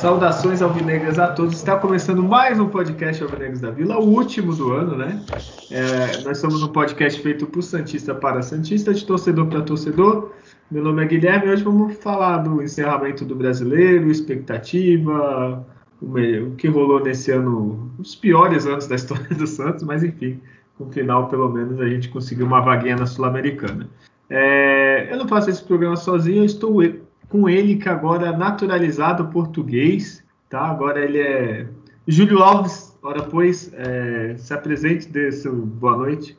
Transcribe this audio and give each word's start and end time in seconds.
Saudações 0.00 0.62
alvinegras 0.62 1.18
a 1.18 1.28
todos. 1.28 1.54
Está 1.54 1.76
começando 1.76 2.22
mais 2.22 2.58
um 2.58 2.68
podcast 2.68 3.22
Alvinegros 3.22 3.60
da 3.60 3.70
Vila, 3.70 3.98
o 3.98 4.08
último 4.08 4.54
do 4.54 4.72
ano, 4.72 4.96
né? 4.96 5.20
É, 5.70 6.22
nós 6.24 6.38
somos 6.38 6.62
um 6.64 6.68
podcast 6.68 7.20
feito 7.22 7.46
por 7.46 7.62
Santista 7.62 8.12
para 8.12 8.42
Santista, 8.42 8.92
de 8.92 9.06
torcedor 9.06 9.46
para 9.46 9.62
torcedor. 9.62 10.32
Meu 10.68 10.82
nome 10.82 11.04
é 11.04 11.06
Guilherme 11.06 11.46
e 11.46 11.50
hoje 11.50 11.62
vamos 11.62 11.96
falar 11.98 12.38
do 12.38 12.60
encerramento 12.60 13.24
do 13.24 13.36
brasileiro, 13.36 14.10
expectativa, 14.10 15.64
o 16.02 16.54
que 16.56 16.66
rolou 16.66 17.00
nesse 17.00 17.30
ano, 17.30 17.88
os 17.98 18.16
piores 18.16 18.66
anos 18.66 18.88
da 18.88 18.96
história 18.96 19.28
do 19.36 19.46
Santos, 19.46 19.84
mas 19.84 20.02
enfim, 20.02 20.40
no 20.78 20.90
final, 20.90 21.28
pelo 21.28 21.48
menos, 21.48 21.80
a 21.80 21.88
gente 21.88 22.08
conseguiu 22.08 22.46
uma 22.46 22.60
vaguinha 22.60 22.96
na 22.96 23.06
Sul-Americana. 23.06 23.88
É, 24.28 25.08
eu 25.12 25.18
não 25.18 25.28
faço 25.28 25.50
esse 25.50 25.62
programa 25.62 25.96
sozinho, 25.96 26.38
eu 26.38 26.46
estou 26.46 26.82
com 27.28 27.48
ele 27.48 27.76
que 27.76 27.88
agora 27.88 28.28
é 28.28 28.36
naturalizado 28.36 29.26
português, 29.26 30.24
tá? 30.48 30.62
Agora 30.62 31.00
ele 31.04 31.18
é 31.18 31.66
Júlio 32.08 32.42
Alves. 32.42 32.89
Ora, 33.02 33.22
pois, 33.22 33.72
é, 33.72 34.36
se 34.36 34.52
apresente, 34.52 35.08
dê 35.08 35.32
seu 35.32 35.54
boa 35.54 35.96
noite. 35.96 36.36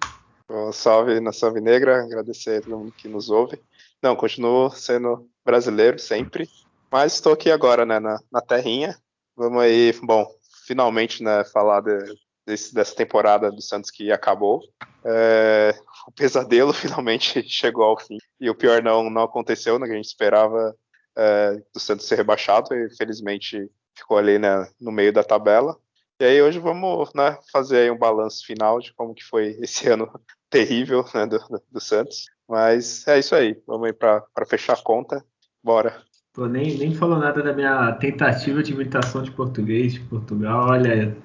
Bom, 0.47 0.71
salve 0.71 1.19
Nação 1.19 1.51
Negra, 1.53 2.03
agradecer 2.03 2.59
a 2.59 2.61
todo 2.61 2.77
mundo 2.77 2.91
que 2.91 3.07
nos 3.07 3.29
ouve. 3.29 3.59
Não, 4.01 4.15
continuo 4.15 4.69
sendo 4.69 5.27
brasileiro 5.43 5.97
sempre, 5.97 6.47
mas 6.91 7.13
estou 7.13 7.33
aqui 7.33 7.49
agora, 7.49 7.85
né, 7.85 7.99
na, 7.99 8.19
na 8.31 8.41
terrinha. 8.41 8.95
Vamos 9.35 9.61
aí, 9.61 9.91
bom, 10.03 10.27
finalmente, 10.67 11.23
né, 11.23 11.43
falar 11.45 11.81
de, 11.81 11.97
desse, 12.45 12.73
dessa 12.73 12.95
temporada 12.95 13.51
do 13.51 13.61
Santos 13.61 13.89
que 13.89 14.11
acabou. 14.11 14.61
É, 15.03 15.75
o 16.07 16.11
pesadelo 16.11 16.73
finalmente 16.73 17.41
chegou 17.47 17.85
ao 17.85 17.99
fim. 17.99 18.17
E 18.39 18.49
o 18.49 18.55
pior 18.55 18.83
não, 18.83 19.09
não 19.09 19.23
aconteceu, 19.23 19.79
né? 19.79 19.87
Que 19.87 19.93
a 19.93 19.95
gente 19.95 20.05
esperava 20.05 20.75
é, 21.17 21.53
do 21.73 21.79
Santos 21.79 22.07
ser 22.07 22.15
rebaixado 22.15 22.73
e 22.75 22.95
felizmente 22.95 23.69
ficou 23.97 24.17
ali 24.17 24.37
né, 24.37 24.67
no 24.79 24.91
meio 24.91 25.11
da 25.11 25.23
tabela. 25.23 25.77
E 26.21 26.23
aí 26.23 26.39
hoje 26.39 26.59
vamos 26.59 27.11
né, 27.15 27.35
fazer 27.51 27.91
um 27.91 27.97
balanço 27.97 28.45
final 28.45 28.79
de 28.79 28.93
como 28.93 29.15
que 29.15 29.23
foi 29.23 29.57
esse 29.59 29.89
ano 29.89 30.07
terrível 30.51 31.03
né, 31.15 31.25
do, 31.25 31.39
do, 31.71 31.81
Santos. 31.81 32.27
Mas 32.47 33.07
é 33.07 33.17
isso 33.17 33.33
aí, 33.33 33.59
vamos 33.65 33.87
aí 33.87 33.93
para 33.93 34.45
fechar 34.47 34.73
a 34.73 34.83
conta. 34.83 35.25
Bora. 35.63 35.99
Pô, 36.31 36.45
nem, 36.45 36.77
nem 36.77 36.93
falou 36.93 37.17
nada 37.17 37.41
da 37.41 37.51
minha 37.53 37.93
tentativa 37.93 38.61
de 38.61 38.71
imitação 38.71 39.23
de 39.23 39.31
português 39.31 39.93
de 39.93 39.99
Portugal. 40.01 40.69
Olha, 40.69 41.17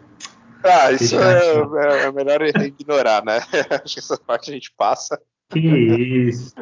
ah, 0.64 0.91
isso 0.91 1.20
é, 1.20 1.42
é, 1.42 2.03
é, 2.05 2.12
melhor 2.12 2.41
ignorar, 2.42 3.22
né? 3.22 3.41
Acho 3.84 3.94
que 3.94 4.00
essa 4.00 4.16
parte 4.16 4.50
a 4.50 4.55
gente 4.55 4.72
passa. 4.78 5.20
Que 5.50 5.58
isso. 5.58 6.55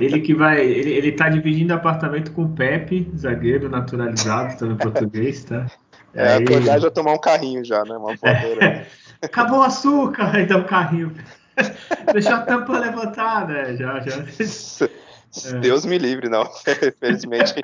Ele 0.00 0.20
que 0.20 0.34
vai. 0.34 0.64
Ele, 0.64 0.90
ele 0.90 1.12
tá 1.12 1.28
dividindo 1.28 1.74
apartamento 1.74 2.32
com 2.32 2.44
o 2.44 2.54
Pepe, 2.54 3.12
zagueiro 3.14 3.68
naturalizado, 3.68 4.58
também 4.58 4.76
português, 4.76 5.44
tá? 5.44 5.66
É, 6.14 6.34
Aí... 6.34 6.44
acordar 6.44 6.80
já 6.80 6.90
tomar 6.90 7.12
um 7.12 7.20
carrinho 7.20 7.64
já, 7.64 7.84
né? 7.84 7.96
Uma 7.96 8.14
voadora. 8.14 8.86
Acabou 9.20 9.60
o 9.60 9.62
açúcar, 9.62 10.36
aí 10.36 10.46
dá 10.46 10.58
um 10.58 10.64
carrinho. 10.64 11.14
Deixou 12.12 12.34
a 12.34 12.40
tampa 12.40 12.78
levantada, 12.78 13.76
já, 13.76 14.00
já. 14.00 14.24
Deus 15.60 15.84
me 15.84 15.98
livre, 15.98 16.28
não. 16.28 16.44
Felizmente, 17.00 17.54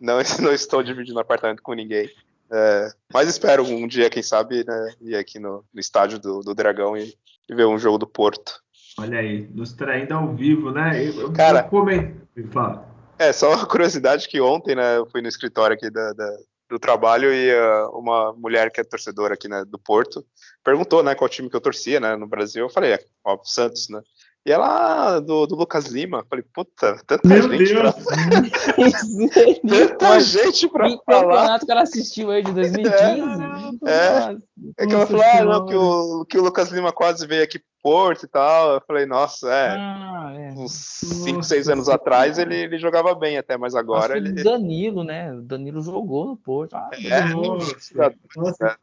não, 0.00 0.18
não 0.40 0.52
estou 0.52 0.82
dividindo 0.82 1.18
apartamento 1.20 1.62
com 1.62 1.72
ninguém. 1.72 2.10
É, 2.50 2.90
mas 3.12 3.28
espero 3.28 3.64
um 3.64 3.86
dia, 3.86 4.10
quem 4.10 4.22
sabe, 4.22 4.64
né, 4.64 4.94
ir 5.00 5.16
aqui 5.16 5.38
no, 5.38 5.64
no 5.72 5.80
estádio 5.80 6.18
do, 6.18 6.40
do 6.40 6.54
Dragão 6.54 6.96
e, 6.96 7.14
e, 7.48 7.54
ver 7.54 7.66
um 7.66 7.78
jogo 7.78 7.98
do 7.98 8.06
Porto. 8.06 8.60
Olha 8.98 9.18
aí, 9.18 9.48
nos 9.52 9.72
traindo 9.72 10.14
ao 10.14 10.34
vivo, 10.34 10.70
né? 10.70 11.04
Eu, 11.04 11.32
Cara, 11.32 11.68
eu 11.70 12.48
Fala. 12.52 12.86
É, 13.18 13.32
só 13.32 13.54
uma 13.54 13.66
curiosidade 13.66 14.28
que 14.28 14.40
ontem, 14.40 14.74
né, 14.74 14.98
eu 14.98 15.06
fui 15.06 15.22
no 15.22 15.28
escritório 15.28 15.74
aqui 15.74 15.90
da, 15.90 16.12
da 16.12 16.28
do 16.74 16.78
trabalho 16.80 17.32
e 17.32 17.54
uh, 17.54 17.88
uma 17.96 18.32
mulher 18.32 18.68
que 18.72 18.80
é 18.80 18.84
torcedora 18.84 19.34
aqui 19.34 19.46
né, 19.46 19.64
do 19.64 19.78
Porto 19.78 20.26
perguntou, 20.64 21.04
né, 21.04 21.14
qual 21.14 21.28
time 21.28 21.48
que 21.48 21.54
eu 21.54 21.60
torcia, 21.60 22.00
né, 22.00 22.16
no 22.16 22.26
Brasil. 22.26 22.64
Eu 22.64 22.70
falei, 22.70 22.94
é, 22.94 22.98
ó, 23.22 23.38
Santos, 23.44 23.88
né? 23.88 24.00
E 24.46 24.52
ela, 24.52 25.20
do, 25.20 25.46
do 25.46 25.54
Lucas 25.54 25.86
Lima, 25.86 26.22
falei, 26.28 26.44
puta, 26.52 27.00
tanta 27.06 27.26
Meu 27.26 27.50
gente 27.50 27.72
Deus. 27.72 27.80
pra. 27.80 27.92
tanta 29.88 30.20
gente 30.20 30.68
pra 30.68 30.86
que 30.90 30.98
falar. 31.02 31.22
campeonato 31.22 31.64
que 31.64 31.72
ela 31.72 31.82
assistiu 31.82 32.30
aí 32.30 32.42
de 32.42 32.52
2015? 32.52 32.94
É, 33.86 34.32
é, 34.32 34.36
é 34.78 34.86
que 34.86 34.94
ela 34.94 35.06
falou, 35.06 35.22
ah, 35.22 35.44
não, 35.44 35.66
que 35.66 35.74
o, 35.74 36.24
que 36.26 36.38
o 36.38 36.42
Lucas 36.42 36.70
Lima 36.70 36.92
quase 36.92 37.26
veio 37.26 37.42
aqui 37.42 37.58
pro 37.58 37.68
Porto 37.82 38.24
e 38.24 38.28
tal. 38.28 38.74
Eu 38.74 38.82
falei, 38.86 39.04
nossa, 39.04 39.48
é. 39.50 39.68
Ah, 39.70 40.32
é. 40.34 40.52
Uns 40.52 40.72
5, 40.72 41.42
6 41.42 41.68
anos 41.68 41.88
atrás 41.88 42.38
ele, 42.38 42.56
ele 42.56 42.78
jogava 42.78 43.14
bem 43.14 43.36
até, 43.36 43.56
mas 43.56 43.74
agora 43.74 44.16
ele. 44.16 44.42
Danilo, 44.42 45.04
né? 45.04 45.32
O 45.32 45.42
Danilo 45.42 45.82
jogou 45.82 46.26
no 46.26 46.36
Porto. 46.36 46.74
Ah, 46.74 46.90
é, 47.02 47.24
nossa. 47.24 48.76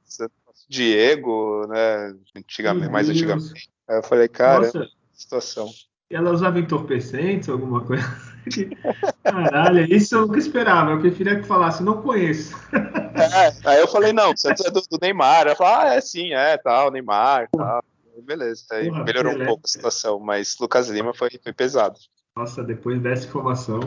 Diego, 0.68 1.68
né? 1.68 2.16
Antigamente, 2.36 2.92
mais 2.92 3.10
antigamente. 3.10 3.70
Aí 3.88 3.98
eu 3.98 4.04
falei, 4.04 4.28
cara. 4.28 4.66
Nossa 4.66 5.01
situação. 5.22 5.70
Ela 6.10 6.32
usava 6.32 6.60
entorpecentes, 6.60 7.48
alguma 7.48 7.82
coisa? 7.82 8.04
Caralho, 9.24 9.86
isso 9.94 10.16
eu 10.16 10.22
nunca 10.22 10.40
esperava. 10.40 10.92
Eu 10.92 11.00
preferia 11.00 11.40
que 11.40 11.48
falasse, 11.48 11.82
não 11.82 12.02
conheço. 12.02 12.54
É, 12.74 13.70
aí 13.70 13.80
eu 13.80 13.88
falei, 13.88 14.12
não, 14.12 14.36
Santos 14.36 14.66
é 14.66 14.72
do, 14.72 14.82
do 14.82 15.00
Neymar. 15.02 15.48
Ela 15.48 15.56
falou, 15.56 15.74
ah, 15.74 15.94
é 15.94 16.02
sim, 16.02 16.34
é, 16.34 16.58
tal, 16.58 16.92
Neymar, 16.92 17.48
tal. 17.56 17.84
Beleza, 18.24 18.66
aí 18.72 18.90
Porra, 18.90 19.04
melhorou 19.04 19.34
um 19.34 19.46
pouco 19.46 19.62
a 19.66 19.68
situação, 19.68 20.20
mas 20.20 20.56
Lucas 20.60 20.90
Lima 20.90 21.14
foi, 21.14 21.30
foi 21.42 21.54
pesado. 21.54 21.98
Nossa, 22.36 22.64
depois 22.64 23.02
dessa 23.02 23.26
informação, 23.26 23.80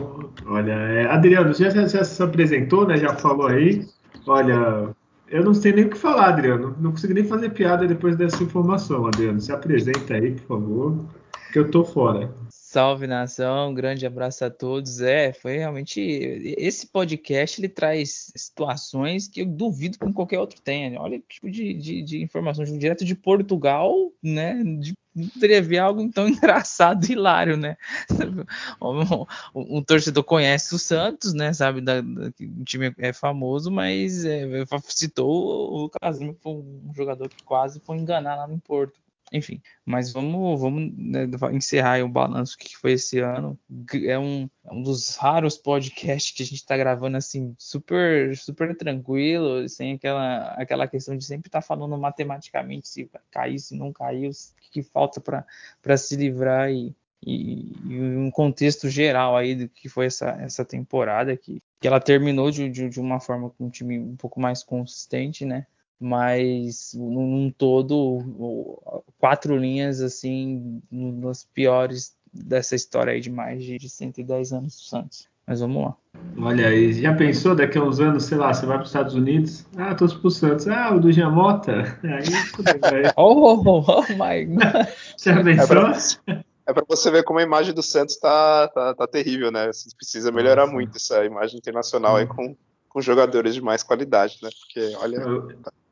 olha, 0.45 0.73
é, 0.73 1.05
Adriano, 1.05 1.53
já, 1.53 1.69
já 1.69 2.03
se 2.03 2.21
apresentou, 2.21 2.85
né? 2.85 2.97
Já 2.97 3.15
falou 3.15 3.47
aí. 3.47 3.87
Olha, 4.27 4.89
eu 5.29 5.43
não 5.43 5.53
sei 5.53 5.73
nem 5.73 5.85
o 5.85 5.89
que 5.89 5.97
falar, 5.97 6.29
Adriano. 6.29 6.75
Não 6.79 6.91
consegui 6.91 7.13
nem 7.13 7.23
fazer 7.23 7.49
piada 7.51 7.87
depois 7.87 8.15
dessa 8.15 8.43
informação, 8.43 9.07
Adriano. 9.07 9.39
Se 9.39 9.51
apresenta 9.51 10.15
aí, 10.15 10.31
por 10.33 10.47
favor 10.47 11.05
que 11.55 11.59
eu 11.59 11.71
tô 11.71 11.85
fora. 11.85 12.35
Salve 12.49 13.07
nação, 13.07 13.69
um 13.69 13.73
grande 13.73 14.05
abraço 14.05 14.43
a 14.43 14.49
todos. 14.49 14.99
É, 14.99 15.31
foi 15.31 15.55
realmente 15.55 16.01
esse 16.57 16.85
podcast 16.87 17.61
ele 17.61 17.69
traz 17.69 18.29
situações 18.35 19.29
que 19.29 19.41
eu 19.41 19.45
duvido 19.45 19.97
que 19.97 20.11
qualquer 20.11 20.37
outro 20.37 20.59
tenha. 20.59 20.99
Olha 20.99 21.17
que 21.17 21.25
tipo 21.29 21.49
de, 21.49 21.73
de, 21.73 22.01
de 22.01 22.21
informação 22.21 22.65
direto 22.65 23.05
de 23.05 23.15
Portugal, 23.15 24.11
né? 24.21 24.61
De, 24.81 24.93
poderia 25.33 25.61
ver 25.61 25.77
algo 25.77 26.11
tão 26.11 26.27
engraçado 26.27 27.05
e 27.05 27.13
hilário, 27.13 27.55
né? 27.55 27.77
Um, 28.81 29.77
um, 29.77 29.81
torcedor 29.81 30.25
conhece 30.25 30.75
o 30.75 30.77
Santos, 30.77 31.33
né? 31.33 31.53
Sabe 31.53 31.79
da, 31.79 32.01
da, 32.01 32.33
o 32.41 32.65
time 32.65 32.93
é 32.97 33.13
famoso, 33.13 33.71
mas 33.71 34.25
é, 34.25 34.45
citou 34.89 35.71
o 35.71 35.77
Lucas 35.83 36.19
Lima, 36.19 36.35
foi 36.41 36.51
um 36.51 36.91
jogador 36.93 37.29
que 37.29 37.41
quase 37.45 37.79
foi 37.79 37.95
enganar 37.95 38.35
lá 38.35 38.45
no 38.45 38.59
Porto 38.59 39.04
enfim, 39.31 39.61
mas 39.83 40.13
vamos, 40.13 40.59
vamos 40.59 40.93
né, 40.95 41.27
encerrar 41.51 42.03
o 42.03 42.09
balanço 42.09 42.57
que 42.57 42.77
foi 42.77 42.93
esse 42.93 43.19
ano. 43.19 43.59
É 44.05 44.17
um, 44.19 44.49
é 44.63 44.71
um 44.71 44.81
dos 44.83 45.15
raros 45.15 45.57
podcasts 45.57 46.35
que 46.35 46.43
a 46.43 46.45
gente 46.45 46.59
está 46.59 46.77
gravando 46.77 47.17
assim, 47.17 47.55
super, 47.57 48.35
super 48.37 48.75
tranquilo, 48.77 49.67
sem 49.67 49.93
aquela, 49.93 50.49
aquela 50.53 50.87
questão 50.87 51.17
de 51.17 51.25
sempre 51.25 51.47
estar 51.47 51.61
tá 51.61 51.67
falando 51.67 51.97
matematicamente 51.97 52.87
se 52.87 53.09
caiu, 53.31 53.57
se 53.57 53.75
não 53.75 53.91
caiu, 53.91 54.29
o 54.29 54.61
que, 54.61 54.71
que 54.71 54.83
falta 54.83 55.19
para 55.19 55.97
se 55.97 56.15
livrar 56.15 56.71
e, 56.71 56.95
e, 57.25 57.73
e, 57.87 57.99
um 58.17 58.29
contexto 58.29 58.87
geral 58.89 59.35
aí 59.35 59.55
do 59.55 59.67
que 59.67 59.89
foi 59.89 60.05
essa, 60.05 60.29
essa 60.39 60.63
temporada 60.63 61.35
que, 61.35 61.61
que 61.79 61.87
ela 61.87 61.99
terminou 61.99 62.51
de, 62.51 62.69
de, 62.69 62.89
de 62.89 62.99
uma 62.99 63.19
forma 63.19 63.49
com 63.49 63.65
um 63.65 63.69
time 63.69 63.97
um 63.97 64.15
pouco 64.15 64.39
mais 64.39 64.63
consistente, 64.63 65.43
né? 65.45 65.65
Mas 65.99 66.93
num 66.93 67.51
todo 67.57 69.01
quatro 69.17 69.57
linhas 69.57 70.01
assim 70.01 70.81
nas 70.91 71.45
piores 71.45 72.15
dessa 72.33 72.75
história 72.75 73.13
aí 73.13 73.21
de 73.21 73.29
mais 73.29 73.63
de 73.63 73.89
110 73.89 74.53
anos 74.53 74.75
do 74.75 74.81
Santos. 74.81 75.27
Mas 75.47 75.59
vamos 75.59 75.83
lá. 75.83 75.95
Olha 76.39 76.67
aí, 76.67 76.91
já 76.93 77.13
pensou 77.13 77.55
daqui 77.55 77.77
a 77.77 77.83
uns 77.83 77.99
anos, 77.99 78.25
sei 78.25 78.37
lá, 78.37 78.51
você 78.53 78.65
vai 78.65 78.77
para 78.77 78.83
os 78.83 78.89
Estados 78.89 79.13
Unidos, 79.13 79.65
ah, 79.77 79.93
tô 79.93 80.07
pro 80.07 80.31
Santos, 80.31 80.67
ah, 80.67 80.93
o 80.95 80.99
do 80.99 81.11
Giamota, 81.11 81.99
aí, 82.03 83.13
oh, 83.15 83.61
oh, 83.63 83.85
oh, 83.87 84.01
my 84.13 84.45
God. 84.45 84.87
Já 85.17 85.43
pensou? 85.43 86.35
É 86.67 86.73
para 86.73 86.83
você 86.87 87.11
ver 87.11 87.23
como 87.23 87.39
a 87.39 87.43
imagem 87.43 87.75
do 87.75 87.83
Santos 87.83 88.17
tá, 88.17 88.67
tá, 88.69 88.95
tá 88.95 89.07
terrível, 89.07 89.51
né? 89.51 89.67
Você 89.67 89.95
precisa 89.95 90.31
melhorar 90.31 90.63
Nossa. 90.63 90.73
muito 90.73 90.97
essa 90.97 91.23
imagem 91.23 91.57
internacional 91.57 92.15
aí 92.15 92.25
com, 92.25 92.55
com 92.89 93.01
jogadores 93.01 93.53
de 93.53 93.61
mais 93.61 93.83
qualidade, 93.83 94.39
né? 94.41 94.49
Porque, 94.59 94.95
olha. 94.97 95.17
Eu, 95.17 95.47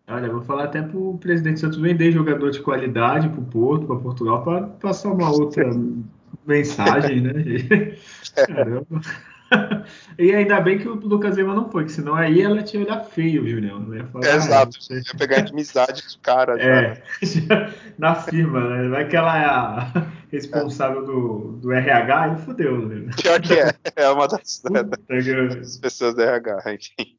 Olha, 0.07 0.29
vou 0.29 0.41
falar 0.41 0.65
até 0.65 0.81
para 0.81 0.97
o 0.97 1.17
presidente 1.17 1.59
Santos 1.59 1.79
vender 1.79 2.11
jogador 2.11 2.51
de 2.51 2.59
qualidade 2.59 3.29
para 3.29 3.39
o 3.39 3.45
Porto, 3.45 3.87
para 3.87 3.95
Portugal, 3.95 4.43
para 4.43 4.63
passar 4.63 5.11
uma 5.11 5.31
outra 5.31 5.63
mensagem, 6.45 7.21
né? 7.21 7.33
Caramba. 8.35 9.01
E 10.17 10.33
ainda 10.33 10.59
bem 10.61 10.79
que 10.79 10.87
o 10.87 10.95
Lucas 10.95 11.37
Lima 11.37 11.53
não 11.53 11.69
foi, 11.69 11.85
que 11.85 11.91
senão 11.91 12.15
aí 12.15 12.41
ela 12.41 12.63
tinha 12.63 12.83
olhar 12.83 12.99
feio, 13.01 13.43
viu, 13.43 13.59
Leão? 13.59 13.93
Ia 13.93 14.05
falar, 14.07 14.25
é, 14.25 14.35
exato, 14.35 14.77
ah, 14.89 14.95
ia 14.95 15.17
pegar 15.17 15.39
inimizade 15.39 16.07
de 16.07 16.17
cara. 16.19 16.59
É, 16.59 17.03
na 17.97 18.15
firma, 18.15 18.67
né? 18.67 18.89
Vai 18.89 19.07
que 19.07 19.15
ela 19.15 19.37
é 19.37 19.45
a 19.45 20.07
responsável 20.31 21.05
do, 21.05 21.59
do 21.61 21.71
RH 21.71 22.29
e 22.29 22.41
fodeu, 22.41 22.87
né? 22.87 23.11
Pior 23.21 23.39
que 23.39 23.53
é, 23.53 23.75
é 23.95 24.09
uma 24.09 24.27
das, 24.27 24.63
né, 24.71 24.83
das 24.83 25.77
pessoas 25.77 26.15
do 26.15 26.21
RH, 26.21 26.73
enfim. 26.73 27.17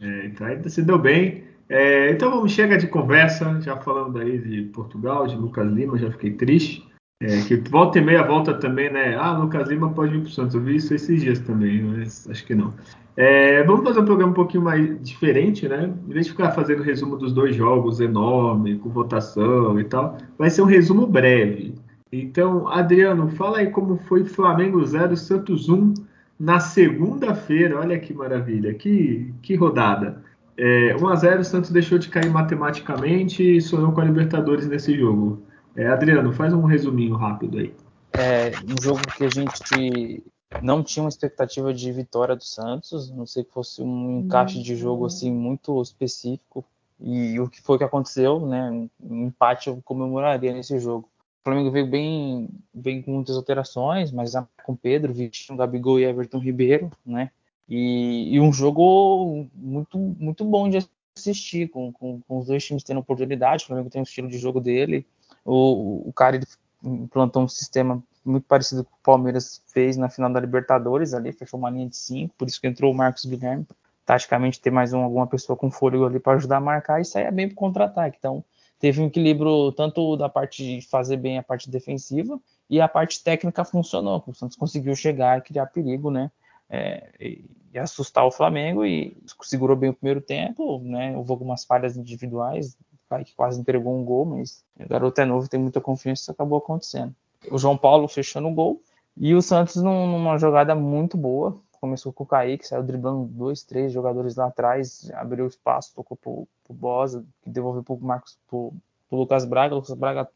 É, 0.00 0.26
então 0.26 0.46
aí 0.46 0.70
se 0.70 0.82
deu 0.82 0.98
bem. 0.98 1.44
É, 1.74 2.12
então 2.12 2.30
vamos, 2.30 2.52
chega 2.52 2.78
de 2.78 2.86
conversa, 2.86 3.60
já 3.60 3.76
falando 3.76 4.20
aí 4.20 4.38
de 4.38 4.62
Portugal, 4.62 5.26
de 5.26 5.34
Lucas 5.34 5.68
Lima, 5.72 5.98
já 5.98 6.08
fiquei 6.08 6.30
triste. 6.30 6.86
É, 7.20 7.40
que 7.48 7.56
volta 7.68 7.98
e 7.98 8.00
meia 8.00 8.22
volta 8.22 8.54
também, 8.54 8.92
né? 8.92 9.16
Ah, 9.16 9.36
Lucas 9.36 9.68
Lima 9.68 9.90
pode 9.90 10.14
ir 10.14 10.20
para 10.20 10.28
o 10.28 10.30
Santos. 10.30 10.54
Eu 10.54 10.60
vi 10.60 10.76
isso 10.76 10.94
esses 10.94 11.20
dias 11.20 11.40
também, 11.40 11.82
mas 11.82 12.30
acho 12.30 12.46
que 12.46 12.54
não. 12.54 12.72
É, 13.16 13.64
vamos 13.64 13.82
fazer 13.82 13.98
um 13.98 14.04
programa 14.04 14.30
um 14.30 14.34
pouquinho 14.36 14.62
mais 14.62 15.02
diferente, 15.02 15.68
né? 15.68 15.92
Em 16.08 16.12
vez 16.12 16.26
de 16.26 16.30
ficar 16.30 16.52
fazendo 16.52 16.80
resumo 16.80 17.16
dos 17.16 17.32
dois 17.32 17.56
jogos 17.56 17.98
enorme, 17.98 18.78
com 18.78 18.88
votação 18.90 19.80
e 19.80 19.82
tal, 19.82 20.16
vai 20.38 20.50
ser 20.50 20.62
um 20.62 20.66
resumo 20.66 21.08
breve. 21.08 21.74
Então, 22.12 22.68
Adriano, 22.68 23.30
fala 23.30 23.58
aí 23.58 23.70
como 23.70 23.96
foi 23.96 24.24
Flamengo 24.24 24.84
0, 24.84 25.16
Santos 25.16 25.68
1 25.68 25.92
na 26.38 26.60
segunda-feira. 26.60 27.80
Olha 27.80 27.98
que 27.98 28.14
maravilha, 28.14 28.72
que, 28.74 29.34
que 29.42 29.56
rodada. 29.56 30.22
É, 30.56 30.94
1 30.96 31.08
a 31.08 31.16
0 31.16 31.40
o 31.40 31.44
Santos 31.44 31.70
deixou 31.70 31.98
de 31.98 32.08
cair 32.08 32.30
matematicamente 32.30 33.56
e 33.56 33.60
sonhou 33.60 33.92
com 33.92 34.00
a 34.00 34.04
Libertadores 34.04 34.66
nesse 34.66 34.96
jogo. 34.96 35.42
É, 35.76 35.88
Adriano, 35.88 36.32
faz 36.32 36.52
um 36.52 36.62
resuminho 36.62 37.16
rápido 37.16 37.58
aí. 37.58 37.74
É 38.16 38.52
um 38.64 38.80
jogo 38.80 39.00
que 39.16 39.24
a 39.24 39.30
gente 39.30 40.22
não 40.62 40.84
tinha 40.84 41.02
uma 41.02 41.08
expectativa 41.08 41.74
de 41.74 41.90
vitória 41.90 42.36
do 42.36 42.44
Santos, 42.44 43.10
não 43.10 43.26
sei 43.26 43.42
que 43.42 43.52
fosse 43.52 43.82
um 43.82 44.20
encaixe 44.20 44.62
de 44.62 44.76
jogo 44.76 45.06
assim 45.06 45.32
muito 45.32 45.82
específico. 45.82 46.64
E 47.00 47.38
o 47.40 47.48
que 47.48 47.60
foi 47.60 47.76
que 47.76 47.84
aconteceu, 47.84 48.46
né? 48.46 48.88
Um 49.02 49.26
empate 49.26 49.68
eu 49.68 49.80
comemoraria 49.84 50.52
nesse 50.52 50.78
jogo. 50.78 51.08
O 51.40 51.44
Flamengo 51.44 51.70
veio 51.70 51.86
bem, 51.86 52.48
bem 52.72 53.02
com 53.02 53.12
muitas 53.12 53.36
alterações, 53.36 54.12
mas 54.12 54.32
com 54.64 54.76
Pedro, 54.76 55.12
Vitinho, 55.12 55.58
Gabigol 55.58 55.98
e 55.98 56.04
Everton 56.04 56.38
Ribeiro, 56.38 56.90
né? 57.04 57.30
E, 57.68 58.34
e 58.34 58.40
um 58.40 58.52
jogo 58.52 59.46
muito, 59.54 59.98
muito 59.98 60.44
bom 60.44 60.68
de 60.68 60.86
assistir, 61.16 61.68
com, 61.68 61.92
com, 61.92 62.20
com, 62.20 62.38
os 62.38 62.46
dois 62.46 62.64
times 62.64 62.82
tendo 62.82 63.00
oportunidade. 63.00 63.64
O 63.64 63.66
Flamengo 63.66 63.90
tem 63.90 64.02
o 64.02 64.04
estilo 64.04 64.28
de 64.28 64.38
jogo 64.38 64.60
dele, 64.60 65.06
o, 65.44 66.08
o 66.08 66.12
cara 66.12 66.40
implantou 66.82 67.42
um 67.42 67.48
sistema 67.48 68.02
muito 68.24 68.46
parecido 68.46 68.84
com 68.84 68.90
o 68.90 69.02
Palmeiras 69.02 69.62
fez 69.66 69.96
na 69.96 70.08
final 70.08 70.32
da 70.32 70.40
Libertadores 70.40 71.12
ali, 71.12 71.32
fechou 71.32 71.58
uma 71.58 71.70
linha 71.70 71.88
de 71.88 71.96
cinco, 71.96 72.34
por 72.38 72.48
isso 72.48 72.60
que 72.60 72.66
entrou 72.66 72.90
o 72.90 72.94
Marcos 72.94 73.24
Guilherme, 73.24 73.66
taticamente 74.04 74.60
ter 74.60 74.70
mais 74.70 74.92
um, 74.92 75.00
alguma 75.00 75.26
pessoa 75.26 75.56
com 75.56 75.70
fôlego 75.70 76.06
ali 76.06 76.18
para 76.18 76.34
ajudar 76.34 76.56
a 76.56 76.60
marcar 76.60 77.00
e 77.00 77.04
sair 77.04 77.30
bem 77.30 77.48
para 77.48 77.56
contra-ataque. 77.56 78.16
Então, 78.18 78.44
teve 78.78 79.00
um 79.00 79.06
equilíbrio 79.06 79.72
tanto 79.72 80.16
da 80.16 80.28
parte 80.28 80.62
de 80.62 80.86
fazer 80.86 81.16
bem 81.16 81.38
a 81.38 81.42
parte 81.42 81.70
defensiva 81.70 82.40
e 82.68 82.80
a 82.80 82.88
parte 82.88 83.22
técnica 83.22 83.64
funcionou. 83.64 84.22
O 84.26 84.34
Santos 84.34 84.56
conseguiu 84.56 84.94
chegar 84.96 85.38
e 85.38 85.42
criar 85.42 85.66
perigo, 85.66 86.10
né? 86.10 86.30
É, 86.74 87.10
e, 87.20 87.44
assustar 87.78 88.24
o 88.24 88.30
Flamengo 88.30 88.84
e 88.84 89.16
segurou 89.42 89.76
bem 89.76 89.90
o 89.90 89.94
primeiro 89.94 90.20
tempo, 90.20 90.78
né? 90.78 91.16
Houve 91.16 91.32
algumas 91.32 91.64
falhas 91.64 91.96
individuais, 91.96 92.76
que 93.24 93.34
quase 93.34 93.60
entregou 93.60 93.98
um 93.98 94.04
gol, 94.04 94.24
mas 94.24 94.64
o 94.78 94.88
garoto 94.88 95.20
é 95.20 95.24
novo, 95.24 95.48
tem 95.48 95.60
muita 95.60 95.80
confiança, 95.80 96.22
isso 96.22 96.30
acabou 96.30 96.58
acontecendo. 96.58 97.14
O 97.50 97.58
João 97.58 97.76
Paulo 97.76 98.08
fechando 98.08 98.48
o 98.48 98.54
gol 98.54 98.80
e 99.16 99.34
o 99.34 99.42
Santos 99.42 99.76
numa 99.76 100.38
jogada 100.38 100.74
muito 100.74 101.16
boa. 101.16 101.56
Começou 101.80 102.12
com 102.12 102.24
o 102.24 102.26
Kaique, 102.26 102.66
saiu 102.66 102.82
driblando 102.82 103.26
dois, 103.26 103.62
três 103.62 103.92
jogadores 103.92 104.36
lá 104.36 104.46
atrás, 104.46 105.10
abriu 105.14 105.46
espaço, 105.46 105.92
tocou 105.94 106.16
pro, 106.16 106.48
pro 106.64 106.74
Bosa, 106.74 107.24
que 107.42 107.50
devolveu 107.50 107.82
pro 107.82 107.98
Marcos, 107.98 108.38
pro, 108.48 108.72
pro 109.08 109.18
Lucas 109.18 109.44
Braga. 109.44 109.74
O 109.74 109.78
Lucas 109.78 109.94
Braga 109.94 110.28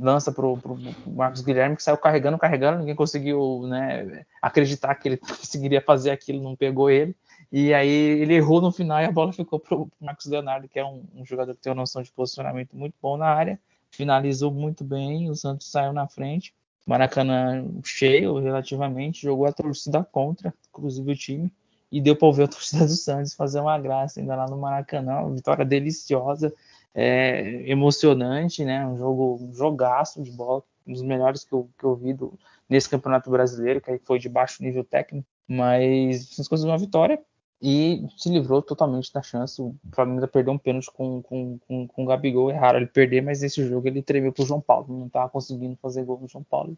lança 0.00 0.32
pro, 0.32 0.56
pro 0.56 0.78
Marcos 1.06 1.40
Guilherme, 1.40 1.76
que 1.76 1.82
saiu 1.82 1.96
carregando, 1.96 2.38
carregando, 2.38 2.78
ninguém 2.78 2.94
conseguiu 2.94 3.66
né, 3.66 4.24
acreditar 4.40 4.94
que 4.94 5.08
ele 5.08 5.16
conseguiria 5.18 5.80
fazer 5.80 6.10
aquilo, 6.10 6.42
não 6.42 6.56
pegou 6.56 6.90
ele. 6.90 7.14
E 7.50 7.74
aí 7.74 7.88
ele 7.88 8.34
errou 8.34 8.62
no 8.62 8.72
final 8.72 9.00
e 9.00 9.04
a 9.04 9.12
bola 9.12 9.32
ficou 9.32 9.60
para 9.60 9.76
o 9.76 9.90
Marcos 10.00 10.26
Leonardo, 10.26 10.68
que 10.68 10.78
é 10.78 10.84
um, 10.84 11.04
um, 11.14 11.24
jogador 11.24 11.54
que 11.54 11.60
tem 11.60 11.70
uma 11.70 11.82
noção 11.82 12.02
de 12.02 12.10
posicionamento 12.10 12.74
muito 12.74 12.94
bom 13.00 13.16
na 13.16 13.26
área. 13.26 13.60
Finalizou 13.90 14.50
muito 14.50 14.82
bem, 14.82 15.28
o 15.28 15.34
Santos 15.34 15.70
saiu 15.70 15.92
na 15.92 16.08
frente. 16.08 16.54
Maracanã 16.86 17.64
cheio 17.84 18.38
relativamente, 18.38 19.22
jogou 19.22 19.46
a 19.46 19.52
torcida 19.52 20.02
contra, 20.02 20.52
inclusive 20.70 21.12
o 21.12 21.16
time, 21.16 21.52
e 21.92 22.00
deu 22.00 22.16
para 22.16 22.26
ouvir 22.26 22.44
a 22.44 22.48
torcida 22.48 22.86
do 22.86 22.96
Santos 22.96 23.34
fazer 23.34 23.60
uma 23.60 23.78
graça 23.78 24.18
ainda 24.18 24.34
lá 24.34 24.46
no 24.46 24.56
Maracanã, 24.56 25.20
uma 25.20 25.34
vitória 25.34 25.64
deliciosa, 25.64 26.52
é, 26.94 27.68
emocionante, 27.70 28.64
né? 28.64 28.86
Um 28.86 28.96
jogo, 28.96 29.38
um 29.40 29.54
jogaço 29.54 30.22
de 30.22 30.30
bola, 30.30 30.62
um 30.86 30.92
dos 30.92 31.02
melhores 31.02 31.44
que 31.44 31.52
eu, 31.52 31.68
que 31.78 31.84
eu 31.84 31.94
vi 31.94 32.12
do, 32.12 32.38
nesse 32.68 32.88
Campeonato 32.88 33.30
Brasileiro, 33.30 33.80
que 33.80 33.98
foi 34.04 34.18
de 34.18 34.28
baixo 34.28 34.62
nível 34.62 34.84
técnico, 34.84 35.26
mas 35.46 36.36
conseguiu 36.48 36.72
uma 36.72 36.78
vitória 36.78 37.20
e 37.62 38.04
se 38.16 38.28
livrou 38.28 38.60
totalmente 38.60 39.12
da 39.12 39.22
chance. 39.22 39.62
O 39.62 39.72
Flamengo 39.94 40.26
perdeu 40.26 40.52
um 40.52 40.58
pênalti 40.58 40.90
com, 40.90 41.22
com, 41.22 41.58
com, 41.68 41.86
com 41.86 42.02
o 42.02 42.06
Gabigol. 42.06 42.50
É 42.50 42.56
raro 42.56 42.78
ele 42.78 42.86
perder, 42.86 43.22
mas 43.22 43.40
nesse 43.40 43.64
jogo 43.68 43.86
ele 43.86 44.02
tremeu 44.02 44.32
pro 44.32 44.44
João 44.44 44.60
Paulo. 44.60 44.86
Não 44.88 45.06
estava 45.06 45.28
conseguindo 45.28 45.76
fazer 45.80 46.02
gol 46.04 46.18
no 46.20 46.26
João 46.26 46.42
Paulo. 46.42 46.76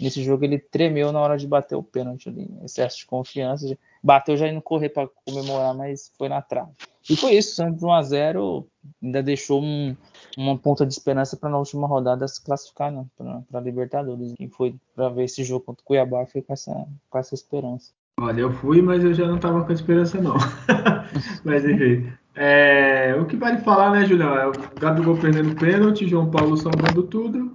Nesse 0.00 0.24
jogo 0.24 0.44
ele 0.44 0.58
tremeu 0.58 1.12
na 1.12 1.20
hora 1.20 1.38
de 1.38 1.46
bater 1.46 1.76
o 1.76 1.84
pênalti 1.84 2.28
ali. 2.28 2.50
Excesso 2.64 2.98
de 2.98 3.06
confiança. 3.06 3.78
Bateu 4.02 4.36
já 4.36 4.48
indo 4.48 4.60
correr 4.60 4.88
para 4.88 5.08
comemorar, 5.24 5.72
mas 5.72 6.10
foi 6.18 6.28
na 6.28 6.42
trave. 6.42 6.72
E 7.08 7.14
foi 7.14 7.34
isso. 7.34 7.54
Santos 7.54 7.82
1x0 7.82 8.66
ainda 9.00 9.22
deixou 9.22 9.62
um, 9.62 9.96
uma 10.36 10.58
ponta 10.58 10.84
de 10.84 10.92
esperança 10.92 11.36
para 11.36 11.48
na 11.48 11.58
última 11.58 11.86
rodada 11.86 12.26
se 12.26 12.42
classificar 12.42 12.90
né, 12.90 13.06
para 13.48 13.60
Libertadores. 13.60 14.34
Quem 14.36 14.48
foi 14.48 14.74
para 14.96 15.10
ver 15.10 15.24
esse 15.24 15.44
jogo 15.44 15.64
contra 15.64 15.80
o 15.80 15.86
Cuiabá 15.86 16.26
foi 16.26 16.42
com 16.42 16.52
essa, 16.52 16.88
com 17.08 17.18
essa 17.18 17.36
esperança. 17.36 17.92
Olha, 18.20 18.42
eu 18.42 18.52
fui, 18.52 18.80
mas 18.80 19.04
eu 19.04 19.12
já 19.12 19.26
não 19.26 19.36
estava 19.36 19.64
com 19.64 19.72
esperança, 19.72 20.20
não. 20.20 20.36
mas 21.44 21.64
enfim. 21.64 22.12
É, 22.34 23.14
o 23.16 23.26
que 23.26 23.36
vale 23.36 23.58
falar, 23.58 23.90
né, 23.92 24.06
Julião? 24.06 24.34
É 24.36 24.46
o 24.48 24.52
Gabigol 24.80 25.16
perdendo 25.16 25.54
pênalti, 25.54 26.08
João 26.08 26.30
Paulo 26.30 26.56
salvando 26.56 27.04
tudo. 27.04 27.54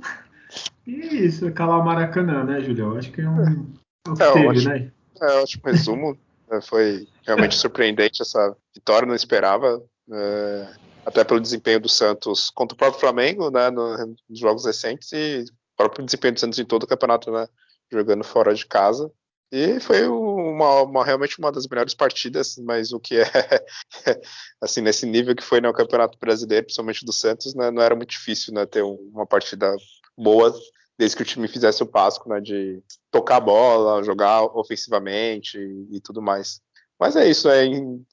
E 0.86 1.26
isso, 1.26 1.48
é 1.48 1.52
calar 1.52 1.80
o 1.80 1.86
Maracanã, 1.86 2.44
né, 2.44 2.62
Julião? 2.62 2.98
Acho 2.98 3.12
que 3.12 3.22
é 3.22 3.30
um. 3.30 3.74
É 4.08 4.10
o 4.10 4.14
que 4.16 4.24
é, 4.24 4.32
teve, 4.32 4.48
ótimo, 4.48 4.70
né? 4.70 4.92
É 5.22 5.42
ótimo 5.42 5.64
resumo. 5.66 6.18
É, 6.52 6.62
foi 6.62 7.08
realmente 7.26 7.56
surpreendente 7.58 8.22
essa 8.22 8.56
vitória, 8.74 9.08
não 9.08 9.16
esperava. 9.16 9.82
É, 10.12 10.68
até 11.06 11.24
pelo 11.24 11.40
desempenho 11.40 11.80
do 11.80 11.90
Santos 11.90 12.50
contra 12.50 12.76
o 12.76 12.78
próprio 12.78 13.00
Flamengo, 13.00 13.50
né, 13.50 13.70
no, 13.70 14.16
nos 14.30 14.40
jogos 14.40 14.66
recentes, 14.66 15.12
e 15.12 15.44
o 15.44 15.78
próprio 15.78 16.06
desempenho 16.06 16.34
do 16.34 16.40
Santos 16.40 16.60
em 16.60 16.66
todo 16.66 16.84
o 16.84 16.88
campeonato, 16.88 17.32
né, 17.32 17.48
jogando 17.92 18.24
fora 18.24 18.54
de 18.54 18.66
casa. 18.66 19.12
E 19.52 19.80
foi 19.80 20.08
uma, 20.60 20.82
uma, 20.84 21.06
realmente 21.06 21.40
uma 21.40 21.52
das 21.52 21.68
melhores 21.68 21.94
partidas, 21.94 22.58
mas 22.58 22.92
o 22.92 23.00
que 23.00 23.18
é 23.18 23.26
assim 24.62 24.82
nesse 24.82 25.06
nível 25.06 25.36
que 25.36 25.44
foi 25.44 25.62
no 25.62 25.74
Campeonato 25.74 26.18
Brasileiro, 26.20 26.66
principalmente 26.66 27.06
do 27.06 27.14
Santos, 27.14 27.56
né, 27.56 27.72
não 27.72 27.82
era 27.82 27.96
muito 27.96 28.10
difícil 28.10 28.54
né, 28.54 28.66
ter 28.66 28.84
uma 28.84 29.26
partida 29.26 29.76
boa 30.18 30.54
desde 30.98 31.16
que 31.16 31.24
o 31.24 31.26
time 31.26 31.48
fizesse 31.48 31.82
o 31.82 31.88
passo 31.88 32.22
né, 32.28 32.42
de 32.42 32.84
tocar 33.10 33.38
a 33.38 33.42
bola, 33.42 34.04
jogar 34.04 34.44
ofensivamente 34.44 35.58
e, 35.58 35.98
e 35.98 36.02
tudo 36.02 36.22
mais. 36.22 36.62
Mas 37.00 37.16
é 37.16 37.30
isso, 37.30 37.50
é, 37.50 37.66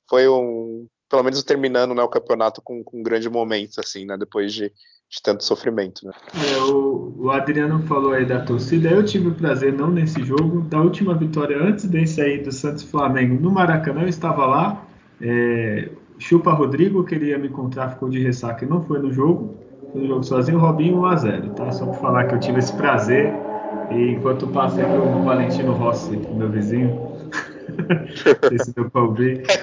foi 0.09 0.29
um 0.29 0.87
pelo 1.09 1.23
menos 1.23 1.43
terminando 1.43 1.95
né, 1.95 2.03
o 2.03 2.09
campeonato 2.09 2.61
com, 2.63 2.83
com 2.83 2.99
um 2.99 3.03
grande 3.03 3.29
momento 3.29 3.81
assim, 3.81 4.05
né, 4.05 4.17
depois 4.17 4.53
de 4.53 4.73
de 5.09 5.23
tanto 5.23 5.45
sofrimento. 5.45 6.05
Né? 6.05 6.13
É, 6.35 6.59
o, 6.63 7.15
o, 7.17 7.31
Adriano 7.31 7.81
falou 7.83 8.13
aí 8.13 8.25
da 8.25 8.41
torcida. 8.41 8.89
Eu 8.89 9.05
tive 9.05 9.29
o 9.29 9.35
prazer, 9.35 9.73
não 9.73 9.91
nesse 9.91 10.23
jogo, 10.25 10.63
da 10.63 10.81
última 10.81 11.15
vitória 11.15 11.63
antes 11.63 11.85
desse 11.87 12.21
aí 12.21 12.43
do 12.43 12.53
Santos 12.53 12.83
Flamengo 12.83 13.41
no 13.41 13.51
Maracanã. 13.51 14.03
Eu 14.03 14.09
estava 14.09 14.45
lá. 14.47 14.85
É, 15.21 15.91
Chupa 16.19 16.53
Rodrigo 16.53 17.05
queria 17.05 17.39
me 17.39 17.49
encontrar, 17.49 17.91
ficou 17.91 18.09
de 18.09 18.23
ressaca 18.23 18.65
e 18.65 18.69
não 18.69 18.83
foi 18.83 18.99
no 18.99 19.13
jogo. 19.13 19.55
Foi 19.93 20.01
no 20.01 20.09
jogo 20.09 20.25
sozinho, 20.25 20.59
Robinho 20.59 20.97
1x0. 20.99 21.55
Tá? 21.55 21.71
Só 21.71 21.87
para 21.87 21.95
falar 21.95 22.25
que 22.25 22.35
eu 22.35 22.41
tive 22.41 22.59
esse 22.59 22.73
prazer. 22.75 23.33
E 23.91 24.11
enquanto 24.11 24.49
passei 24.49 24.85
pelo 24.85 25.23
Valentino 25.23 25.73
Rossi, 25.73 26.17
meu 26.35 26.51
vizinho, 26.51 27.06
Esse 28.53 28.75
deu 28.75 28.91
ouvir. 28.95 29.43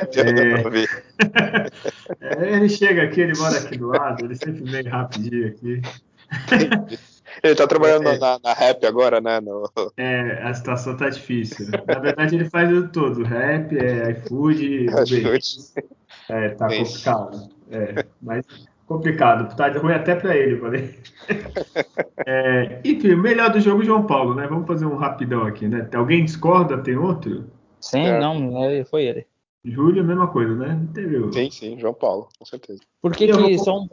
É... 2.20 2.44
é, 2.46 2.56
ele 2.56 2.70
chega 2.70 3.04
aqui, 3.04 3.22
ele 3.22 3.38
mora 3.38 3.58
aqui 3.58 3.78
do 3.78 3.88
lado, 3.88 4.26
ele 4.26 4.36
sempre 4.36 4.64
vem 4.64 4.84
rapidinho 4.84 5.48
aqui. 5.48 5.82
Ele 7.42 7.56
tá 7.56 7.66
trabalhando 7.68 8.08
é, 8.10 8.18
na, 8.18 8.40
na, 8.44 8.54
rap 8.54 8.86
agora, 8.86 9.22
né? 9.22 9.40
No... 9.40 9.70
É, 9.98 10.42
a 10.44 10.54
situação 10.54 10.96
tá 10.98 11.10
difícil. 11.10 11.68
Na 11.88 12.00
verdade, 12.00 12.36
ele 12.36 12.50
faz 12.50 12.72
o 12.72 12.88
todo: 12.90 13.24
rap, 13.24 13.76
é, 13.78 14.12
iFood. 14.12 14.88
É, 16.30 16.50
tá 16.50 16.68
complicado. 16.68 17.50
É, 17.72 18.06
mas 18.22 18.46
complicado. 18.86 19.56
Tá 19.56 19.70
ruim 19.70 19.94
até 19.94 20.16
para 20.16 20.36
ele, 20.36 20.60
falei. 20.60 21.00
É, 22.26 22.80
enfim, 22.84 23.16
melhor 23.16 23.52
do 23.52 23.60
jogo, 23.60 23.84
João 23.84 24.06
Paulo, 24.06 24.36
né? 24.36 24.46
Vamos 24.48 24.68
fazer 24.68 24.86
um 24.86 24.96
rapidão 24.96 25.44
aqui, 25.44 25.68
né? 25.68 25.88
Alguém 25.94 26.26
discorda? 26.26 26.78
Tem 26.78 26.96
outro? 26.96 27.46
Sim, 27.84 28.06
é. 28.06 28.20
não, 28.20 28.86
foi 28.86 29.04
ele. 29.04 29.28
Júlio, 29.66 30.04
mesma 30.06 30.28
coisa, 30.28 30.56
né? 30.56 30.88
Teve... 30.94 31.32
Sim, 31.34 31.52
sim, 31.52 31.80
João 31.80 31.94
Paulo, 31.94 32.30
com 32.40 32.46
certeza. 32.46 32.82
Porque 33.02 33.28
que, 33.28 33.58
só 33.60 33.78
um, 33.78 33.90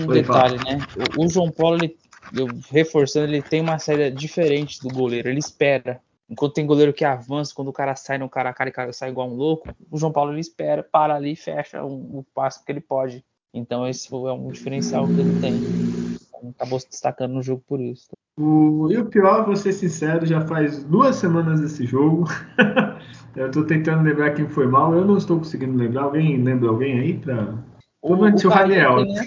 um 0.00 0.06
detalhe, 0.06 0.56
né? 0.58 0.78
O, 1.16 1.24
o, 1.24 1.28
João 1.28 1.50
Paulo, 1.50 1.78
ele, 1.78 1.96
eu, 2.32 2.46
reforçando, 2.70 3.26
ele 3.26 3.42
tem 3.42 3.60
uma 3.60 3.78
saída 3.80 4.08
diferente 4.08 4.80
do 4.80 4.88
goleiro, 4.88 5.28
ele 5.28 5.40
espera. 5.40 6.00
Enquanto 6.30 6.54
tem 6.54 6.66
goleiro 6.66 6.92
que 6.92 7.04
avança, 7.04 7.54
quando 7.54 7.68
o 7.68 7.72
cara 7.72 7.96
sai 7.96 8.18
no 8.18 8.28
cara 8.28 8.50
a 8.50 8.54
cara 8.54 8.70
e 8.70 8.72
cara 8.72 8.92
sai 8.92 9.10
igual 9.10 9.28
um 9.28 9.34
louco, 9.34 9.68
o 9.90 9.98
João 9.98 10.12
Paulo 10.12 10.32
ele 10.32 10.40
espera, 10.40 10.82
para 10.82 11.16
ali 11.16 11.32
e 11.32 11.36
fecha 11.36 11.82
o, 11.82 12.18
o 12.18 12.26
passo 12.34 12.64
que 12.64 12.70
ele 12.70 12.80
pode. 12.80 13.24
Então 13.52 13.86
esse 13.86 14.12
é 14.12 14.32
um 14.32 14.50
diferencial 14.50 15.06
que 15.06 15.20
ele 15.20 15.40
tem. 15.40 15.54
Então, 15.54 16.50
acabou 16.50 16.78
se 16.78 16.88
destacando 16.88 17.34
no 17.34 17.42
jogo 17.42 17.62
por 17.66 17.80
isso. 17.80 18.08
O, 18.38 18.88
e 18.90 18.96
o 18.98 19.06
pior, 19.06 19.44
vou 19.44 19.56
ser 19.56 19.72
sincero, 19.72 20.24
já 20.24 20.46
faz 20.46 20.84
duas 20.84 21.16
semanas 21.16 21.60
esse 21.60 21.84
jogo. 21.84 22.24
eu 23.34 23.46
estou 23.46 23.64
tentando 23.64 24.04
lembrar 24.04 24.34
quem 24.34 24.48
foi 24.48 24.66
mal, 24.66 24.94
eu 24.94 25.04
não 25.04 25.16
estou 25.16 25.38
conseguindo 25.38 25.76
lembrar. 25.76 26.04
Alguém 26.04 26.42
lembra 26.42 26.68
alguém 26.68 27.00
aí? 27.00 27.18
Pra... 27.18 27.58
O, 28.00 28.14
o, 28.14 28.28
o 28.28 28.48
Raniel. 28.48 29.04
Né? 29.04 29.26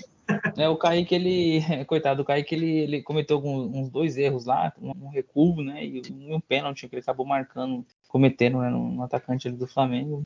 É, 0.58 0.70
o 0.70 0.78
Kaique, 0.78 1.14
ele. 1.14 1.62
Coitado, 1.86 2.22
o 2.22 2.26
Kaique, 2.26 2.56
ele, 2.56 2.80
ele 2.80 3.02
cometeu 3.02 3.38
alguns, 3.38 3.76
uns 3.76 3.90
dois 3.90 4.18
erros 4.18 4.46
lá, 4.46 4.72
um, 4.82 4.92
um 5.06 5.10
recuo, 5.10 5.62
né? 5.62 5.86
E 5.86 6.02
um 6.30 6.40
pênalti 6.40 6.88
que 6.88 6.96
ele 6.96 7.02
acabou 7.02 7.26
marcando, 7.26 7.86
cometendo 8.08 8.60
né, 8.60 8.70
no, 8.70 8.92
no 8.92 9.04
atacante 9.04 9.50
do 9.50 9.68
Flamengo. 9.68 10.24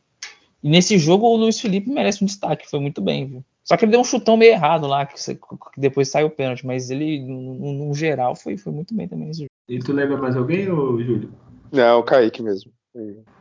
E 0.62 0.70
nesse 0.70 0.98
jogo 0.98 1.28
o 1.28 1.36
Luiz 1.36 1.60
Felipe 1.60 1.90
merece 1.90 2.24
um 2.24 2.28
destaque, 2.28 2.70
foi 2.70 2.80
muito 2.80 3.02
bem, 3.02 3.26
viu? 3.26 3.46
Só 3.66 3.76
que 3.76 3.84
ele 3.84 3.92
deu 3.92 4.02
um 4.02 4.06
chutão 4.06 4.38
meio 4.38 4.52
errado 4.52 4.86
lá, 4.86 5.06
que, 5.06 5.16
depois 5.76 6.10
saiu 6.10 6.28
o 6.28 6.32
pênalti, 6.32 6.66
mas 6.66 6.92
ele, 6.92 7.26
no, 7.26 7.88
no, 7.88 7.94
geral, 7.96 8.36
foi, 8.36 8.58
foi 8.58 8.72
muito 8.72 8.94
bem 8.94 9.08
também 9.08 9.28
nesse 9.28 9.40
jogo. 9.40 9.50
E 9.68 9.80
tu 9.80 9.92
lembra 9.92 10.18
mais 10.18 10.36
alguém, 10.36 10.70
ou 10.70 11.02
Júlio? 11.02 11.32
Não, 11.72 12.00
o 12.00 12.04
Kaique 12.04 12.44
mesmo. 12.44 12.72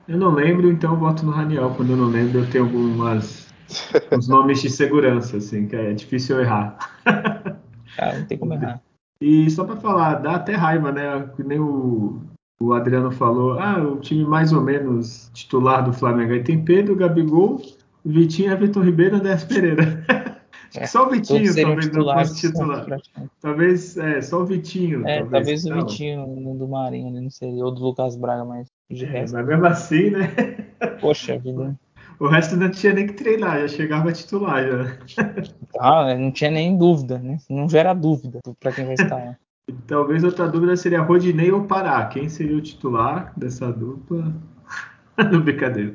Eu 0.08 0.18
não 0.18 0.32
lembro, 0.32 0.70
então 0.70 0.94
eu 0.94 0.98
voto 0.98 1.26
no 1.26 1.30
Raniel. 1.30 1.74
Quando 1.76 1.90
eu 1.90 1.96
não 1.96 2.06
lembro, 2.06 2.40
eu 2.40 2.50
tenho 2.50 2.64
algumas 2.64 3.46
os 4.16 4.26
nomes 4.26 4.62
de 4.62 4.70
segurança, 4.70 5.36
assim, 5.36 5.66
que 5.66 5.76
é 5.76 5.92
difícil 5.92 6.40
errar. 6.40 6.76
Ah, 7.96 8.12
não 8.12 8.26
tem 8.26 8.36
como 8.36 8.52
errar. 8.54 8.82
E 9.20 9.48
só 9.48 9.62
para 9.62 9.76
falar, 9.76 10.14
dá 10.14 10.34
até 10.34 10.56
raiva, 10.56 10.90
né? 10.90 11.30
Que 11.36 11.44
nem 11.44 11.60
o, 11.60 12.20
o 12.60 12.72
Adriano 12.72 13.12
falou, 13.12 13.56
ah, 13.60 13.78
o 13.78 14.00
time 14.00 14.24
mais 14.24 14.52
ou 14.52 14.60
menos 14.60 15.30
titular 15.32 15.84
do 15.84 15.92
Flamengo 15.92 16.32
aí 16.32 16.42
tem 16.42 16.64
Pedro, 16.64 16.96
Gabigol, 16.96 17.62
Vitinho, 18.04 18.52
Everton 18.52 18.82
Ribeiro 18.82 19.16
e 19.16 19.18
André 19.18 19.36
Pereira. 19.36 20.04
Acho 20.70 20.80
que 20.80 20.86
só 20.88 21.06
o 21.06 21.10
Vitinho 21.10 21.54
talvez 21.54 21.92
não 21.92 22.14
fosse 22.14 22.40
titular. 22.40 22.86
Talvez, 23.40 23.96
é, 23.96 24.20
só 24.20 24.42
o 24.42 24.44
Vitinho. 24.44 25.06
É, 25.06 25.20
talvez, 25.20 25.30
talvez 25.30 25.64
o 25.64 25.68
não. 25.70 25.86
Vitinho 25.86 26.54
do 26.58 26.66
Marinho, 26.66 27.22
não 27.22 27.30
sei, 27.30 27.62
ou 27.62 27.70
do 27.70 27.80
Lucas 27.80 28.16
Braga, 28.16 28.44
mas 28.44 28.66
de 28.90 29.04
é, 29.04 29.08
resto. 29.08 29.34
Mas 29.34 29.46
mesmo 29.46 29.66
assim, 29.66 30.10
né? 30.10 30.28
Poxa 31.00 31.38
vida. 31.38 31.78
O 32.20 32.28
resto 32.28 32.56
não 32.56 32.70
tinha 32.70 32.92
nem 32.92 33.08
que 33.08 33.14
treinar, 33.14 33.60
já 33.62 33.68
chegava 33.68 34.12
titular 34.12 34.64
já. 34.64 34.98
Ah, 35.80 36.14
não 36.14 36.30
tinha 36.30 36.50
nem 36.50 36.78
dúvida, 36.78 37.18
né? 37.18 37.38
Não 37.50 37.68
gera 37.68 37.92
dúvida 37.92 38.38
para 38.60 38.70
quem 38.70 38.84
vai 38.84 38.94
estar. 38.94 39.36
Talvez 39.88 40.22
outra 40.22 40.48
dúvida 40.48 40.76
seria 40.76 41.02
Rodinei 41.02 41.50
ou 41.50 41.64
Pará. 41.64 42.06
Quem 42.06 42.28
seria 42.28 42.56
o 42.56 42.60
titular 42.60 43.32
dessa 43.36 43.72
dupla? 43.72 44.32
Não, 45.30 45.40
brincadeira. 45.40 45.94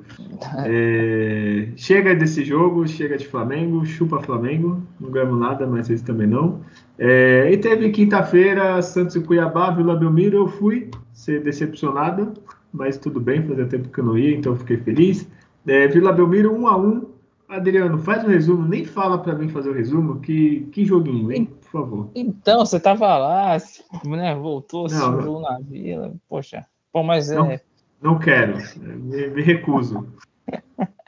É, 0.65 1.67
chega 1.75 2.15
desse 2.15 2.43
jogo, 2.45 2.87
chega 2.87 3.17
de 3.17 3.27
Flamengo, 3.27 3.85
chupa 3.85 4.21
Flamengo, 4.21 4.81
não 4.99 5.11
ganhamos 5.11 5.39
nada, 5.39 5.67
mas 5.67 5.89
eles 5.89 6.01
também 6.01 6.27
não. 6.27 6.61
É, 6.97 7.51
e 7.51 7.57
teve 7.57 7.89
quinta-feira, 7.89 8.81
Santos 8.81 9.17
e 9.17 9.21
Cuiabá, 9.21 9.71
Vila 9.71 9.95
Belmiro, 9.95 10.37
eu 10.37 10.47
fui 10.47 10.89
ser 11.11 11.43
decepcionado, 11.43 12.33
mas 12.71 12.97
tudo 12.97 13.19
bem, 13.19 13.45
fazia 13.45 13.65
tempo 13.65 13.89
que 13.89 13.99
eu 13.99 14.05
não 14.05 14.17
ia, 14.17 14.35
então 14.35 14.55
fiquei 14.55 14.77
feliz. 14.77 15.27
É, 15.67 15.87
Vila 15.87 16.13
Belmiro 16.13 16.55
1 16.55 16.67
a 16.67 16.77
1 16.77 17.05
Adriano, 17.49 17.97
faz 17.97 18.23
o 18.23 18.27
um 18.27 18.29
resumo, 18.29 18.67
nem 18.67 18.85
fala 18.85 19.17
para 19.17 19.33
mim 19.33 19.49
fazer 19.49 19.69
o 19.69 19.73
resumo, 19.73 20.19
que, 20.19 20.67
que 20.71 20.85
joguinho, 20.85 21.31
hein? 21.31 21.45
Por 21.45 21.81
favor. 21.81 22.09
Então, 22.15 22.63
você 22.63 22.79
tava 22.79 23.17
lá, 23.17 23.57
né, 24.05 24.35
voltou, 24.35 24.87
se 24.87 24.95
jogou 24.95 25.41
na 25.41 25.59
Vila, 25.59 26.13
poxa. 26.29 26.65
Bom, 26.93 27.03
mas 27.03 27.29
não, 27.29 27.47
é... 27.47 27.61
Não 28.01 28.17
quero, 28.17 28.57
me, 28.77 29.27
me 29.29 29.41
recuso. 29.41 30.07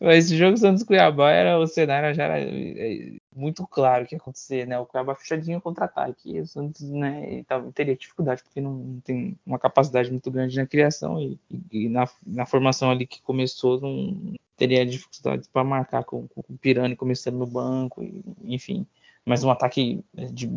Mas 0.00 0.26
esse 0.26 0.36
jogo 0.36 0.56
Santos 0.56 0.82
Cuiabá 0.82 1.30
era 1.30 1.58
o 1.58 1.66
cenário 1.66 2.12
já 2.12 2.24
era 2.24 2.40
é, 2.40 3.12
muito 3.34 3.64
claro 3.66 4.04
o 4.04 4.06
que 4.06 4.16
ia 4.16 4.18
acontecer, 4.18 4.66
né? 4.66 4.78
O 4.78 4.84
Cuiabá 4.84 5.14
fechadinho 5.14 5.60
contra-ataque. 5.60 6.40
O 6.40 6.46
Santos, 6.46 6.90
né, 6.90 7.44
teria 7.72 7.96
dificuldade 7.96 8.42
porque 8.42 8.60
não 8.60 9.00
tem 9.04 9.38
uma 9.46 9.58
capacidade 9.58 10.10
muito 10.10 10.28
grande 10.30 10.56
na 10.56 10.66
criação 10.66 11.20
e, 11.20 11.38
e 11.70 11.88
na, 11.88 12.08
na, 12.26 12.44
formação 12.44 12.90
ali 12.90 13.06
que 13.06 13.22
começou 13.22 13.80
não 13.80 14.34
teria 14.56 14.84
dificuldade 14.84 15.48
para 15.52 15.64
marcar 15.64 16.04
com, 16.04 16.26
com 16.28 16.40
o 16.48 16.58
Pirani 16.58 16.96
começando 16.96 17.36
no 17.36 17.46
banco, 17.46 18.02
e, 18.02 18.24
enfim. 18.42 18.86
Mas 19.24 19.44
um 19.44 19.50
ataque 19.50 20.04
de, 20.32 20.50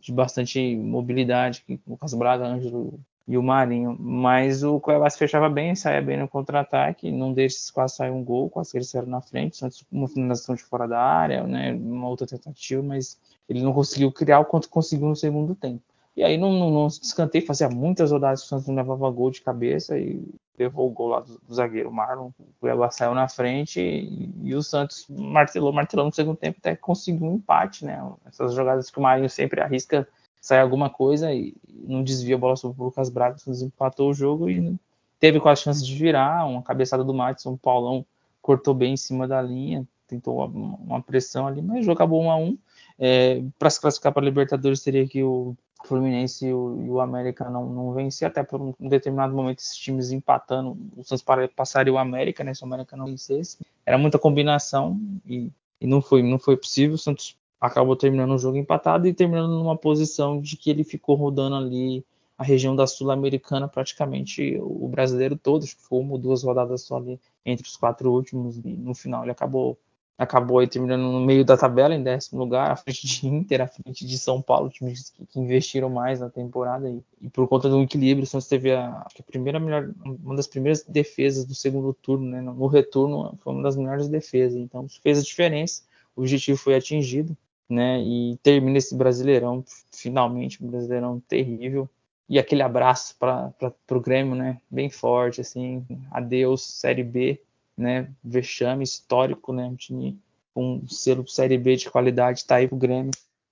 de 0.00 0.12
bastante 0.12 0.76
mobilidade, 0.76 1.64
com 1.66 1.74
o 1.74 1.80
Lucas 1.90 2.14
Braga, 2.14 2.46
Ângelo 2.46 3.00
e 3.26 3.36
o 3.36 3.42
Marinho. 3.42 3.96
Mas 3.98 4.62
o 4.62 4.78
Cuiabá 4.80 5.10
fechava 5.10 5.48
bem, 5.48 5.74
saía 5.74 6.00
bem 6.00 6.18
no 6.18 6.28
contra-ataque, 6.28 7.10
num 7.10 7.32
desses 7.32 7.70
quase 7.70 7.96
saiu 7.96 8.14
um 8.14 8.24
gol, 8.24 8.48
quase 8.48 8.70
que 8.70 8.78
eles 8.78 8.88
saíram 8.88 9.08
na 9.08 9.20
frente, 9.20 9.64
antes 9.64 9.84
uma 9.90 10.08
finalização 10.08 10.54
de 10.54 10.62
fora 10.62 10.86
da 10.86 11.00
área, 11.00 11.44
né, 11.44 11.72
uma 11.74 12.08
outra 12.08 12.26
tentativa, 12.26 12.82
mas 12.82 13.18
ele 13.48 13.62
não 13.62 13.72
conseguiu 13.72 14.12
criar 14.12 14.40
o 14.40 14.44
quanto 14.44 14.68
conseguiu 14.68 15.08
no 15.08 15.16
segundo 15.16 15.54
tempo. 15.54 15.82
E 16.16 16.24
aí 16.24 16.38
não, 16.38 16.50
não, 16.50 16.70
não 16.70 16.86
descantei, 16.86 17.42
fazia 17.42 17.68
muitas 17.68 18.10
rodadas 18.10 18.40
que 18.40 18.46
o 18.46 18.48
Santos 18.48 18.66
não 18.68 18.74
levava 18.74 19.10
gol 19.10 19.30
de 19.30 19.42
cabeça 19.42 19.98
e 19.98 20.24
levou 20.58 20.88
o 20.88 20.90
gol 20.90 21.08
lá 21.08 21.20
do, 21.20 21.38
do 21.46 21.54
zagueiro 21.54 21.92
Marlon. 21.92 22.30
O 22.38 22.46
Cuiabá 22.58 22.90
saiu 22.90 23.14
na 23.14 23.28
frente 23.28 23.80
e, 23.80 24.30
e, 24.42 24.54
o 24.54 24.62
Santos 24.62 25.06
martelou, 25.10 25.74
martelou 25.74 26.06
no 26.06 26.14
segundo 26.14 26.38
tempo 26.38 26.56
até 26.58 26.74
conseguiu 26.74 27.26
um 27.26 27.34
empate, 27.34 27.84
né? 27.84 28.02
Essas 28.24 28.54
jogadas 28.54 28.90
que 28.90 28.98
o 28.98 29.02
Marinho 29.02 29.28
sempre 29.28 29.60
arrisca 29.60 30.08
sai 30.46 30.60
alguma 30.60 30.88
coisa 30.88 31.34
e 31.34 31.56
não 31.68 32.04
desvia 32.04 32.36
a 32.36 32.38
bola 32.38 32.54
sobre 32.54 32.80
o 32.80 32.84
Lucas 32.84 33.10
Braga, 33.10 33.36
o 33.44 33.64
empatou 33.64 34.10
o 34.10 34.14
jogo 34.14 34.48
e 34.48 34.76
teve 35.18 35.40
quase 35.40 35.62
chance 35.62 35.84
de 35.84 35.92
virar, 35.92 36.46
uma 36.46 36.62
cabeçada 36.62 37.02
do 37.02 37.12
Matson, 37.12 37.54
o 37.54 37.58
Paulão 37.58 38.06
cortou 38.40 38.72
bem 38.72 38.92
em 38.92 38.96
cima 38.96 39.26
da 39.26 39.42
linha, 39.42 39.84
tentou 40.06 40.46
uma, 40.46 41.02
pressão 41.02 41.48
ali, 41.48 41.60
mas 41.60 41.80
o 41.80 41.82
jogo 41.82 41.94
acabou 41.94 42.22
1 42.22 42.30
a 42.30 42.36
1 42.36 42.58
é, 42.96 43.42
para 43.58 43.70
se 43.70 43.80
classificar 43.80 44.12
para 44.12 44.22
a 44.22 44.24
Libertadores 44.24 44.84
teria 44.84 45.04
que 45.08 45.20
o 45.20 45.56
Fluminense 45.84 46.46
e 46.46 46.54
o, 46.54 46.80
e 46.80 46.90
o 46.90 47.00
América 47.00 47.50
não, 47.50 47.68
não 47.68 47.92
vencer, 47.92 48.28
até 48.28 48.44
por 48.44 48.62
um, 48.62 48.88
determinado 48.88 49.34
momento 49.34 49.58
esses 49.58 49.76
times 49.76 50.12
empatando, 50.12 50.78
o 50.96 51.02
Santos 51.02 51.24
passaria 51.56 51.92
o 51.92 51.98
América, 51.98 52.44
né, 52.44 52.54
se 52.54 52.62
o 52.62 52.66
América 52.66 52.96
não 52.96 53.06
vencesse, 53.06 53.58
era 53.84 53.98
muita 53.98 54.16
combinação 54.16 54.96
e, 55.26 55.50
e 55.80 55.88
não 55.88 56.00
foi 56.00 56.22
não 56.22 56.38
foi 56.38 56.56
possível, 56.56 56.94
o 56.94 56.98
Santos 56.98 57.36
acabou 57.60 57.96
terminando 57.96 58.32
o 58.32 58.38
jogo 58.38 58.56
empatado 58.56 59.06
e 59.06 59.14
terminando 59.14 59.50
numa 59.50 59.76
posição 59.76 60.40
de 60.40 60.56
que 60.56 60.70
ele 60.70 60.84
ficou 60.84 61.16
rodando 61.16 61.56
ali 61.56 62.04
a 62.38 62.44
região 62.44 62.76
da 62.76 62.86
Sul-Americana 62.86 63.66
praticamente 63.66 64.58
o 64.60 64.86
brasileiro 64.88 65.36
todo, 65.36 65.64
acho 65.64 65.76
que 65.76 65.82
foi 65.82 65.98
uma 66.00 66.12
ou 66.12 66.18
duas 66.18 66.42
rodadas 66.42 66.82
só 66.82 66.96
ali 66.98 67.18
entre 67.44 67.66
os 67.66 67.76
quatro 67.76 68.12
últimos 68.12 68.58
e 68.58 68.76
no 68.76 68.94
final 68.94 69.22
ele 69.22 69.30
acabou 69.30 69.78
acabou 70.18 70.58
aí 70.58 70.66
terminando 70.66 71.02
no 71.02 71.20
meio 71.20 71.44
da 71.44 71.56
tabela 71.56 71.94
em 71.94 72.02
décimo 72.02 72.40
lugar, 72.40 72.70
à 72.70 72.76
frente 72.76 73.06
de 73.06 73.26
Inter, 73.26 73.60
à 73.60 73.66
frente 73.66 74.06
de 74.06 74.18
São 74.18 74.40
Paulo, 74.40 74.70
times 74.70 75.10
que, 75.10 75.38
investiram 75.38 75.90
mais 75.90 76.20
na 76.20 76.30
temporada 76.30 76.88
e, 76.88 77.02
e, 77.20 77.28
por 77.28 77.46
conta 77.46 77.68
do 77.68 77.82
equilíbrio, 77.82 78.24
o 78.24 78.26
Santos 78.26 78.48
teve 78.48 78.72
a, 78.72 78.88
a, 78.88 79.22
primeira 79.26 79.60
melhor, 79.60 79.90
uma 80.04 80.34
das 80.34 80.46
primeiras 80.46 80.82
defesas 80.84 81.44
do 81.44 81.54
segundo 81.54 81.92
turno, 81.92 82.30
né? 82.30 82.40
No 82.40 82.66
retorno 82.66 83.36
foi 83.42 83.52
uma 83.52 83.62
das 83.62 83.76
melhores 83.76 84.08
defesas, 84.08 84.58
então 84.58 84.86
fez 85.02 85.18
a 85.18 85.22
diferença, 85.22 85.82
o 86.14 86.22
objetivo 86.22 86.56
foi 86.56 86.74
atingido 86.74 87.36
né? 87.68 88.00
E 88.00 88.38
termina 88.42 88.78
esse 88.78 88.94
Brasileirão, 88.94 89.64
finalmente, 89.92 90.62
um 90.62 90.68
Brasileirão 90.68 91.20
terrível. 91.28 91.88
E 92.28 92.38
aquele 92.38 92.62
abraço 92.62 93.16
para 93.18 93.52
o 93.90 94.00
Grêmio, 94.00 94.34
né? 94.34 94.60
Bem 94.70 94.90
forte, 94.90 95.40
assim. 95.40 95.84
Adeus, 96.10 96.62
Série 96.62 97.04
B, 97.04 97.40
né? 97.76 98.10
Vexame 98.22 98.82
histórico, 98.82 99.52
né? 99.52 99.64
Um 99.64 99.76
time 99.76 100.18
com 100.52 100.76
um 100.76 100.88
selo 100.88 101.26
Série 101.28 101.58
B 101.58 101.76
de 101.76 101.90
qualidade 101.90 102.44
tá 102.44 102.56
aí 102.56 102.66
pro 102.66 102.76
Grêmio. 102.76 103.10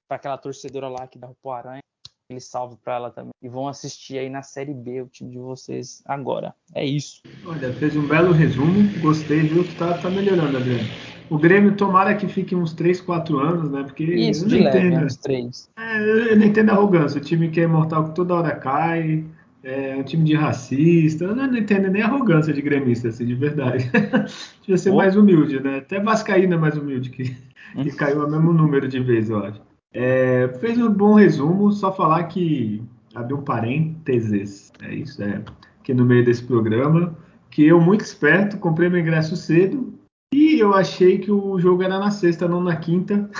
Para 0.08 0.16
aquela 0.16 0.38
torcedora 0.38 0.88
lá 0.88 1.06
que 1.06 1.18
dá 1.18 1.30
o 1.42 1.50
Aranha, 1.50 1.80
ele 2.30 2.40
salve 2.40 2.76
para 2.76 2.94
ela 2.94 3.10
também. 3.10 3.32
E 3.42 3.48
vão 3.48 3.68
assistir 3.68 4.18
aí 4.18 4.30
na 4.30 4.42
Série 4.42 4.74
B 4.74 5.02
o 5.02 5.06
time 5.06 5.30
de 5.30 5.38
vocês 5.38 6.02
agora. 6.04 6.54
É 6.74 6.84
isso. 6.84 7.22
Olha, 7.46 7.72
fez 7.74 7.94
um 7.96 8.08
belo 8.08 8.32
resumo. 8.32 8.88
Gostei, 9.00 9.40
viu? 9.40 9.64
Que 9.64 9.74
tá, 9.76 9.98
tá 9.98 10.10
melhorando, 10.10 10.56
Adriano. 10.56 10.88
O 11.30 11.38
Grêmio 11.38 11.74
tomara 11.74 12.14
que 12.14 12.28
fique 12.28 12.54
uns 12.54 12.72
3, 12.72 13.00
4 13.00 13.38
anos, 13.38 13.70
né? 13.70 13.82
Porque 13.82 14.04
Isso, 14.04 14.44
eu 14.44 14.50
não 14.50 14.68
entendo. 14.68 14.92
Leve, 14.94 15.04
uns 15.06 15.16
3. 15.16 15.70
É, 15.76 16.32
eu 16.32 16.36
não 16.36 16.46
entendo 16.46 16.70
a 16.70 16.72
arrogância. 16.72 17.18
O 17.18 17.24
time 17.24 17.48
que 17.48 17.60
é 17.60 17.64
imortal 17.64 18.04
que 18.04 18.14
toda 18.14 18.34
hora 18.34 18.54
cai. 18.54 19.24
é 19.62 19.96
um 19.96 20.02
time 20.02 20.24
de 20.24 20.34
racista. 20.34 21.24
Eu 21.24 21.34
não, 21.34 21.46
não 21.46 21.56
entendo 21.56 21.88
nem 21.88 22.02
a 22.02 22.06
arrogância 22.06 22.52
de 22.52 22.60
gremista, 22.60 23.08
assim, 23.08 23.24
de 23.24 23.34
verdade. 23.34 23.90
Devia 24.60 24.76
ser 24.76 24.92
mais 24.92 25.16
humilde, 25.16 25.60
né? 25.60 25.78
Até 25.78 25.98
Vascaína 25.98 26.54
é 26.54 26.58
mais 26.58 26.76
humilde, 26.76 27.10
que, 27.10 27.34
que 27.74 27.90
caiu 27.92 28.24
o 28.24 28.30
mesmo 28.30 28.52
número 28.52 28.86
de 28.86 29.00
vezes, 29.00 29.30
eu 29.30 29.38
acho. 29.38 29.60
É, 29.92 30.48
fez 30.60 30.76
um 30.76 30.90
bom 30.90 31.14
resumo, 31.14 31.70
só 31.72 31.92
falar 31.92 32.24
que 32.24 32.82
abriu 33.14 33.38
um 33.38 33.42
parênteses, 33.42 34.72
é 34.82 34.92
isso, 34.92 35.22
é, 35.22 35.40
que 35.84 35.94
no 35.94 36.04
meio 36.04 36.24
desse 36.24 36.42
programa, 36.42 37.16
que 37.48 37.64
eu, 37.64 37.80
muito 37.80 38.00
esperto, 38.00 38.58
comprei 38.58 38.88
meu 38.88 38.98
ingresso 38.98 39.36
cedo 39.36 39.94
e 40.34 40.58
eu 40.58 40.74
achei 40.74 41.18
que 41.18 41.30
o 41.30 41.60
jogo 41.60 41.84
era 41.84 41.96
na 41.96 42.10
sexta, 42.10 42.48
não 42.48 42.60
na 42.60 42.74
quinta. 42.74 43.30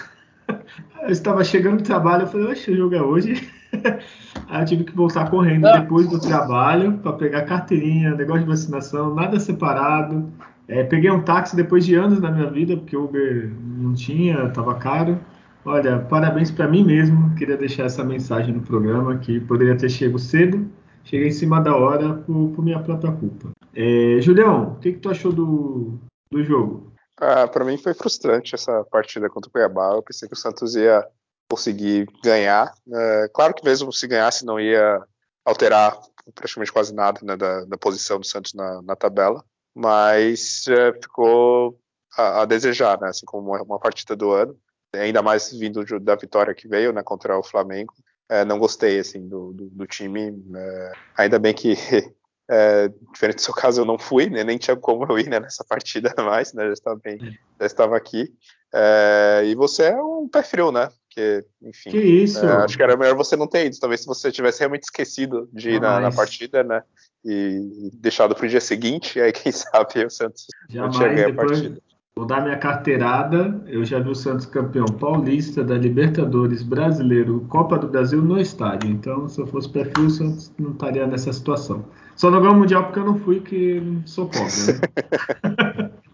Eu 1.02 1.10
estava 1.10 1.42
chegando 1.42 1.78
do 1.78 1.82
trabalho, 1.82 2.22
eu 2.22 2.26
falei, 2.26 2.46
oxe, 2.46 2.70
o 2.70 2.76
jogo 2.76 2.94
é 2.94 3.02
hoje. 3.02 3.46
Aí 4.48 4.62
eu 4.62 4.64
tive 4.64 4.84
que 4.84 4.96
voltar 4.96 5.28
correndo 5.28 5.66
ah. 5.66 5.78
depois 5.78 6.08
do 6.08 6.18
trabalho 6.18 6.94
para 6.98 7.12
pegar 7.12 7.42
carteirinha, 7.42 8.14
negócio 8.14 8.42
de 8.42 8.48
vacinação, 8.48 9.14
nada 9.14 9.38
separado. 9.38 10.32
É, 10.66 10.82
peguei 10.82 11.10
um 11.10 11.20
táxi 11.20 11.56
depois 11.56 11.84
de 11.84 11.94
anos 11.94 12.20
na 12.20 12.30
minha 12.30 12.48
vida, 12.48 12.74
porque 12.74 12.96
o 12.96 13.04
Uber 13.04 13.52
não 13.76 13.92
tinha, 13.92 14.44
estava 14.44 14.76
caro. 14.76 15.20
Olha, 15.62 15.98
parabéns 15.98 16.50
para 16.50 16.68
mim 16.68 16.84
mesmo. 16.84 17.34
Queria 17.34 17.58
deixar 17.58 17.84
essa 17.84 18.02
mensagem 18.02 18.54
no 18.54 18.62
programa 18.62 19.18
que 19.18 19.40
poderia 19.40 19.76
ter 19.76 19.90
chegado 19.90 20.18
cedo, 20.18 20.66
cheguei 21.04 21.28
em 21.28 21.32
cima 21.32 21.60
da 21.60 21.76
hora 21.76 22.14
por, 22.14 22.50
por 22.50 22.64
minha 22.64 22.78
própria 22.78 23.12
culpa. 23.12 23.50
É, 23.74 24.18
Julião, 24.22 24.72
o 24.72 24.74
que, 24.76 24.92
que 24.92 25.00
tu 25.00 25.10
achou 25.10 25.32
do, 25.32 25.98
do 26.35 26.45
jogo? 26.45 26.93
Ah, 27.17 27.47
para 27.47 27.64
mim 27.64 27.79
foi 27.79 27.95
frustrante 27.95 28.55
essa 28.55 28.85
partida 28.85 29.31
contra 29.31 29.49
o 29.49 29.53
Cuiabá. 29.53 29.93
Eu 29.93 30.03
pensei 30.03 30.29
que 30.29 30.35
o 30.35 30.38
Santos 30.38 30.75
ia 30.75 31.07
conseguir 31.49 32.07
ganhar. 32.23 32.75
É, 32.93 33.29
claro 33.33 33.55
que 33.55 33.64
mesmo 33.64 33.93
se 33.93 34.07
ganhasse 34.07 34.45
não 34.45 34.59
ia 34.59 35.00
alterar 35.45 35.99
praticamente 36.35 36.73
quase 36.73 36.95
nada 36.95 37.21
né, 37.23 37.37
da, 37.37 37.64
da, 37.64 37.79
posição 37.79 38.19
do 38.19 38.26
Santos 38.26 38.55
na, 38.55 38.83
na 38.83 38.97
tabela, 38.97 39.45
mas 39.75 40.67
é, 40.69 40.93
ficou 40.95 41.79
a, 42.17 42.43
a, 42.43 42.45
desejar, 42.47 42.99
né, 43.00 43.09
assim 43.09 43.26
como 43.26 43.55
uma, 43.55 43.79
partida 43.79 44.17
do 44.17 44.31
ano, 44.33 44.59
ainda 44.95 45.23
mais 45.23 45.53
vindo 45.53 45.85
da 46.00 46.17
vitória 46.17 46.55
que 46.55 46.67
veio 46.67 46.93
né, 46.93 47.03
contra 47.03 47.38
o 47.38 47.43
Flamengo. 47.43 47.93
É, 48.29 48.45
não 48.45 48.59
gostei 48.59 48.99
assim 48.99 49.29
do, 49.29 49.53
do, 49.53 49.67
do 49.67 49.87
time. 49.87 50.43
É, 50.57 50.93
ainda 51.17 51.38
bem 51.38 51.53
que 51.53 51.76
é, 52.50 52.88
diferente 53.12 53.36
do 53.36 53.42
seu 53.42 53.54
caso, 53.54 53.80
eu 53.80 53.84
não 53.84 53.98
fui, 53.98 54.28
né, 54.28 54.44
nem 54.44 54.58
tinha 54.58 54.76
como 54.76 55.06
eu 55.08 55.18
ir 55.18 55.28
né, 55.28 55.40
nessa 55.40 55.64
partida 55.64 56.12
mais, 56.18 56.52
né, 56.52 56.66
já 56.66 56.72
estava, 56.72 57.00
bem, 57.02 57.18
já 57.60 57.66
estava 57.66 57.96
aqui. 57.96 58.32
É, 58.74 59.42
e 59.46 59.54
você 59.54 59.84
é 59.84 60.02
um 60.02 60.28
pé 60.28 60.42
frio, 60.42 60.72
né? 60.72 60.88
Porque, 61.06 61.44
enfim. 61.62 61.90
Que 61.90 61.98
isso? 61.98 62.44
É, 62.44 62.64
acho 62.64 62.76
que 62.76 62.82
era 62.82 62.96
melhor 62.96 63.14
você 63.14 63.36
não 63.36 63.46
ter 63.46 63.66
ido. 63.66 63.78
Talvez 63.78 64.00
se 64.00 64.06
você 64.06 64.32
tivesse 64.32 64.58
realmente 64.58 64.82
esquecido 64.82 65.48
de 65.52 65.70
ir 65.70 65.80
na, 65.80 66.00
na, 66.00 66.10
partida, 66.10 66.64
né? 66.64 66.82
E, 67.24 67.86
e 67.86 67.90
deixado 67.94 68.34
para 68.34 68.44
o 68.44 68.48
dia 68.48 68.60
seguinte, 68.60 69.20
aí 69.20 69.30
quem 69.30 69.52
sabe 69.52 70.04
o 70.04 70.10
Santos 70.10 70.46
Jamais, 70.68 70.92
não 70.92 71.00
tinha 71.00 71.14
ganho 71.14 71.30
a 71.30 71.34
partida. 71.34 71.80
Vou 72.16 72.26
dar 72.26 72.42
minha 72.42 72.58
carteirada. 72.58 73.62
Eu 73.66 73.84
já 73.84 74.00
vi 74.00 74.08
o 74.08 74.14
Santos 74.14 74.46
campeão 74.46 74.86
paulista, 74.86 75.62
da 75.62 75.76
Libertadores, 75.76 76.64
brasileiro, 76.64 77.46
Copa 77.48 77.78
do 77.78 77.88
Brasil 77.88 78.20
no 78.20 78.40
estádio. 78.40 78.90
Então, 78.90 79.28
se 79.28 79.40
eu 79.40 79.46
fosse 79.46 79.68
pé 79.68 79.84
frio, 79.84 80.06
o 80.06 80.10
Santos 80.10 80.52
não 80.58 80.72
estaria 80.72 81.06
nessa 81.06 81.32
situação. 81.32 81.84
Só 82.16 82.30
não 82.30 82.40
ganhou 82.40 82.54
o 82.54 82.59
Mundial 82.59 82.85
porque 82.85 82.99
eu 83.00 83.04
não 83.04 83.18
fui, 83.18 83.40
que 83.40 83.83
sou 84.06 84.28
pobre. 84.28 84.50
Né? 84.73 85.90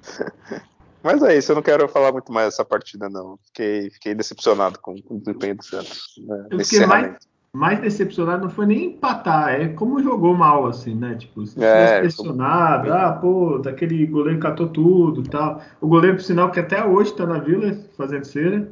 Mas 1.02 1.22
é 1.22 1.36
isso, 1.36 1.52
eu 1.52 1.56
não 1.56 1.62
quero 1.62 1.88
falar 1.88 2.12
muito 2.12 2.32
mais 2.32 2.48
dessa 2.48 2.64
partida, 2.64 3.08
não. 3.08 3.38
Fiquei, 3.46 3.90
fiquei 3.90 4.14
decepcionado 4.14 4.78
com, 4.80 4.94
o 5.08 5.18
desempenho 5.18 5.56
do 5.56 5.64
Santos. 5.64 6.02
Né, 6.26 6.46
eu 6.50 6.58
fiquei 6.60 6.86
mais, 6.86 7.16
mais 7.52 7.80
decepcionado 7.80 8.44
não 8.44 8.50
foi 8.50 8.66
nem 8.66 8.86
empatar, 8.86 9.54
é 9.54 9.68
como 9.68 10.02
jogou 10.02 10.34
mal, 10.36 10.66
assim, 10.66 10.94
né? 10.94 11.14
Tipo, 11.14 11.46
se 11.46 11.62
é, 11.62 12.06
como... 12.16 12.40
ah, 12.42 13.18
pô, 13.20 13.58
daquele 13.58 14.06
goleiro 14.06 14.38
catou 14.38 14.68
tudo 14.68 15.22
tal. 15.22 15.62
O 15.80 15.88
goleiro, 15.88 16.16
por 16.16 16.22
sinal, 16.22 16.50
que 16.50 16.60
até 16.60 16.84
hoje 16.84 17.14
tá 17.14 17.26
na 17.26 17.38
vila 17.38 17.74
fazendo 17.96 18.24
cera. 18.24 18.70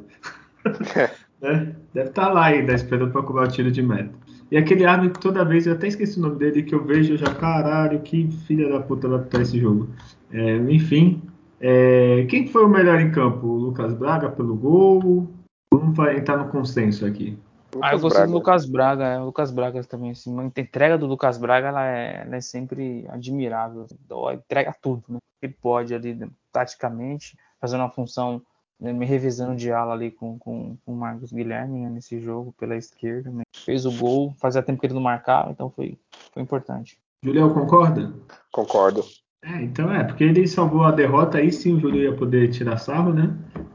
É. 0.94 1.10
né? 1.40 1.74
Deve 1.94 2.10
estar 2.10 2.26
tá 2.26 2.32
lá 2.32 2.44
ainda, 2.46 2.74
esperando 2.74 3.10
para 3.10 3.22
cobrar 3.22 3.44
o 3.44 3.50
tiro 3.50 3.70
de 3.70 3.82
meta. 3.82 4.12
E 4.50 4.56
aquele 4.56 4.84
árbitro, 4.84 5.20
toda 5.20 5.44
vez, 5.44 5.66
eu 5.66 5.74
até 5.74 5.88
esqueci 5.88 6.18
o 6.18 6.22
nome 6.22 6.36
dele, 6.36 6.62
que 6.62 6.74
eu 6.74 6.82
vejo 6.82 7.16
já, 7.16 7.34
caralho, 7.34 8.00
que 8.00 8.30
filha 8.46 8.68
da 8.68 8.80
puta 8.80 9.06
vai 9.06 9.18
apitar 9.18 9.42
esse 9.42 9.58
jogo. 9.58 9.90
É, 10.32 10.56
enfim, 10.56 11.22
é, 11.60 12.26
quem 12.28 12.46
foi 12.46 12.64
o 12.64 12.68
melhor 12.68 13.00
em 13.00 13.10
campo? 13.10 13.46
O 13.46 13.56
Lucas 13.56 13.92
Braga 13.92 14.30
pelo 14.30 14.54
gol? 14.56 15.28
Vamos 15.72 15.98
entrar 16.16 16.38
no 16.38 16.48
consenso 16.50 17.04
aqui. 17.04 17.38
Ah, 17.82 17.92
eu 17.92 18.00
gostei 18.00 18.24
do 18.24 18.32
Lucas 18.32 18.64
Braga, 18.64 19.04
é, 19.04 19.20
o 19.20 19.26
Lucas 19.26 19.50
Braga 19.50 19.84
também, 19.84 20.12
assim, 20.12 20.34
a 20.40 20.44
entrega 20.44 20.96
do 20.96 21.06
Lucas 21.06 21.36
Braga 21.36 21.68
ela 21.68 21.86
é, 21.86 22.22
ela 22.26 22.36
é 22.36 22.40
sempre 22.40 23.06
admirável, 23.10 23.86
entrega 24.32 24.74
tudo, 24.80 25.04
né? 25.08 25.18
Ele 25.42 25.54
pode 25.60 25.94
ali, 25.94 26.14
né, 26.14 26.28
taticamente, 26.50 27.36
fazendo 27.60 27.80
uma 27.80 27.90
função 27.90 28.42
né, 28.80 28.92
me 28.92 29.04
revisando 29.04 29.56
de 29.56 29.70
ala 29.72 29.92
ali 29.92 30.10
com, 30.10 30.38
com, 30.38 30.76
com 30.84 30.92
o 30.92 30.96
Marcos 30.96 31.32
Guilherme 31.32 31.80
né, 31.80 31.90
nesse 31.90 32.20
jogo 32.20 32.54
pela 32.58 32.76
esquerda. 32.76 33.30
Né? 33.30 33.42
Fez 33.68 33.84
o 33.84 33.92
gol, 33.92 34.34
fazia 34.40 34.62
tempo 34.62 34.80
que 34.80 34.86
ele 34.86 34.94
não 34.94 35.02
marcava, 35.02 35.50
então 35.50 35.68
foi, 35.68 35.98
foi 36.32 36.42
importante. 36.42 36.98
Julião, 37.22 37.52
concorda? 37.52 38.14
Concordo. 38.50 39.04
É, 39.44 39.62
então 39.62 39.92
é, 39.92 40.04
porque 40.04 40.24
ele 40.24 40.48
salvou 40.48 40.84
a 40.84 40.90
derrota, 40.90 41.36
aí 41.36 41.52
sim 41.52 41.76
o 41.76 41.78
Júlio 41.78 42.00
ia 42.00 42.14
poder 42.14 42.48
tirar 42.48 42.78
sarro, 42.78 43.12
né? 43.12 43.30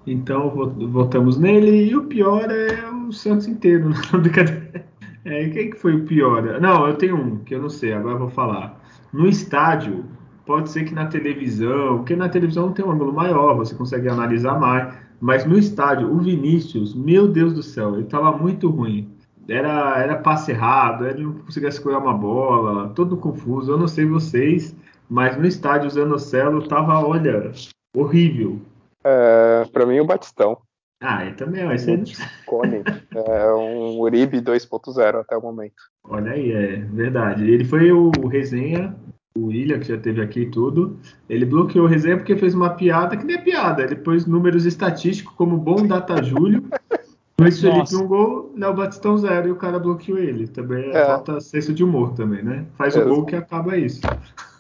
Então 0.07 0.49
votamos 0.49 1.37
nele, 1.37 1.91
e 1.91 1.95
o 1.95 2.05
pior 2.07 2.49
é 2.49 2.89
o 2.89 3.11
Santos 3.11 3.47
inteiro, 3.47 3.91
não 4.11 4.17
brincadeira. 4.19 4.83
É, 5.25 5.47
quem 5.49 5.69
que 5.69 5.77
foi 5.77 5.93
o 5.93 6.05
pior? 6.05 6.59
Não, 6.59 6.87
eu 6.87 6.95
tenho 6.95 7.15
um, 7.15 7.43
que 7.43 7.53
eu 7.53 7.61
não 7.61 7.69
sei, 7.69 7.93
agora 7.93 8.15
eu 8.15 8.19
vou 8.19 8.29
falar. 8.31 8.81
No 9.13 9.27
estádio, 9.27 10.05
Pode 10.45 10.71
ser 10.71 10.83
que 10.83 10.93
na 10.93 11.05
televisão, 11.05 11.99
porque 11.99 12.17
na 12.17 12.27
televisão 12.27 12.73
tem 12.73 12.83
um 12.83 12.91
ângulo 12.91 13.13
maior, 13.13 13.55
você 13.55 13.73
consegue 13.73 14.09
analisar 14.09 14.59
mais. 14.59 14.93
Mas 15.21 15.45
no 15.45 15.57
estádio, 15.57 16.11
o 16.11 16.19
Vinícius, 16.19 16.93
meu 16.93 17.29
Deus 17.29 17.53
do 17.53 17.63
céu, 17.63 17.93
ele 17.93 18.03
estava 18.03 18.35
muito 18.37 18.69
ruim. 18.69 19.12
Era, 19.47 20.01
era 20.01 20.15
passe 20.17 20.51
errado, 20.51 21.05
ele 21.05 21.23
não 21.23 21.33
conseguia 21.33 21.69
escolher 21.69 21.97
uma 21.97 22.13
bola, 22.13 22.89
todo 22.89 23.17
confuso. 23.17 23.71
Eu 23.71 23.77
não 23.77 23.87
sei 23.87 24.05
vocês, 24.05 24.75
mas 25.09 25.37
no 25.37 25.45
estádio 25.45 25.87
o 25.87 25.91
Zanocelo 25.91 26.67
tava, 26.67 27.05
olha, 27.05 27.51
horrível. 27.95 28.59
É, 29.03 29.65
para 29.71 29.85
mim, 29.85 29.99
o 29.99 30.05
Batistão. 30.05 30.57
Ah, 31.01 31.25
ele 31.25 31.35
também, 31.35 31.65
ó, 31.67 31.73
esse 31.73 31.91
é... 31.91 31.97
Cone. 32.45 32.81
é 33.13 33.53
um 33.53 33.99
Uribe 33.99 34.39
2.0 34.39 35.19
até 35.19 35.35
o 35.35 35.41
momento. 35.41 35.83
Olha 36.05 36.31
aí, 36.31 36.51
é 36.51 36.77
verdade. 36.77 37.49
Ele 37.49 37.65
foi 37.65 37.91
o 37.91 38.11
resenha 38.27 38.95
o 39.35 39.47
William, 39.47 39.79
que 39.79 39.87
já 39.87 39.97
teve 39.97 40.21
aqui 40.21 40.41
e 40.41 40.51
tudo, 40.51 40.99
ele 41.27 41.45
bloqueou 41.45 41.85
o 41.85 41.87
resenha 41.89 42.17
porque 42.17 42.37
fez 42.37 42.53
uma 42.53 42.71
piada 42.71 43.17
que 43.17 43.25
nem 43.25 43.35
é 43.35 43.41
piada. 43.41 43.81
Ele 43.81 43.95
pôs 43.95 44.25
números 44.25 44.65
estatísticos 44.65 45.33
como 45.35 45.57
bom 45.57 45.87
data 45.87 46.21
Júlio. 47.51 47.75
Luiz 47.77 47.89
Felipe 47.89 48.03
um 48.03 48.07
gol, 48.07 48.53
Léo 48.57 48.73
Batistão 48.73 49.17
zero 49.17 49.47
e 49.47 49.51
o 49.51 49.55
cara 49.55 49.79
bloqueou 49.79 50.17
ele. 50.17 50.47
Também 50.47 50.91
é, 50.91 50.97
é. 50.97 51.05
falta 51.05 51.39
senso 51.41 51.73
de 51.73 51.83
humor 51.83 52.13
também, 52.13 52.43
né? 52.43 52.65
Faz 52.77 52.95
é. 52.95 53.03
o 53.03 53.07
gol 53.07 53.25
que 53.25 53.35
acaba 53.35 53.77
isso. 53.77 54.01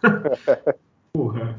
Porra. 1.13 1.55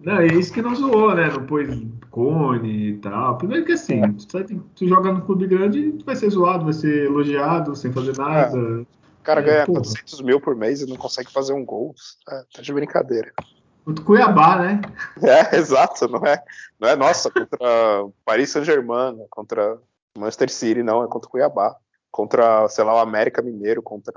Não, 0.00 0.20
é 0.20 0.26
isso 0.26 0.52
que 0.52 0.62
não 0.62 0.74
zoou, 0.74 1.14
né? 1.14 1.28
Não 1.28 1.44
pôs 1.44 1.68
cone 2.10 2.90
e 2.90 2.98
tal. 2.98 3.36
Primeiro 3.38 3.64
que 3.64 3.72
assim, 3.72 4.02
é. 4.02 4.08
tu, 4.08 4.60
tu 4.74 4.88
joga 4.88 5.12
no 5.12 5.22
clube 5.22 5.46
grande, 5.46 5.92
tu 5.92 6.04
vai 6.04 6.14
ser 6.14 6.30
zoado, 6.30 6.64
vai 6.64 6.72
ser 6.72 7.06
elogiado 7.06 7.74
sem 7.74 7.92
fazer 7.92 8.16
nada. 8.16 8.56
É. 8.56 8.80
O 8.80 8.86
cara 9.22 9.40
é, 9.40 9.44
ganha 9.44 9.66
porra. 9.66 9.80
400 9.80 10.20
mil 10.22 10.40
por 10.40 10.54
mês 10.54 10.82
e 10.82 10.86
não 10.86 10.96
consegue 10.96 11.32
fazer 11.32 11.52
um 11.52 11.64
gol. 11.64 11.94
É, 12.28 12.42
tá 12.54 12.62
de 12.62 12.72
brincadeira. 12.72 13.32
Contra 13.84 14.04
Cuiabá, 14.04 14.58
né? 14.58 14.80
É, 15.22 15.54
exato. 15.58 16.08
Não 16.08 16.24
é, 16.24 16.40
não 16.80 16.88
é 16.88 16.96
nossa, 16.96 17.30
contra 17.30 17.58
Paris 18.24 18.50
Saint-Germain, 18.50 19.16
contra 19.30 19.78
Manchester 20.18 20.50
City, 20.50 20.82
não. 20.82 21.02
É 21.04 21.08
contra 21.08 21.28
Cuiabá. 21.28 21.76
Contra, 22.10 22.68
sei 22.68 22.84
lá, 22.84 22.94
o 22.94 22.98
América 22.98 23.40
Mineiro, 23.40 23.82
contra 23.82 24.12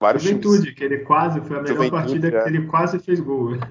vários 0.00 0.22
Juventude, 0.22 0.62
times. 0.62 0.74
que 0.78 0.84
ele 0.84 0.98
quase, 0.98 1.40
foi 1.40 1.56
a 1.56 1.62
melhor 1.62 1.76
Juventude, 1.76 1.90
partida 1.90 2.28
é. 2.28 2.42
que 2.42 2.48
ele 2.48 2.66
quase 2.66 2.98
fez 2.98 3.20
gol. 3.20 3.52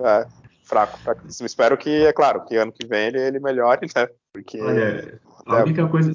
É, 0.00 0.26
fraco, 0.62 0.96
fraco. 0.98 1.26
Espero 1.26 1.76
que, 1.76 2.06
é 2.06 2.12
claro, 2.12 2.44
que 2.44 2.56
ano 2.56 2.70
que 2.70 2.86
vem 2.86 3.08
ele, 3.08 3.18
ele 3.18 3.40
melhore, 3.40 3.88
né? 3.96 4.08
Porque. 4.32 4.60
Olha, 4.60 5.20
a 5.44 5.56
única 5.56 5.88
coisa, 5.88 6.12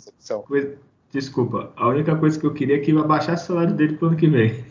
coisa 0.47 0.77
Desculpa, 1.13 1.71
a 1.75 1.87
única 1.89 2.15
coisa 2.15 2.39
que 2.39 2.45
eu 2.45 2.53
queria 2.53 2.77
é 2.77 2.79
que 2.79 2.89
eu 2.89 2.97
abaixasse 2.97 3.43
o 3.43 3.47
salário 3.47 3.75
dele 3.75 3.97
pro 3.97 4.07
ano 4.07 4.17
que 4.17 4.27
vem. 4.27 4.65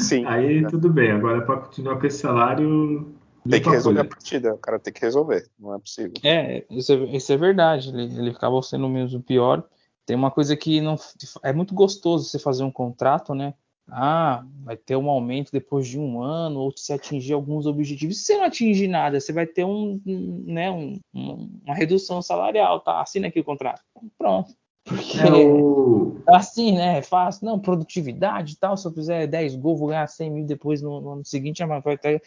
Sim. 0.00 0.24
Aí 0.26 0.66
tudo 0.66 0.90
bem, 0.90 1.12
agora 1.12 1.40
para 1.42 1.60
continuar 1.60 2.00
com 2.00 2.06
esse 2.06 2.18
salário. 2.18 3.14
Tem 3.48 3.62
que 3.62 3.70
resolver 3.70 4.00
a 4.00 4.04
partida, 4.04 4.54
o 4.54 4.58
cara 4.58 4.78
tem 4.78 4.92
que 4.92 5.00
resolver, 5.00 5.48
não 5.58 5.74
é 5.74 5.78
possível. 5.78 6.12
É, 6.22 6.64
isso 6.70 6.92
é, 6.92 6.96
isso 7.16 7.32
é 7.32 7.36
verdade, 7.36 7.88
ele, 7.88 8.02
ele 8.18 8.30
acabou 8.30 8.62
sendo 8.62 8.88
mesmo 8.88 9.22
pior. 9.22 9.64
Tem 10.04 10.16
uma 10.16 10.30
coisa 10.30 10.56
que 10.56 10.80
não 10.80 10.96
é 11.42 11.52
muito 11.52 11.74
gostoso 11.74 12.24
você 12.24 12.38
fazer 12.38 12.64
um 12.64 12.70
contrato, 12.70 13.34
né? 13.34 13.54
Ah, 13.90 14.44
vai 14.62 14.76
ter 14.76 14.96
um 14.96 15.08
aumento 15.08 15.50
depois 15.50 15.86
de 15.86 15.98
um 15.98 16.22
ano, 16.22 16.60
ou 16.60 16.72
se 16.76 16.92
atingir 16.92 17.32
alguns 17.32 17.66
objetivos. 17.66 18.18
Se 18.18 18.24
você 18.24 18.36
não 18.36 18.44
atingir 18.44 18.88
nada, 18.88 19.18
você 19.18 19.32
vai 19.32 19.46
ter 19.46 19.64
um, 19.64 20.00
né, 20.04 20.70
um, 20.70 20.98
uma 21.14 21.74
redução 21.74 22.20
salarial, 22.20 22.80
tá? 22.80 23.00
Assina 23.00 23.28
aqui 23.28 23.40
o 23.40 23.44
contrato. 23.44 23.82
Pronto 24.18 24.54
Porque 24.84 25.18
é 25.18 25.30
o... 25.30 26.16
assim, 26.26 26.72
né? 26.72 26.98
É 26.98 27.02
fácil. 27.02 27.46
Não, 27.46 27.58
produtividade 27.58 28.54
e 28.54 28.56
tal. 28.56 28.76
Se 28.76 28.86
eu 28.86 28.92
fizer 28.92 29.26
10 29.26 29.56
gols, 29.56 29.78
vou 29.78 29.88
ganhar 29.88 30.06
100 30.06 30.30
mil 30.30 30.46
depois 30.46 30.80
no, 30.80 31.00
no 31.00 31.12
ano 31.12 31.24
seguinte. 31.24 31.64
Vai, 31.64 31.82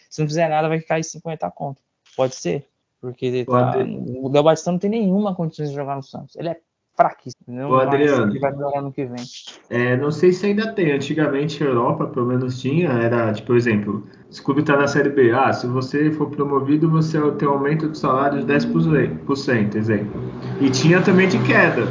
se 0.08 0.20
não 0.20 0.28
fizer 0.28 0.48
nada, 0.48 0.68
vai 0.68 0.80
cair 0.80 1.04
50 1.04 1.50
conto. 1.50 1.82
Pode 2.16 2.34
ser. 2.34 2.68
Porque 3.00 3.44
tá, 3.44 3.74
o 4.20 4.28
Del 4.28 4.44
Batista 4.44 4.70
não 4.70 4.78
tem 4.78 4.90
nenhuma 4.90 5.34
condição 5.34 5.66
de 5.66 5.72
jogar 5.72 5.96
no 5.96 6.04
Santos. 6.04 6.36
Ele 6.36 6.50
é 6.50 6.60
fraquíssimo. 6.96 7.42
Não 7.48 7.70
Ô, 7.70 7.76
Adriano, 7.76 8.30
vai, 8.32 8.38
vai 8.38 8.52
melhorar 8.52 8.82
no 8.82 8.92
que 8.92 9.04
vem. 9.04 9.24
É, 9.70 9.96
não 9.96 10.12
sei 10.12 10.32
se 10.32 10.46
ainda 10.46 10.72
tem. 10.72 10.92
Antigamente 10.92 11.62
a 11.62 11.66
Europa, 11.66 12.06
pelo 12.06 12.26
menos 12.26 12.60
tinha, 12.60 12.90
era 12.90 13.32
tipo, 13.32 13.48
por 13.48 13.56
exemplo, 13.56 14.06
se 14.30 14.40
o 14.40 14.44
clube 14.44 14.60
está 14.60 14.76
na 14.76 14.86
Série 14.86 15.10
B, 15.10 15.32
ah, 15.32 15.52
se 15.52 15.66
você 15.66 16.12
for 16.12 16.30
promovido, 16.30 16.88
você 16.88 17.18
tem 17.32 17.48
um 17.48 17.52
aumento 17.52 17.88
de 17.88 17.98
salário 17.98 18.44
de 18.44 18.52
10%, 18.52 19.74
exemplo. 19.74 20.22
E 20.60 20.70
tinha 20.70 21.02
também 21.02 21.28
de 21.28 21.42
queda. 21.42 21.88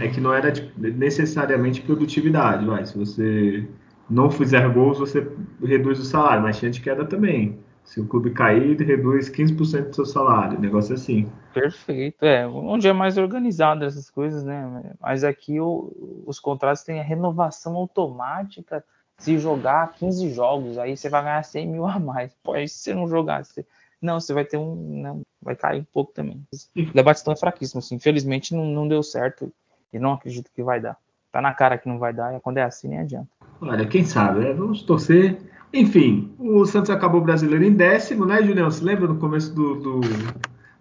É 0.00 0.08
que 0.08 0.20
não 0.20 0.32
era 0.32 0.52
tipo, 0.52 0.70
necessariamente 0.80 1.82
produtividade, 1.82 2.64
vai. 2.64 2.84
Se 2.86 2.96
você 2.96 3.68
não 4.08 4.30
fizer 4.30 4.68
gols, 4.72 4.98
você 4.98 5.26
reduz 5.62 5.98
o 5.98 6.04
salário, 6.04 6.42
mas 6.42 6.58
tinha 6.58 6.70
de 6.70 6.80
queda 6.80 7.04
também. 7.04 7.58
Se 7.84 8.00
o 8.00 8.06
clube 8.06 8.30
cair, 8.30 8.76
reduz 8.82 9.30
15% 9.30 9.88
do 9.88 9.94
seu 9.94 10.04
salário, 10.04 10.60
negócio 10.60 10.94
assim. 10.94 11.26
Perfeito, 11.54 12.22
é. 12.22 12.46
Onde 12.46 12.86
é 12.86 12.92
mais 12.92 13.16
organizado 13.16 13.84
essas 13.84 14.10
coisas, 14.10 14.44
né? 14.44 14.92
Mas 15.00 15.24
aqui 15.24 15.58
o, 15.58 16.22
os 16.26 16.38
contratos 16.38 16.82
têm 16.82 17.00
a 17.00 17.02
renovação 17.02 17.74
automática 17.76 18.84
se 19.16 19.38
jogar 19.38 19.92
15 19.94 20.30
jogos, 20.32 20.78
aí 20.78 20.96
você 20.96 21.08
vai 21.08 21.22
ganhar 21.22 21.42
100 21.42 21.66
mil 21.66 21.86
a 21.86 21.98
mais. 21.98 22.32
Pô, 22.42 22.52
aí 22.52 22.68
se 22.68 22.78
você 22.78 22.94
não 22.94 23.08
jogar, 23.08 23.44
você... 23.44 23.66
não, 24.00 24.20
você 24.20 24.32
vai 24.32 24.44
ter 24.44 24.58
um. 24.58 25.02
Não, 25.02 25.22
vai 25.42 25.56
cair 25.56 25.80
um 25.80 25.86
pouco 25.92 26.12
também. 26.12 26.46
O 26.76 26.92
debate 26.92 27.22
é 27.28 27.36
fraquíssimo, 27.36 27.80
assim. 27.80 27.96
Infelizmente 27.96 28.54
não, 28.54 28.66
não 28.66 28.86
deu 28.86 29.02
certo 29.02 29.52
e 29.92 29.98
não 29.98 30.12
acredito 30.12 30.50
que 30.54 30.62
vai 30.62 30.80
dar. 30.80 30.96
Tá 31.30 31.40
na 31.40 31.52
cara 31.52 31.78
que 31.78 31.88
não 31.88 31.98
vai 31.98 32.12
dar, 32.12 32.34
e 32.34 32.40
quando 32.40 32.58
é 32.58 32.62
assim 32.62 32.88
nem 32.88 33.00
adianta. 33.00 33.28
Olha, 33.60 33.86
quem 33.86 34.04
sabe, 34.04 34.40
né? 34.40 34.52
Vamos 34.52 34.82
torcer 34.82 35.38
enfim, 35.72 36.32
o 36.38 36.64
Santos 36.64 36.90
acabou 36.90 37.20
brasileiro 37.20 37.64
em 37.64 37.72
décimo, 37.72 38.24
né, 38.24 38.42
Julião? 38.42 38.70
Você 38.70 38.82
lembra 38.82 39.06
no 39.06 39.16
começo 39.16 39.54
do, 39.54 39.74
do, 39.74 40.00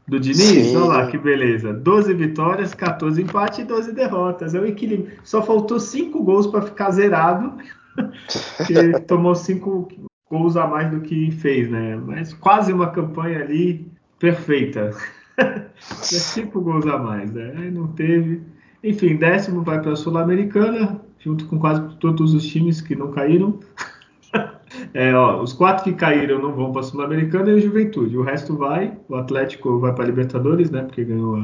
do 0.07 0.19
Diniz? 0.19 0.37
Sim. 0.37 0.77
Olha 0.77 0.85
lá 0.85 1.07
que 1.07 1.17
beleza. 1.17 1.73
12 1.73 2.13
vitórias, 2.13 2.73
14 2.73 3.21
empates 3.21 3.59
e 3.59 3.63
12 3.65 3.91
derrotas. 3.91 4.55
É 4.55 4.59
o 4.59 4.65
equilíbrio. 4.65 5.17
Só 5.23 5.41
faltou 5.41 5.79
5 5.79 6.23
gols 6.23 6.47
para 6.47 6.61
ficar 6.61 6.91
zerado. 6.91 7.57
que 8.65 8.99
tomou 9.01 9.35
5 9.35 9.89
gols 10.29 10.55
a 10.55 10.65
mais 10.67 10.89
do 10.89 11.01
que 11.01 11.31
fez, 11.31 11.69
né? 11.69 11.97
Mas 11.97 12.33
quase 12.33 12.71
uma 12.71 12.89
campanha 12.91 13.41
ali 13.41 13.91
perfeita. 14.17 14.91
5 15.77 16.61
gols 16.61 16.87
a 16.87 16.97
mais, 16.97 17.31
né? 17.33 17.53
Aí 17.57 17.71
não 17.71 17.87
teve. 17.87 18.41
Enfim, 18.87 19.17
décimo 19.17 19.63
vai 19.63 19.81
para 19.81 19.91
a 19.91 19.95
Sul-Americana, 19.95 21.01
junto 21.19 21.45
com 21.47 21.59
quase 21.59 21.81
todos 21.97 22.33
os 22.33 22.45
times 22.45 22.79
que 22.79 22.95
não 22.95 23.11
caíram. 23.11 23.59
É, 24.93 25.13
ó, 25.15 25.41
os 25.41 25.53
quatro 25.53 25.85
que 25.85 25.93
caíram 25.93 26.41
não 26.41 26.53
vão 26.53 26.71
para 26.71 26.81
a 26.81 26.83
Sul-Americana 26.83 27.49
e 27.49 27.53
o 27.53 27.61
Juventude. 27.61 28.17
O 28.17 28.21
resto 28.21 28.55
vai. 28.55 28.97
O 29.07 29.15
Atlético 29.15 29.79
vai 29.79 29.93
para 29.93 30.03
a 30.03 30.07
Libertadores, 30.07 30.69
né? 30.69 30.83
Porque 30.83 31.05
ganhou 31.05 31.37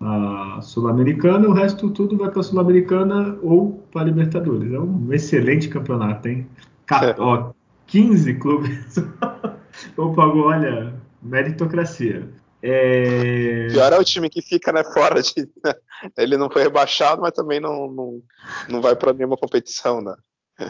a, 0.00 0.56
a 0.56 0.60
Sul-Americana. 0.60 1.48
O 1.48 1.52
resto 1.52 1.90
tudo 1.90 2.16
vai 2.16 2.30
para 2.30 2.40
a 2.40 2.42
Sul-Americana 2.42 3.38
ou 3.42 3.82
para 3.90 4.02
a 4.02 4.04
Libertadores. 4.04 4.70
É 4.72 4.78
um 4.78 5.12
excelente 5.12 5.68
campeonato, 5.68 6.28
hein? 6.28 6.46
é. 6.92 7.14
ó, 7.18 7.52
15 7.86 8.34
clubes. 8.34 8.96
Opa, 9.96 10.26
olha, 10.26 10.94
meritocracia. 11.22 12.28
É... 12.62 13.68
Pior 13.70 13.92
é 13.92 13.98
o 13.98 14.04
time 14.04 14.28
que 14.28 14.42
fica 14.42 14.72
né, 14.72 14.82
fora 14.84 15.22
de. 15.22 15.32
Ele 16.16 16.36
não 16.36 16.50
foi 16.50 16.62
rebaixado, 16.62 17.22
mas 17.22 17.32
também 17.32 17.60
não, 17.60 17.90
não, 17.90 18.22
não 18.68 18.80
vai 18.80 18.96
para 18.96 19.12
nenhuma 19.12 19.36
competição, 19.36 20.00
né? 20.00 20.14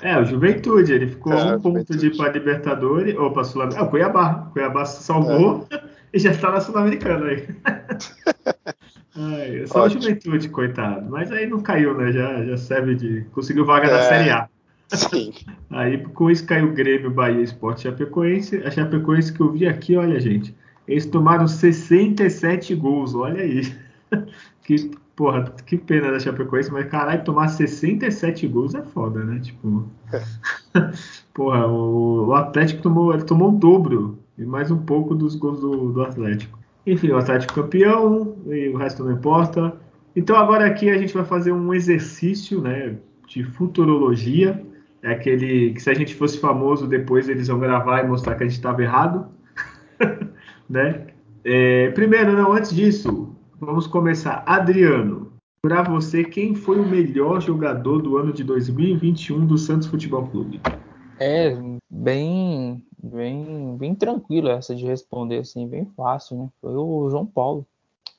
É, 0.03 0.19
o 0.19 0.25
Juventude, 0.25 0.93
ele 0.93 1.07
ficou 1.09 1.33
é, 1.33 1.57
um 1.57 1.61
ponto 1.61 1.97
de 1.97 2.09
ir 2.09 2.17
para 2.17 2.31
Libertadores, 2.31 3.17
ou 3.17 3.33
para 3.33 3.43
Sul-Americana. 3.43 3.87
Ah, 3.87 3.89
o 3.89 3.91
Cuiabá. 3.91 4.47
O 4.49 4.53
Cuiabá 4.53 4.85
se 4.85 5.03
salvou 5.03 5.67
é. 5.71 5.81
e 6.13 6.19
já 6.19 6.31
está 6.31 6.51
na 6.51 6.61
Sul-Americana 6.61 7.27
aí. 7.27 7.49
Ai, 9.17 9.67
só 9.67 9.85
Ótimo. 9.85 10.01
o 10.01 10.03
Juventude, 10.03 10.49
coitado. 10.51 11.09
Mas 11.11 11.33
aí 11.33 11.47
não 11.47 11.61
caiu, 11.61 11.97
né? 11.97 12.13
Já, 12.13 12.45
já 12.45 12.57
serve 12.59 12.95
de. 12.95 13.23
Conseguiu 13.33 13.65
vaga 13.65 13.87
é, 13.87 13.91
na 13.91 14.03
Série 14.03 14.31
A. 14.31 14.49
Sim. 14.89 15.33
Aí 15.71 15.99
com 15.99 16.31
isso 16.31 16.47
caiu 16.47 16.69
o 16.69 16.73
Grêmio, 16.73 17.11
Bahia 17.11 17.43
Esporte 17.43 17.83
Chapecoense. 17.83 18.63
A 18.65 18.71
Chapecoense 18.71 19.33
que 19.33 19.41
eu 19.41 19.51
vi 19.51 19.67
aqui, 19.67 19.97
olha, 19.97 20.21
gente. 20.21 20.55
Eles 20.89 21.07
tomaram 21.07 21.47
67 21.47 22.75
gols, 22.75 23.15
olha 23.15 23.43
aí. 23.43 23.63
que 24.65 24.91
porra, 25.19 25.53
que 25.67 25.77
pena 25.77 26.13
da 26.13 26.21
Chapecoense, 26.21 26.73
mas 26.73 26.87
caralho, 26.87 27.25
tomar 27.25 27.49
67 27.49 28.47
gols 28.47 28.77
é 28.77 28.83
foda, 28.83 29.25
né? 29.25 29.41
Tipo, 29.41 29.85
porra, 31.35 31.67
o, 31.67 32.29
o, 32.29 32.35
Atlético 32.35 32.83
tomou, 32.83 33.13
ele 33.13 33.25
tomou 33.25 33.49
o 33.49 33.57
dobro 33.57 34.21
e 34.39 34.45
mais 34.45 34.71
um 34.71 34.79
pouco 34.79 35.17
dos 35.17 35.35
gols 35.35 35.61
do, 35.61 35.93
do 35.93 36.03
Atlético. 36.03 36.57
Enfim, 36.87 37.11
o 37.11 37.19
Atlético 37.19 37.53
campeão 37.53 38.37
e 38.47 38.69
o 38.69 38.77
resto 38.77 39.05
não 39.05 39.11
importa. 39.11 39.77
Então 40.15 40.37
agora 40.37 40.65
aqui 40.65 40.89
a 40.89 40.97
gente 40.97 41.13
vai 41.13 41.25
fazer 41.25 41.51
um 41.51 41.75
exercício, 41.75 42.61
né, 42.61 42.97
de 43.27 43.43
futurologia. 43.43 44.65
É 45.03 45.11
aquele 45.11 45.73
que 45.73 45.83
se 45.83 45.91
a 45.91 45.95
gente 45.95 46.15
fosse 46.15 46.39
famoso 46.39 46.87
depois 46.87 47.29
eles 47.29 47.49
vão 47.49 47.59
gravar 47.59 48.05
e 48.05 48.09
mostrar 48.09 48.37
que 48.37 48.45
a 48.45 48.47
gente 48.47 48.57
estava 48.57 48.81
errado, 48.83 49.27
né? 50.69 51.07
É, 51.45 51.91
primeiro, 51.91 52.33
não, 52.33 52.53
antes 52.53 52.75
disso, 52.75 53.29
Vamos 53.61 53.89
começar. 53.89 54.45
Adriano, 54.47 55.33
para 55.61 55.83
você, 55.83 56.23
quem 56.23 56.55
foi 56.55 56.79
o 56.79 56.89
melhor 56.89 57.41
jogador 57.41 58.01
do 58.01 58.17
ano 58.17 58.33
de 58.33 58.45
2021 58.45 59.45
do 59.45 59.59
Santos 59.59 59.89
Futebol 59.89 60.29
Clube? 60.29 60.61
É 61.19 61.57
bem, 61.91 62.81
bem, 63.03 63.77
bem 63.77 63.97
tranquilo 63.97 64.49
essa 64.49 64.77
de 64.77 64.87
responder 64.87 65.39
assim, 65.39 65.67
bem 65.67 65.85
fácil, 65.97 66.39
né? 66.39 66.49
Foi 66.61 66.73
o 66.73 67.11
João 67.11 67.27
Paulo. 67.27 67.67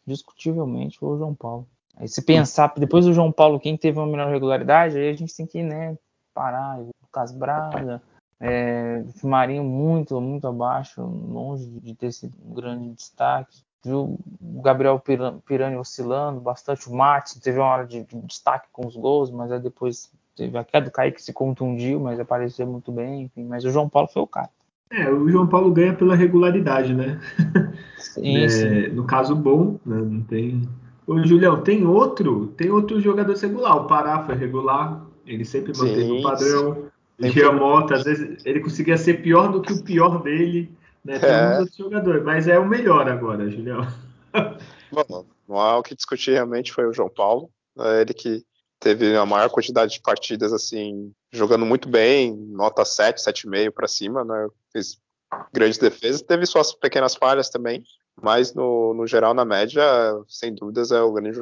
Discutivelmente 0.05 0.99
foi 0.99 1.15
o 1.15 1.17
João 1.17 1.33
Paulo. 1.33 1.65
Aí 1.95 2.09
se 2.09 2.21
pensar, 2.21 2.73
depois 2.75 3.05
do 3.05 3.13
João 3.13 3.31
Paulo, 3.31 3.61
quem 3.61 3.77
teve 3.77 3.97
uma 3.97 4.07
melhor 4.07 4.29
regularidade, 4.29 4.97
aí 4.97 5.09
a 5.09 5.13
gente 5.13 5.33
tem 5.33 5.45
que, 5.45 5.63
né, 5.63 5.97
parar. 6.33 6.79
Lucas 7.01 7.31
Braga, 7.31 8.01
é, 8.39 9.03
Marinho 9.23 9.63
muito, 9.63 10.19
muito 10.21 10.47
abaixo, 10.47 11.01
longe 11.01 11.65
de 11.65 11.93
ter 11.93 12.11
sido 12.11 12.35
um 12.45 12.53
grande 12.53 12.89
destaque 12.91 13.63
viu 13.83 14.19
o 14.41 14.61
Gabriel 14.61 15.01
Pirani 15.45 15.77
oscilando 15.77 16.39
bastante, 16.39 16.89
o 16.89 16.93
Martins 16.93 17.39
teve 17.39 17.59
uma 17.59 17.67
hora 17.67 17.85
de, 17.85 18.03
de, 18.03 18.21
destaque 18.21 18.67
com 18.71 18.85
os 18.85 18.95
gols, 18.95 19.31
mas 19.31 19.51
aí 19.51 19.59
depois 19.59 20.11
teve 20.35 20.57
a 20.57 20.63
queda 20.63 20.85
do 20.85 20.91
Kaique 20.91 21.17
que 21.17 21.23
se 21.23 21.33
contundiu, 21.33 21.99
mas 21.99 22.19
apareceu 22.19 22.67
muito 22.67 22.91
bem, 22.91 23.23
enfim, 23.23 23.45
mas 23.45 23.63
o 23.65 23.71
João 23.71 23.89
Paulo 23.89 24.07
foi 24.07 24.21
o 24.21 24.27
cara. 24.27 24.49
É, 24.91 25.09
o 25.09 25.29
João 25.29 25.47
Paulo 25.47 25.71
ganha 25.71 25.93
pela 25.93 26.15
regularidade, 26.15 26.93
né? 26.93 27.19
Sim, 27.97 28.37
é, 28.43 28.49
sim. 28.49 28.87
No 28.89 29.05
caso 29.05 29.35
bom, 29.35 29.77
né? 29.85 29.97
não 29.97 30.21
tem. 30.21 30.67
Ô, 31.05 31.23
Julião, 31.23 31.61
tem 31.61 31.85
outro, 31.85 32.47
tem 32.57 32.71
outro 32.71 32.99
jogador 32.99 33.35
regular. 33.35 33.77
O 33.77 33.87
Pará 33.87 34.23
foi 34.23 34.35
regular, 34.35 35.05
ele 35.25 35.45
sempre 35.45 35.77
manteve 35.77 36.11
o 36.11 36.23
padrão. 36.23 36.88
O 37.19 37.27
Jean 37.27 37.51
Mota, 37.53 37.95
às 37.95 38.03
vezes 38.03 38.45
ele 38.45 38.61
conseguia 38.61 38.97
ser 38.97 39.21
pior 39.21 39.51
do 39.51 39.61
que 39.61 39.73
o 39.73 39.83
pior 39.83 40.21
dele. 40.21 40.71
Né? 41.03 41.15
É. 41.15 41.65
jogadores, 41.77 42.23
mas 42.23 42.47
é 42.47 42.57
o 42.59 42.67
melhor 42.67 43.07
agora, 43.07 43.49
Julião. 43.49 43.81
Bom, 44.91 45.25
não 45.47 45.59
há 45.59 45.77
o 45.77 45.83
que 45.83 45.95
discutir 45.95 46.31
realmente 46.31 46.71
foi 46.71 46.85
o 46.85 46.93
João 46.93 47.09
Paulo. 47.09 47.49
É 47.79 48.01
ele 48.01 48.13
que 48.13 48.43
teve 48.79 49.15
a 49.15 49.25
maior 49.25 49.49
quantidade 49.49 49.93
de 49.93 50.01
partidas 50.01 50.53
assim, 50.53 51.11
jogando 51.31 51.65
muito 51.65 51.89
bem, 51.89 52.35
nota 52.35 52.85
7, 52.85 53.19
7,5 53.19 53.71
para 53.71 53.87
cima, 53.87 54.23
né? 54.23 54.47
Fez 54.71 54.97
grandes 55.53 55.77
defesas, 55.77 56.21
teve 56.21 56.45
suas 56.45 56.73
pequenas 56.73 57.15
falhas 57.15 57.49
também, 57.49 57.83
mas 58.21 58.53
no, 58.53 58.93
no 58.93 59.05
geral, 59.05 59.33
na 59.33 59.45
média, 59.45 59.83
sem 60.27 60.53
dúvidas, 60.53 60.91
é 60.91 61.01
o 61.01 61.11
grande 61.11 61.37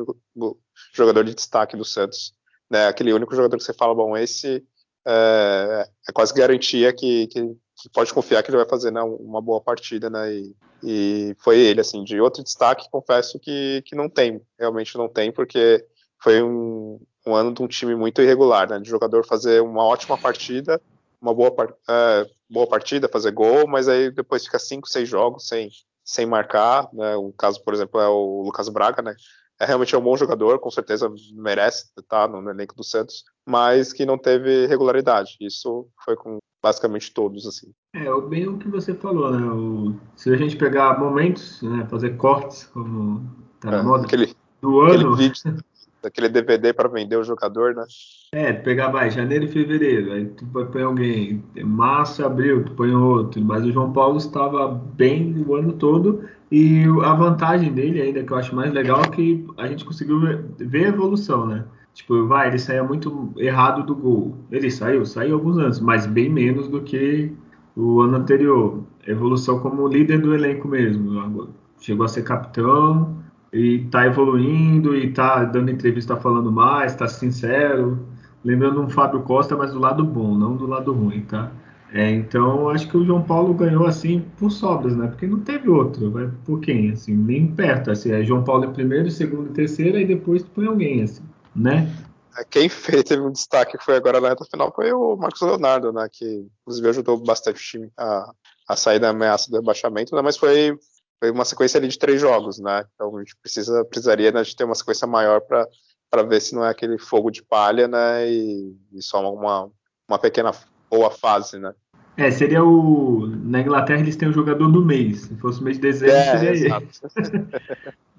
jogador 0.93 1.23
de 1.23 1.33
destaque 1.33 1.77
do 1.77 1.85
Santos. 1.85 2.33
Né? 2.69 2.87
Aquele 2.87 3.13
único 3.13 3.35
jogador 3.35 3.57
que 3.57 3.63
você 3.63 3.73
fala, 3.73 3.95
bom, 3.95 4.17
esse 4.17 4.63
é, 5.07 5.87
é 6.09 6.11
quase 6.11 6.33
garantia 6.33 6.93
que, 6.93 7.27
que 7.27 7.57
que 7.77 7.87
pode 7.89 8.13
confiar 8.13 8.41
que 8.41 8.49
ele 8.49 8.57
vai 8.57 8.67
fazer 8.67 8.91
né, 8.91 9.01
uma 9.01 9.41
boa 9.41 9.61
partida, 9.61 10.09
né? 10.09 10.33
E, 10.33 10.55
e, 10.83 11.35
foi 11.39 11.59
ele, 11.59 11.79
assim, 11.79 12.03
de 12.03 12.19
outro 12.19 12.43
destaque, 12.43 12.89
confesso 12.89 13.39
que, 13.39 13.83
que 13.85 13.95
não 13.95 14.09
tem, 14.09 14.41
realmente 14.59 14.97
não 14.97 15.07
tem, 15.07 15.31
porque 15.31 15.85
foi 16.19 16.41
um, 16.41 16.99
um 17.25 17.35
ano 17.35 17.53
de 17.53 17.61
um 17.61 17.67
time 17.67 17.95
muito 17.95 18.21
irregular, 18.21 18.67
né? 18.67 18.79
De 18.79 18.89
jogador 18.89 19.25
fazer 19.25 19.61
uma 19.61 19.83
ótima 19.83 20.17
partida, 20.17 20.81
uma 21.21 21.35
boa, 21.35 21.53
é, 21.87 22.25
boa 22.49 22.65
partida, 22.65 23.07
fazer 23.07 23.31
gol, 23.31 23.67
mas 23.67 23.87
aí 23.87 24.09
depois 24.09 24.45
fica 24.45 24.57
cinco, 24.57 24.89
seis 24.89 25.07
jogos 25.07 25.47
sem, 25.47 25.69
sem 26.03 26.25
marcar, 26.25 26.89
né? 26.91 27.15
O 27.15 27.31
caso, 27.31 27.63
por 27.63 27.75
exemplo, 27.75 28.01
é 28.01 28.07
o 28.07 28.41
Lucas 28.41 28.69
Braga, 28.69 29.03
né? 29.03 29.15
É 29.59 29.65
realmente 29.65 29.95
um 29.95 30.01
bom 30.01 30.15
jogador, 30.15 30.59
com 30.59 30.69
certeza 30.69 31.11
merece 31.33 31.85
estar 31.97 32.27
no, 32.27 32.47
elenco 32.49 32.75
do 32.75 32.83
Santos, 32.83 33.23
mas 33.45 33.91
que 33.91 34.05
não 34.05 34.17
teve 34.17 34.67
regularidade. 34.67 35.35
Isso 35.41 35.87
foi 36.05 36.15
com 36.15 36.37
basicamente 36.61 37.11
todos, 37.13 37.47
assim. 37.47 37.71
É, 37.95 38.21
bem 38.21 38.47
o 38.47 38.57
que 38.57 38.67
você 38.67 38.93
falou, 38.93 39.31
né? 39.31 39.45
O, 39.45 39.95
se 40.15 40.31
a 40.31 40.37
gente 40.37 40.55
pegar 40.55 40.99
momentos, 40.99 41.61
né, 41.61 41.87
fazer 41.89 42.17
cortes, 42.17 42.65
como 42.65 43.27
tá 43.59 43.71
na 43.71 43.79
é, 43.79 43.81
moda, 43.81 44.05
aquele, 44.05 44.35
do 44.61 44.81
ano, 44.81 45.15
vídeo, 45.15 45.35
daquele 46.01 46.29
DVD 46.29 46.73
para 46.73 46.89
vender 46.89 47.15
o 47.15 47.23
jogador, 47.23 47.73
né? 47.73 47.85
É, 48.33 48.53
pegar 48.53 48.89
vai, 48.89 49.09
janeiro 49.09 49.45
e 49.45 49.47
fevereiro, 49.47 50.11
aí 50.11 50.25
tu 50.25 50.45
põe 50.45 50.83
alguém, 50.83 51.43
março, 51.63 52.23
abril, 52.25 52.65
tu 52.65 52.73
põe 52.73 52.93
outro, 52.93 53.41
mas 53.41 53.63
o 53.63 53.71
João 53.71 53.93
Paulo 53.93 54.17
estava 54.17 54.67
bem 54.67 55.43
o 55.47 55.55
ano 55.55 55.73
todo 55.73 56.27
e 56.51 56.85
a 57.03 57.13
vantagem 57.13 57.73
dele 57.73 58.01
ainda 58.01 58.23
que 58.23 58.31
eu 58.31 58.37
acho 58.37 58.55
mais 58.55 58.71
legal 58.71 59.01
é 59.01 59.09
que 59.09 59.45
a 59.57 59.67
gente 59.67 59.83
conseguiu 59.83 60.19
ver 60.57 60.85
a 60.85 60.89
evolução, 60.89 61.45
né? 61.45 61.65
Tipo, 61.93 62.27
vai, 62.27 62.47
ele 62.47 62.59
saía 62.59 62.83
muito 62.83 63.33
errado 63.37 63.83
do 63.83 63.95
gol. 63.95 64.37
Ele 64.51 64.69
saiu, 64.69 65.05
saiu 65.05 65.33
alguns 65.33 65.57
anos, 65.57 65.79
mas 65.79 66.05
bem 66.05 66.29
menos 66.29 66.67
do 66.67 66.81
que 66.81 67.33
o 67.75 68.01
ano 68.01 68.17
anterior. 68.17 68.83
Evolução 69.05 69.59
como 69.59 69.87
líder 69.87 70.21
do 70.21 70.33
elenco 70.33 70.67
mesmo. 70.67 71.49
Chegou 71.79 72.05
a 72.05 72.07
ser 72.07 72.23
capitão 72.23 73.17
e 73.51 73.79
tá 73.91 74.05
evoluindo 74.05 74.95
e 74.95 75.11
tá 75.11 75.43
dando 75.43 75.71
entrevista 75.71 76.15
falando 76.15 76.51
mais, 76.51 76.95
tá 76.95 77.07
sincero. 77.07 77.99
Lembrando 78.43 78.79
um 78.81 78.89
Fábio 78.89 79.21
Costa, 79.23 79.57
mas 79.57 79.73
do 79.73 79.79
lado 79.79 80.03
bom, 80.03 80.37
não 80.37 80.55
do 80.55 80.67
lado 80.67 80.93
ruim, 80.93 81.21
tá? 81.21 81.51
É, 81.93 82.11
então 82.11 82.69
acho 82.69 82.87
que 82.89 82.97
o 82.97 83.05
João 83.05 83.23
Paulo 83.23 83.53
ganhou 83.53 83.85
assim 83.85 84.25
por 84.37 84.51
sobras, 84.51 84.95
né? 84.95 85.07
Porque 85.07 85.25
não 85.25 85.39
teve 85.39 85.69
outro, 85.69 86.11
vai 86.11 86.29
por 86.45 86.59
quem? 86.59 86.91
Assim, 86.91 87.15
nem 87.15 87.47
perto. 87.47 87.91
Assim, 87.91 88.11
é 88.11 88.23
João 88.23 88.43
Paulo 88.43 88.65
em 88.65 88.73
primeiro, 88.73 89.09
segundo 89.09 89.53
terceiro, 89.53 89.97
e 89.97 90.05
depois 90.05 90.43
tu 90.43 90.49
põe 90.51 90.67
alguém, 90.67 91.03
assim 91.03 91.23
né? 91.57 91.91
É, 92.37 92.43
quem 92.45 92.69
fez, 92.69 93.03
teve 93.03 93.21
um 93.21 93.31
destaque 93.31 93.77
que 93.77 93.83
foi 93.83 93.95
agora 93.95 94.21
na 94.21 94.29
reta 94.29 94.45
final 94.45 94.71
foi 94.73 94.93
o 94.93 95.15
Marcos 95.15 95.41
Leonardo, 95.41 95.91
né? 95.91 96.07
Que 96.11 96.47
inclusive 96.61 96.89
ajudou 96.89 97.17
bastante 97.17 97.57
o 97.57 97.63
time 97.63 97.91
a, 97.97 98.31
a 98.69 98.75
sair 98.75 98.99
da 98.99 99.09
ameaça 99.09 99.49
do 99.49 99.57
rebaixamento, 99.57 100.15
né? 100.15 100.21
Mas 100.21 100.37
foi, 100.37 100.77
foi 101.19 101.31
uma 101.31 101.45
sequência 101.45 101.79
ali 101.79 101.87
de 101.87 101.97
três 101.97 102.21
jogos, 102.21 102.59
né? 102.59 102.85
Então 102.93 103.17
a 103.17 103.19
gente 103.19 103.35
precisa, 103.37 103.83
precisaria 103.85 104.31
né, 104.31 104.43
de 104.43 104.55
ter 104.55 104.63
uma 104.63 104.75
sequência 104.75 105.07
maior 105.07 105.41
para 105.41 106.23
ver 106.23 106.39
se 106.39 106.53
não 106.53 106.63
é 106.63 106.69
aquele 106.69 106.99
fogo 106.99 107.31
de 107.31 107.43
palha, 107.43 107.87
né? 107.87 108.29
E, 108.29 108.75
e 108.93 109.01
só 109.01 109.33
uma, 109.33 109.71
uma 110.07 110.19
pequena 110.19 110.53
boa 110.89 111.11
fase, 111.11 111.59
né? 111.59 111.73
É, 112.15 112.31
seria 112.31 112.63
o. 112.63 113.27
Na 113.27 113.61
Inglaterra 113.61 114.01
eles 114.01 114.15
têm 114.15 114.27
o 114.27 114.33
jogador 114.33 114.67
do 114.69 114.83
mês. 114.83 115.21
Se 115.21 115.35
fosse 115.35 115.61
o 115.61 115.63
mês 115.63 115.77
de 115.77 115.83
dezembro, 115.83 116.15
é, 116.15 116.37
seria 116.37 116.51
ele. 116.51 116.87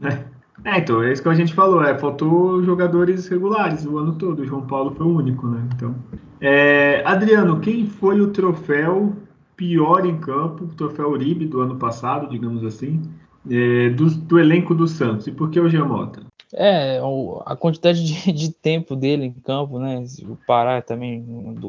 É, 0.65 0.79
então, 0.79 1.03
é 1.03 1.13
isso 1.13 1.23
que 1.23 1.29
a 1.29 1.35
gente 1.35 1.55
falou, 1.55 1.83
é, 1.85 1.97
faltou 1.97 2.63
jogadores 2.65 3.29
regulares 3.29 3.87
o 3.87 3.97
ano 3.97 4.15
todo, 4.15 4.41
o 4.41 4.45
João 4.45 4.67
Paulo 4.67 4.93
foi 4.93 5.07
o 5.07 5.17
único, 5.17 5.47
né? 5.47 5.63
Então, 5.75 5.95
é, 6.41 7.03
Adriano, 7.05 7.61
quem 7.61 7.87
foi 7.87 8.21
o 8.21 8.33
troféu 8.33 9.15
pior 9.57 10.05
em 10.05 10.19
campo, 10.19 10.65
o 10.65 10.75
troféu 10.75 11.11
Uribe 11.11 11.47
do 11.47 11.61
ano 11.61 11.77
passado, 11.77 12.29
digamos 12.29 12.65
assim, 12.65 13.03
é, 13.49 13.91
do, 13.91 14.07
do, 14.11 14.39
elenco 14.39 14.75
do 14.75 14.87
Santos, 14.89 15.27
e 15.27 15.33
por 15.33 15.51
que 15.51 15.61
o 15.61 15.69
Giamota? 15.69 16.27
É, 16.55 16.99
a 17.45 17.57
quantidade 17.57 18.05
de, 18.05 18.33
de, 18.33 18.53
tempo 18.53 18.97
dele 18.97 19.27
em 19.27 19.33
campo, 19.33 19.79
né? 19.79 20.03
O 20.23 20.37
Pará 20.47 20.81
também, 20.81 21.25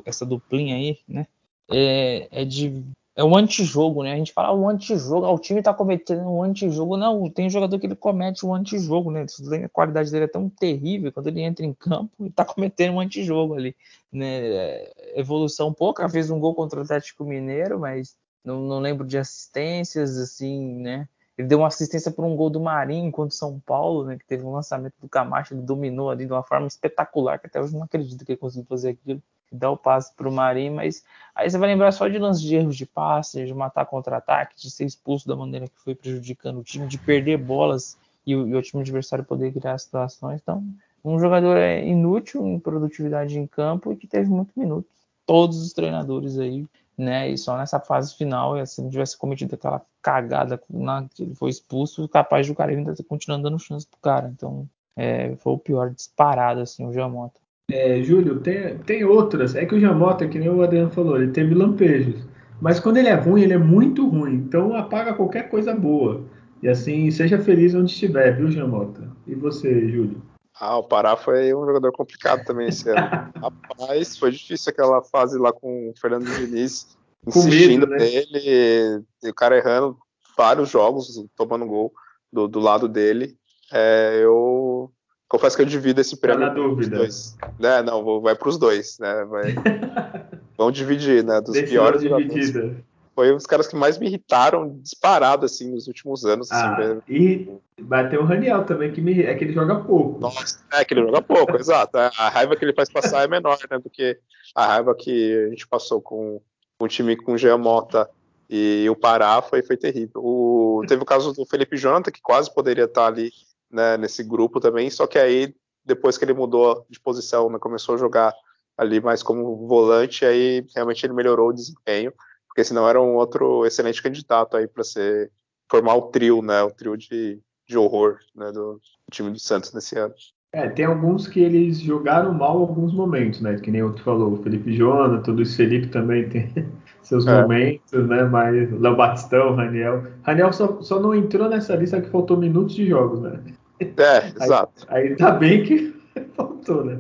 essa 0.05 0.25
duplinha 0.25 0.75
aí, 0.75 0.97
né? 1.07 1.27
É, 1.69 2.27
é 2.31 2.45
de 2.45 2.83
é 3.19 3.23
o 3.23 3.35
antijogo, 3.35 4.01
né? 4.01 4.13
A 4.13 4.15
gente 4.15 4.31
fala 4.31 4.57
o 4.57 4.69
antijogo, 4.69 5.27
o 5.27 5.37
time 5.37 5.61
tá 5.61 5.73
cometendo 5.73 6.21
um 6.21 6.41
antijogo. 6.41 6.95
Não, 6.95 7.29
tem 7.29 7.49
jogador 7.49 7.77
que 7.77 7.85
ele 7.85 7.95
comete 7.95 8.45
um 8.45 8.55
antijogo, 8.55 9.11
né? 9.11 9.25
A 9.65 9.67
qualidade 9.67 10.09
dele 10.09 10.23
é 10.23 10.27
tão 10.27 10.49
terrível 10.49 11.11
quando 11.11 11.27
ele 11.27 11.41
entra 11.41 11.65
em 11.65 11.73
campo 11.73 12.25
e 12.25 12.29
tá 12.29 12.45
cometendo 12.45 12.93
um 12.93 12.99
antijogo 13.01 13.55
ali, 13.55 13.75
né? 14.09 14.25
É, 14.25 15.19
evolução 15.19 15.73
pouca, 15.73 16.07
fez 16.07 16.31
um 16.31 16.39
gol 16.39 16.55
contra 16.55 16.79
o 16.79 16.83
Atlético 16.83 17.25
Mineiro, 17.25 17.77
mas 17.77 18.15
não, 18.41 18.61
não 18.61 18.79
lembro 18.79 19.05
de 19.05 19.17
assistências, 19.17 20.17
assim, 20.17 20.75
né? 20.75 21.05
Ele 21.39 21.47
deu 21.47 21.59
uma 21.59 21.67
assistência 21.67 22.11
por 22.11 22.25
um 22.25 22.35
gol 22.35 22.49
do 22.49 22.59
Marinho 22.59 23.09
contra 23.13 23.33
o 23.33 23.37
São 23.37 23.61
Paulo, 23.61 24.03
né? 24.03 24.17
Que 24.17 24.25
teve 24.25 24.43
um 24.43 24.51
lançamento 24.51 24.95
do 25.01 25.07
Camacho, 25.07 25.53
ele 25.53 25.61
dominou 25.61 26.09
ali 26.09 26.25
de 26.25 26.33
uma 26.33 26.43
forma 26.43 26.67
espetacular, 26.67 27.39
que 27.39 27.47
até 27.47 27.61
hoje 27.61 27.73
não 27.73 27.83
acredito 27.83 28.25
que 28.25 28.33
ele 28.33 28.39
conseguiu 28.39 28.67
fazer 28.67 28.89
aquilo 28.89 29.23
dar 29.49 29.71
o 29.71 29.77
passe 29.77 30.13
para 30.13 30.27
o 30.27 30.31
Marinho, 30.31 30.75
mas 30.75 31.01
aí 31.33 31.49
você 31.49 31.57
vai 31.57 31.69
lembrar 31.69 31.93
só 31.93 32.09
de 32.09 32.19
lances 32.19 32.41
de 32.43 32.55
erros 32.55 32.75
de 32.75 32.85
passe, 32.85 33.45
de 33.45 33.53
matar 33.53 33.85
contra-ataque, 33.85 34.61
de 34.61 34.69
ser 34.69 34.83
expulso 34.83 35.29
da 35.29 35.35
maneira 35.35 35.65
que 35.69 35.79
foi 35.79 35.95
prejudicando 35.95 36.59
o 36.59 36.63
time, 36.63 36.85
de 36.87 36.97
perder 36.97 37.37
bolas 37.37 37.97
e 38.27 38.35
o, 38.35 38.45
e 38.45 38.53
o 38.53 38.61
time 38.61 38.81
adversário 38.81 39.23
poder 39.23 39.53
criar 39.53 39.77
situações. 39.77 40.41
Então, 40.43 40.61
um 41.05 41.17
jogador 41.17 41.55
é 41.55 41.87
inútil 41.87 42.45
em 42.45 42.59
produtividade 42.59 43.39
em 43.39 43.47
campo 43.47 43.93
e 43.93 43.95
que 43.95 44.07
teve 44.07 44.29
muitos 44.29 44.53
minutos. 44.57 44.91
Todos 45.25 45.61
os 45.61 45.71
treinadores 45.71 46.37
aí, 46.37 46.67
né? 46.99 47.29
E 47.29 47.37
só 47.37 47.57
nessa 47.57 47.79
fase 47.79 48.15
final, 48.15 48.65
se 48.65 48.81
não 48.81 48.89
tivesse 48.89 49.17
cometido 49.17 49.55
aquela 49.55 49.81
cagada 50.01 50.61
na 50.69 51.07
que 51.13 51.23
ele 51.23 51.33
foi 51.33 51.49
expulso, 51.49 52.07
capaz 52.07 52.45
de 52.45 52.51
o 52.51 52.55
cara 52.55 52.71
ainda 52.71 52.93
continuando 53.07 53.43
dando 53.43 53.57
chance 53.57 53.87
pro 53.87 53.99
cara. 54.01 54.31
Então, 54.35 54.67
é, 54.97 55.35
foi 55.37 55.53
o 55.53 55.57
pior 55.57 55.89
disparado, 55.91 56.59
assim, 56.59 56.85
o 56.85 56.91
Jamota. 56.91 57.39
É, 57.71 58.01
Júlio, 58.01 58.39
tem, 58.41 58.77
tem 58.79 59.03
outras. 59.03 59.55
É 59.55 59.65
que 59.65 59.75
o 59.75 59.79
Jamota, 59.79 60.27
que 60.27 60.37
nem 60.37 60.49
o 60.49 60.61
Adriano 60.61 60.89
falou, 60.89 61.21
ele 61.21 61.31
teve 61.31 61.53
lampejos. 61.53 62.27
Mas 62.59 62.79
quando 62.79 62.97
ele 62.97 63.07
é 63.07 63.13
ruim, 63.13 63.43
ele 63.43 63.53
é 63.53 63.57
muito 63.57 64.07
ruim. 64.07 64.33
Então 64.33 64.75
apaga 64.75 65.13
qualquer 65.13 65.49
coisa 65.49 65.73
boa. 65.73 66.25
E 66.61 66.67
assim, 66.67 67.09
seja 67.09 67.39
feliz 67.39 67.73
onde 67.73 67.91
estiver, 67.91 68.35
viu, 68.35 68.51
Jamota? 68.51 69.09
E 69.25 69.33
você, 69.33 69.87
Júlio? 69.87 70.21
Ah, 70.57 70.77
o 70.77 70.83
Pará 70.83 71.15
foi 71.15 71.53
um 71.53 71.65
jogador 71.65 71.91
complicado 71.91 72.45
também 72.45 72.67
esse 72.67 72.89
ano. 72.89 72.99
Rapaz, 73.41 74.17
foi 74.17 74.31
difícil 74.31 74.71
aquela 74.71 75.01
fase 75.01 75.37
lá 75.37 75.51
com 75.51 75.89
o 75.89 75.93
Fernando 75.99 76.25
Diniz 76.25 76.97
insistindo 77.25 77.87
medo, 77.87 77.87
né? 77.87 77.97
nele, 77.97 79.03
e 79.23 79.29
o 79.29 79.33
cara 79.33 79.57
errando 79.57 79.97
vários 80.37 80.69
jogos, 80.69 81.23
tomando 81.35 81.65
gol 81.65 81.93
do, 82.31 82.47
do 82.47 82.59
lado 82.59 82.87
dele. 82.87 83.37
É, 83.71 84.19
eu 84.21 84.91
Confesso 85.29 85.55
que 85.55 85.61
eu 85.61 85.67
divido 85.67 86.01
esse 86.01 86.17
prêmio 86.17 86.39
tá 86.39 86.47
na 86.47 86.53
dúvida. 86.53 86.97
dois. 86.97 87.37
Né? 87.59 87.83
Não, 87.83 88.19
vai 88.19 88.35
para 88.35 88.49
os 88.49 88.57
dois, 88.57 88.97
né? 88.99 89.23
Vai... 89.25 89.53
Vamos 90.57 90.73
dividir, 90.73 91.23
né? 91.23 91.39
Dos 91.39 91.61
piores 91.61 92.01
dividida. 92.01 92.83
Foi 93.19 93.35
os 93.35 93.45
caras 93.45 93.67
que 93.67 93.75
mais 93.75 93.97
me 93.97 94.07
irritaram 94.07 94.79
disparado 94.81 95.45
assim 95.45 95.69
nos 95.69 95.87
últimos 95.87 96.23
anos. 96.23 96.49
Ah, 96.53 96.77
assim, 96.77 97.01
e 97.09 97.59
bateu 97.81 98.21
o 98.21 98.23
Raniel 98.23 98.63
também, 98.63 98.93
que 98.93 99.01
me... 99.01 99.23
é 99.23 99.35
que 99.35 99.43
ele 99.43 99.51
joga 99.51 99.75
pouco. 99.75 100.21
Nossa, 100.21 100.63
é 100.71 100.85
que 100.85 100.93
ele 100.93 101.01
joga 101.01 101.21
pouco, 101.21 101.53
exato. 101.59 101.97
A 101.97 102.29
raiva 102.29 102.55
que 102.55 102.63
ele 102.63 102.71
faz 102.71 102.89
passar 102.89 103.25
é 103.25 103.27
menor, 103.27 103.57
né? 103.69 103.77
Do 103.77 103.89
que 103.89 104.17
a 104.55 104.65
raiva 104.65 104.95
que 104.95 105.47
a 105.47 105.49
gente 105.49 105.67
passou 105.67 106.01
com, 106.01 106.39
com 106.77 106.85
o 106.85 106.87
time 106.87 107.17
com 107.17 107.33
o 107.33 107.37
Jean 107.37 107.57
Mota 107.57 108.09
e 108.49 108.87
o 108.89 108.95
Pará 108.95 109.41
foi, 109.41 109.61
foi 109.63 109.75
terrível. 109.75 110.21
O, 110.23 110.81
teve 110.87 111.03
o 111.03 111.05
caso 111.05 111.33
do 111.33 111.45
Felipe 111.45 111.75
Jonathan, 111.75 112.11
que 112.11 112.21
quase 112.21 112.53
poderia 112.53 112.85
estar 112.85 113.07
ali 113.07 113.33
né, 113.69 113.97
nesse 113.97 114.23
grupo 114.23 114.61
também, 114.61 114.89
só 114.89 115.05
que 115.05 115.19
aí 115.19 115.53
depois 115.83 116.17
que 116.17 116.23
ele 116.23 116.33
mudou 116.33 116.85
de 116.89 117.01
posição, 117.01 117.49
né, 117.49 117.59
começou 117.59 117.95
a 117.95 117.97
jogar 117.97 118.33
ali 118.77 119.01
mais 119.01 119.21
como 119.21 119.67
volante, 119.67 120.23
aí 120.23 120.65
realmente 120.73 121.05
ele 121.05 121.11
melhorou 121.11 121.49
o 121.49 121.53
desempenho, 121.53 122.13
porque 122.49 122.63
senão 122.63 122.89
era 122.89 123.01
um 123.01 123.15
outro 123.15 123.65
excelente 123.65 124.03
candidato 124.03 124.57
aí 124.57 124.67
para 124.67 124.83
ser 124.83 125.31
formar 125.69 125.95
o 125.95 126.03
trio, 126.03 126.41
né, 126.41 126.61
o 126.63 126.71
trio 126.71 126.97
de, 126.97 127.39
de 127.67 127.77
horror, 127.77 128.17
né, 128.35 128.51
do 128.51 128.81
time 129.11 129.31
do 129.31 129.39
Santos 129.39 129.71
nesse 129.71 129.97
ano. 129.97 130.13
É, 130.51 130.67
tem 130.67 130.85
alguns 130.85 131.27
que 131.27 131.39
eles 131.39 131.79
jogaram 131.79 132.33
mal 132.33 132.57
alguns 132.57 132.91
momentos, 132.91 133.39
né? 133.39 133.55
Que 133.57 133.69
nem 133.69 133.83
o 133.83 133.93
tu 133.93 134.01
falou, 134.01 134.33
o 134.33 134.41
Felipe 134.41 134.75
Jonathan, 134.75 135.31
Luiz 135.31 135.55
Felipe 135.55 135.87
também 135.89 136.27
tem 136.27 136.51
seus 137.03 137.27
é. 137.27 137.39
momentos, 137.39 138.07
né? 138.07 138.23
Mas 138.23 138.71
Léo 138.81 138.95
Batistão, 138.95 139.53
Raniel. 139.53 140.07
Raniel 140.23 140.51
só, 140.51 140.81
só 140.81 140.99
não 140.99 141.13
entrou 141.13 141.47
nessa 141.47 141.75
lista 141.75 142.01
que 142.01 142.09
faltou 142.09 142.35
minutos 142.35 142.75
de 142.75 142.87
jogos, 142.87 143.21
né? 143.21 143.39
É, 143.79 144.29
exato. 144.43 144.87
Aí, 144.87 145.09
aí 145.09 145.15
tá 145.15 145.29
bem 145.29 145.63
que 145.63 145.93
faltou, 146.35 146.83
né? 146.83 146.99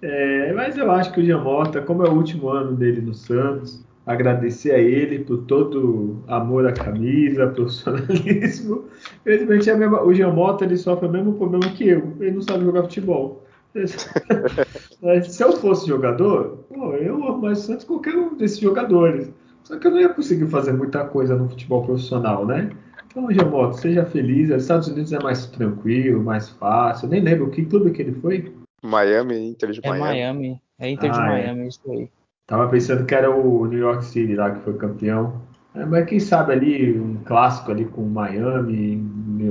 É, 0.00 0.52
mas 0.52 0.78
eu 0.78 0.88
acho 0.92 1.12
que 1.12 1.20
o 1.20 1.26
Jamota, 1.26 1.82
como 1.82 2.04
é 2.04 2.08
o 2.08 2.14
último 2.14 2.50
ano 2.50 2.76
dele 2.76 3.00
no 3.00 3.14
Santos, 3.14 3.84
agradecer 4.06 4.72
a 4.72 4.78
ele 4.78 5.18
por 5.18 5.38
todo 5.38 6.22
amor 6.28 6.66
à 6.66 6.72
camisa, 6.72 7.48
profissionalismo. 7.50 8.84
Infelizmente, 9.20 9.68
é 9.68 9.76
mesma, 9.76 10.02
o 10.02 10.14
Jamota 10.14 10.64
ele 10.64 10.76
sofre 10.76 11.08
o 11.08 11.10
mesmo 11.10 11.34
problema 11.34 11.68
que 11.72 11.88
eu. 11.88 12.14
Ele 12.20 12.30
não 12.30 12.42
sabe 12.42 12.64
jogar 12.64 12.82
futebol. 12.82 13.44
Se 15.28 15.42
eu 15.42 15.52
fosse 15.52 15.86
jogador, 15.86 16.64
pô, 16.68 16.94
eu 16.94 17.14
amo 17.16 17.42
mais 17.42 17.58
Santos 17.58 17.84
qualquer 17.84 18.14
um 18.14 18.34
desses 18.36 18.58
jogadores. 18.58 19.30
Só 19.64 19.76
que 19.78 19.86
eu 19.86 19.90
não 19.90 20.00
ia 20.00 20.08
conseguir 20.08 20.46
fazer 20.46 20.72
muita 20.72 21.04
coisa 21.04 21.36
no 21.36 21.48
futebol 21.48 21.84
profissional, 21.84 22.46
né? 22.46 22.70
Então, 23.06 23.30
Gemoto, 23.30 23.78
seja 23.78 24.06
feliz. 24.06 24.50
Os 24.50 24.62
Estados 24.62 24.88
Unidos 24.88 25.12
é 25.12 25.18
mais 25.22 25.46
tranquilo, 25.46 26.22
mais 26.22 26.48
fácil. 26.48 27.06
Eu 27.06 27.10
nem 27.10 27.20
lembro 27.20 27.50
que 27.50 27.66
clube 27.66 27.90
que 27.90 28.02
ele 28.02 28.12
foi. 28.12 28.54
Miami, 28.82 29.48
Inter 29.48 29.72
de 29.72 29.80
é 29.82 29.88
Miami. 29.88 30.04
Miami. 30.04 30.62
É 30.78 30.90
Inter 30.90 31.10
ah, 31.10 31.12
de 31.12 31.18
é. 31.18 31.22
Miami, 31.22 31.60
é. 31.62 31.68
isso 31.68 31.80
aí. 31.90 32.08
Tava 32.46 32.68
pensando 32.68 33.04
que 33.04 33.14
era 33.14 33.30
o 33.30 33.66
New 33.66 33.78
York 33.78 34.04
City 34.04 34.34
lá 34.34 34.50
que 34.50 34.60
foi 34.60 34.74
campeão. 34.74 35.42
É, 35.74 35.84
mas 35.84 36.06
quem 36.06 36.20
sabe 36.20 36.52
ali 36.52 36.98
um 36.98 37.16
clássico 37.24 37.70
ali 37.70 37.84
com 37.84 38.02
Miami, 38.02 38.96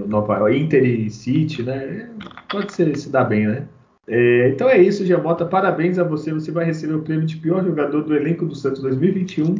Nova 0.07 0.51
Inter 0.51 0.83
e 0.83 1.09
City, 1.09 1.61
né? 1.61 2.09
Pode 2.49 2.73
ser, 2.73 2.95
se 2.97 3.09
dar 3.09 3.25
bem, 3.25 3.47
né? 3.47 3.67
É, 4.07 4.49
então 4.49 4.69
é 4.69 4.77
isso, 4.77 5.05
Giamota. 5.05 5.45
Parabéns 5.45 5.99
a 5.99 6.03
você. 6.03 6.31
Você 6.31 6.51
vai 6.51 6.65
receber 6.65 6.93
o 6.93 7.01
prêmio 7.01 7.25
de 7.25 7.37
pior 7.37 7.63
jogador 7.63 8.03
do 8.03 8.15
elenco 8.15 8.45
do 8.45 8.55
Santos 8.55 8.81
2021. 8.81 9.55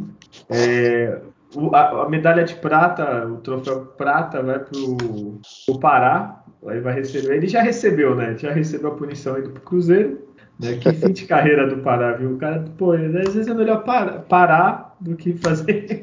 É, 0.48 1.20
o, 1.54 1.74
a, 1.74 2.04
a, 2.04 2.08
medalha 2.08 2.44
de 2.44 2.54
prata, 2.54 3.26
o 3.26 3.36
troféu 3.38 3.86
prata, 3.96 4.42
vai 4.42 4.58
para 4.58 4.78
o 4.78 5.78
Pará, 5.78 6.42
Aí 6.66 6.80
vai 6.80 6.94
receber. 6.94 7.36
Ele 7.36 7.46
já 7.46 7.62
recebeu, 7.62 8.14
né? 8.14 8.36
Já 8.36 8.50
recebeu 8.50 8.90
a 8.90 8.94
punição 8.94 9.38
indo 9.38 9.50
pro 9.50 9.62
Cruzeiro. 9.62 10.25
Né? 10.58 10.76
Que 10.78 10.92
fim 10.92 11.12
de 11.12 11.26
carreira 11.26 11.66
do 11.66 11.82
Pará, 11.82 12.12
viu? 12.12 12.34
O 12.34 12.38
cara, 12.38 12.64
pô, 12.78 12.92
às 12.92 13.12
vezes 13.12 13.46
é 13.46 13.54
melhor 13.54 13.84
parar, 13.84 14.20
parar 14.20 14.96
do 14.98 15.14
que 15.14 15.34
fazer. 15.34 16.00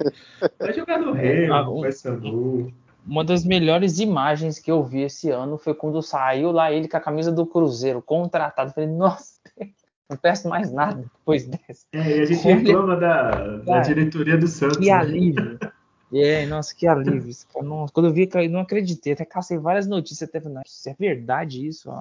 Vai 0.60 0.74
jogar 0.74 1.00
no 1.00 1.12
Remo, 1.12 1.54
ah, 1.54 1.64
vai 1.82 1.92
Sandu. 1.92 2.72
Uma 3.06 3.24
das 3.24 3.44
melhores 3.44 4.00
imagens 4.00 4.60
que 4.60 4.72
eu 4.72 4.84
vi 4.84 5.02
esse 5.02 5.30
ano 5.30 5.58
foi 5.58 5.74
quando 5.74 6.02
saiu 6.02 6.52
lá 6.52 6.72
ele 6.72 6.88
com 6.88 6.96
a 6.96 7.02
camisa 7.02 7.32
do 7.32 7.46
Cruzeiro, 7.46 8.02
contratado. 8.02 8.72
Falei, 8.72 8.90
nossa, 8.90 9.40
não 10.10 10.16
peço 10.16 10.48
mais 10.48 10.72
nada 10.72 11.02
depois 11.02 11.46
dessa. 11.46 11.86
É, 11.92 12.18
e 12.18 12.22
a 12.22 12.26
gente 12.26 12.44
reclama 12.44 12.96
da, 12.96 13.58
da 13.58 13.80
diretoria 13.80 14.38
do 14.38 14.48
Santos. 14.48 14.78
Que 14.78 14.86
né? 14.86 14.92
alívio. 14.92 15.60
É, 16.16 16.46
nossa, 16.46 16.76
que 16.76 16.86
alívio. 16.86 17.34
Nossa, 17.64 17.92
quando 17.92 18.06
eu 18.06 18.14
vi, 18.14 18.30
eu 18.32 18.48
não 18.48 18.60
acreditei. 18.60 19.14
Até 19.14 19.26
cacei 19.26 19.58
várias 19.58 19.88
notícias. 19.88 20.30
Até 20.30 20.40
falei, 20.40 20.60
é 20.86 20.94
verdade 20.94 21.66
isso? 21.66 21.92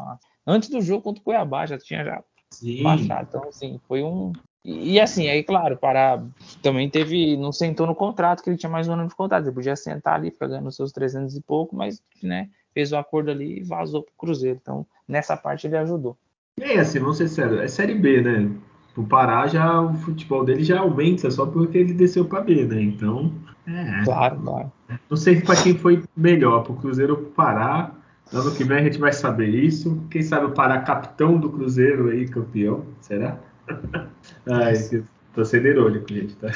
Antes 0.47 0.69
do 0.69 0.83
jogo 0.83 1.03
contra 1.03 1.23
o 1.23 1.25
Cuiabá, 1.25 1.65
já 1.65 1.79
tinha 1.79 2.05
já 2.05 2.23
Sim. 2.63 2.83
baixado. 2.83 3.27
Então, 3.29 3.49
assim, 3.49 3.81
foi 3.89 4.03
um. 4.03 4.33
E, 4.65 4.93
e 4.93 5.01
assim, 5.01 5.29
aí, 5.29 5.43
claro, 5.43 5.77
para 5.77 6.23
também 6.63 6.89
teve. 6.89 7.37
Não 7.37 7.51
sentou 7.51 7.87
no 7.87 7.95
contrato, 7.95 8.43
que 8.43 8.49
ele 8.49 8.57
tinha 8.57 8.71
mais 8.71 8.87
um 8.89 8.93
ano 8.93 9.09
de 9.09 9.15
contrato. 9.15 9.45
Ele 9.45 9.53
podia 9.53 9.75
sentar 9.75 10.15
ali, 10.15 10.31
ficar 10.31 10.47
ganhando 10.47 10.71
seus 10.71 10.93
300 10.93 11.37
e 11.37 11.41
pouco, 11.43 11.75
mas, 11.75 12.01
né, 12.23 12.49
fez 12.73 12.93
o 12.93 12.97
acordo 12.97 13.33
ali 13.33 13.59
e 13.59 13.63
vazou 13.65 14.03
pro 14.03 14.15
Cruzeiro. 14.17 14.59
Então, 14.63 14.87
nessa 15.09 15.37
parte 15.37 15.67
ele 15.67 15.77
ajudou. 15.77 16.17
E 16.57 16.63
aí, 16.63 16.79
assim, 16.79 17.01
vamos 17.01 17.17
ser 17.17 17.29
sérios, 17.29 17.61
é 17.61 17.67
Série 17.67 17.95
B, 17.95 18.21
né? 18.21 18.51
O 18.95 19.05
Pará 19.05 19.47
já, 19.47 19.81
o 19.81 19.95
futebol 19.95 20.45
dele 20.45 20.63
já 20.63 20.81
aumenta 20.81 21.31
só 21.31 21.47
porque 21.47 21.79
ele 21.79 21.95
desceu 21.95 22.27
para 22.27 22.43
B, 22.43 22.67
né? 22.67 22.81
Então, 22.83 23.33
é. 23.67 24.05
Claro, 24.05 24.39
claro. 24.41 24.73
Não 25.09 25.17
sei 25.17 25.41
para 25.41 25.63
quem 25.63 25.75
foi 25.75 26.03
melhor, 26.17 26.63
para 26.63 26.73
o 26.73 26.77
Cruzeiro 26.77 27.15
ou 27.15 27.19
para 27.19 27.29
o 27.29 27.33
Pará. 27.33 27.91
Ano 28.33 28.55
que 28.55 28.65
vem 28.65 28.79
a 28.79 28.83
gente 28.83 28.99
vai 28.99 29.13
saber 29.13 29.49
isso. 29.49 30.03
Quem 30.11 30.23
sabe 30.23 30.47
o 30.47 30.53
Pará 30.53 30.81
capitão 30.81 31.39
do 31.39 31.51
Cruzeiro 31.51 32.09
aí, 32.09 32.27
campeão, 32.27 32.85
será? 33.01 33.39
Ai, 34.47 34.75
que 34.77 35.03
torcedor 35.35 35.71
irônico, 35.71 36.13
gente, 36.13 36.37
tá? 36.37 36.49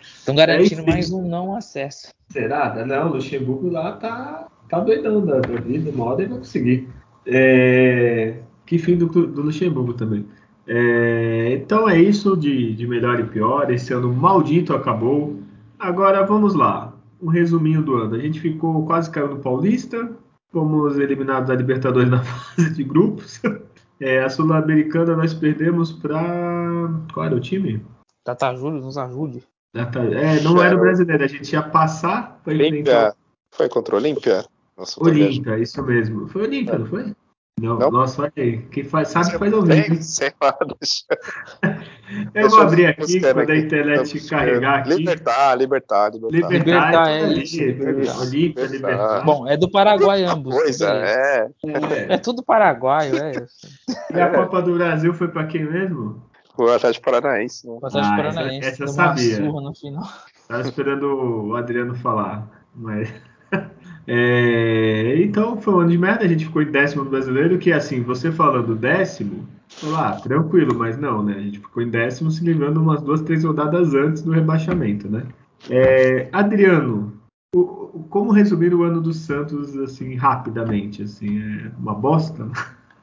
Estão 0.00 0.34
garantindo 0.34 0.82
é 0.82 0.86
mais 0.86 1.10
um 1.10 1.26
não 1.26 1.56
acesso. 1.56 2.08
Será? 2.28 2.84
Não, 2.84 3.10
o 3.10 3.14
Luxemburgo 3.14 3.70
lá 3.70 3.92
tá, 3.92 4.48
tá 4.68 4.80
doidão 4.80 5.24
da, 5.24 5.40
da 5.40 5.60
vida, 5.60 5.90
moda 5.92 6.22
e 6.22 6.26
vai 6.26 6.38
conseguir. 6.38 6.88
É... 7.26 8.36
Que 8.66 8.78
fim 8.78 8.96
do, 8.96 9.06
do 9.06 9.42
Luxemburgo 9.42 9.94
também. 9.94 10.26
É... 10.66 11.52
Então 11.52 11.88
é 11.88 12.00
isso 12.00 12.36
de, 12.36 12.74
de 12.74 12.86
melhor 12.86 13.20
e 13.20 13.24
pior. 13.24 13.70
Esse 13.70 13.92
ano 13.92 14.12
maldito 14.12 14.74
acabou. 14.74 15.38
Agora 15.78 16.24
vamos 16.24 16.54
lá. 16.54 16.92
Um 17.22 17.28
resuminho 17.28 17.82
do 17.82 17.94
ano. 17.94 18.16
A 18.16 18.18
gente 18.18 18.40
ficou 18.40 18.84
quase 18.84 19.10
caiu 19.10 19.28
no 19.28 19.38
Paulista. 19.38 20.10
Fomos 20.54 20.96
eliminados 21.00 21.48
da 21.48 21.56
Libertadores 21.56 22.08
na 22.08 22.22
fase 22.22 22.72
de 22.74 22.84
grupos. 22.84 23.42
É, 23.98 24.22
a 24.22 24.30
Sul-Americana 24.30 25.16
nós 25.16 25.34
perdemos 25.34 25.90
para. 25.90 26.22
Qual 27.12 27.26
era 27.26 27.34
o 27.34 27.40
time? 27.40 27.84
Tata 28.22 28.54
Júlio, 28.54 28.80
nos 28.80 28.96
ajude. 28.96 29.42
É, 29.74 30.40
não 30.42 30.62
era 30.62 30.76
o 30.76 30.78
brasileiro, 30.78 31.24
a 31.24 31.26
gente 31.26 31.52
ia 31.52 31.62
passar 31.62 32.40
para 32.44 32.54
enfrentar. 32.54 33.16
Foi 33.52 33.68
contra 33.68 33.96
o 33.96 33.98
Olímpia? 33.98 34.44
Olímpia, 34.98 35.58
isso 35.58 35.82
mesmo. 35.82 36.28
Foi 36.28 36.42
Olímpia, 36.42 36.78
não 36.78 36.86
foi? 36.86 37.12
Não, 37.60 37.78
não, 37.78 37.88
nossa, 37.88 38.22
olha 38.22 38.32
aí. 38.36 38.62
Quem 38.66 38.82
faz, 38.82 39.08
sabe 39.08 39.30
que 39.30 39.38
faz 39.38 39.52
ao 39.52 39.62
vivo. 39.62 40.02
Sei 40.02 40.32
lá, 40.42 40.58
deixa... 40.80 41.04
Eu 42.34 42.50
vou 42.50 42.60
abrir 42.60 42.86
aqui 42.86 43.20
quando 43.20 43.38
aqui. 43.38 43.52
a 43.52 43.56
internet 43.56 44.28
carregar 44.28 44.80
aqui. 44.80 44.94
Libertar, 44.94 45.54
libertar, 45.54 46.12
libertar. 46.12 46.48
Libertar, 46.50 47.10
é 47.10 47.32
isso. 47.34 47.58
Olímpia, 48.20 48.66
libertar. 48.66 49.24
Bom, 49.24 49.46
é 49.48 49.56
do 49.56 49.70
Paraguai 49.70 50.24
ambos. 50.24 50.52
Pois 50.52 50.80
é. 50.80 51.48
É, 51.64 52.14
é 52.14 52.18
tudo 52.18 52.42
paraguaio, 52.42 53.16
é. 53.16 53.32
E 54.12 54.20
a 54.20 54.30
Copa 54.30 54.60
do 54.60 54.74
Brasil 54.74 55.14
foi 55.14 55.28
para 55.28 55.46
quem 55.46 55.64
mesmo? 55.64 56.22
O 56.58 56.68
Atlético 56.68 57.04
Paranaense. 57.04 57.66
Né? 57.66 57.78
O 57.80 57.86
Atlético 57.86 58.14
ah, 58.14 58.16
Paranaense. 58.16 58.68
Essa, 58.68 58.68
essa 58.68 58.82
eu 58.84 58.88
sabia. 58.88 59.40
no 59.40 59.74
final. 59.74 60.04
Tava 60.48 60.62
esperando 60.62 61.04
o 61.46 61.56
Adriano 61.56 61.94
falar, 61.94 62.48
mas... 62.74 63.12
É, 64.06 65.22
então 65.22 65.60
foi 65.60 65.74
um 65.74 65.80
ano 65.80 65.90
de 65.90 65.98
merda, 65.98 66.24
a 66.24 66.28
gente 66.28 66.44
ficou 66.46 66.62
em 66.62 66.70
décimo 66.70 67.04
no 67.04 67.10
brasileiro, 67.10 67.58
que 67.58 67.72
assim, 67.72 68.02
você 68.02 68.30
falando 68.30 68.74
décimo, 68.74 69.48
lá, 69.82 70.10
ah, 70.10 70.20
tranquilo, 70.20 70.74
mas 70.78 70.98
não, 70.98 71.22
né? 71.22 71.34
A 71.36 71.40
gente 71.40 71.58
ficou 71.58 71.82
em 71.82 71.88
décimo 71.88 72.30
se 72.30 72.44
livrando 72.44 72.80
umas 72.80 73.02
duas, 73.02 73.22
três 73.22 73.44
rodadas 73.44 73.94
antes 73.94 74.22
do 74.22 74.32
rebaixamento, 74.32 75.08
né? 75.08 75.26
É, 75.70 76.28
Adriano, 76.32 77.18
o, 77.54 78.04
como 78.10 78.32
resumir 78.32 78.74
o 78.74 78.82
ano 78.82 79.00
do 79.00 79.12
Santos 79.12 79.76
assim 79.78 80.14
rapidamente? 80.14 81.02
Assim, 81.02 81.40
é 81.40 81.72
uma 81.78 81.94
bosta? 81.94 82.46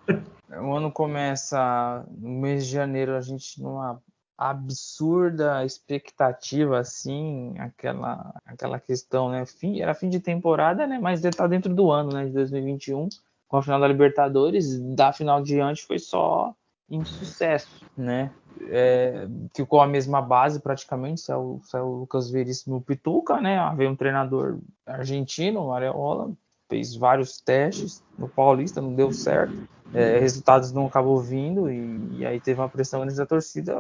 O 0.60 0.76
ano 0.76 0.92
começa 0.92 2.06
no 2.20 2.42
mês 2.42 2.66
de 2.66 2.74
janeiro, 2.74 3.16
a 3.16 3.22
gente 3.22 3.62
numa 3.62 4.02
absurda 4.50 5.64
expectativa, 5.64 6.80
assim, 6.80 7.54
aquela, 7.60 8.34
aquela 8.44 8.80
questão, 8.80 9.30
né? 9.30 9.46
Fim, 9.46 9.80
era 9.80 9.94
fim 9.94 10.10
de 10.10 10.20
temporada, 10.20 10.88
né? 10.88 10.98
Mas 10.98 11.24
está 11.24 11.46
dentro 11.46 11.74
do 11.76 11.92
ano, 11.92 12.12
né? 12.12 12.26
De 12.26 12.32
2021, 12.32 13.08
com 13.48 13.58
a 13.58 13.62
final 13.62 13.80
da 13.80 13.88
Libertadores, 13.88 14.80
da 14.80 15.14
final 15.14 15.44
diante 15.44 15.86
foi 15.86 16.00
só 16.00 16.56
insucesso, 16.90 17.86
né? 17.96 18.32
É, 18.70 19.28
ficou 19.56 19.80
a 19.80 19.88
mesma 19.88 20.22
base 20.22 20.60
praticamente, 20.60 21.22
saiu, 21.22 21.62
saiu 21.64 21.86
o 21.86 22.00
Lucas 22.00 22.32
Veríssimo 22.32 22.82
Pituca, 22.82 23.40
né? 23.40 23.58
Veio 23.78 23.92
um 23.92 23.96
treinador 23.96 24.58
argentino, 24.88 25.72
Areola, 25.72 26.32
fez 26.68 26.96
vários 26.96 27.40
testes 27.40 28.04
no 28.18 28.28
Paulista, 28.28 28.82
não 28.82 28.96
deu 28.96 29.14
certo 29.14 29.68
é, 29.94 30.20
resultados 30.20 30.72
não 30.72 30.86
acabou 30.86 31.20
vindo 31.20 31.70
e, 31.70 32.20
e, 32.20 32.26
aí 32.26 32.40
teve 32.40 32.60
uma 32.60 32.70
pressão 32.70 33.06
da 33.06 33.26
torcida 33.26 33.76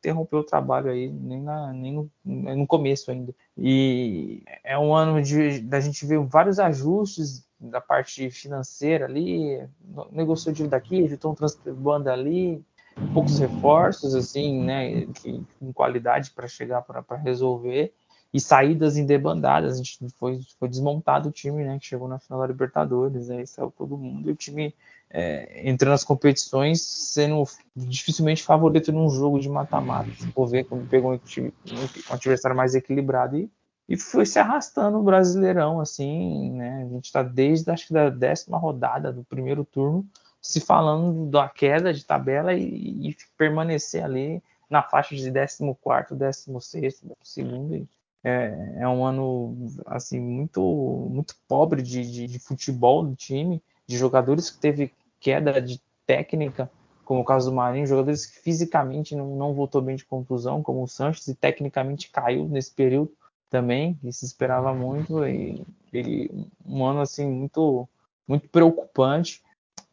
interrompeu 0.00 0.40
o 0.40 0.44
trabalho 0.44 0.90
aí 0.90 1.08
nem, 1.08 1.42
na, 1.42 1.72
nem 1.72 1.92
no, 1.92 2.10
no, 2.24 2.66
começo 2.66 3.10
ainda 3.10 3.34
e 3.56 4.42
é 4.64 4.78
um 4.78 4.94
ano 4.94 5.22
de 5.22 5.60
da 5.60 5.78
gente 5.78 6.04
ver 6.06 6.18
vários 6.20 6.58
ajustes 6.58 7.46
da 7.60 7.80
parte 7.80 8.30
financeira 8.30 9.04
ali 9.04 9.62
negociou 10.10 10.54
dívida 10.54 10.76
aqui 10.76 10.96
editou 10.96 11.36
um 11.36 11.74
banda 11.74 12.12
ali 12.12 12.64
poucos 13.12 13.38
reforços 13.38 14.14
assim 14.14 14.64
né 14.64 15.06
que, 15.06 15.44
com 15.58 15.72
qualidade 15.72 16.30
para 16.30 16.48
chegar 16.48 16.82
para 16.82 17.16
resolver 17.16 17.92
e 18.32 18.40
saídas 18.40 18.96
em 18.96 19.04
debandadas. 19.04 19.74
A 19.74 19.76
gente 19.76 19.98
foi, 20.16 20.40
foi 20.58 20.68
desmontado 20.68 21.28
o 21.28 21.32
time, 21.32 21.64
né? 21.64 21.78
Que 21.78 21.86
chegou 21.86 22.08
na 22.08 22.18
final 22.18 22.40
da 22.40 22.46
Libertadores, 22.46 23.28
aí 23.28 23.46
saiu 23.46 23.72
todo 23.76 23.98
mundo 23.98 24.28
e 24.28 24.32
o 24.32 24.36
time 24.36 24.74
é, 25.12 25.68
entrando 25.68 25.90
nas 25.90 26.04
competições 26.04 26.80
sendo 26.80 27.44
dificilmente 27.74 28.44
favorito 28.44 28.92
num 28.92 29.10
jogo 29.10 29.40
de 29.40 29.48
mata-mata. 29.48 30.10
Vou 30.34 30.46
ver 30.46 30.64
como 30.64 30.86
pegou 30.86 31.12
um, 31.12 31.18
time, 31.18 31.52
um 31.66 32.14
adversário 32.14 32.56
mais 32.56 32.74
equilibrado 32.74 33.36
e, 33.36 33.50
e 33.88 33.96
foi 33.96 34.24
se 34.24 34.38
arrastando 34.38 34.98
o 34.98 35.02
Brasileirão, 35.02 35.80
assim, 35.80 36.52
né? 36.52 36.84
A 36.84 36.94
gente 36.94 37.06
está 37.06 37.22
desde 37.22 37.70
acho 37.70 37.88
que 37.88 37.92
da 37.92 38.08
décima 38.08 38.56
rodada 38.56 39.12
do 39.12 39.24
primeiro 39.24 39.64
turno 39.64 40.06
se 40.40 40.60
falando 40.60 41.28
da 41.28 41.48
queda 41.48 41.92
de 41.92 42.04
tabela 42.04 42.54
e, 42.54 43.10
e 43.10 43.16
permanecer 43.36 44.04
ali 44.04 44.42
na 44.70 44.82
faixa 44.82 45.14
de 45.16 45.30
14 45.30 45.58
quarto, 45.82 46.14
16 46.14 47.02
segundo. 47.22 47.86
É, 48.22 48.76
é 48.80 48.88
um 48.88 49.04
ano 49.04 49.56
assim 49.86 50.20
muito 50.20 51.08
muito 51.10 51.34
pobre 51.48 51.82
de, 51.82 52.04
de, 52.04 52.26
de 52.26 52.38
futebol 52.38 53.02
do 53.02 53.16
time 53.16 53.62
de 53.86 53.96
jogadores 53.96 54.50
que 54.50 54.58
teve 54.58 54.92
queda 55.20 55.60
de 55.60 55.80
técnica, 56.06 56.70
como 57.04 57.20
o 57.20 57.24
caso 57.24 57.50
do 57.50 57.56
Marinho, 57.56 57.86
jogadores 57.86 58.26
que 58.26 58.40
fisicamente 58.40 59.14
não, 59.14 59.36
não 59.36 59.54
voltou 59.54 59.82
bem 59.82 59.96
de 59.96 60.04
contusão, 60.04 60.62
como 60.62 60.82
o 60.82 60.88
Sanches, 60.88 61.28
e 61.28 61.34
tecnicamente 61.34 62.10
caiu 62.10 62.48
nesse 62.48 62.72
período 62.72 63.12
também, 63.48 63.94
que 63.94 64.12
se 64.12 64.24
esperava 64.24 64.72
muito, 64.72 65.26
e 65.26 65.64
ele, 65.92 66.48
um 66.64 66.84
ano 66.84 67.00
assim 67.00 67.28
muito, 67.28 67.88
muito 68.26 68.48
preocupante, 68.48 69.42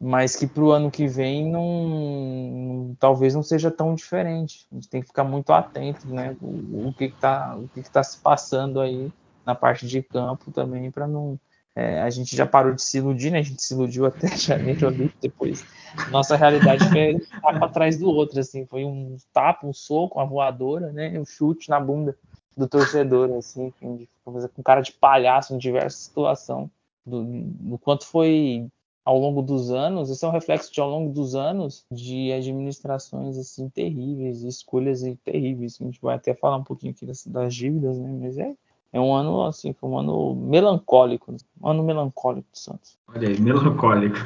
mas 0.00 0.36
que 0.36 0.46
para 0.46 0.62
o 0.62 0.70
ano 0.70 0.90
que 0.90 1.08
vem 1.08 1.50
não, 1.50 2.96
talvez 3.00 3.34
não 3.34 3.42
seja 3.42 3.70
tão 3.70 3.94
diferente. 3.94 4.66
A 4.70 4.76
gente 4.76 4.88
tem 4.88 5.00
que 5.00 5.08
ficar 5.08 5.24
muito 5.24 5.52
atento, 5.52 6.06
né? 6.06 6.36
O, 6.40 6.88
o 6.88 6.94
que 6.94 7.06
está 7.06 7.56
o 7.56 7.66
que 7.68 7.80
está 7.80 8.02
se 8.02 8.18
passando 8.18 8.80
aí 8.80 9.12
na 9.44 9.56
parte 9.56 9.88
de 9.88 10.00
campo 10.02 10.52
também 10.52 10.90
para 10.90 11.08
não 11.08 11.38
é, 11.76 12.00
a 12.00 12.10
gente 12.10 12.34
já 12.36 12.46
parou 12.46 12.72
de 12.72 12.82
se 12.82 12.98
iludir, 12.98 13.30
né? 13.30 13.38
A 13.38 13.42
gente 13.42 13.62
se 13.62 13.72
iludiu 13.74 14.06
até 14.06 14.28
janeiro 14.36 14.88
ali, 14.88 15.12
depois. 15.20 15.64
Nossa 16.10 16.36
realidade 16.36 16.88
foi 16.88 17.14
um 17.14 17.40
tapa 17.40 17.66
atrás 17.66 17.98
do 17.98 18.08
outro, 18.08 18.40
assim. 18.40 18.66
Foi 18.66 18.84
um 18.84 19.16
tapa, 19.32 19.66
um 19.66 19.72
soco, 19.72 20.18
uma 20.18 20.26
voadora, 20.26 20.92
né? 20.92 21.18
Um 21.18 21.24
chute 21.24 21.68
na 21.70 21.78
bunda 21.78 22.16
do 22.56 22.66
torcedor, 22.68 23.30
assim, 23.36 23.72
com 23.80 24.62
cara 24.64 24.80
de 24.80 24.92
palhaço 24.92 25.54
em 25.54 25.58
diversas 25.58 26.00
situações. 26.00 26.68
Do, 27.06 27.24
do 27.24 27.78
quanto 27.78 28.04
foi 28.04 28.68
ao 29.04 29.18
longo 29.18 29.40
dos 29.40 29.70
anos, 29.70 30.10
esse 30.10 30.22
é 30.22 30.28
um 30.28 30.32
reflexo 30.32 30.70
de 30.70 30.80
ao 30.80 30.90
longo 30.90 31.10
dos 31.10 31.34
anos 31.34 31.86
de 31.90 32.30
administrações 32.30 33.38
assim 33.38 33.66
terríveis, 33.70 34.42
escolhas 34.42 35.00
terríveis. 35.24 35.78
A 35.80 35.84
gente 35.84 35.98
vai 35.98 36.16
até 36.16 36.34
falar 36.34 36.58
um 36.58 36.64
pouquinho 36.64 36.92
aqui 36.92 37.06
das, 37.06 37.24
das 37.26 37.54
dívidas, 37.54 37.98
né? 37.98 38.18
Mas 38.20 38.36
é 38.36 38.54
é 38.92 38.98
um 38.98 39.14
ano 39.14 39.44
assim, 39.44 39.74
foi 39.74 39.90
um 39.90 39.98
ano 39.98 40.34
melancólico, 40.34 41.34
um 41.60 41.68
ano 41.68 41.82
melancólico 41.82 42.48
do 42.50 42.58
Santos. 42.58 42.96
Olha 43.08 43.28
aí, 43.28 43.38
melancólico. 43.40 44.16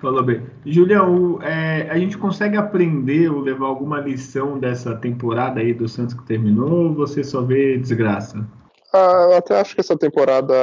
Falou 0.00 0.22
bem. 0.22 0.44
Julião, 0.66 1.40
é, 1.42 1.88
a 1.88 1.98
gente 1.98 2.18
consegue 2.18 2.56
aprender 2.56 3.30
ou 3.30 3.40
levar 3.40 3.66
alguma 3.66 4.00
lição 4.00 4.58
dessa 4.58 4.96
temporada 4.96 5.60
aí 5.60 5.72
do 5.72 5.88
Santos 5.88 6.14
que 6.14 6.24
terminou 6.24 6.88
ou 6.88 6.94
você 6.94 7.22
só 7.22 7.42
vê 7.42 7.78
desgraça? 7.78 8.44
Ah, 8.92 9.28
eu 9.30 9.36
até 9.36 9.60
acho 9.60 9.74
que 9.74 9.80
essa 9.80 9.96
temporada, 9.96 10.54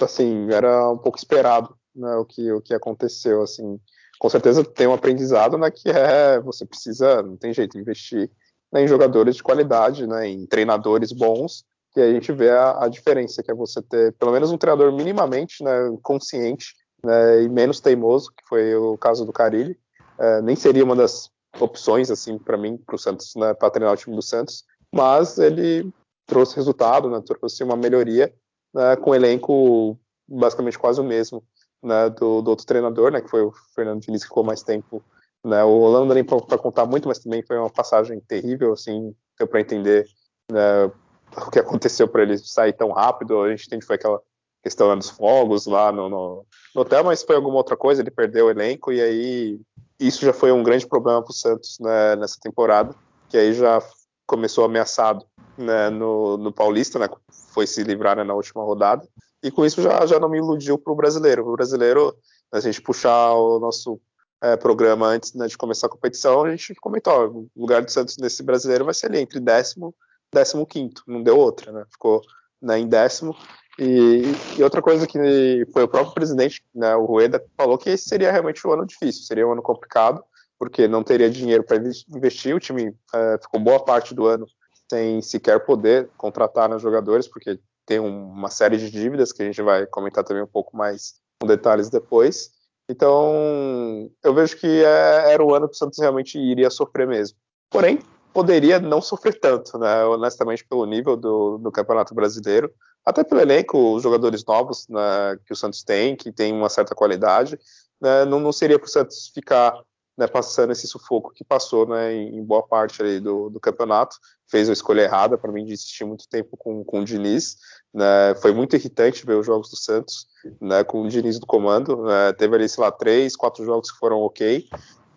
assim, 0.00 0.48
era 0.50 0.90
um 0.90 0.98
pouco 0.98 1.18
esperado, 1.18 1.74
né, 1.94 2.14
o 2.16 2.24
que, 2.24 2.52
o 2.52 2.60
que 2.60 2.74
aconteceu, 2.74 3.42
assim. 3.42 3.80
Com 4.18 4.28
certeza 4.28 4.64
tem 4.64 4.86
um 4.86 4.94
aprendizado, 4.94 5.58
né, 5.58 5.70
que 5.70 5.88
é, 5.88 6.40
você 6.40 6.64
precisa, 6.64 7.20
não 7.22 7.36
tem 7.36 7.52
jeito, 7.52 7.78
investir 7.78 8.30
né, 8.72 8.84
em 8.84 8.88
jogadores 8.88 9.36
de 9.36 9.42
qualidade, 9.42 10.06
né, 10.06 10.28
em 10.28 10.46
treinadores 10.46 11.12
bons, 11.12 11.64
que 11.94 12.00
a 12.00 12.12
gente 12.12 12.32
vê 12.32 12.50
a, 12.50 12.84
a, 12.84 12.88
diferença, 12.88 13.42
que 13.42 13.50
é 13.50 13.54
você 13.54 13.80
ter 13.80 14.12
pelo 14.14 14.32
menos 14.32 14.50
um 14.50 14.58
treinador 14.58 14.92
minimamente 14.92 15.62
né, 15.62 15.96
consciente 16.02 16.74
né, 17.04 17.42
e 17.42 17.48
menos 17.48 17.78
teimoso, 17.78 18.30
que 18.36 18.46
foi 18.48 18.74
o 18.74 18.98
caso 18.98 19.24
do 19.24 19.32
Carilli. 19.32 19.78
É, 20.18 20.42
nem 20.42 20.56
seria 20.56 20.84
uma 20.84 20.96
das 20.96 21.30
opções, 21.60 22.10
assim, 22.10 22.36
para 22.36 22.56
mim, 22.56 22.76
para 22.76 22.96
o 22.96 22.98
Santos, 22.98 23.32
né, 23.36 23.54
para 23.54 23.70
treinar 23.70 23.94
o 23.94 23.96
time 23.96 24.16
do 24.16 24.22
Santos, 24.22 24.64
mas 24.92 25.38
ele 25.38 25.88
trouxe 26.26 26.56
resultado, 26.56 27.08
né, 27.08 27.22
trouxe 27.24 27.62
uma 27.62 27.76
melhoria 27.76 28.34
né, 28.74 28.96
com 28.96 29.10
o 29.10 29.14
elenco 29.14 29.96
basicamente 30.28 30.78
quase 30.78 31.00
o 31.00 31.04
mesmo 31.04 31.44
né, 31.80 32.10
do, 32.10 32.42
do, 32.42 32.50
outro 32.50 32.66
treinador, 32.66 33.12
né, 33.12 33.20
que 33.20 33.30
foi 33.30 33.42
o 33.42 33.52
Fernando 33.74 34.00
Diniz, 34.00 34.22
que 34.22 34.28
ficou 34.28 34.42
mais 34.42 34.64
tempo. 34.64 35.00
Né, 35.44 35.62
o 35.62 35.80
Holanda 35.80 36.14
nem 36.14 36.24
para 36.24 36.58
contar 36.58 36.86
muito, 36.86 37.06
mas 37.06 37.18
também 37.20 37.44
foi 37.46 37.56
uma 37.56 37.70
passagem 37.70 38.18
terrível, 38.18 38.72
assim, 38.72 39.14
deu 39.38 39.46
para 39.46 39.60
entender 39.60 40.06
né, 40.50 40.90
o 41.36 41.50
que 41.50 41.58
aconteceu 41.58 42.08
para 42.08 42.22
ele 42.22 42.38
sair 42.38 42.72
tão 42.72 42.92
rápido. 42.92 43.40
A 43.40 43.50
gente 43.50 43.66
entende 43.66 43.86
foi 43.86 43.96
aquela 43.96 44.20
questão 44.62 44.96
dos 44.96 45.10
fogos 45.10 45.66
lá 45.66 45.92
no, 45.92 46.08
no, 46.08 46.46
no, 46.74 46.80
hotel, 46.80 47.04
mas 47.04 47.22
foi 47.22 47.36
alguma 47.36 47.56
outra 47.56 47.76
coisa. 47.76 48.00
Ele 48.02 48.10
perdeu 48.10 48.46
o 48.46 48.50
elenco 48.50 48.92
e 48.92 49.00
aí 49.00 49.60
isso 49.98 50.24
já 50.24 50.32
foi 50.32 50.50
um 50.52 50.62
grande 50.62 50.86
problema 50.86 51.22
para 51.22 51.30
o 51.30 51.34
Santos 51.34 51.78
né, 51.80 52.16
nessa 52.16 52.38
temporada, 52.40 52.94
que 53.28 53.36
aí 53.36 53.52
já 53.52 53.82
começou 54.26 54.64
ameaçado 54.64 55.24
né, 55.56 55.90
no, 55.90 56.36
no, 56.36 56.52
Paulista, 56.52 56.98
né, 56.98 57.08
foi 57.52 57.66
se 57.66 57.82
livrar 57.82 58.16
né, 58.16 58.24
na 58.24 58.34
última 58.34 58.64
rodada. 58.64 59.06
E 59.42 59.50
com 59.50 59.64
isso 59.64 59.82
já, 59.82 60.04
já 60.06 60.18
não 60.18 60.28
me 60.28 60.38
iludiu 60.38 60.78
para 60.78 60.92
o 60.92 60.96
brasileiro. 60.96 61.46
O 61.46 61.52
brasileiro, 61.52 62.16
a 62.50 62.60
gente 62.60 62.80
puxar 62.80 63.34
o 63.34 63.58
nosso 63.60 64.00
é, 64.42 64.56
programa 64.56 65.06
antes 65.06 65.34
né, 65.34 65.46
de 65.46 65.56
começar 65.56 65.86
a 65.86 65.90
competição, 65.90 66.44
a 66.44 66.50
gente 66.50 66.74
comentou: 66.76 67.12
ó, 67.12 67.26
o 67.26 67.48
lugar 67.54 67.82
do 67.82 67.90
Santos 67.90 68.16
nesse 68.16 68.42
brasileiro 68.42 68.86
vai 68.86 68.94
ser 68.94 69.06
ali 69.06 69.18
entre 69.18 69.38
décimo 69.38 69.94
décimo 70.34 70.66
quinto, 70.66 71.02
não 71.06 71.22
deu 71.22 71.38
outra, 71.38 71.72
né? 71.72 71.84
Ficou 71.90 72.20
né, 72.60 72.78
em 72.78 72.86
décimo. 72.86 73.34
E, 73.78 74.22
e, 74.56 74.62
outra 74.62 74.80
coisa 74.80 75.06
que 75.06 75.66
foi 75.72 75.82
o 75.82 75.88
próprio 75.88 76.14
presidente, 76.14 76.62
né, 76.74 76.94
o 76.94 77.04
Rueda, 77.04 77.44
falou 77.56 77.76
que 77.76 77.90
esse 77.90 78.08
seria 78.08 78.30
realmente 78.30 78.64
um 78.66 78.72
ano 78.72 78.86
difícil, 78.86 79.24
seria 79.24 79.46
um 79.46 79.52
ano 79.52 79.62
complicado, 79.62 80.22
porque 80.58 80.86
não 80.86 81.02
teria 81.02 81.28
dinheiro 81.28 81.64
para 81.64 81.78
investir. 82.14 82.54
O 82.54 82.60
time 82.60 82.94
é, 83.12 83.38
ficou 83.40 83.58
boa 83.58 83.84
parte 83.84 84.14
do 84.14 84.26
ano 84.26 84.46
sem 84.88 85.20
sequer 85.22 85.64
poder 85.64 86.08
contratar 86.16 86.68
nos 86.68 86.82
jogadores, 86.82 87.26
porque 87.26 87.58
tem 87.86 87.98
um, 87.98 88.28
uma 88.28 88.50
série 88.50 88.76
de 88.76 88.90
dívidas 88.90 89.32
que 89.32 89.42
a 89.42 89.46
gente 89.46 89.60
vai 89.60 89.86
comentar 89.86 90.22
também 90.22 90.42
um 90.42 90.48
pouco 90.48 90.76
mais 90.76 91.14
com 91.40 91.46
detalhes 91.46 91.90
depois. 91.90 92.50
Então, 92.88 94.10
eu 94.22 94.34
vejo 94.34 94.56
que 94.56 94.84
é, 94.84 95.32
era 95.32 95.42
o 95.42 95.54
ano 95.54 95.68
que 95.68 95.74
o 95.74 95.78
Santos 95.78 95.98
realmente 95.98 96.38
iria 96.38 96.70
sofrer 96.70 97.06
mesmo. 97.06 97.36
Porém, 97.70 97.98
poderia 98.34 98.80
não 98.80 99.00
sofrer 99.00 99.38
tanto, 99.38 99.78
né? 99.78 100.04
Honestamente, 100.04 100.66
pelo 100.66 100.84
nível 100.84 101.16
do, 101.16 101.56
do 101.56 101.70
Campeonato 101.70 102.12
Brasileiro, 102.12 102.70
até 103.06 103.22
pelo 103.22 103.40
elenco, 103.40 103.94
os 103.94 104.02
jogadores 104.02 104.44
novos 104.44 104.88
né, 104.88 105.38
que 105.46 105.52
o 105.52 105.56
Santos 105.56 105.84
tem, 105.84 106.16
que 106.16 106.32
tem 106.32 106.52
uma 106.52 106.68
certa 106.68 106.94
qualidade, 106.94 107.58
né, 108.00 108.24
não, 108.24 108.40
não, 108.40 108.50
seria 108.50 108.78
para 108.78 108.86
o 108.86 108.90
Santos 108.90 109.30
ficar 109.32 109.78
né, 110.18 110.26
passando 110.26 110.72
esse 110.72 110.88
sufoco 110.88 111.32
que 111.32 111.44
passou 111.44 111.86
né, 111.86 112.12
em, 112.12 112.38
em, 112.38 112.44
boa 112.44 112.62
parte 112.62 113.20
do, 113.20 113.50
do, 113.50 113.60
campeonato. 113.60 114.16
Fez 114.48 114.68
a 114.68 114.72
escolha 114.72 115.02
errada 115.02 115.38
para 115.38 115.52
mim 115.52 115.64
de 115.64 115.74
insistir 115.74 116.04
muito 116.04 116.28
tempo 116.28 116.56
com, 116.56 116.82
com 116.82 117.00
o 117.00 117.04
Diniz. 117.04 117.56
Né, 117.92 118.34
foi 118.40 118.52
muito 118.52 118.74
irritante 118.74 119.24
ver 119.24 119.36
os 119.36 119.46
jogos 119.46 119.70
do 119.70 119.76
Santos 119.76 120.26
né, 120.60 120.82
com 120.82 121.02
o 121.02 121.08
Diniz 121.08 121.38
do 121.38 121.46
comando. 121.46 122.04
Teve 122.36 122.56
ali, 122.56 122.68
sei 122.68 122.82
lá, 122.82 122.90
três, 122.90 123.36
quatro 123.36 123.64
jogos 123.64 123.92
que 123.92 123.98
foram 123.98 124.18
ok 124.20 124.68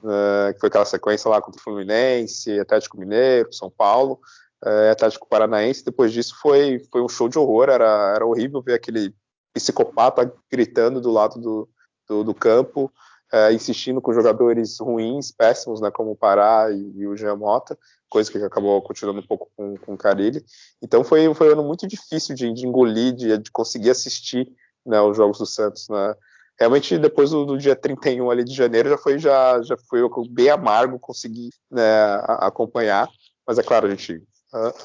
uh, 0.04 0.54
que 0.54 0.60
foi 0.60 0.70
aquela 0.70 0.86
sequência 0.86 1.30
lá 1.30 1.42
contra 1.42 1.60
o 1.60 1.64
Fluminense, 1.64 2.60
Atlético 2.60 2.98
Mineiro, 2.98 3.54
São 3.54 3.70
Paulo, 3.70 4.20
uh, 4.66 4.92
Atlético 4.92 5.28
Paranaense. 5.28 5.86
Depois 5.86 6.12
disso 6.12 6.36
foi, 6.42 6.80
foi 6.92 7.02
um 7.02 7.10
show 7.10 7.30
de 7.30 7.38
horror, 7.38 7.70
era, 7.70 8.14
era 8.16 8.26
horrível 8.26 8.62
ver 8.62 8.74
aquele 8.74 9.14
psicopata 9.54 10.32
gritando 10.52 11.02
do 11.02 11.12
lado 11.12 11.40
do, 11.40 11.70
do, 12.08 12.24
do 12.24 12.34
campo, 12.34 12.92
uh, 13.34 13.52
insistindo 13.52 14.02
com 14.02 14.14
jogadores 14.14 14.80
ruins, 14.80 15.32
péssimos, 15.32 15.82
né, 15.82 15.92
como 15.92 16.12
o 16.12 16.16
Pará 16.16 16.70
e, 16.72 16.92
e 16.96 17.08
o 17.08 17.16
Jean 17.16 17.36
Mota, 17.36 17.78
coisa 18.10 18.32
que 18.32 18.38
acabou 18.38 18.82
continuando 18.82 19.20
um 19.20 19.28
pouco 19.28 19.50
com, 19.56 19.76
com 19.78 19.94
o 19.94 19.98
Carilli. 19.98 20.44
Então 20.82 21.04
foi, 21.04 21.34
foi 21.34 21.50
um 21.50 21.54
ano 21.54 21.64
muito 21.64 21.88
difícil 21.88 22.36
de, 22.36 22.54
de 22.54 22.66
engolir, 22.66 23.14
de, 23.14 23.38
de 23.38 23.52
conseguir 23.52 23.90
assistir 23.90 24.48
né, 24.86 25.02
os 25.02 25.18
jogos 25.18 25.38
do 25.38 25.46
Santos. 25.46 25.90
Né? 25.90 26.16
Realmente 26.60 26.98
depois 26.98 27.30
do, 27.32 27.46
do, 27.46 27.58
dia 27.58 27.76
31 27.76 28.30
ali 28.30 28.44
de 28.44 28.54
janeiro 28.54 28.90
já 28.90 28.98
foi 28.98 29.20
já 29.20 29.62
já 29.62 29.78
foi 29.90 30.02
bem 30.30 30.50
amargo 30.50 31.00
conseguir 31.00 31.50
né, 31.70 32.16
acompanhar. 32.40 33.08
Mas 33.46 33.58
é 33.58 33.64
claro 33.64 33.88
a 33.88 33.90
gente 33.90 34.22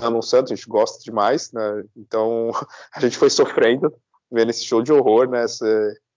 ama 0.01 0.19
o 0.19 0.23
Santos 0.23 0.53
a 0.53 0.55
gente 0.55 0.69
gosta 0.69 1.03
demais 1.03 1.51
né 1.53 1.85
então 1.97 2.51
a 2.95 3.01
gente 3.01 3.17
foi 3.17 3.31
sofrendo 3.31 3.93
vendo 4.31 4.51
esse 4.51 4.65
show 4.65 4.83
de 4.83 4.93
horror 4.93 5.29
né 5.29 5.47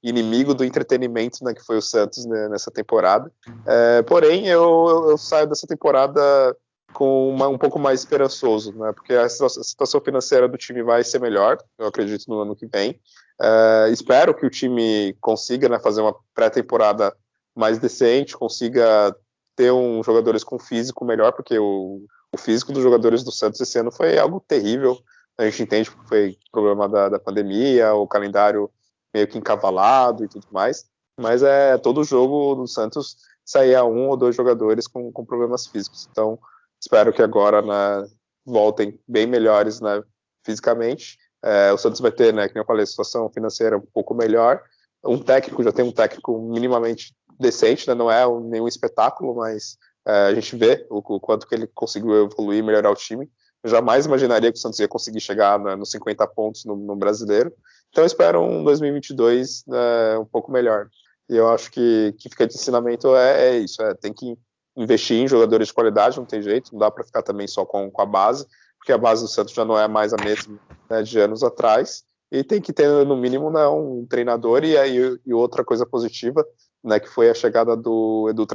inimigo 0.05 0.53
do 0.53 0.63
entretenimento 0.63 1.43
né, 1.43 1.53
que 1.53 1.65
foi 1.65 1.77
o 1.77 1.81
Santos 1.81 2.25
né, 2.27 2.47
nessa 2.47 2.69
temporada. 2.69 3.31
É, 3.65 4.03
porém 4.03 4.47
eu, 4.47 5.07
eu, 5.09 5.17
saio 5.17 5.47
dessa 5.47 5.65
temporada 5.65 6.55
com 6.95 7.29
uma, 7.29 7.49
um 7.49 7.57
pouco 7.57 7.77
mais 7.77 7.99
esperançoso, 7.99 8.73
né? 8.73 8.93
Porque 8.93 9.13
a 9.13 9.27
situação 9.27 9.99
financeira 9.99 10.47
do 10.47 10.57
time 10.57 10.81
vai 10.81 11.03
ser 11.03 11.19
melhor, 11.19 11.57
eu 11.77 11.85
acredito, 11.85 12.23
no 12.29 12.39
ano 12.39 12.55
que 12.55 12.65
vem. 12.65 12.99
Uh, 13.39 13.91
espero 13.91 14.33
que 14.33 14.45
o 14.45 14.49
time 14.49 15.13
consiga 15.19 15.67
né, 15.67 15.77
fazer 15.77 15.99
uma 15.99 16.15
pré-temporada 16.33 17.13
mais 17.53 17.77
decente, 17.77 18.37
consiga 18.37 19.13
ter 19.57 19.71
um 19.71 20.01
jogadores 20.01 20.41
com 20.41 20.57
físico 20.57 21.03
melhor, 21.03 21.33
porque 21.33 21.59
o, 21.59 22.05
o, 22.31 22.37
físico 22.37 22.71
dos 22.71 22.81
jogadores 22.81 23.23
do 23.23 23.31
Santos 23.31 23.59
esse 23.59 23.77
ano 23.77 23.91
foi 23.91 24.17
algo 24.17 24.43
terrível. 24.47 24.97
A 25.37 25.43
gente 25.43 25.63
entende 25.63 25.91
que 25.91 26.07
foi 26.07 26.37
problema 26.49 26.87
da, 26.87 27.09
da 27.09 27.19
pandemia, 27.19 27.93
o 27.93 28.07
calendário 28.07 28.71
meio 29.13 29.27
que 29.27 29.37
encavalado 29.37 30.23
e 30.23 30.29
tudo 30.29 30.47
mais. 30.49 30.85
Mas 31.19 31.43
é 31.43 31.77
todo 31.77 32.05
jogo 32.05 32.55
do 32.55 32.67
Santos 32.67 33.17
saía 33.43 33.83
um 33.83 34.07
ou 34.07 34.15
dois 34.15 34.33
jogadores 34.33 34.87
com, 34.87 35.11
com 35.11 35.25
problemas 35.25 35.67
físicos. 35.67 36.07
Então, 36.09 36.39
espero 36.85 37.11
que 37.11 37.21
agora 37.21 37.61
né, 37.61 38.07
voltem 38.45 38.99
bem 39.07 39.25
melhores 39.25 39.81
né, 39.81 40.03
fisicamente 40.45 41.17
é, 41.45 41.71
o 41.71 41.77
Santos 41.77 42.01
vai 42.01 42.11
ter, 42.11 42.33
né, 42.33 42.47
como 42.47 42.59
eu 42.59 42.65
falei, 42.65 42.83
situação 42.87 43.29
financeira 43.29 43.77
um 43.77 43.87
pouco 43.93 44.15
melhor. 44.15 44.63
Um 45.05 45.19
técnico 45.19 45.63
já 45.63 45.71
tem 45.71 45.85
um 45.85 45.91
técnico 45.91 46.41
minimamente 46.41 47.15
decente, 47.39 47.87
né, 47.87 47.93
não 47.93 48.09
é 48.09 48.25
um, 48.25 48.39
nenhum 48.39 48.67
espetáculo, 48.67 49.35
mas 49.35 49.77
é, 50.07 50.25
a 50.25 50.33
gente 50.33 50.55
vê 50.55 50.87
o, 50.89 50.97
o, 50.97 51.19
quanto 51.19 51.47
que 51.47 51.53
ele 51.53 51.67
conseguiu 51.67 52.25
evoluir 52.25 52.63
melhorar 52.63 52.89
o 52.89 52.95
time. 52.95 53.29
Eu 53.63 53.69
jamais 53.69 54.07
imaginaria 54.07 54.51
que 54.51 54.57
o 54.57 54.61
Santos 54.61 54.79
ia 54.79 54.87
conseguir 54.87 55.19
chegar 55.19 55.59
né, 55.59 55.75
nos 55.75 55.91
50 55.91 56.25
pontos 56.27 56.65
no, 56.65 56.75
no, 56.75 56.95
brasileiro. 56.95 57.53
Então 57.89 58.03
eu 58.03 58.07
espero 58.07 58.41
um 58.41 58.63
2022 58.63 59.65
né, 59.67 60.17
um 60.17 60.25
pouco 60.25 60.51
melhor. 60.51 60.89
E 61.29 61.35
eu 61.35 61.47
acho 61.49 61.71
que 61.71 62.15
que 62.17 62.29
fica 62.29 62.47
de 62.47 62.55
ensinamento 62.55 63.15
é, 63.15 63.49
é 63.49 63.57
isso, 63.59 63.81
é, 63.83 63.93
tem 63.93 64.13
que 64.13 64.35
investir 64.75 65.17
em 65.17 65.27
jogadores 65.27 65.67
de 65.67 65.73
qualidade, 65.73 66.17
não 66.17 66.25
tem 66.25 66.41
jeito, 66.41 66.71
não 66.71 66.79
dá 66.79 66.91
para 66.91 67.03
ficar 67.03 67.21
também 67.21 67.47
só 67.47 67.65
com, 67.65 67.89
com 67.89 68.01
a 68.01 68.05
base 68.05 68.45
porque 68.85 68.93
a 68.93 68.97
base 68.99 69.23
do 69.23 69.27
Santos 69.27 69.55
já 69.55 69.65
não 69.65 69.77
é 69.77 69.87
mais 69.87 70.13
a 70.13 70.17
mesma 70.23 70.59
né, 70.87 71.01
de 71.01 71.19
anos 71.19 71.41
atrás, 71.41 72.03
e 72.31 72.43
tem 72.43 72.61
que 72.61 72.71
ter, 72.71 72.87
no 73.03 73.17
mínimo, 73.17 73.49
né, 73.49 73.67
um 73.67 74.05
treinador, 74.07 74.63
e, 74.63 74.77
aí, 74.77 75.17
e 75.25 75.33
outra 75.33 75.63
coisa 75.63 75.87
positiva, 75.87 76.45
né, 76.83 76.99
que 76.99 77.09
foi 77.09 77.27
a 77.27 77.33
chegada 77.33 77.75
do 77.75 78.27
Edu 78.29 78.45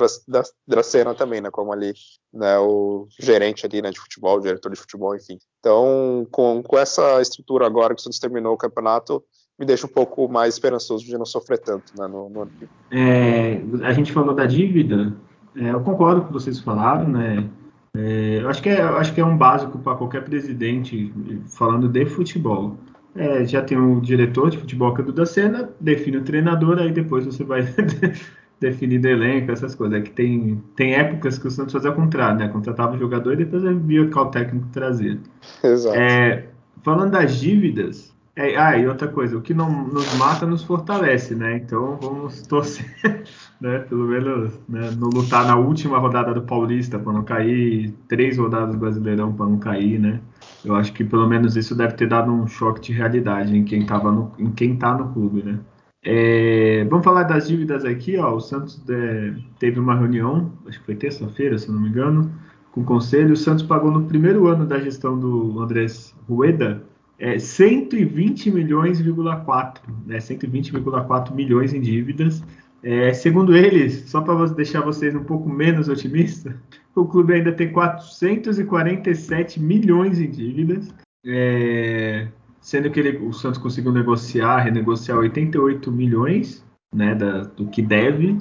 Dracena 0.68 1.16
também, 1.16 1.40
né, 1.40 1.50
como 1.50 1.72
ali, 1.72 1.92
né, 2.32 2.56
o 2.60 3.08
gerente 3.18 3.66
ali, 3.66 3.82
né, 3.82 3.90
de 3.90 3.98
futebol, 3.98 4.38
o 4.38 4.40
diretor 4.40 4.70
de 4.70 4.78
futebol, 4.78 5.16
enfim. 5.16 5.36
Então, 5.58 6.24
com, 6.30 6.62
com 6.62 6.78
essa 6.78 7.20
estrutura 7.20 7.66
agora 7.66 7.92
que 7.92 8.00
o 8.00 8.04
Santos 8.04 8.20
terminou 8.20 8.54
o 8.54 8.58
campeonato, 8.58 9.24
me 9.58 9.66
deixa 9.66 9.84
um 9.84 9.90
pouco 9.90 10.28
mais 10.28 10.54
esperançoso 10.54 11.04
de 11.04 11.18
não 11.18 11.26
sofrer 11.26 11.58
tanto, 11.58 11.92
né, 11.98 12.06
no, 12.06 12.28
no... 12.30 12.48
É, 12.92 13.60
a 13.84 13.92
gente 13.92 14.12
falou 14.12 14.32
da 14.32 14.46
dívida, 14.46 15.12
é, 15.57 15.70
eu 15.70 15.80
concordo 15.80 16.20
com 16.20 16.26
o 16.26 16.28
que 16.28 16.32
vocês 16.34 16.61
falaram, 16.61 17.09
né, 17.09 17.48
é, 17.96 18.38
eu 18.40 18.48
acho 18.48 18.62
que 18.62 18.68
é, 18.68 18.80
acho 18.80 19.12
que 19.12 19.20
é 19.20 19.24
um 19.24 19.36
básico 19.36 19.78
para 19.78 19.96
qualquer 19.96 20.24
presidente 20.24 21.12
falando 21.48 21.88
de 21.88 22.07
futebol. 22.07 22.76
É, 23.16 23.44
já 23.44 23.61
tem 23.61 23.76
o 23.76 24.01
diretor 24.01 24.51
de 24.51 24.59
futebol 24.59 24.94
que 24.94 25.01
é 25.01 25.05
do 25.05 25.12
da 25.12 25.26
cena, 25.26 25.68
define 25.80 26.18
o 26.18 26.22
treinador, 26.22 26.78
aí 26.78 26.92
depois 26.92 27.26
você 27.26 27.42
vai 27.42 27.62
definir 28.61 29.05
elenco, 29.05 29.51
essas 29.51 29.74
coisas. 29.74 29.98
É 29.98 30.03
que 30.03 30.11
tem, 30.11 30.62
tem 30.76 30.94
épocas 30.94 31.36
que 31.36 31.48
o 31.48 31.51
Santos 31.51 31.72
fazia 31.72 31.90
o 31.90 31.94
contrário, 31.94 32.38
né? 32.38 32.48
Contratava 32.48 32.94
o 32.94 32.98
jogador 32.98 33.32
e 33.32 33.44
depois 33.44 33.64
via 33.82 34.09
qual 34.09 34.30
técnico 34.30 34.68
trazia. 34.72 35.18
Exato. 35.64 35.96
É, 35.96 36.46
falando 36.84 37.11
das 37.11 37.40
dívidas, 37.40 38.14
é, 38.41 38.57
ah, 38.57 38.78
e 38.78 38.88
outra 38.88 39.07
coisa, 39.07 39.36
o 39.36 39.43
que 39.43 39.53
não 39.53 39.70
nos 39.88 40.14
mata 40.16 40.47
nos 40.47 40.64
fortalece, 40.64 41.34
né? 41.34 41.57
Então 41.59 41.99
vamos 42.01 42.41
torcer, 42.47 42.86
né? 43.61 43.80
Pelo 43.80 44.07
menos 44.07 44.59
né? 44.66 44.91
não 44.99 45.11
lutar 45.11 45.47
na 45.47 45.57
última 45.57 45.99
rodada 45.99 46.32
do 46.32 46.41
Paulista 46.41 46.99
para 46.99 47.12
não 47.12 47.22
cair, 47.22 47.93
três 48.09 48.38
rodadas 48.38 48.74
do 48.74 48.78
Brasileirão 48.78 49.30
para 49.30 49.45
não 49.45 49.59
cair, 49.59 49.99
né? 49.99 50.20
Eu 50.64 50.74
acho 50.74 50.91
que 50.95 51.05
pelo 51.05 51.28
menos 51.28 51.55
isso 51.55 51.74
deve 51.74 51.93
ter 51.95 52.09
dado 52.09 52.32
um 52.32 52.47
choque 52.47 52.80
de 52.80 52.93
realidade 52.95 53.55
em 53.55 53.62
quem 53.62 53.84
tava 53.84 54.11
no, 54.11 54.32
em 54.38 54.51
quem 54.51 54.74
tá 54.74 54.97
no 54.97 55.12
clube, 55.12 55.43
né? 55.43 55.59
É, 56.03 56.86
vamos 56.88 57.05
falar 57.05 57.24
das 57.24 57.47
dívidas 57.47 57.84
aqui, 57.84 58.16
ó. 58.16 58.34
O 58.34 58.41
Santos 58.41 58.82
é, 58.88 59.34
teve 59.59 59.78
uma 59.78 59.95
reunião, 59.95 60.51
acho 60.66 60.80
que 60.80 60.86
foi 60.86 60.95
terça-feira, 60.95 61.59
se 61.59 61.70
não 61.70 61.78
me 61.78 61.91
engano, 61.91 62.32
com 62.72 62.80
o 62.80 62.84
conselho. 62.84 63.34
O 63.34 63.36
Santos 63.36 63.64
pagou 63.64 63.91
no 63.91 64.05
primeiro 64.05 64.47
ano 64.47 64.64
da 64.64 64.78
gestão 64.78 65.18
do 65.18 65.61
Andrés 65.61 66.14
Rueda 66.26 66.88
é, 67.20 67.38
120 67.38 68.50
milhões,4, 68.50 69.80
né? 70.06 70.16
120,4 70.16 71.34
milhões 71.34 71.74
em 71.74 71.80
dívidas. 71.80 72.42
É, 72.82 73.12
segundo 73.12 73.54
eles, 73.54 74.08
só 74.08 74.22
para 74.22 74.46
deixar 74.46 74.80
vocês 74.80 75.14
um 75.14 75.22
pouco 75.22 75.46
menos 75.46 75.86
otimistas, 75.88 76.54
o 76.96 77.04
clube 77.04 77.34
ainda 77.34 77.52
tem 77.52 77.70
447 77.70 79.60
milhões 79.60 80.18
em 80.18 80.30
dívidas, 80.30 80.88
é, 81.26 82.26
sendo 82.58 82.90
que 82.90 82.98
ele, 82.98 83.18
o 83.18 83.34
Santos 83.34 83.60
conseguiu 83.60 83.92
negociar, 83.92 84.60
renegociar 84.60 85.18
88 85.18 85.92
milhões 85.92 86.64
né, 86.94 87.14
da, 87.14 87.42
do 87.42 87.66
que 87.66 87.82
deve. 87.82 88.38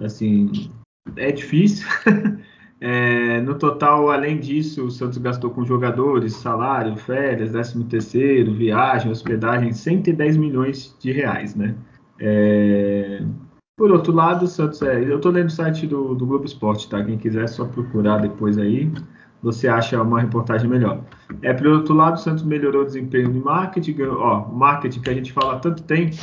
Assim, 0.00 0.50
é 1.16 1.30
difícil. 1.30 1.86
É, 2.80 3.40
no 3.40 3.56
total, 3.56 4.10
além 4.10 4.38
disso, 4.38 4.84
o 4.84 4.90
Santos 4.90 5.18
gastou 5.18 5.50
com 5.50 5.64
jogadores, 5.64 6.34
salário, 6.34 6.96
férias, 6.96 7.50
13 7.50 7.84
terceiro, 7.84 8.54
viagem, 8.54 9.10
hospedagem, 9.10 9.72
110 9.72 10.36
milhões 10.36 10.96
de 11.00 11.10
reais, 11.10 11.56
né? 11.56 11.74
É, 12.20 13.22
por 13.76 13.90
outro 13.90 14.12
lado, 14.12 14.44
o 14.44 14.48
Santos 14.48 14.80
é, 14.82 15.02
eu 15.02 15.16
estou 15.16 15.32
lendo 15.32 15.48
o 15.48 15.52
site 15.52 15.86
do, 15.86 16.14
do 16.14 16.26
Globo 16.26 16.44
Esporte, 16.44 16.88
tá? 16.88 17.02
Quem 17.02 17.18
quiser 17.18 17.44
é 17.44 17.46
só 17.48 17.64
procurar 17.64 18.18
depois 18.18 18.58
aí, 18.58 18.90
você 19.42 19.66
acha 19.66 20.00
uma 20.00 20.20
reportagem 20.20 20.68
melhor. 20.68 21.00
É, 21.42 21.52
por 21.52 21.66
outro 21.66 21.94
lado, 21.94 22.14
o 22.14 22.18
Santos 22.18 22.44
melhorou 22.44 22.82
o 22.82 22.86
desempenho 22.86 23.28
no 23.28 23.44
marketing, 23.44 24.02
ó, 24.02 24.48
marketing 24.48 25.00
que 25.00 25.10
a 25.10 25.14
gente 25.14 25.32
fala 25.32 25.54
há 25.54 25.58
tanto 25.58 25.82
tempo, 25.82 26.16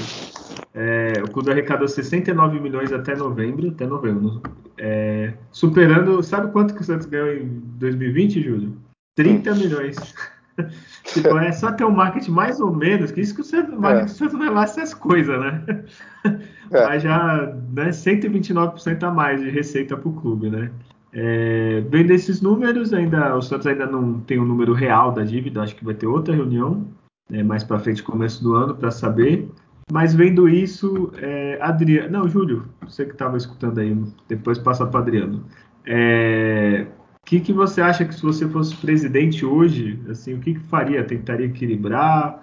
é, 0.74 1.14
o 1.24 1.32
clube 1.32 1.52
arrecadou 1.52 1.88
69 1.88 2.60
milhões 2.60 2.92
até 2.92 3.16
novembro, 3.16 3.70
até 3.70 3.86
novembro, 3.86 4.42
é, 4.78 5.34
superando, 5.52 6.22
sabe 6.24 6.52
quanto 6.52 6.74
que 6.74 6.82
o 6.82 6.84
Santos 6.84 7.08
ganhou 7.08 7.32
em 7.34 7.62
2020, 7.78 8.42
Júlio? 8.42 8.78
30 9.16 9.52
hum. 9.52 9.56
milhões. 9.56 9.96
tipo, 11.06 11.38
é 11.38 11.52
só 11.52 11.72
ter 11.72 11.86
um 11.86 11.92
marketing 11.92 12.32
mais 12.32 12.60
ou 12.60 12.74
menos, 12.74 13.12
que 13.12 13.22
isso 13.22 13.36
que 13.36 13.42
o 13.42 13.44
Santos, 13.44 13.74
é. 13.74 13.78
marketing 13.78 14.06
do 14.06 14.18
Santos 14.18 14.38
vai 14.38 14.50
lá 14.50 14.64
essas 14.64 14.94
coisas, 14.94 15.40
né? 15.40 15.86
É. 16.72 16.88
Mas 16.88 17.04
já 17.04 17.54
né, 17.74 17.90
129% 17.90 19.04
a 19.04 19.12
mais 19.12 19.40
de 19.40 19.50
receita 19.50 19.96
para 19.96 20.10
o 20.10 20.14
clube, 20.14 20.50
né? 20.50 20.72
É, 21.14 21.82
vendo 21.90 22.12
esses 22.12 22.42
números, 22.42 22.92
ainda 22.92 23.36
o 23.38 23.42
Santos 23.42 23.68
ainda 23.68 23.86
não 23.86 24.20
tem 24.22 24.40
o 24.40 24.42
um 24.42 24.46
número 24.46 24.74
real 24.74 25.12
da 25.12 25.24
dívida, 25.24 25.62
acho 25.62 25.76
que 25.76 25.86
vai 25.86 25.94
ter 25.94 26.08
outra 26.08 26.36
reunião 26.36 26.88
né, 27.30 27.44
mais 27.44 27.64
para 27.64 27.80
frente, 27.80 28.04
começo 28.04 28.44
do 28.44 28.56
ano, 28.56 28.76
para 28.76 28.92
saber. 28.92 29.50
Mas 29.92 30.16
vendo 30.16 30.50
isso, 30.50 31.12
é, 31.18 31.60
Adriano. 31.62 32.10
Não, 32.10 32.28
Júlio, 32.28 32.68
você 32.82 33.06
que 33.06 33.12
estava 33.12 33.38
escutando 33.38 33.80
aí, 33.80 33.96
depois 34.28 34.58
passa 34.58 34.86
para 34.86 35.00
Adriano. 35.00 35.46
É, 35.86 36.88
o 37.22 37.26
que, 37.26 37.40
que 37.40 37.54
você 37.54 37.82
acha 37.82 38.04
que 38.04 38.16
se 38.16 38.22
você 38.22 38.48
fosse 38.48 38.76
presidente 38.76 39.46
hoje, 39.46 40.02
assim, 40.10 40.34
o 40.34 40.40
que, 40.40 40.56
que 40.56 40.60
faria? 40.62 41.06
Tentaria 41.06 41.46
equilibrar? 41.46 42.40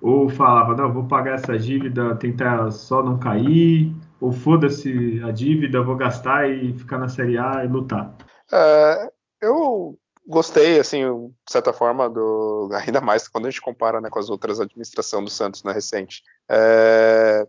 Ou 0.00 0.28
falava, 0.28 0.74
não, 0.74 0.92
vou 0.92 1.04
pagar 1.04 1.34
essa 1.34 1.58
dívida, 1.58 2.16
tentar 2.16 2.70
só 2.70 3.02
não 3.02 3.18
cair? 3.18 3.94
Ou 4.20 4.32
foda-se 4.32 5.20
a 5.22 5.30
dívida, 5.30 5.82
vou 5.82 5.96
gastar 5.96 6.48
e 6.48 6.72
ficar 6.72 6.98
na 6.98 7.08
Série 7.08 7.36
A 7.36 7.62
e 7.64 7.68
lutar? 7.68 8.14
É, 8.50 9.10
eu 9.42 9.98
gostei, 10.26 10.78
assim, 10.78 11.02
de 11.46 11.52
certa 11.52 11.72
forma, 11.72 12.08
do, 12.08 12.70
ainda 12.72 13.00
mais 13.00 13.28
quando 13.28 13.46
a 13.46 13.50
gente 13.50 13.60
compara 13.60 14.00
né, 14.00 14.08
com 14.08 14.18
as 14.18 14.30
outras 14.30 14.60
administrações 14.60 15.24
do 15.24 15.30
Santos 15.30 15.62
na 15.62 15.70
né, 15.70 15.74
recente. 15.74 16.22
É, 16.50 17.46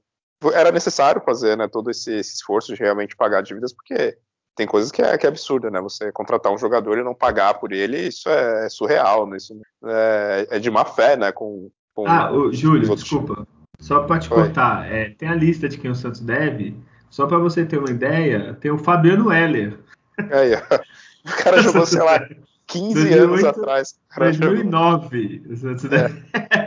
era 0.53 0.71
necessário 0.71 1.21
fazer 1.25 1.57
né, 1.57 1.67
todo 1.67 1.89
esse, 1.89 2.13
esse, 2.13 2.35
esforço 2.35 2.73
de 2.73 2.81
realmente 2.81 3.15
pagar 3.15 3.41
dívidas, 3.41 3.73
porque 3.73 4.17
tem 4.55 4.65
coisas 4.65 4.91
que 4.91 5.01
é, 5.01 5.17
que 5.17 5.25
é 5.25 5.29
absurda, 5.29 5.69
né? 5.69 5.79
Você 5.81 6.11
contratar 6.11 6.51
um 6.51 6.57
jogador 6.57 6.97
e 6.97 7.03
não 7.03 7.13
pagar 7.13 7.55
por 7.55 7.71
ele, 7.71 8.07
isso 8.07 8.29
é, 8.29 8.65
é 8.65 8.69
surreal, 8.69 9.27
né? 9.27 9.37
Isso 9.37 9.59
é, 9.85 10.47
é, 10.51 10.59
de 10.59 10.69
má 10.71 10.83
fé, 10.83 11.15
né? 11.15 11.31
Com, 11.31 11.69
com 11.93 12.07
ah, 12.07 12.31
o, 12.31 12.51
Júlio, 12.51 12.95
desculpa. 12.95 13.47
Só 13.79 14.03
para 14.03 14.19
te 14.19 14.33
Oi. 14.33 14.39
cortar, 14.39 14.91
é, 14.91 15.11
tem 15.11 15.29
a 15.29 15.35
lista 15.35 15.69
de 15.69 15.77
quem 15.77 15.91
o 15.91 15.95
Santos 15.95 16.21
deve. 16.21 16.75
Só 17.09 17.27
para 17.27 17.37
você 17.37 17.63
ter 17.65 17.77
uma 17.77 17.89
ideia, 17.89 18.57
tem 18.59 18.71
o 18.71 18.77
Fabiano 18.77 19.31
Heller. 19.31 19.77
Aí, 20.31 20.53
o 21.25 21.43
cara 21.43 21.61
jogou, 21.61 21.85
sei 21.85 22.01
lá, 22.01 22.19
15 22.67 22.93
2008, 22.95 23.23
anos 23.23 23.43
atrás. 23.43 23.99
2009. 24.17 25.43
É. 25.91 26.66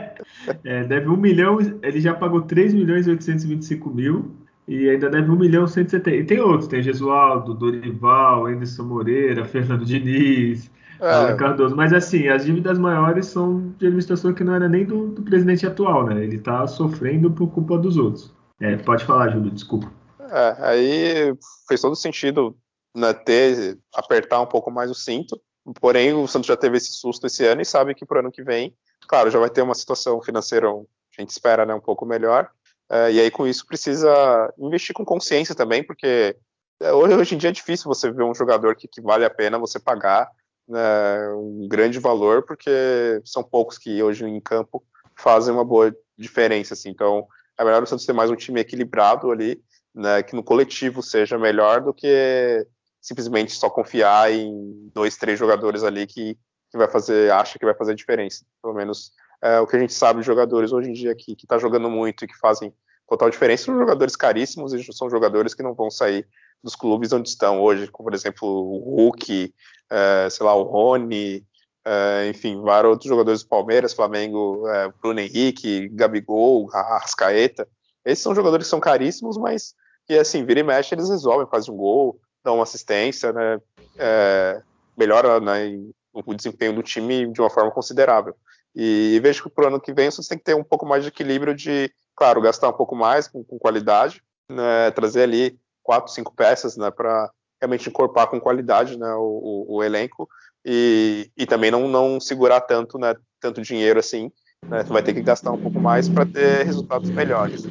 é, 0.63 0.83
deve 0.83 1.07
1 1.07 1.17
milhão, 1.17 1.59
ele 1.81 1.99
já 1.99 2.13
pagou 2.13 2.41
3 2.41 2.73
milhões 2.73 3.07
e 3.07 3.11
825 3.11 3.89
mil 3.89 4.31
e 4.67 4.89
ainda 4.89 5.09
deve 5.09 5.29
1 5.29 5.35
milhão 5.35 5.65
e 5.65 5.69
170. 5.69 6.15
E 6.15 6.23
tem 6.23 6.39
outros, 6.39 6.67
tem 6.67 6.81
Gesualdo, 6.81 7.53
Dorival, 7.53 8.47
Anderson 8.47 8.83
Moreira, 8.83 9.45
Fernando 9.45 9.85
Diniz, 9.85 10.71
é. 10.99 11.33
Cardoso. 11.35 11.75
Mas 11.75 11.93
assim, 11.93 12.27
as 12.27 12.45
dívidas 12.45 12.77
maiores 12.77 13.25
são 13.25 13.73
de 13.77 13.87
administração 13.87 14.33
que 14.33 14.43
não 14.43 14.55
era 14.55 14.69
nem 14.69 14.85
do, 14.85 15.07
do 15.07 15.23
presidente 15.23 15.65
atual, 15.65 16.05
né? 16.05 16.23
Ele 16.23 16.35
está 16.35 16.65
sofrendo 16.67 17.31
por 17.31 17.51
culpa 17.51 17.77
dos 17.77 17.97
outros. 17.97 18.33
É, 18.59 18.77
pode 18.77 19.03
falar, 19.05 19.29
Júlio, 19.29 19.51
desculpa. 19.51 19.91
É, 20.29 20.55
aí 20.59 21.33
fez 21.67 21.81
todo 21.81 21.95
sentido 21.95 22.55
né, 22.95 23.13
ter, 23.13 23.77
apertar 23.95 24.39
um 24.41 24.45
pouco 24.45 24.69
mais 24.69 24.91
o 24.91 24.95
cinto 24.95 25.39
Porém, 25.79 26.13
o 26.13 26.27
Santos 26.27 26.47
já 26.47 26.57
teve 26.57 26.77
esse 26.77 26.91
susto 26.93 27.27
esse 27.27 27.45
ano 27.45 27.61
e 27.61 27.65
sabe 27.65 27.93
que 27.93 28.05
para 28.05 28.17
o 28.17 28.19
ano 28.21 28.31
que 28.31 28.43
vem, 28.43 28.73
claro, 29.07 29.29
já 29.29 29.39
vai 29.39 29.49
ter 29.49 29.61
uma 29.61 29.75
situação 29.75 30.21
financeira, 30.21 30.69
a 30.69 31.21
gente 31.21 31.29
espera, 31.29 31.65
né, 31.65 31.73
um 31.73 31.79
pouco 31.79 32.05
melhor. 32.05 32.49
Uh, 32.91 33.09
e 33.11 33.21
aí, 33.21 33.31
com 33.31 33.47
isso, 33.47 33.65
precisa 33.65 34.53
investir 34.57 34.93
com 34.93 35.05
consciência 35.05 35.55
também, 35.55 35.83
porque 35.83 36.35
é, 36.81 36.91
hoje, 36.91 37.15
hoje 37.15 37.35
em 37.35 37.37
dia 37.37 37.49
é 37.49 37.53
difícil 37.53 37.87
você 37.87 38.11
ver 38.11 38.23
um 38.23 38.33
jogador 38.33 38.75
que, 38.75 38.87
que 38.87 39.01
vale 39.01 39.23
a 39.23 39.29
pena 39.29 39.59
você 39.59 39.79
pagar 39.79 40.29
né, 40.67 41.29
um 41.35 41.67
grande 41.67 41.99
valor, 41.99 42.43
porque 42.43 43.21
são 43.23 43.43
poucos 43.43 43.77
que 43.77 44.01
hoje 44.01 44.25
em 44.25 44.41
campo 44.41 44.83
fazem 45.15 45.53
uma 45.53 45.63
boa 45.63 45.95
diferença. 46.17 46.73
Assim. 46.73 46.89
Então, 46.89 47.27
é 47.57 47.63
melhor 47.63 47.83
o 47.83 47.85
Santos 47.85 48.05
ter 48.05 48.13
mais 48.13 48.31
um 48.31 48.35
time 48.35 48.59
equilibrado 48.59 49.31
ali, 49.31 49.61
né, 49.93 50.23
que 50.23 50.35
no 50.35 50.43
coletivo 50.43 51.03
seja 51.03 51.37
melhor 51.37 51.81
do 51.81 51.93
que 51.93 52.65
simplesmente 52.99 53.53
só 53.53 53.69
confiar 53.69 54.31
em 54.31 54.89
dois, 54.93 55.17
três 55.17 55.37
jogadores 55.37 55.83
ali 55.83 56.07
que, 56.07 56.37
que 56.71 56.77
vai 56.77 56.87
fazer, 56.87 57.31
acha 57.31 57.59
que 57.59 57.65
vai 57.65 57.75
fazer 57.75 57.93
diferença. 57.93 58.45
Pelo 58.61 58.73
menos 58.73 59.11
é, 59.41 59.59
o 59.59 59.67
que 59.67 59.75
a 59.75 59.79
gente 59.79 59.93
sabe 59.93 60.21
de 60.21 60.25
jogadores 60.25 60.71
hoje 60.71 60.89
em 60.89 60.93
dia 60.93 61.13
que 61.15 61.33
está 61.33 61.57
jogando 61.57 61.89
muito 61.89 62.23
e 62.23 62.27
que 62.27 62.37
fazem 62.37 62.73
total 63.07 63.29
diferença 63.29 63.65
são 63.65 63.77
jogadores 63.77 64.15
caríssimos 64.15 64.73
e 64.73 64.93
são 64.93 65.09
jogadores 65.09 65.53
que 65.53 65.61
não 65.61 65.73
vão 65.73 65.91
sair 65.91 66.25
dos 66.63 66.75
clubes 66.75 67.11
onde 67.11 67.27
estão 67.27 67.59
hoje, 67.59 67.87
como 67.87 68.07
por 68.09 68.15
exemplo 68.15 68.47
o 68.47 68.95
Hulk, 68.95 69.53
é, 69.89 70.29
sei 70.29 70.45
lá, 70.45 70.55
o 70.55 70.63
Rony, 70.63 71.43
é, 71.83 72.29
enfim, 72.29 72.61
vários 72.61 72.91
outros 72.91 73.09
jogadores 73.09 73.43
do 73.43 73.49
Palmeiras, 73.49 73.93
Flamengo, 73.93 74.67
é, 74.67 74.89
Bruno 75.01 75.19
Henrique, 75.19 75.89
Gabigol, 75.89 76.69
Arrascaeta. 76.71 77.67
Esses 78.05 78.23
são 78.23 78.35
jogadores 78.35 78.67
que 78.67 78.69
são 78.69 78.79
caríssimos, 78.79 79.37
mas 79.37 79.73
que 80.05 80.13
assim, 80.13 80.45
vira 80.45 80.59
e 80.59 80.63
mexe, 80.63 80.95
eles 80.95 81.09
resolvem, 81.09 81.47
fazem 81.47 81.73
um 81.73 81.77
gol, 81.77 82.19
dá 82.43 82.53
uma 82.53 82.63
assistência, 82.63 83.33
né, 83.33 83.59
é, 83.97 84.61
melhora 84.97 85.39
né, 85.39 85.77
o 86.13 86.33
desempenho 86.33 86.73
do 86.73 86.83
time 86.83 87.31
de 87.31 87.41
uma 87.41 87.49
forma 87.49 87.71
considerável. 87.71 88.35
E, 88.75 89.19
vejo 89.21 89.43
que 89.43 89.49
para 89.49 89.65
o 89.65 89.67
ano 89.67 89.81
que 89.81 89.93
vem 89.93 90.09
você 90.09 90.27
tem 90.27 90.37
que 90.37 90.43
ter 90.43 90.55
um 90.55 90.63
pouco 90.63 90.85
mais 90.85 91.03
de 91.03 91.09
equilíbrio 91.09 91.53
de, 91.53 91.91
claro, 92.15 92.41
gastar 92.41 92.69
um 92.69 92.73
pouco 92.73 92.95
mais 92.95 93.27
com, 93.27 93.43
com 93.43 93.59
qualidade, 93.59 94.23
né, 94.49 94.91
trazer 94.91 95.23
ali 95.23 95.59
quatro, 95.83 96.11
cinco 96.11 96.33
peças 96.33 96.77
né, 96.77 96.89
para 96.91 97.29
realmente 97.61 97.89
encorpar 97.89 98.27
com 98.27 98.39
qualidade 98.39 98.97
né, 98.97 99.13
o, 99.15 99.65
o, 99.67 99.75
o 99.77 99.83
elenco 99.83 100.27
e, 100.65 101.29
e, 101.35 101.45
também 101.45 101.71
não, 101.71 101.87
não 101.87 102.19
segurar 102.19 102.61
tanto, 102.61 102.97
né, 102.97 103.13
tanto 103.39 103.61
dinheiro 103.61 103.99
assim. 103.99 104.31
Né, 104.65 104.83
vai 104.83 105.01
ter 105.01 105.13
que 105.13 105.21
gastar 105.21 105.51
um 105.51 105.61
pouco 105.61 105.79
mais 105.79 106.07
para 106.07 106.25
ter 106.25 106.65
resultados 106.65 107.09
melhores. 107.09 107.63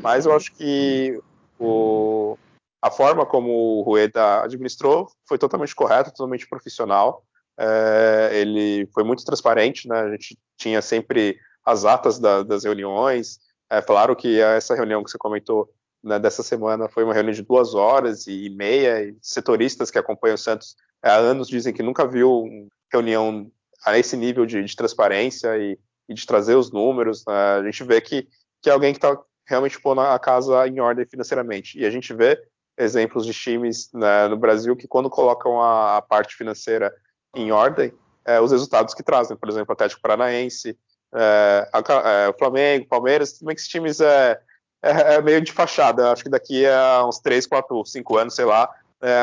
Mas 0.00 0.24
eu 0.24 0.34
acho 0.34 0.52
que 0.54 1.20
o, 1.58 2.38
a 2.80 2.90
forma 2.90 3.26
como 3.26 3.50
o 3.52 3.82
Rueda 3.82 4.42
administrou 4.44 5.10
foi 5.26 5.36
totalmente 5.36 5.74
correta, 5.74 6.10
totalmente 6.10 6.48
profissional. 6.48 7.22
É, 7.58 8.30
ele 8.32 8.86
foi 8.92 9.04
muito 9.04 9.24
transparente, 9.24 9.88
né? 9.88 10.00
A 10.00 10.10
gente 10.12 10.38
tinha 10.56 10.80
sempre 10.80 11.38
as 11.64 11.84
atas 11.84 12.18
da, 12.18 12.42
das 12.42 12.64
reuniões. 12.64 13.38
É 13.70 13.82
claro 13.82 14.14
que 14.14 14.40
essa 14.40 14.74
reunião 14.74 15.02
que 15.02 15.10
você 15.10 15.18
comentou 15.18 15.68
né, 16.02 16.18
dessa 16.18 16.42
semana 16.42 16.88
foi 16.88 17.04
uma 17.04 17.12
reunião 17.12 17.34
de 17.34 17.42
duas 17.42 17.74
horas 17.74 18.26
e 18.26 18.48
meia. 18.50 19.02
E 19.02 19.16
setoristas 19.20 19.90
que 19.90 19.98
acompanham 19.98 20.36
o 20.36 20.38
Santos 20.38 20.76
há 21.02 21.16
anos 21.16 21.48
dizem 21.48 21.74
que 21.74 21.82
nunca 21.82 22.06
viu 22.06 22.68
reunião 22.92 23.50
a 23.84 23.98
esse 23.98 24.16
nível 24.16 24.46
de, 24.46 24.62
de 24.62 24.76
transparência 24.76 25.56
e 25.58 25.78
e 26.08 26.14
de 26.14 26.26
trazer 26.26 26.54
os 26.54 26.72
números. 26.72 27.24
Né? 27.26 27.34
A 27.34 27.64
gente 27.64 27.84
vê 27.84 28.00
que, 28.00 28.26
que 28.62 28.70
é 28.70 28.72
alguém 28.72 28.92
que 28.92 28.98
está 28.98 29.16
realmente 29.46 29.80
pondo 29.80 30.00
a 30.00 30.18
casa 30.18 30.66
em 30.66 30.80
ordem 30.80 31.06
financeiramente. 31.06 31.78
E 31.78 31.84
a 31.84 31.90
gente 31.90 32.14
vê 32.14 32.40
exemplos 32.76 33.26
de 33.26 33.32
times 33.32 33.90
né, 33.92 34.28
no 34.28 34.36
Brasil 34.36 34.74
que, 34.76 34.88
quando 34.88 35.10
colocam 35.10 35.60
a, 35.60 35.98
a 35.98 36.02
parte 36.02 36.36
financeira 36.36 36.92
em 37.34 37.50
ordem, 37.52 37.92
é, 38.24 38.40
os 38.40 38.52
resultados 38.52 38.94
que 38.94 39.02
trazem. 39.02 39.36
Por 39.36 39.48
exemplo, 39.48 39.72
Atlético 39.72 40.02
Paranaense, 40.02 40.76
é, 41.14 41.68
a, 41.72 41.78
é, 41.78 42.32
Flamengo, 42.38 42.86
Palmeiras, 42.86 43.38
bem 43.40 43.54
que 43.54 43.60
esses 43.60 43.70
times 43.70 44.00
é, 44.00 44.40
é, 44.82 45.14
é, 45.14 45.22
meio 45.22 45.40
de 45.40 45.52
fachada. 45.52 46.12
Acho 46.12 46.24
que 46.24 46.30
daqui 46.30 46.66
a 46.66 47.06
uns 47.06 47.18
3, 47.20 47.46
4, 47.46 47.84
5 47.84 48.18
anos, 48.18 48.34
sei 48.34 48.44
lá, 48.44 48.70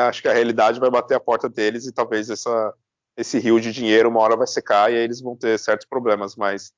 acho 0.08 0.22
que 0.22 0.28
a 0.28 0.32
realidade 0.32 0.80
vai 0.80 0.90
bater 0.90 1.14
a 1.14 1.20
porta 1.20 1.48
deles 1.48 1.86
e 1.86 1.92
talvez 1.92 2.30
essa, 2.30 2.74
esse 3.16 3.38
rio 3.38 3.60
de 3.60 3.72
dinheiro 3.72 4.08
uma 4.08 4.20
hora 4.20 4.36
vai 4.36 4.46
secar 4.46 4.90
e 4.90 4.96
aí 4.96 5.02
eles 5.02 5.20
vão 5.20 5.36
ter 5.36 5.58
certos 5.58 5.86
problemas. 5.86 6.34
Mas 6.34 6.72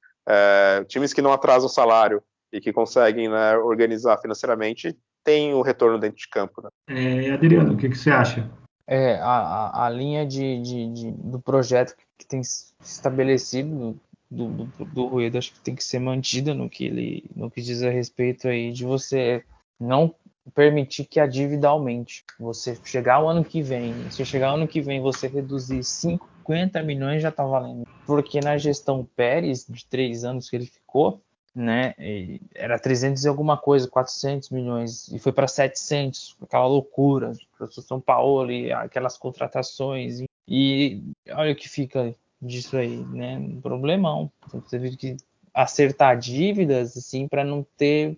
times 0.87 1.15
que 1.15 1.23
não 1.23 1.33
atrasam 1.33 1.67
o 1.67 1.73
salário 1.73 2.23
e 2.53 2.61
que 2.61 2.73
conseguem 2.73 3.29
né, 3.29 3.57
organizar 3.57 4.19
financeiramente 4.19 4.97
têm 5.25 5.55
o 5.55 5.63
retorno 5.63 5.99
dentro 5.99 6.19
de 6.19 6.29
campo. 6.29 6.63
Né? 6.63 6.71
É, 6.89 7.31
Adriano, 7.33 7.75
o 7.75 7.77
que, 7.77 7.89
que 7.89 7.97
você 7.97 8.11
acha? 8.11 8.49
É, 8.91 9.17
a, 9.17 9.85
a, 9.85 9.91
linha 9.91 10.27
de, 10.27 10.63
de, 10.63 10.93
de, 10.95 11.11
do 11.13 11.39
projeto 11.39 11.95
que 12.17 12.27
tem 12.27 12.41
estabelecido 12.41 14.01
do, 14.31 14.49
do, 14.49 14.85
do 14.87 15.37
acho 15.37 15.53
que 15.53 15.61
tem 15.61 15.75
que 15.75 15.85
ser 15.85 15.99
mantida 15.99 16.55
no 16.55 16.71
que 16.71 16.87
ele 16.87 17.31
no 17.37 17.51
que 17.51 17.61
diz 17.61 17.83
a 17.83 17.91
respeito 17.91 18.49
aí 18.49 18.73
de 18.73 18.85
você 18.85 19.45
não 19.79 20.15
permitir 20.55 21.05
que 21.05 21.21
a 21.21 21.27
dívida 21.27 21.69
aumente. 21.69 22.25
Você 22.39 22.79
chegar 22.85 23.23
o 23.23 23.29
ano 23.29 23.45
que 23.45 23.63
vem, 23.63 24.11
se 24.11 24.25
chegar 24.25 24.53
o 24.53 24.57
ano 24.57 24.69
que 24.69 24.81
vem 24.81 25.01
você 25.01 25.29
reduzir 25.29 25.85
50 25.85 26.83
milhões 26.83 27.23
já 27.23 27.31
tá 27.31 27.45
valendo. 27.45 27.87
Porque 28.07 28.41
na 28.41 28.57
gestão 28.57 29.07
Pérez, 29.17 29.67
de 29.69 29.85
três 29.87 30.25
anos 30.25 30.49
que 30.49 30.57
ele 30.57 30.67
ficou, 30.67 31.23
né, 31.55 31.95
era 32.55 32.79
300 32.79 33.25
e 33.25 33.29
alguma 33.29 33.57
coisa, 33.57 33.89
400 33.89 34.51
milhões, 34.51 35.09
e 35.09 35.19
foi 35.19 35.33
para 35.33 35.49
700, 35.49 36.37
aquela 36.43 36.67
loucura, 36.67 37.33
para 37.57 37.69
São 37.71 38.01
Paulo, 38.01 38.51
e 38.51 38.73
aquelas 38.73 39.19
contratações. 39.19 40.23
E 40.47 41.03
olha 41.31 41.53
o 41.53 41.57
que 41.57 41.69
fica 41.69 42.15
disso 42.41 42.77
aí, 42.77 42.97
né? 42.97 43.37
Um 43.37 43.61
problemão. 43.61 44.31
Você 44.53 44.79
teve 44.79 44.97
que 44.97 45.17
acertar 45.53 46.19
dívidas, 46.19 46.97
assim, 46.97 47.27
para 47.27 47.45
não 47.45 47.67
ter, 47.77 48.17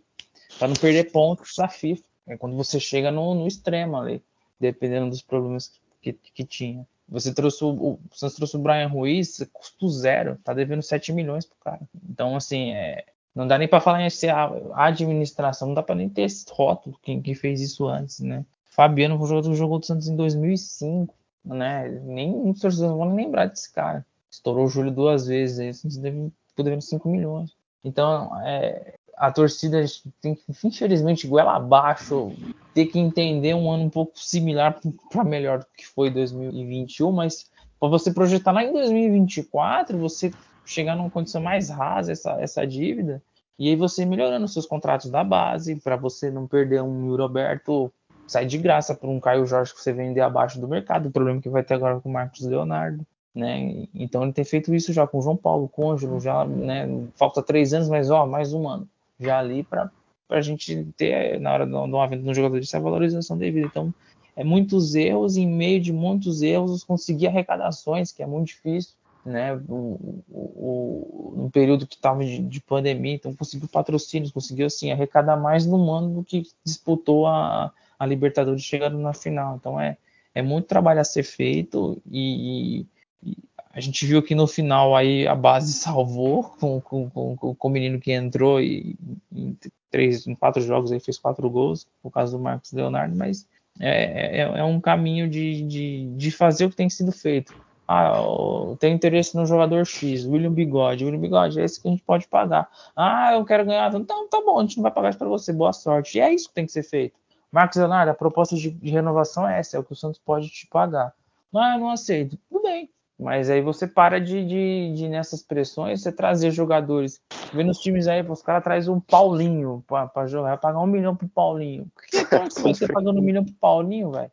para 0.59 0.69
não 0.69 0.77
perder 0.77 1.11
pontos 1.11 1.55
da 1.57 1.69
FIFA. 1.69 2.05
É 2.27 2.37
quando 2.37 2.57
você 2.57 2.79
chega 2.79 3.11
no, 3.11 3.35
no 3.35 3.47
extremo 3.47 3.97
ali, 3.97 4.23
dependendo 4.61 5.09
dos 5.09 5.23
problemas 5.23 5.73
que, 6.01 6.13
que 6.13 6.45
tinha. 6.45 6.87
Você 7.09 7.35
trouxe 7.35 7.65
o, 7.65 7.71
o 7.71 8.01
Santos 8.13 8.37
trouxe 8.37 8.57
o 8.57 8.61
Brian 8.61 8.87
Ruiz, 8.87 9.45
custo 9.53 9.89
zero, 9.89 10.39
tá 10.45 10.55
devendo 10.55 10.83
7 10.83 11.13
milhões 11.13 11.45
pro 11.45 11.59
cara. 11.59 11.81
Então, 12.09 12.37
assim, 12.37 12.73
é, 12.73 13.05
não 13.35 13.47
dá 13.47 13.57
nem 13.59 13.69
para 13.69 13.81
falar 13.81 14.03
em 14.03 14.11
ser 14.11 14.31
a, 14.31 14.51
administração, 14.75 15.69
não 15.69 15.75
dá 15.75 15.83
para 15.83 15.95
nem 15.95 16.09
ter 16.09 16.23
esse 16.23 16.45
rótulo 16.51 16.99
quem, 17.03 17.23
quem 17.23 17.35
fez 17.35 17.61
isso 17.61 17.87
antes, 17.87 18.21
né? 18.21 18.45
Fabiano 18.67 19.19
que 19.19 19.55
jogou 19.55 19.79
do 19.79 19.87
Santos 19.87 20.09
em 20.09 20.17
2005, 20.17 21.15
né? 21.45 21.89
Nem 22.05 22.49
os 22.49 22.61
torcedores 22.61 22.97
vão 22.97 23.15
lembrar 23.15 23.47
desse 23.47 23.73
cara. 23.73 24.05
Estourou 24.31 24.67
o 24.67 24.69
Júlio 24.69 24.91
duas 24.91 25.27
vezes, 25.27 25.59
aí, 25.59 25.71
o 25.71 25.75
Santos 25.75 25.97
deve 25.97 26.33
devendo 26.57 26.83
5 26.83 27.09
milhões. 27.09 27.57
Então, 27.83 28.31
é, 28.45 28.95
a 29.17 29.31
torcida 29.31 29.85
tem 30.21 30.35
que, 30.35 30.43
infelizmente, 30.65 31.27
goela 31.27 31.57
abaixo, 31.57 32.33
ter 32.75 32.87
que 32.87 32.99
entender 32.99 33.55
um 33.55 33.71
ano 33.71 33.85
um 33.85 33.91
pouco 33.91 34.13
similar 34.19 34.81
para 35.11 35.25
melhor 35.25 35.61
do 35.61 35.67
que 35.77 35.87
foi 35.87 36.11
2021, 36.11 37.11
mas 37.13 37.51
para 37.79 37.89
você 37.89 38.13
projetar 38.13 38.53
lá 38.53 38.65
em 38.65 38.73
2024, 38.73 39.99
você 39.99 40.33
chegar 40.71 40.97
numa 40.97 41.11
condição 41.11 41.43
mais 41.43 41.69
rasa 41.69 42.13
essa, 42.13 42.41
essa 42.41 42.67
dívida, 42.67 43.23
e 43.59 43.69
aí 43.69 43.77
você 43.77 44.07
melhorando 44.07 44.47
seus 44.49 44.67
contratos 44.67 45.11
da 45.11 45.25
base, 45.25 45.77
para 45.77 45.97
você 45.97 46.31
não 46.31 46.47
perder 46.47 46.83
um 46.83 47.15
Roberto 47.17 47.93
sai 48.27 48.47
de 48.47 48.57
graça 48.57 48.95
para 48.95 49.11
um 49.11 49.19
Caio 49.19 49.45
Jorge 49.45 49.75
que 49.75 49.83
você 49.83 49.93
vender 49.93 50.21
abaixo 50.21 50.61
do 50.61 50.69
mercado, 50.69 51.09
o 51.09 51.11
problema 51.11 51.43
que 51.43 51.49
vai 51.49 51.65
ter 51.65 51.75
agora 51.75 52.01
com 52.01 52.09
o 52.09 52.13
Marcos 52.13 52.47
Leonardo. 52.47 53.05
Né? 53.35 53.87
Então 53.93 54.23
ele 54.23 54.33
tem 54.33 54.45
feito 54.45 54.73
isso 54.73 54.93
já 54.93 55.05
com 55.07 55.19
o 55.19 55.23
João 55.23 55.37
Paulo, 55.37 55.69
com 55.69 55.87
o 55.87 55.91
Ângelo, 55.91 56.21
já, 56.21 56.45
né? 56.45 56.89
Falta 57.17 57.43
três 57.43 57.75
anos, 57.75 57.89
mas 57.89 58.09
ó, 58.09 58.27
mais 58.27 58.53
um 58.53 58.69
ano 58.69 58.89
já 59.19 59.39
ali 59.39 59.65
para 59.65 59.91
a 60.31 60.41
gente 60.41 60.87
ter, 60.97 61.41
na 61.41 61.53
hora 61.53 61.67
de 61.67 61.75
uma 61.75 62.07
venda 62.07 62.23
de 62.23 62.31
um 62.31 62.35
jogador 62.35 62.59
essa 62.59 62.79
valorização 62.79 63.37
devida. 63.37 63.67
Então, 63.67 63.93
é 64.37 64.45
muitos 64.45 64.95
erros, 64.95 65.37
em 65.37 65.47
meio 65.47 65.81
de 65.81 65.93
muitos 65.93 66.41
erros, 66.41 66.85
conseguir 66.85 67.27
arrecadações, 67.27 68.13
que 68.13 68.23
é 68.23 68.27
muito 68.27 68.49
difícil, 68.49 68.95
né? 69.25 69.55
O, 69.69 70.23
o, 70.31 71.35
no 71.37 71.51
período 71.51 71.87
que 71.87 71.95
estava 71.95 72.25
de, 72.25 72.39
de, 72.39 72.61
pandemia, 72.61 73.15
então 73.15 73.35
conseguiu 73.35 73.69
patrocínios, 73.69 74.33
conseguiu 74.33 74.67
assim 74.67 74.91
arrecadar 74.91 75.37
mais 75.37 75.67
no 75.67 75.91
ano 75.91 76.15
do 76.15 76.25
que 76.25 76.47
disputou 76.65 77.27
a, 77.27 77.73
a 77.99 78.07
Libertadores 78.07 78.63
chegando 78.63 78.99
na 78.99 79.13
final. 79.13 79.57
Então 79.57 79.81
é, 79.81 79.97
é 80.35 80.43
muito 80.43 80.67
trabalho 80.67 81.01
a 81.01 81.05
ser 81.05 81.23
feito 81.23 82.01
e, 82.11 82.87
e 83.23 83.37
a 83.73 83.81
gente 83.81 84.05
viu 84.05 84.23
que 84.23 84.35
no 84.35 84.47
final 84.47 84.97
aí 84.97 85.27
a 85.27 85.35
base 85.35 85.73
salvou 85.75 86.45
com, 86.59 86.81
com, 86.81 87.11
com, 87.11 87.37
com 87.37 87.69
o 87.69 87.71
menino 87.71 88.01
que 88.01 88.13
entrou 88.13 88.61
e 88.61 88.97
em, 89.33 89.57
três, 89.91 90.27
em 90.27 90.35
quatro 90.35 90.63
jogos 90.63 90.93
aí 90.93 91.01
fez 91.01 91.19
quatro 91.19 91.49
gols, 91.51 91.87
por 92.03 92.11
causa 92.11 92.37
do 92.37 92.43
Marcos 92.43 92.73
Leonardo, 92.73 93.15
mas 93.17 93.47
é, 93.79 94.41
é, 94.41 94.43
é 94.43 94.65
um 94.65 94.81
caminho 94.81 95.29
de, 95.29 95.63
de, 95.63 96.15
de, 96.17 96.31
fazer 96.31 96.65
o 96.65 96.71
que 96.71 96.77
tem 96.77 96.91
sido 96.91 97.13
feito. 97.13 97.55
Ah, 97.93 98.13
eu 98.19 98.77
tenho 98.79 98.95
interesse 98.95 99.37
no 99.37 99.45
jogador 99.45 99.85
X, 99.85 100.25
William 100.25 100.53
Bigode. 100.53 101.05
William 101.05 101.19
Bigode 101.19 101.59
é 101.59 101.65
esse 101.65 101.83
que 101.83 101.89
a 101.89 101.91
gente 101.91 102.05
pode 102.05 102.29
pagar. 102.29 102.69
Ah, 102.95 103.33
eu 103.35 103.45
quero 103.45 103.65
ganhar. 103.65 103.93
Então 103.93 104.29
tá 104.29 104.41
bom, 104.41 104.61
a 104.61 104.63
gente 104.63 104.77
não 104.77 104.85
vai 104.85 104.93
pagar 104.93 105.11
isso 105.11 105.19
para 105.19 105.27
você. 105.27 105.53
Boa 105.53 105.73
sorte. 105.73 106.17
E 106.17 106.21
é 106.21 106.33
isso 106.33 106.49
que 106.49 106.55
tem 106.55 106.67
que 106.67 106.71
ser 106.71 106.85
feito. 106.85 107.19
Marcos 107.51 107.79
Leonardo, 107.79 108.13
a 108.13 108.15
proposta 108.15 108.55
de, 108.55 108.71
de 108.71 108.91
renovação 108.93 109.49
é 109.49 109.59
essa, 109.59 109.77
é 109.77 109.81
o 109.81 109.83
que 109.83 109.93
o 109.93 109.97
Santos 109.97 110.21
pode 110.25 110.49
te 110.51 110.69
pagar. 110.69 111.13
Ah, 111.53 111.75
eu 111.75 111.81
não 111.81 111.91
aceito. 111.91 112.39
Tudo 112.49 112.63
bem, 112.63 112.89
mas 113.19 113.51
aí 113.51 113.61
você 113.61 113.89
para 113.89 114.21
de, 114.21 114.47
de, 114.47 114.95
de 114.95 115.09
nessas 115.09 115.43
pressões, 115.43 116.01
você 116.01 116.13
trazer 116.13 116.53
jogadores. 116.53 117.21
Vê 117.53 117.65
nos 117.65 117.79
times 117.79 118.07
aí, 118.07 118.23
os 118.23 118.41
caras 118.41 118.63
trazem 118.63 118.95
um 118.95 119.01
Paulinho 119.01 119.85
para 119.89 120.29
jogar, 120.29 120.57
pagar 120.59 120.79
um 120.79 120.87
milhão 120.87 121.17
pro 121.17 121.29
Paulinho. 121.29 121.91
Por 121.93 122.07
que 122.07 122.25
você 122.73 122.87
tá 122.87 122.95
pagando 122.95 123.19
um 123.19 123.25
milhão 123.25 123.45
pro 123.45 123.55
Paulinho, 123.55 124.13
velho? 124.13 124.31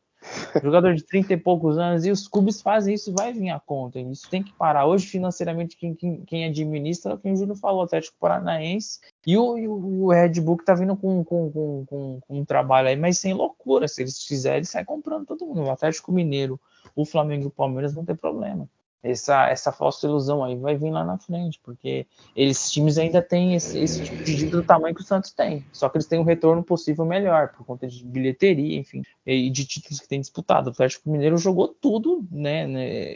Jogador 0.64 0.94
de 0.94 1.04
30 1.04 1.34
e 1.34 1.38
poucos 1.38 1.78
anos, 1.78 2.06
e 2.06 2.12
os 2.12 2.28
clubes 2.28 2.62
fazem 2.62 2.94
isso, 2.94 3.14
vai 3.14 3.34
vir 3.34 3.50
a 3.50 3.60
conta. 3.60 4.00
Isso 4.00 4.30
tem 4.30 4.44
que 4.44 4.54
parar. 4.54 4.86
Hoje, 4.86 5.08
financeiramente, 5.08 5.78
quem, 5.78 5.94
quem, 5.94 6.22
quem 6.26 6.46
administra 6.46 7.12
é 7.12 7.16
o 7.16 7.18
que 7.18 7.32
o 7.32 7.36
Júlio 7.36 7.56
falou, 7.56 7.82
o 7.82 7.84
Atlético 7.84 8.18
Paranaense 8.20 9.00
e 9.26 9.38
o, 9.38 9.58
e 9.58 9.68
o, 9.68 10.10
Red 10.10 10.40
Bull 10.42 10.58
que 10.58 10.66
tá 10.66 10.74
vindo 10.74 10.96
com, 10.96 11.24
com, 11.24 11.52
com, 11.52 11.86
com, 11.88 12.22
um 12.30 12.46
trabalho 12.46 12.88
aí, 12.88 12.96
mas 12.96 13.20
sem 13.20 13.34
loucura. 13.34 13.88
Se 13.88 14.02
eles 14.02 14.24
fizerem, 14.24 14.64
sai 14.64 14.84
comprando 14.84 15.26
todo 15.26 15.46
mundo. 15.46 15.62
O 15.64 15.72
Atlético 15.72 16.12
Mineiro, 16.12 16.60
o 16.96 17.06
Flamengo 17.06 17.44
e 17.44 17.48
o 17.48 17.52
Palmeiras 17.52 17.94
vão 17.94 18.06
ter 18.06 18.16
problema 18.16 18.68
essa, 19.04 19.48
essa 19.50 19.72
falsa 19.72 20.08
ilusão 20.08 20.44
aí 20.44 20.56
vai 20.56 20.76
vir 20.76 20.92
lá 20.92 21.04
na 21.04 21.18
frente, 21.18 21.60
porque 21.64 22.06
eles 22.36 22.72
times 22.72 22.98
ainda 22.98 23.22
têm 23.22 23.56
esse, 23.56 23.80
esse 23.80 24.04
tipo 24.04 24.24
de 24.24 24.36
dívida 24.36 24.58
do 24.58 24.66
tamanho 24.66 24.96
que 24.96 25.02
o 25.02 25.06
Santos 25.06 25.32
tem, 25.32 25.66
só 25.72 25.88
que 25.88 25.98
eles 25.98 26.08
têm 26.08 26.20
um 26.20 26.24
retorno 26.24 26.64
possível 26.64 27.06
melhor, 27.06 27.50
por 27.50 27.66
conta 27.66 27.88
de 27.88 28.04
bilheteria, 28.04 28.78
enfim, 28.78 29.04
e 29.26 29.50
de 29.50 29.66
títulos 29.66 30.00
que 30.00 30.08
tem 30.08 30.20
disputado. 30.20 30.68
O 30.68 30.72
Atlético 30.72 31.10
Mineiro 31.10 31.38
jogou 31.38 31.68
tudo, 31.68 32.26
né, 32.32 32.68
né 32.68 33.16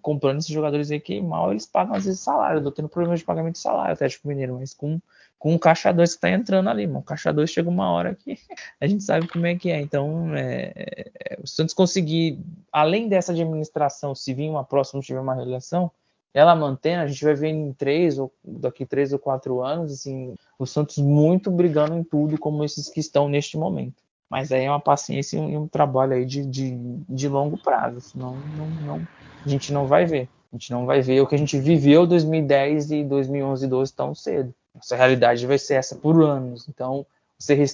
comprando 0.00 0.38
esses 0.38 0.50
jogadores 0.50 0.90
aí 0.90 1.00
que 1.00 1.20
mal 1.20 1.50
eles 1.50 1.66
pagam 1.66 1.96
às 1.96 2.04
vezes 2.04 2.20
salário, 2.20 2.60
eu 2.60 2.64
tô 2.64 2.70
tendo 2.70 2.88
problema 2.88 3.16
de 3.16 3.24
pagamento 3.24 3.54
de 3.54 3.60
salário, 3.60 3.90
o 3.90 3.94
Atlético 3.94 4.28
Mineiro, 4.28 4.54
mas 4.54 4.72
com 4.72 5.00
com 5.38 5.54
o 5.54 5.58
caixa 5.58 5.92
2 5.92 6.10
que 6.10 6.16
está 6.16 6.30
entrando 6.30 6.68
ali, 6.68 6.86
mano. 6.86 7.00
O 7.00 7.02
caixa 7.02 7.32
2 7.32 7.48
chega 7.50 7.68
uma 7.68 7.90
hora 7.90 8.14
que 8.14 8.38
a 8.80 8.86
gente 8.86 9.02
sabe 9.02 9.28
como 9.28 9.46
é 9.46 9.54
que 9.54 9.70
é. 9.70 9.80
Então, 9.80 10.34
é, 10.34 10.72
é, 10.74 11.38
o 11.42 11.46
Santos 11.46 11.74
conseguir, 11.74 12.38
além 12.72 13.08
dessa 13.08 13.32
administração, 13.32 14.14
se 14.14 14.32
vir 14.32 14.48
uma 14.48 14.64
próxima, 14.64 15.02
tiver 15.02 15.20
uma 15.20 15.34
relação, 15.34 15.90
ela 16.32 16.54
mantendo, 16.54 17.02
a 17.02 17.06
gente 17.06 17.24
vai 17.24 17.34
ver 17.34 17.48
em 17.48 17.72
três 17.72 18.18
ou 18.18 18.30
daqui 18.44 18.84
três 18.84 19.12
ou 19.12 19.18
quatro 19.18 19.62
anos, 19.62 19.90
assim, 19.90 20.34
o 20.58 20.66
Santos 20.66 20.98
muito 20.98 21.50
brigando 21.50 21.94
em 21.96 22.04
tudo, 22.04 22.38
como 22.38 22.62
esses 22.62 22.90
que 22.90 23.00
estão 23.00 23.28
neste 23.28 23.56
momento. 23.56 24.02
Mas 24.28 24.52
aí 24.52 24.64
é 24.64 24.70
uma 24.70 24.80
paciência 24.80 25.38
e 25.38 25.56
um, 25.56 25.68
trabalho 25.68 26.14
aí 26.14 26.26
de, 26.26 26.44
de, 26.44 26.76
de 27.08 27.28
longo 27.28 27.56
prazo, 27.56 28.00
senão 28.00 28.36
não, 28.56 28.68
não, 28.84 29.08
a 29.44 29.48
gente 29.48 29.72
não 29.72 29.86
vai 29.86 30.04
ver. 30.04 30.28
A 30.52 30.56
gente 30.56 30.70
não 30.72 30.84
vai 30.84 31.00
ver 31.00 31.20
o 31.20 31.26
que 31.26 31.34
a 31.34 31.38
gente 31.38 31.58
viveu 31.58 32.06
2010 32.06 32.90
e 32.90 33.04
2011 33.04 33.64
e 33.64 33.68
12 33.68 33.94
tão 33.94 34.14
cedo. 34.14 34.54
Nossa 34.76 34.94
realidade 34.94 35.46
vai 35.46 35.58
ser 35.58 35.74
essa 35.74 35.96
por 35.96 36.22
anos. 36.22 36.68
Então, 36.68 37.06
você 37.38 37.64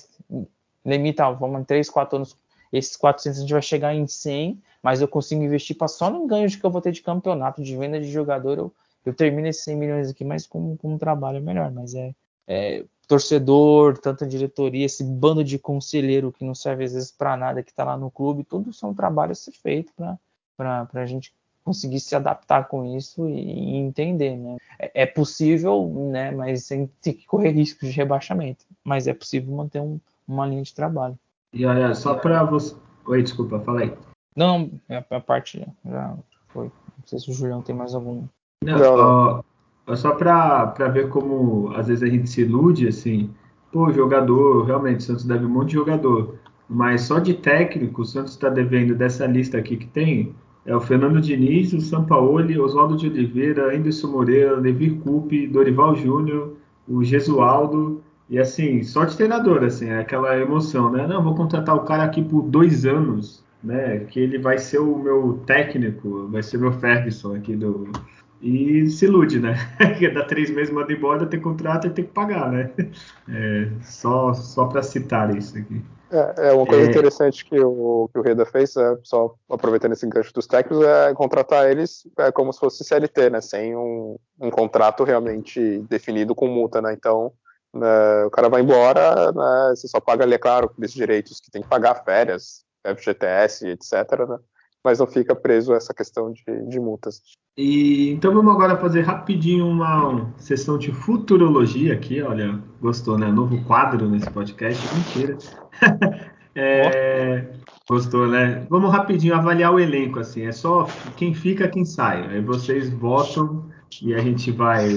limita, 0.84 1.30
vamos 1.32 1.60
em 1.60 1.64
3, 1.64 1.90
4 1.90 2.16
anos, 2.16 2.36
esses 2.72 2.96
400 2.96 3.38
a 3.38 3.42
gente 3.42 3.52
vai 3.52 3.62
chegar 3.62 3.94
em 3.94 4.06
100, 4.06 4.62
mas 4.82 5.00
eu 5.00 5.08
consigo 5.08 5.42
investir 5.42 5.76
para 5.76 5.88
só 5.88 6.10
no 6.10 6.26
ganho 6.26 6.48
que 6.48 6.64
eu 6.64 6.70
vou 6.70 6.80
ter 6.80 6.92
de 6.92 7.02
campeonato, 7.02 7.62
de 7.62 7.76
venda 7.76 8.00
de 8.00 8.10
jogador, 8.10 8.58
eu, 8.58 8.72
eu 9.04 9.12
termino 9.12 9.48
esses 9.48 9.64
100 9.64 9.76
milhões 9.76 10.10
aqui, 10.10 10.24
mas 10.24 10.46
com, 10.46 10.76
com 10.76 10.94
um 10.94 10.98
trabalho 10.98 11.42
melhor. 11.42 11.70
Mas 11.70 11.94
é, 11.94 12.14
é 12.46 12.84
torcedor, 13.06 13.98
tanta 13.98 14.26
diretoria, 14.26 14.86
esse 14.86 15.04
bando 15.04 15.44
de 15.44 15.58
conselheiro 15.58 16.32
que 16.32 16.44
não 16.44 16.54
serve 16.54 16.84
às 16.84 16.92
vezes 16.92 17.10
para 17.10 17.36
nada, 17.36 17.62
que 17.62 17.70
está 17.70 17.84
lá 17.84 17.96
no 17.96 18.10
clube, 18.10 18.44
tudo 18.44 18.72
são 18.72 18.94
trabalhos 18.94 19.40
a 19.40 19.42
ser 19.42 19.52
feito 19.52 19.92
para 20.56 20.88
a 20.94 21.06
gente 21.06 21.34
conseguir 21.64 22.00
se 22.00 22.14
adaptar 22.14 22.68
com 22.68 22.96
isso 22.96 23.28
e, 23.28 23.76
entender, 23.76 24.36
né? 24.36 24.56
É, 24.78 25.02
é, 25.02 25.06
possível, 25.06 25.88
né? 26.10 26.30
Mas 26.30 26.64
sem 26.64 26.90
ter 27.00 27.14
que 27.14 27.26
correr 27.26 27.50
risco 27.50 27.84
de 27.84 27.92
rebaixamento. 27.92 28.64
Mas 28.84 29.06
é 29.06 29.14
possível 29.14 29.54
manter 29.54 29.80
um, 29.80 30.00
uma 30.26 30.46
linha 30.46 30.62
de 30.62 30.74
trabalho. 30.74 31.18
E 31.52 31.64
olha, 31.64 31.94
só 31.94 32.14
para 32.14 32.42
você. 32.44 32.74
Oi, 33.06 33.22
desculpa, 33.22 33.60
fala 33.60 33.80
aí. 33.80 33.92
Não, 34.36 34.70
a, 34.88 35.16
a 35.16 35.20
parte 35.20 35.66
já 35.84 36.16
foi. 36.48 36.66
Não 36.66 37.06
sei 37.06 37.18
se 37.18 37.30
o 37.30 37.34
Julião 37.34 37.62
tem 37.62 37.74
mais 37.74 37.94
algum. 37.94 38.24
Não, 38.64 39.42
ó, 39.86 39.96
só 39.96 40.14
para 40.14 40.88
ver 40.88 41.08
como 41.08 41.72
às 41.74 41.88
vezes 41.88 42.02
a 42.02 42.06
gente 42.06 42.28
se 42.28 42.42
ilude, 42.42 42.88
assim, 42.88 43.30
pô, 43.72 43.92
jogador, 43.92 44.64
realmente, 44.64 45.00
o 45.00 45.02
Santos 45.02 45.24
deve 45.24 45.44
um 45.44 45.48
monte 45.48 45.70
de 45.70 45.74
jogador, 45.74 46.38
mas 46.68 47.02
só 47.02 47.18
de 47.18 47.34
técnico, 47.34 48.02
o 48.02 48.04
Santos 48.04 48.32
está 48.32 48.48
devendo 48.48 48.94
dessa 48.94 49.26
lista 49.26 49.58
aqui 49.58 49.76
que 49.76 49.86
tem, 49.86 50.34
é 50.64 50.74
o 50.74 50.80
Fernando 50.80 51.20
Diniz, 51.20 51.72
o 51.72 51.80
Sampaoli, 51.80 52.58
Oswaldo 52.58 52.96
de 52.96 53.08
Oliveira, 53.08 53.76
Anderson 53.76 54.08
Moreira, 54.08 54.56
Levi 54.56 54.90
Coupe, 54.90 55.46
Dorival 55.46 55.94
Júnior, 55.96 56.54
o 56.88 57.02
Gesualdo, 57.02 58.02
e 58.28 58.38
assim, 58.38 58.82
só 58.82 59.04
de 59.04 59.16
treinador, 59.16 59.64
assim, 59.64 59.88
é 59.88 59.98
aquela 59.98 60.38
emoção, 60.38 60.90
né? 60.90 61.06
Não, 61.06 61.22
vou 61.22 61.34
contratar 61.34 61.74
o 61.76 61.84
cara 61.84 62.04
aqui 62.04 62.22
por 62.22 62.42
dois 62.42 62.86
anos, 62.86 63.44
né? 63.62 64.00
Que 64.00 64.20
ele 64.20 64.38
vai 64.38 64.58
ser 64.58 64.78
o 64.78 64.98
meu 64.98 65.40
técnico, 65.46 66.28
vai 66.28 66.42
ser 66.42 66.58
meu 66.58 66.72
Ferguson 66.72 67.34
aqui 67.34 67.54
do, 67.56 67.90
e 68.42 68.88
se 68.88 69.04
ilude, 69.04 69.38
né? 69.38 69.54
Que 69.98 70.08
dá 70.10 70.24
três 70.24 70.50
meses, 70.50 70.74
manda 70.74 70.92
embora, 70.92 71.26
tem 71.26 71.40
contrato 71.40 71.86
e 71.86 71.90
tem 71.90 72.04
que 72.04 72.10
pagar, 72.10 72.50
né? 72.50 72.70
É, 73.28 73.68
só 73.82 74.34
só 74.34 74.66
para 74.66 74.82
citar 74.82 75.34
isso 75.36 75.56
aqui. 75.56 75.80
É, 76.12 76.48
é 76.48 76.52
uma 76.52 76.66
coisa 76.66 76.90
interessante 76.90 77.42
que 77.42 77.58
o, 77.58 78.08
que 78.12 78.18
o 78.18 78.22
Reda 78.22 78.44
fez, 78.44 78.76
é, 78.76 78.98
só 79.02 79.34
aproveitando 79.48 79.92
esse 79.92 80.06
gancho 80.06 80.32
dos 80.34 80.46
técnicos, 80.46 80.84
é 80.84 81.14
contratar 81.14 81.70
eles 81.70 82.06
é, 82.18 82.30
como 82.30 82.52
se 82.52 82.60
fosse 82.60 82.84
CLT, 82.84 83.30
né? 83.30 83.40
Sem 83.40 83.74
um, 83.74 84.18
um 84.38 84.50
contrato 84.50 85.04
realmente 85.04 85.78
definido 85.88 86.34
com 86.34 86.46
multa, 86.46 86.82
né? 86.82 86.92
Então, 86.92 87.32
né, 87.72 88.24
o 88.26 88.30
cara 88.30 88.50
vai 88.50 88.60
embora, 88.60 89.32
né, 89.32 89.74
você 89.74 89.88
só 89.88 89.98
paga 89.98 90.24
ali, 90.24 90.34
é 90.34 90.38
claro, 90.38 90.66
aqueles 90.66 90.92
direitos 90.92 91.40
que 91.40 91.50
tem 91.50 91.62
que 91.62 91.68
pagar 91.68 92.04
férias, 92.04 92.62
FGTS, 92.84 93.68
etc., 93.68 93.92
né? 94.28 94.38
Mas 94.84 94.98
não 94.98 95.06
fica 95.06 95.34
preso 95.34 95.72
a 95.72 95.76
essa 95.76 95.94
questão 95.94 96.32
de, 96.32 96.42
de 96.68 96.80
multas. 96.80 97.22
E, 97.56 98.10
então 98.10 98.32
vamos 98.32 98.54
agora 98.54 98.76
fazer 98.78 99.02
rapidinho 99.02 99.66
uma 99.66 100.32
sessão 100.38 100.78
de 100.78 100.92
futurologia 100.92 101.92
aqui, 101.92 102.22
olha, 102.22 102.58
gostou, 102.80 103.18
né? 103.18 103.30
Novo 103.30 103.62
quadro 103.64 104.08
nesse 104.08 104.30
podcast, 104.30 104.82
mentira. 104.94 105.36
é, 106.54 107.46
gostou, 107.88 108.26
né? 108.26 108.66
Vamos 108.70 108.90
rapidinho 108.90 109.34
avaliar 109.34 109.72
o 109.72 109.78
elenco, 109.78 110.18
assim, 110.18 110.46
é 110.46 110.52
só 110.52 110.86
quem 111.16 111.34
fica, 111.34 111.68
quem 111.68 111.84
sai. 111.84 112.26
Aí 112.28 112.40
vocês 112.40 112.90
votam 112.90 113.70
e 114.00 114.14
a 114.14 114.18
gente 114.18 114.50
vai, 114.50 114.96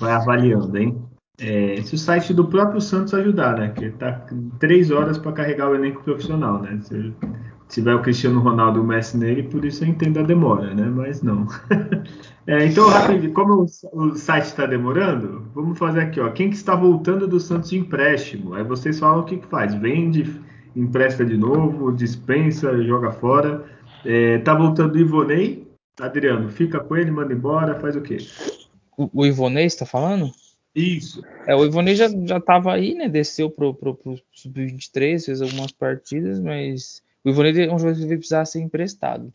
vai 0.00 0.12
avaliando, 0.12 0.76
hein? 0.76 1.02
É, 1.40 1.80
se 1.82 1.94
o 1.94 1.98
site 1.98 2.34
do 2.34 2.46
próprio 2.46 2.80
Santos 2.80 3.14
ajudar, 3.14 3.56
né? 3.56 3.68
Que 3.70 3.90
tá 3.90 4.26
três 4.58 4.90
horas 4.90 5.18
para 5.18 5.32
carregar 5.32 5.68
o 5.68 5.74
elenco 5.74 6.02
profissional, 6.02 6.60
né? 6.60 6.78
Se, 6.82 7.14
tiver 7.68 7.94
o 7.94 8.02
Cristiano 8.02 8.40
Ronaldo 8.40 8.78
e 8.78 8.82
o 8.82 8.84
Messi 8.84 9.16
nele, 9.16 9.42
por 9.42 9.64
isso 9.64 9.84
eu 9.84 9.88
entendo 9.88 10.18
a 10.18 10.22
demora, 10.22 10.74
né? 10.74 10.84
Mas 10.84 11.22
não. 11.22 11.46
é, 12.46 12.64
então, 12.64 12.88
rapidinho, 12.88 13.32
como 13.32 13.66
o, 13.92 14.14
site 14.16 14.44
está 14.44 14.66
demorando, 14.66 15.46
vamos 15.54 15.78
fazer 15.78 16.00
aqui, 16.00 16.18
ó. 16.18 16.30
Quem 16.30 16.50
que 16.50 16.56
está 16.56 16.74
voltando 16.74 17.28
do 17.28 17.38
Santos 17.38 17.70
de 17.70 17.78
empréstimo? 17.78 18.54
Aí 18.54 18.64
vocês 18.64 18.98
falam 18.98 19.20
o 19.20 19.24
que, 19.24 19.36
que 19.36 19.46
faz. 19.46 19.74
Vende, 19.74 20.40
empresta 20.74 21.24
de 21.24 21.36
novo, 21.36 21.92
dispensa, 21.92 22.82
joga 22.82 23.12
fora. 23.12 23.64
É, 24.04 24.38
tá 24.38 24.54
voltando 24.54 24.94
o 24.94 24.98
Ivonei. 24.98 25.68
Adriano, 26.00 26.48
fica 26.48 26.78
com 26.80 26.96
ele, 26.96 27.10
manda 27.10 27.32
embora, 27.32 27.78
faz 27.80 27.96
o 27.96 28.00
quê? 28.00 28.18
O, 28.96 29.10
o 29.12 29.26
Ivonei 29.26 29.66
está 29.66 29.84
falando? 29.84 30.30
Isso. 30.74 31.22
É, 31.46 31.56
o 31.56 31.64
Ivonei 31.64 31.96
já, 31.96 32.08
já 32.24 32.40
tava 32.40 32.72
aí, 32.72 32.94
né? 32.94 33.08
Desceu 33.08 33.50
pro, 33.50 33.74
pro, 33.74 33.94
pro 33.94 34.16
Sub-23, 34.32 35.24
fez 35.24 35.42
algumas 35.42 35.72
partidas, 35.72 36.38
mas 36.38 37.02
o 37.28 37.32
Ivonei 37.32 37.66
é 37.66 37.72
um 37.72 37.78
jogador 37.78 38.00
que 38.00 38.06
vai 38.06 38.16
precisar 38.16 38.44
ser 38.44 38.60
emprestado. 38.60 39.30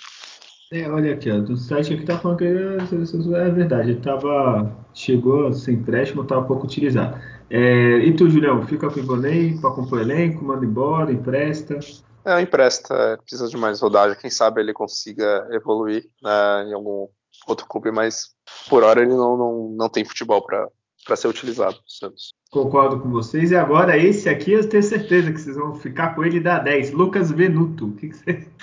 É, 0.72 0.90
olha 0.90 1.14
aqui, 1.14 1.30
ó, 1.30 1.38
do 1.38 1.56
site 1.56 1.94
aqui 1.94 2.04
tá 2.04 2.18
falando 2.18 2.40
que 2.40 2.46
é 2.46 3.50
verdade, 3.52 3.92
ele 3.92 4.00
tava, 4.02 4.76
chegou 4.94 5.48
a 5.48 5.54
ser 5.54 5.74
empréstimo, 5.74 6.26
tava 6.26 6.48
pouco 6.48 6.66
utilizado. 6.66 7.22
É, 7.50 7.98
e 7.98 8.16
tu, 8.16 8.28
Julião, 8.28 8.66
fica 8.66 8.90
com 8.90 8.96
o 8.96 9.00
Ivonei 9.00 9.56
para 9.60 9.70
compor 9.70 10.02
elenco, 10.02 10.44
manda 10.44 10.66
embora, 10.66 11.12
empresta? 11.12 11.78
É, 12.26 12.42
empresta, 12.42 13.20
precisa 13.22 13.48
de 13.48 13.58
mais 13.58 13.82
rodagem, 13.82 14.18
quem 14.20 14.32
sabe 14.32 14.62
ele 14.62 14.74
consiga 14.74 15.48
evoluir 15.52 16.06
né, 16.24 16.70
em 16.70 16.74
algum 16.74 17.08
outro 17.48 17.68
clube, 17.68 17.92
mas 17.92 18.30
por 18.68 18.82
hora 18.82 19.02
ele 19.02 19.14
não, 19.14 19.38
não, 19.38 19.76
não 19.78 19.90
tem 19.90 20.04
futebol 20.04 20.44
para 20.44 20.68
para 21.04 21.16
ser 21.16 21.28
utilizado 21.28 21.78
Santos. 21.88 22.34
Concordo 22.50 23.00
com 23.00 23.10
vocês. 23.10 23.52
E 23.52 23.56
agora, 23.56 23.98
esse 23.98 24.30
aqui 24.30 24.52
eu 24.52 24.68
tenho 24.68 24.84
certeza 24.84 25.32
que 25.32 25.40
vocês 25.40 25.56
vão 25.56 25.76
ficar 25.76 26.16
com 26.16 26.24
ele 26.24 26.40
da 26.40 26.60
10. 26.60 26.92
Lucas 26.92 27.32
Venuto. 27.32 27.88
O 27.88 27.92
que, 27.94 28.10
que 28.10 28.16
você. 28.16 28.48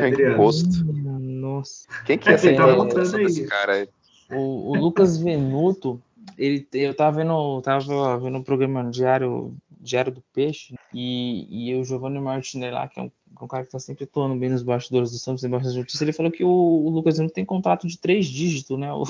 É, 0.00 0.34
gosto. 0.34 0.84
Nossa. 0.84 1.86
Quem 2.04 2.18
que 2.18 2.28
é, 2.28 2.34
esse, 2.34 2.52
tá 2.54 3.22
esse 3.22 3.46
cara 3.46 3.72
aí? 3.74 3.88
O, 4.30 4.72
o 4.72 4.76
Lucas 4.76 5.18
Venuto, 5.18 6.00
ele, 6.36 6.66
eu 6.72 6.94
tava 6.94 7.18
vendo, 7.18 7.62
tava 7.62 8.18
vendo 8.18 8.38
um 8.38 8.42
programa 8.42 8.90
diário, 8.90 9.54
diário 9.80 10.12
do 10.12 10.22
Peixe, 10.34 10.74
e, 10.92 11.70
e 11.70 11.74
o 11.76 11.84
Giovanni 11.84 12.20
Martinelli 12.20 12.74
lá, 12.74 12.88
que 12.88 13.00
é 13.00 13.04
um, 13.04 13.10
um, 13.40 13.46
cara 13.46 13.64
que 13.64 13.70
tá 13.70 13.78
sempre 13.78 14.04
atuando 14.04 14.34
bem 14.36 14.50
nos 14.50 14.62
bastidores 14.62 15.10
do 15.10 15.18
Santos, 15.18 15.44
em 15.44 15.48
bastidores 15.48 15.74
de 15.74 15.80
justiça, 15.80 16.04
ele 16.04 16.12
falou 16.12 16.30
que 16.30 16.44
o, 16.44 16.48
o 16.48 16.90
Lucas 16.90 17.16
Venuto 17.16 17.34
tem 17.34 17.44
contrato 17.44 17.86
de 17.86 17.98
três 17.98 18.26
dígitos, 18.26 18.78
né? 18.78 18.90
O, 18.92 19.04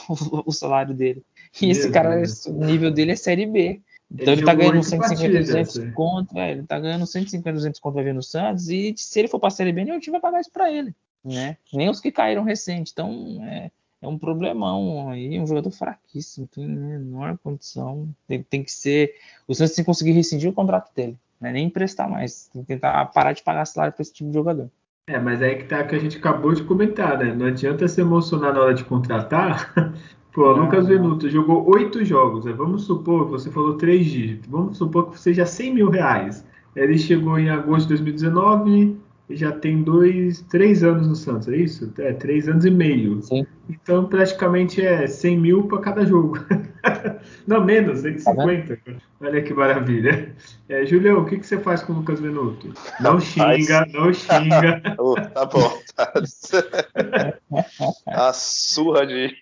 o 0.47 0.53
salário 0.53 0.95
dele. 0.95 1.25
E 1.61 1.67
Meu 1.67 1.73
esse 1.73 1.91
cara, 1.91 2.23
o 2.47 2.65
nível 2.65 2.91
dele 2.91 3.13
é 3.13 3.17
Série 3.17 3.47
B. 3.47 3.81
Então 4.11 4.33
ele, 4.33 4.41
ele 4.41 4.47
tá 4.47 4.55
ganhando 4.55 4.83
150, 4.83 5.39
200 5.41 5.95
conto, 5.95 6.39
é, 6.39 6.53
ele 6.53 6.63
tá 6.63 6.81
ganhando 6.81 7.07
150, 7.07 7.53
200 7.53 7.81
conto 7.81 7.95
vai 7.95 8.05
ver 8.05 8.15
no 8.15 8.23
Santos, 8.23 8.69
e 8.71 8.95
se 8.97 9.19
ele 9.19 9.29
for 9.29 9.39
pra 9.39 9.51
Série 9.51 9.71
B, 9.71 9.83
o 9.93 10.01
time 10.01 10.13
vai 10.13 10.21
pagar 10.21 10.41
isso 10.41 10.51
pra 10.51 10.73
ele, 10.73 10.95
né? 11.23 11.59
Nem 11.73 11.91
os 11.91 12.01
que 12.01 12.11
caíram 12.11 12.43
recente. 12.43 12.91
Então, 12.91 13.39
é, 13.43 13.71
é 14.01 14.09
um 14.09 14.17
problemão 14.17 15.11
aí, 15.11 15.39
um 15.39 15.47
jogador 15.47 15.71
fraquíssimo, 15.71 16.47
tem 16.47 16.67
menor 16.67 17.37
condição, 17.39 18.09
tem, 18.27 18.43
tem 18.43 18.63
que 18.63 18.73
ser, 18.73 19.15
o 19.47 19.55
Santos 19.55 19.75
tem 19.75 19.85
que 19.85 19.87
conseguir 19.87 20.13
rescindir 20.13 20.49
o 20.49 20.55
contrato 20.55 20.91
dele, 20.95 21.19
né? 21.39 21.53
nem 21.53 21.67
emprestar 21.67 22.09
mais, 22.09 22.49
tem 22.49 22.63
que 22.63 22.69
tentar 22.69 23.05
parar 23.07 23.33
de 23.33 23.43
pagar 23.43 23.67
salário 23.67 23.93
pra 23.93 24.03
esse 24.03 24.13
tipo 24.13 24.31
de 24.31 24.35
jogador. 24.35 24.71
É, 25.07 25.19
mas 25.19 25.41
aí 25.41 25.57
que 25.57 25.65
tá 25.65 25.83
que 25.85 25.95
a 25.95 25.99
gente 25.99 26.19
acabou 26.19 26.55
de 26.55 26.63
comentar, 26.65 27.19
né? 27.19 27.35
Não 27.35 27.47
adianta 27.47 27.89
se 27.89 27.99
emocionar 27.99 28.53
na 28.53 28.61
hora 28.61 28.75
de 28.75 28.85
contratar, 28.85 29.73
Pô, 30.39 30.53
Lucas 30.53 30.87
Venuto 30.87 31.29
jogou 31.29 31.69
oito 31.69 32.05
jogos. 32.05 32.45
Né? 32.45 32.53
Vamos 32.53 32.85
supor, 32.85 33.27
você 33.27 33.51
falou 33.51 33.75
três 33.75 34.07
dígitos. 34.07 34.49
Vamos 34.49 34.79
supor 34.79 35.11
que 35.11 35.19
seja 35.19 35.45
100 35.45 35.75
mil 35.75 35.91
reais. 35.91 36.47
Ele 36.77 36.97
chegou 36.97 37.41
em 37.41 37.51
agosto 37.51 37.89
de 37.89 37.95
2019 37.95 38.97
e 39.29 39.35
já 39.37 39.51
tem 39.51 39.83
dois, 39.83 40.41
três 40.43 40.85
anos 40.85 41.09
no 41.09 41.17
Santos, 41.17 41.49
é 41.49 41.57
isso? 41.57 41.93
É, 41.99 42.13
três 42.13 42.49
anos 42.49 42.65
e 42.65 42.71
meio. 42.71 43.21
Sim. 43.21 43.45
Então, 43.69 44.05
praticamente 44.05 44.81
é 44.81 45.09
100 45.09 45.41
mil 45.41 45.65
para 45.65 45.81
cada 45.81 46.07
jogo. 46.07 46.39
Não, 47.47 47.65
menos, 47.65 48.01
150. 48.01 48.77
Tá 48.77 48.93
Olha 49.21 49.43
que 49.43 49.53
maravilha. 49.53 50.35
É, 50.69 50.85
Julião, 50.87 51.23
o 51.23 51.27
que, 51.27 51.39
que 51.39 51.47
você 51.47 51.59
faz 51.59 51.83
com 51.83 51.93
o 51.93 51.97
Lucas 51.97 52.21
Venuto? 52.21 52.73
Não 53.01 53.21
xinga, 53.21 53.87
não 53.93 54.13
xinga. 54.13 54.83
oh, 54.99 55.15
tá 55.15 55.45
bom. 55.45 55.79
Tá. 55.95 56.13
A 58.07 58.33
surra 58.33 59.07
de. 59.07 59.35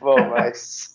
Bom, 0.00 0.16
mas. 0.30 0.92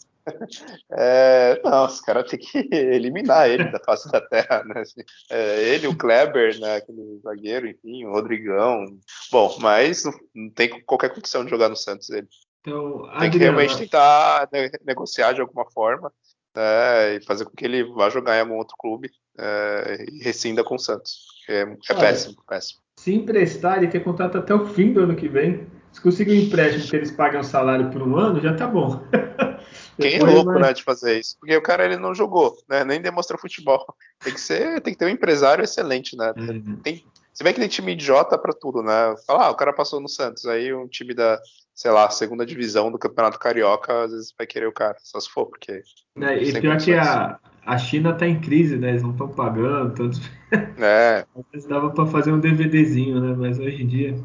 É, 0.91 1.61
não, 1.63 1.85
os 1.85 2.01
caras 2.01 2.29
têm 2.29 2.39
que 2.39 2.67
eliminar 2.73 3.49
ele 3.49 3.63
da 3.71 3.79
face 3.79 4.11
da 4.11 4.19
terra, 4.19 4.61
né? 4.65 4.83
É, 5.29 5.69
ele, 5.69 5.87
o 5.87 5.95
Kleber, 5.95 6.59
né? 6.59 6.75
Aquele 6.77 7.19
zagueiro, 7.23 7.67
enfim, 7.67 8.03
o 8.05 8.11
Rodrigão. 8.11 8.85
Bom, 9.31 9.57
mas 9.61 10.03
não, 10.03 10.13
não 10.35 10.49
tem 10.49 10.81
qualquer 10.83 11.13
condição 11.13 11.45
de 11.45 11.49
jogar 11.49 11.69
no 11.69 11.77
Santos 11.77 12.09
ele. 12.09 12.27
Então, 12.67 13.09
tem 13.17 13.31
que 13.31 13.37
realmente 13.37 13.77
tentar 13.77 14.49
negociar 14.85 15.31
de 15.31 15.39
alguma 15.39 15.63
forma 15.71 16.11
né, 16.53 17.15
e 17.15 17.21
fazer 17.23 17.45
com 17.45 17.51
que 17.51 17.63
ele 17.63 17.85
vá 17.93 18.09
jogar 18.09 18.35
em 18.35 18.41
algum 18.41 18.55
outro 18.55 18.75
clube 18.77 19.09
é, 19.37 20.05
e 20.11 20.21
rescinda 20.21 20.65
com 20.65 20.75
o 20.75 20.79
Santos. 20.79 21.19
É, 21.47 21.61
é 21.61 21.93
péssimo, 21.93 22.35
péssimo. 22.45 22.81
Se 22.99 23.13
emprestar, 23.13 23.77
ele 23.77 23.87
tem 23.87 24.03
contrato 24.03 24.37
até 24.37 24.53
o 24.53 24.65
fim 24.65 24.91
do 24.91 24.99
ano 24.99 25.15
que 25.15 25.29
vem. 25.29 25.65
Se 25.93 26.01
conseguir 26.01 26.33
um 26.33 26.41
empréstimo 26.41 26.89
que 26.89 26.95
eles 26.97 27.11
pagam 27.11 27.39
o 27.39 27.43
salário 27.43 27.89
por 27.89 28.01
um 28.01 28.17
ano, 28.17 28.41
já 28.41 28.53
tá 28.53 28.67
bom. 28.67 29.01
Quem 29.97 30.15
é 30.15 30.19
louco, 30.19 30.59
né, 30.59 30.73
de 30.73 30.83
fazer 30.83 31.19
isso? 31.19 31.37
Porque 31.39 31.55
o 31.55 31.61
cara 31.61 31.85
ele 31.85 31.97
não 31.97 32.13
jogou, 32.13 32.55
né? 32.69 32.83
Nem 32.83 33.01
demonstrou 33.01 33.39
futebol. 33.39 33.83
Tem 34.19 34.33
que 34.33 34.41
ser, 34.41 34.81
tem 34.81 34.93
que 34.93 34.99
ter 34.99 35.05
um 35.05 35.09
empresário 35.09 35.63
excelente, 35.63 36.15
né? 36.15 36.33
Uhum. 36.37 36.79
Tem, 36.83 37.03
você 37.33 37.43
vê 37.43 37.53
que 37.53 37.59
tem 37.59 37.69
time 37.69 37.93
idiota 37.93 38.37
para 38.37 38.53
tudo, 38.53 38.83
né? 38.83 39.15
Fala, 39.25 39.45
ah, 39.45 39.51
o 39.51 39.55
cara 39.55 39.73
passou 39.73 39.99
no 39.99 40.09
Santos, 40.09 40.45
aí 40.45 40.71
um 40.71 40.87
time 40.87 41.15
da, 41.15 41.39
sei 41.77 41.91
lá, 41.91 42.09
segunda 42.09 42.43
divisão 42.43 42.91
do 42.91 42.97
Campeonato 42.97 43.37
Carioca, 43.37 44.05
às 44.05 44.11
vezes 44.11 44.33
vai 44.35 44.47
querer 44.47 44.65
o 44.65 44.73
cara, 44.73 44.97
só 44.99 45.19
se 45.19 45.29
for, 45.29 45.45
porque. 45.45 45.83
É, 46.19 46.43
e 46.43 46.59
pior 46.59 46.77
que 46.77 46.93
a, 46.95 47.37
a 47.63 47.77
China 47.77 48.13
tá 48.13 48.27
em 48.27 48.41
crise, 48.41 48.77
né? 48.77 48.89
Eles 48.89 49.03
não 49.03 49.11
estão 49.11 49.29
pagando, 49.29 49.93
tanto. 49.93 50.19
É. 50.79 51.25
Às 51.35 51.43
vezes 51.51 51.67
dava 51.67 51.89
para 51.89 52.05
fazer 52.05 52.31
um 52.31 52.39
DVDzinho, 52.39 53.19
né? 53.19 53.35
Mas 53.37 53.59
hoje 53.59 53.83
em 53.83 53.87
dia 53.87 54.17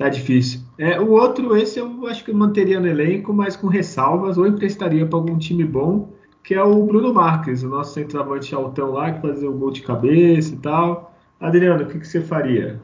Tá 0.00 0.08
difícil. 0.08 0.62
É, 0.78 0.98
o 0.98 1.10
outro, 1.10 1.54
esse 1.54 1.78
eu 1.78 2.06
acho 2.06 2.24
que 2.24 2.30
eu 2.30 2.34
manteria 2.34 2.80
no 2.80 2.86
elenco, 2.86 3.34
mas 3.34 3.54
com 3.54 3.66
ressalvas, 3.66 4.38
ou 4.38 4.46
emprestaria 4.46 5.04
para 5.04 5.18
algum 5.18 5.36
time 5.36 5.62
bom, 5.62 6.08
que 6.42 6.54
é 6.54 6.62
o 6.62 6.86
Bruno 6.86 7.12
Marques, 7.12 7.62
o 7.62 7.68
nosso 7.68 7.92
centroavante 7.92 8.54
altão 8.54 8.92
lá, 8.92 9.12
que 9.12 9.20
fazia 9.20 9.50
o 9.50 9.52
gol 9.52 9.70
de 9.70 9.82
cabeça 9.82 10.54
e 10.54 10.56
tal. 10.56 11.14
Adriano, 11.38 11.84
o 11.84 11.86
que, 11.86 11.98
que 11.98 12.08
você 12.08 12.22
faria? 12.22 12.80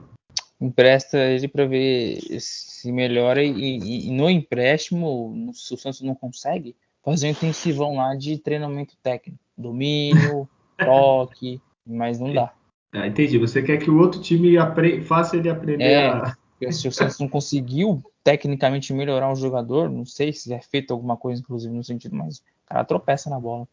Empresta 0.60 1.18
ele 1.18 1.48
para 1.48 1.66
ver 1.66 2.18
se 2.40 2.90
melhora 2.90 3.42
e, 3.42 3.50
e, 3.50 4.08
e, 4.08 4.10
no 4.10 4.30
empréstimo, 4.30 5.50
se 5.52 5.74
o 5.74 5.76
Santos 5.76 6.00
não 6.00 6.14
consegue, 6.14 6.74
fazer 7.04 7.26
um 7.26 7.30
intensivão 7.30 7.96
lá 7.96 8.14
de 8.14 8.38
treinamento 8.38 8.96
técnico. 9.02 9.38
Domínio, 9.56 10.48
toque, 10.78 11.60
mas 11.86 12.18
não 12.18 12.32
dá. 12.32 12.52
Ah, 12.92 13.06
entendi. 13.06 13.38
Você 13.38 13.62
quer 13.62 13.76
que 13.76 13.90
o 13.90 13.98
outro 13.98 14.20
time 14.20 14.56
faça 15.04 15.36
ele 15.36 15.50
aprender 15.50 15.84
é, 15.84 16.08
a. 16.08 16.36
Se 16.70 16.88
o 16.88 16.92
Santos 16.92 17.18
não 17.18 17.28
conseguiu 17.28 18.02
tecnicamente 18.24 18.92
melhorar 18.92 19.30
o 19.30 19.36
jogador, 19.36 19.90
não 19.90 20.04
sei 20.04 20.32
se 20.32 20.52
é 20.52 20.60
feito 20.60 20.92
alguma 20.92 21.16
coisa, 21.16 21.40
inclusive, 21.40 21.72
no 21.72 21.84
sentido, 21.84 22.16
mas 22.16 22.38
o 22.38 22.42
cara 22.66 22.84
tropeça 22.84 23.28
na 23.28 23.38
bola. 23.38 23.68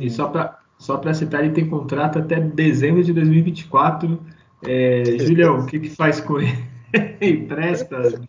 E 0.00 0.10
só 0.10 0.28
para 0.28 0.58
só 0.78 1.00
citar, 1.14 1.42
ele 1.42 1.54
tem 1.54 1.68
contrato 1.68 2.18
até 2.18 2.38
dezembro 2.38 3.02
de 3.02 3.12
2024. 3.12 4.20
É, 4.64 5.04
Julião, 5.18 5.60
o 5.60 5.66
que, 5.66 5.78
que 5.78 5.90
faz 5.90 6.20
com 6.20 6.40
ele? 6.40 6.56
Empresta? 7.20 8.20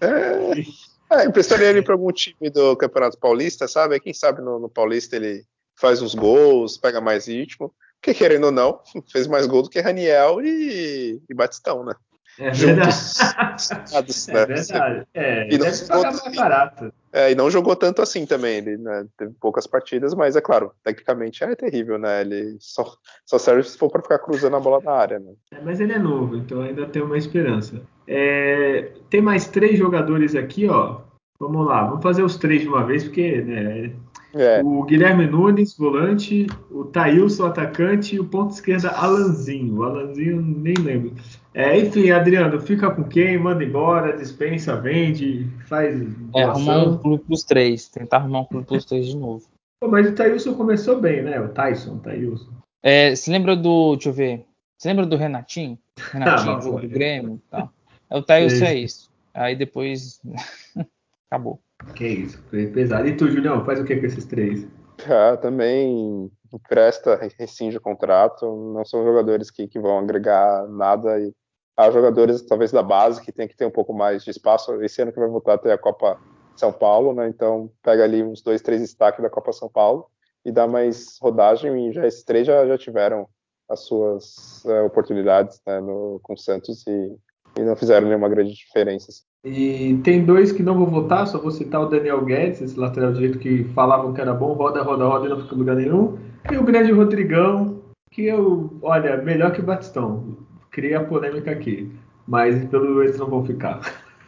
É, 0.00 1.16
é, 1.16 1.24
emprestaria 1.26 1.68
ele 1.68 1.82
para 1.82 1.94
algum 1.94 2.12
time 2.12 2.50
do 2.50 2.76
Campeonato 2.76 3.18
Paulista, 3.18 3.68
sabe? 3.68 4.00
Quem 4.00 4.14
sabe 4.14 4.40
no, 4.40 4.58
no 4.58 4.68
Paulista 4.68 5.16
ele 5.16 5.44
faz 5.76 6.00
uns 6.00 6.14
gols, 6.14 6.78
pega 6.78 7.00
mais 7.00 7.26
ritmo. 7.26 7.72
Porque, 8.00 8.14
querendo 8.14 8.44
ou 8.44 8.52
não, 8.52 8.80
fez 9.10 9.26
mais 9.26 9.46
gol 9.46 9.62
do 9.62 9.70
que 9.70 9.80
Raniel 9.80 10.40
e, 10.42 11.20
e 11.28 11.34
Batistão, 11.34 11.84
né? 11.84 11.94
É 12.38 12.50
verdade. 12.50 12.96
Juntos, 12.96 14.28
é 14.28 14.32
né? 14.32 14.46
verdade. 14.46 15.06
É, 15.14 15.54
e 15.54 15.58
deve 15.58 15.86
pagar 15.86 16.12
mais 16.12 16.36
barato. 16.36 16.92
É, 17.12 17.30
e 17.30 17.34
não 17.34 17.50
jogou 17.50 17.76
tanto 17.76 18.00
assim 18.00 18.24
também. 18.24 18.58
Ele 18.58 18.78
né, 18.78 19.06
teve 19.16 19.32
poucas 19.40 19.66
partidas, 19.66 20.14
mas 20.14 20.34
é 20.34 20.40
claro, 20.40 20.72
tecnicamente 20.82 21.44
é 21.44 21.54
terrível, 21.54 21.98
né? 21.98 22.22
Ele 22.22 22.56
só, 22.58 22.84
só 23.26 23.38
serve 23.38 23.62
se 23.64 23.76
for 23.76 23.90
para 23.90 24.02
ficar 24.02 24.18
cruzando 24.18 24.56
a 24.56 24.60
bola 24.60 24.80
na 24.82 24.92
área, 24.92 25.18
né? 25.18 25.32
É, 25.52 25.60
mas 25.60 25.80
ele 25.80 25.92
é 25.92 25.98
novo, 25.98 26.36
então 26.36 26.62
ainda 26.62 26.86
tem 26.86 27.02
uma 27.02 27.18
esperança. 27.18 27.82
É, 28.06 28.92
tem 29.10 29.20
mais 29.20 29.46
três 29.46 29.78
jogadores 29.78 30.34
aqui, 30.34 30.68
ó. 30.68 31.00
Vamos 31.38 31.66
lá, 31.66 31.84
vamos 31.84 32.02
fazer 32.02 32.22
os 32.22 32.36
três 32.36 32.62
de 32.62 32.68
uma 32.68 32.84
vez, 32.84 33.04
porque 33.04 33.42
né, 33.42 33.92
é. 34.34 34.62
O 34.62 34.82
Guilherme 34.84 35.26
Nunes, 35.26 35.76
volante, 35.76 36.46
o 36.70 36.84
Thailson, 36.84 37.46
atacante, 37.46 38.16
e 38.16 38.20
o 38.20 38.24
ponto 38.24 38.52
esquerda, 38.52 38.90
Alanzinho. 38.90 39.76
O 39.76 39.82
Alanzinho, 39.84 40.40
nem 40.40 40.74
lembro. 40.74 41.12
É, 41.54 41.78
enfim, 41.78 42.10
Adriano, 42.10 42.58
fica 42.60 42.90
com 42.90 43.04
quem? 43.04 43.38
Manda 43.38 43.62
embora, 43.62 44.16
dispensa, 44.16 44.80
vende, 44.80 45.46
faz. 45.68 46.00
É, 46.34 46.42
arrumar 46.44 46.84
um 46.84 46.98
clube 46.98 47.24
pros 47.24 47.44
três. 47.44 47.88
Tentar 47.88 48.18
arrumar 48.18 48.40
um 48.40 48.44
clube 48.46 48.66
pros 48.66 48.84
três 48.86 49.06
de 49.06 49.16
novo. 49.16 49.46
Pô, 49.80 49.88
mas 49.88 50.08
o 50.08 50.14
Thailson 50.14 50.54
começou 50.54 51.00
bem, 51.00 51.22
né? 51.22 51.38
O 51.40 51.48
Tyson, 51.48 51.96
o 51.96 51.98
Thailson. 51.98 52.50
É, 52.82 53.14
se 53.14 53.30
lembra 53.30 53.54
do. 53.54 53.96
Deixa 53.96 54.08
eu 54.08 54.12
ver. 54.14 54.46
Você 54.78 54.88
lembra 54.88 55.04
do 55.04 55.16
Renatinho? 55.16 55.78
Renatinho, 56.10 56.52
ah, 56.52 56.56
do 56.56 56.88
Grêmio 56.88 57.34
e 57.34 57.50
tal. 57.50 57.70
É, 58.08 58.16
o 58.16 58.22
Thailson 58.22 58.64
é 58.64 58.74
isso. 58.74 59.10
Aí 59.34 59.54
depois. 59.54 60.20
Acabou. 61.30 61.60
Que 61.94 62.06
isso, 62.06 62.42
foi 62.48 62.66
pesado. 62.66 63.06
E 63.08 63.16
tu, 63.16 63.30
Julião, 63.30 63.64
faz 63.64 63.80
o 63.80 63.84
que 63.84 63.96
com 63.96 64.06
esses 64.06 64.24
três? 64.24 64.66
Ah, 65.06 65.36
também 65.36 66.30
empresta, 66.52 67.18
rescinde 67.38 67.76
o 67.76 67.80
contrato. 67.80 68.46
Não 68.74 68.84
são 68.84 69.04
jogadores 69.04 69.50
que, 69.50 69.66
que 69.66 69.78
vão 69.78 69.98
agregar 69.98 70.66
nada. 70.68 71.18
E 71.20 71.32
há 71.76 71.90
jogadores, 71.90 72.42
talvez, 72.42 72.70
da 72.70 72.82
base 72.82 73.20
que 73.20 73.32
tem 73.32 73.48
que 73.48 73.56
ter 73.56 73.66
um 73.66 73.70
pouco 73.70 73.92
mais 73.92 74.24
de 74.24 74.30
espaço. 74.30 74.82
Esse 74.82 75.02
ano 75.02 75.12
que 75.12 75.18
vai 75.18 75.28
voltar 75.28 75.54
a 75.54 75.58
ter 75.58 75.72
a 75.72 75.78
Copa 75.78 76.18
São 76.56 76.72
Paulo, 76.72 77.12
né? 77.12 77.28
Então 77.28 77.70
pega 77.82 78.04
ali 78.04 78.22
uns 78.22 78.42
dois, 78.42 78.62
três 78.62 78.80
destaques 78.80 79.22
da 79.22 79.30
Copa 79.30 79.52
São 79.52 79.68
Paulo 79.68 80.06
e 80.44 80.52
dá 80.52 80.66
mais 80.66 81.18
rodagem. 81.20 81.88
E 81.88 81.92
já 81.92 82.06
esses 82.06 82.24
três 82.24 82.46
já, 82.46 82.66
já 82.66 82.76
tiveram 82.76 83.26
as 83.68 83.80
suas 83.80 84.64
é, 84.66 84.82
oportunidades 84.82 85.60
né, 85.66 85.80
no, 85.80 86.20
com 86.22 86.34
o 86.34 86.38
Santos 86.38 86.86
e, 86.86 87.16
e 87.58 87.62
não 87.62 87.74
fizeram 87.74 88.06
nenhuma 88.06 88.28
grande 88.28 88.52
diferença. 88.52 89.10
Assim. 89.10 89.22
E 89.44 89.98
tem 90.04 90.24
dois 90.24 90.52
que 90.52 90.62
não 90.62 90.76
vou 90.76 90.86
votar, 90.86 91.26
só 91.26 91.38
vou 91.38 91.50
citar 91.50 91.80
o 91.80 91.88
Daniel 91.88 92.24
Guedes, 92.24 92.60
esse 92.60 92.78
lateral 92.78 93.12
direito 93.12 93.38
que 93.38 93.64
falavam 93.74 94.12
que 94.12 94.20
era 94.20 94.32
bom, 94.34 94.52
roda, 94.52 94.82
roda, 94.82 95.04
roda 95.04 95.26
e 95.26 95.28
não 95.30 95.40
fica 95.40 95.54
em 95.54 95.58
lugar 95.58 95.76
nenhum. 95.76 96.18
E 96.50 96.56
o 96.56 96.62
grande 96.62 96.92
Rodrigão, 96.92 97.82
que 98.10 98.24
eu, 98.26 98.78
olha, 98.82 99.16
melhor 99.16 99.52
que 99.52 99.60
o 99.60 99.64
Batistão. 99.64 100.36
Cria 100.72 100.98
a 100.98 101.04
polêmica 101.04 101.50
aqui, 101.50 101.92
mas 102.26 102.64
pelo 102.64 103.02
eles 103.02 103.18
não 103.18 103.28
vão 103.28 103.44
ficar. 103.44 103.80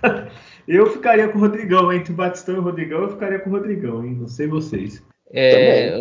eu 0.68 0.86
ficaria 0.90 1.26
com 1.28 1.38
o 1.38 1.40
Rodrigão, 1.40 1.92
entre 1.92 2.12
o 2.12 2.16
Batistão 2.16 2.54
e 2.54 2.58
o 2.58 2.62
Rodrigão, 2.62 3.02
eu 3.02 3.10
ficaria 3.10 3.38
com 3.40 3.50
o 3.50 3.52
Rodrigão, 3.54 4.04
hein? 4.04 4.14
Não 4.14 4.28
sei 4.28 4.46
vocês. 4.46 5.02
É, 5.32 5.98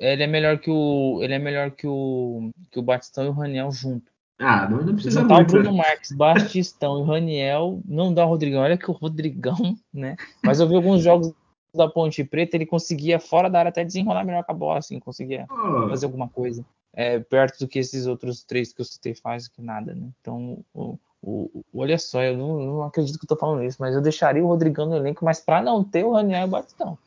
ele 0.00 0.22
é 0.22 0.26
melhor 0.26 0.58
que 0.58 0.70
o 0.70 1.20
ele 1.22 1.34
é 1.34 1.38
melhor 1.38 1.70
que 1.70 1.86
o 1.86 2.50
que 2.70 2.78
o 2.80 2.82
Batistão 2.82 3.26
e 3.26 3.28
o 3.28 3.32
Raniel 3.32 3.70
junto. 3.70 4.10
Ah, 4.38 4.68
não, 4.68 4.82
não 4.82 4.94
precisa 4.94 5.20
Juntar 5.20 5.36
muito. 5.36 5.50
o 5.50 5.52
Bruno 5.52 5.76
Marques, 5.76 6.12
Batistão 6.12 7.02
e 7.02 7.06
Raniel, 7.06 7.80
não 7.86 8.12
dá 8.12 8.24
o 8.24 8.28
Rodrigão. 8.28 8.62
Olha 8.62 8.76
que 8.76 8.90
o 8.90 8.94
Rodrigão, 8.94 9.76
né? 9.92 10.16
Mas 10.42 10.58
eu 10.58 10.68
vi 10.68 10.74
alguns 10.74 11.02
jogos 11.02 11.32
da 11.74 11.88
Ponte 11.88 12.24
Preta, 12.24 12.56
ele 12.56 12.66
conseguia 12.66 13.18
fora 13.18 13.48
da 13.48 13.58
área 13.58 13.68
até 13.68 13.84
desenrolar 13.84 14.24
melhor 14.24 14.42
com 14.44 14.52
a 14.52 14.54
bola, 14.54 14.78
assim, 14.78 14.98
conseguia 14.98 15.46
oh. 15.50 15.88
fazer 15.88 16.06
alguma 16.06 16.28
coisa. 16.28 16.64
É, 16.96 17.18
perto 17.18 17.58
do 17.58 17.68
que 17.68 17.78
esses 17.78 18.06
outros 18.06 18.42
três 18.42 18.72
que 18.72 18.80
eu 18.80 18.84
citei 18.84 19.14
faz 19.14 19.48
que 19.48 19.60
nada, 19.60 19.94
né? 19.94 20.08
Então, 20.18 20.64
o, 20.74 20.98
o, 21.22 21.62
olha 21.74 21.98
só, 21.98 22.22
eu 22.22 22.36
não, 22.36 22.58
não, 22.58 22.82
acredito 22.82 23.18
que 23.18 23.24
eu 23.26 23.28
tô 23.28 23.36
falando 23.36 23.64
isso, 23.64 23.76
mas 23.78 23.94
eu 23.94 24.00
deixaria 24.00 24.42
o 24.42 24.46
Rodrigão 24.46 24.86
no 24.86 24.96
elenco, 24.96 25.24
mas 25.24 25.38
para 25.38 25.60
não 25.60 25.84
ter 25.84 26.04
o 26.04 26.12
Raniel 26.12 26.42
e 26.42 26.44
o 26.44 26.48
Batistão. 26.48 26.98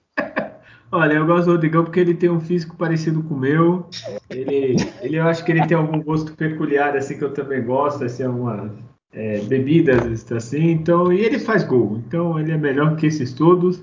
Olha, 0.92 1.14
eu 1.14 1.26
gosto 1.26 1.46
do 1.46 1.52
Rodrigão 1.54 1.84
porque 1.84 2.00
ele 2.00 2.14
tem 2.14 2.30
um 2.30 2.40
físico 2.40 2.76
parecido 2.76 3.24
com 3.24 3.34
o 3.34 3.40
meu. 3.40 3.88
Ele, 4.30 4.76
ele 5.02 5.18
eu 5.18 5.28
acho 5.28 5.44
que 5.44 5.52
ele 5.52 5.66
tem 5.66 5.78
algum 5.78 6.02
gosto 6.02 6.34
peculiar, 6.34 6.96
assim, 6.96 7.18
que 7.18 7.24
eu 7.24 7.34
também 7.34 7.64
gosto, 7.64 8.04
assim, 8.04 8.24
algumas 8.24 8.72
é, 9.12 9.40
bebidas, 9.42 10.32
assim, 10.32 10.72
então, 10.72 11.12
e 11.12 11.22
ele 11.22 11.40
faz 11.40 11.64
gol, 11.64 12.00
então 12.06 12.40
ele 12.40 12.52
é 12.52 12.58
melhor 12.58 12.96
que 12.96 13.08
esses 13.08 13.34
todos. 13.34 13.82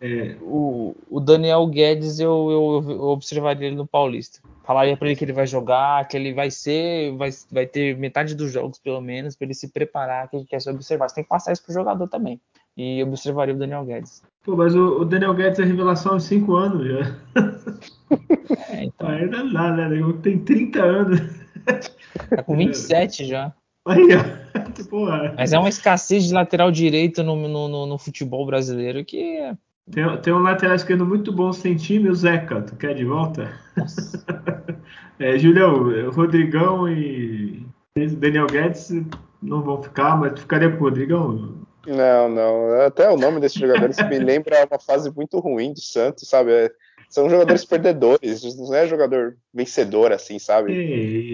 É... 0.00 0.36
O, 0.42 0.94
o, 1.08 1.18
Daniel 1.18 1.66
Guedes, 1.66 2.20
eu, 2.20 2.50
eu, 2.50 2.90
eu, 2.90 3.02
observaria 3.04 3.68
ele 3.68 3.76
no 3.76 3.86
Paulista. 3.86 4.40
Falaria 4.66 4.96
para 4.96 5.06
ele 5.06 5.16
que 5.16 5.24
ele 5.24 5.32
vai 5.32 5.46
jogar, 5.46 6.08
que 6.08 6.16
ele 6.16 6.34
vai 6.34 6.50
ser, 6.50 7.16
vai, 7.16 7.30
vai 7.52 7.66
ter 7.66 7.96
metade 7.96 8.34
dos 8.34 8.50
jogos, 8.50 8.80
pelo 8.80 9.00
menos, 9.00 9.36
para 9.36 9.46
ele 9.46 9.54
se 9.54 9.68
preparar, 9.68 10.28
que 10.28 10.36
ele 10.36 10.44
quer 10.44 10.60
se 10.60 10.68
observar. 10.68 11.08
Você 11.08 11.14
tem 11.14 11.24
que 11.24 11.30
passar 11.30 11.52
isso 11.52 11.62
pro 11.62 11.72
jogador 11.72 12.08
também. 12.08 12.40
E 12.76 13.00
observaria 13.04 13.54
o 13.54 13.58
Daniel 13.58 13.84
Guedes. 13.84 14.24
Pô, 14.42 14.56
mas 14.56 14.74
o, 14.74 15.02
o 15.02 15.04
Daniel 15.04 15.34
Guedes 15.34 15.60
é 15.60 15.64
revelação 15.64 16.16
há 16.16 16.20
5 16.20 16.54
anos 16.54 16.86
já. 16.86 17.16
É, 18.70 18.84
então. 18.84 19.08
Ainda 19.08 19.42
dá, 19.52 19.72
né? 19.72 19.88
Tem 20.22 20.38
30 20.38 20.80
anos. 20.80 21.20
Tá 22.30 22.42
com 22.44 22.56
27 22.56 23.24
já. 23.24 23.52
Aí, 23.84 24.08
ó. 24.14 24.84
Porra. 24.88 25.34
Mas 25.36 25.52
é 25.52 25.58
uma 25.58 25.68
escassez 25.68 26.24
de 26.24 26.34
lateral 26.34 26.70
direito 26.70 27.24
no, 27.24 27.34
no, 27.48 27.68
no, 27.68 27.86
no 27.86 27.98
futebol 27.98 28.46
brasileiro 28.46 29.04
que 29.04 29.38
é 29.38 29.56
tem, 29.90 30.16
tem, 30.18 30.32
um 30.32 30.42
lateral 30.42 30.74
esquerdo 30.74 31.06
muito 31.06 31.32
bom 31.32 31.52
sem 31.52 31.76
time, 31.76 32.08
o 32.08 32.14
Zeca. 32.14 32.62
Tu 32.62 32.76
quer 32.76 32.94
de 32.94 33.04
volta? 33.04 33.52
é, 35.18 35.38
Julião, 35.38 36.10
Rodrigão 36.10 36.88
e 36.88 37.66
Daniel 38.18 38.46
Guedes 38.46 38.90
não 39.42 39.62
vão 39.62 39.82
ficar, 39.82 40.16
mas 40.16 40.34
tu 40.34 40.40
ficaria 40.40 40.70
com 40.70 40.76
o 40.76 40.88
Rodrigão? 40.88 41.54
Não, 41.86 42.28
não. 42.28 42.80
Até 42.80 43.08
o 43.08 43.16
nome 43.16 43.40
desses 43.40 43.60
jogadores 43.60 43.96
me 44.08 44.18
lembra 44.18 44.66
uma 44.70 44.78
fase 44.78 45.10
muito 45.14 45.38
ruim 45.38 45.72
do 45.72 45.80
Santos, 45.80 46.28
sabe? 46.28 46.50
É, 46.52 46.70
são 47.08 47.30
jogadores 47.30 47.64
perdedores, 47.64 48.56
não 48.56 48.74
é 48.74 48.86
jogador 48.86 49.36
vencedor, 49.54 50.12
assim, 50.12 50.38
sabe? 50.38 50.72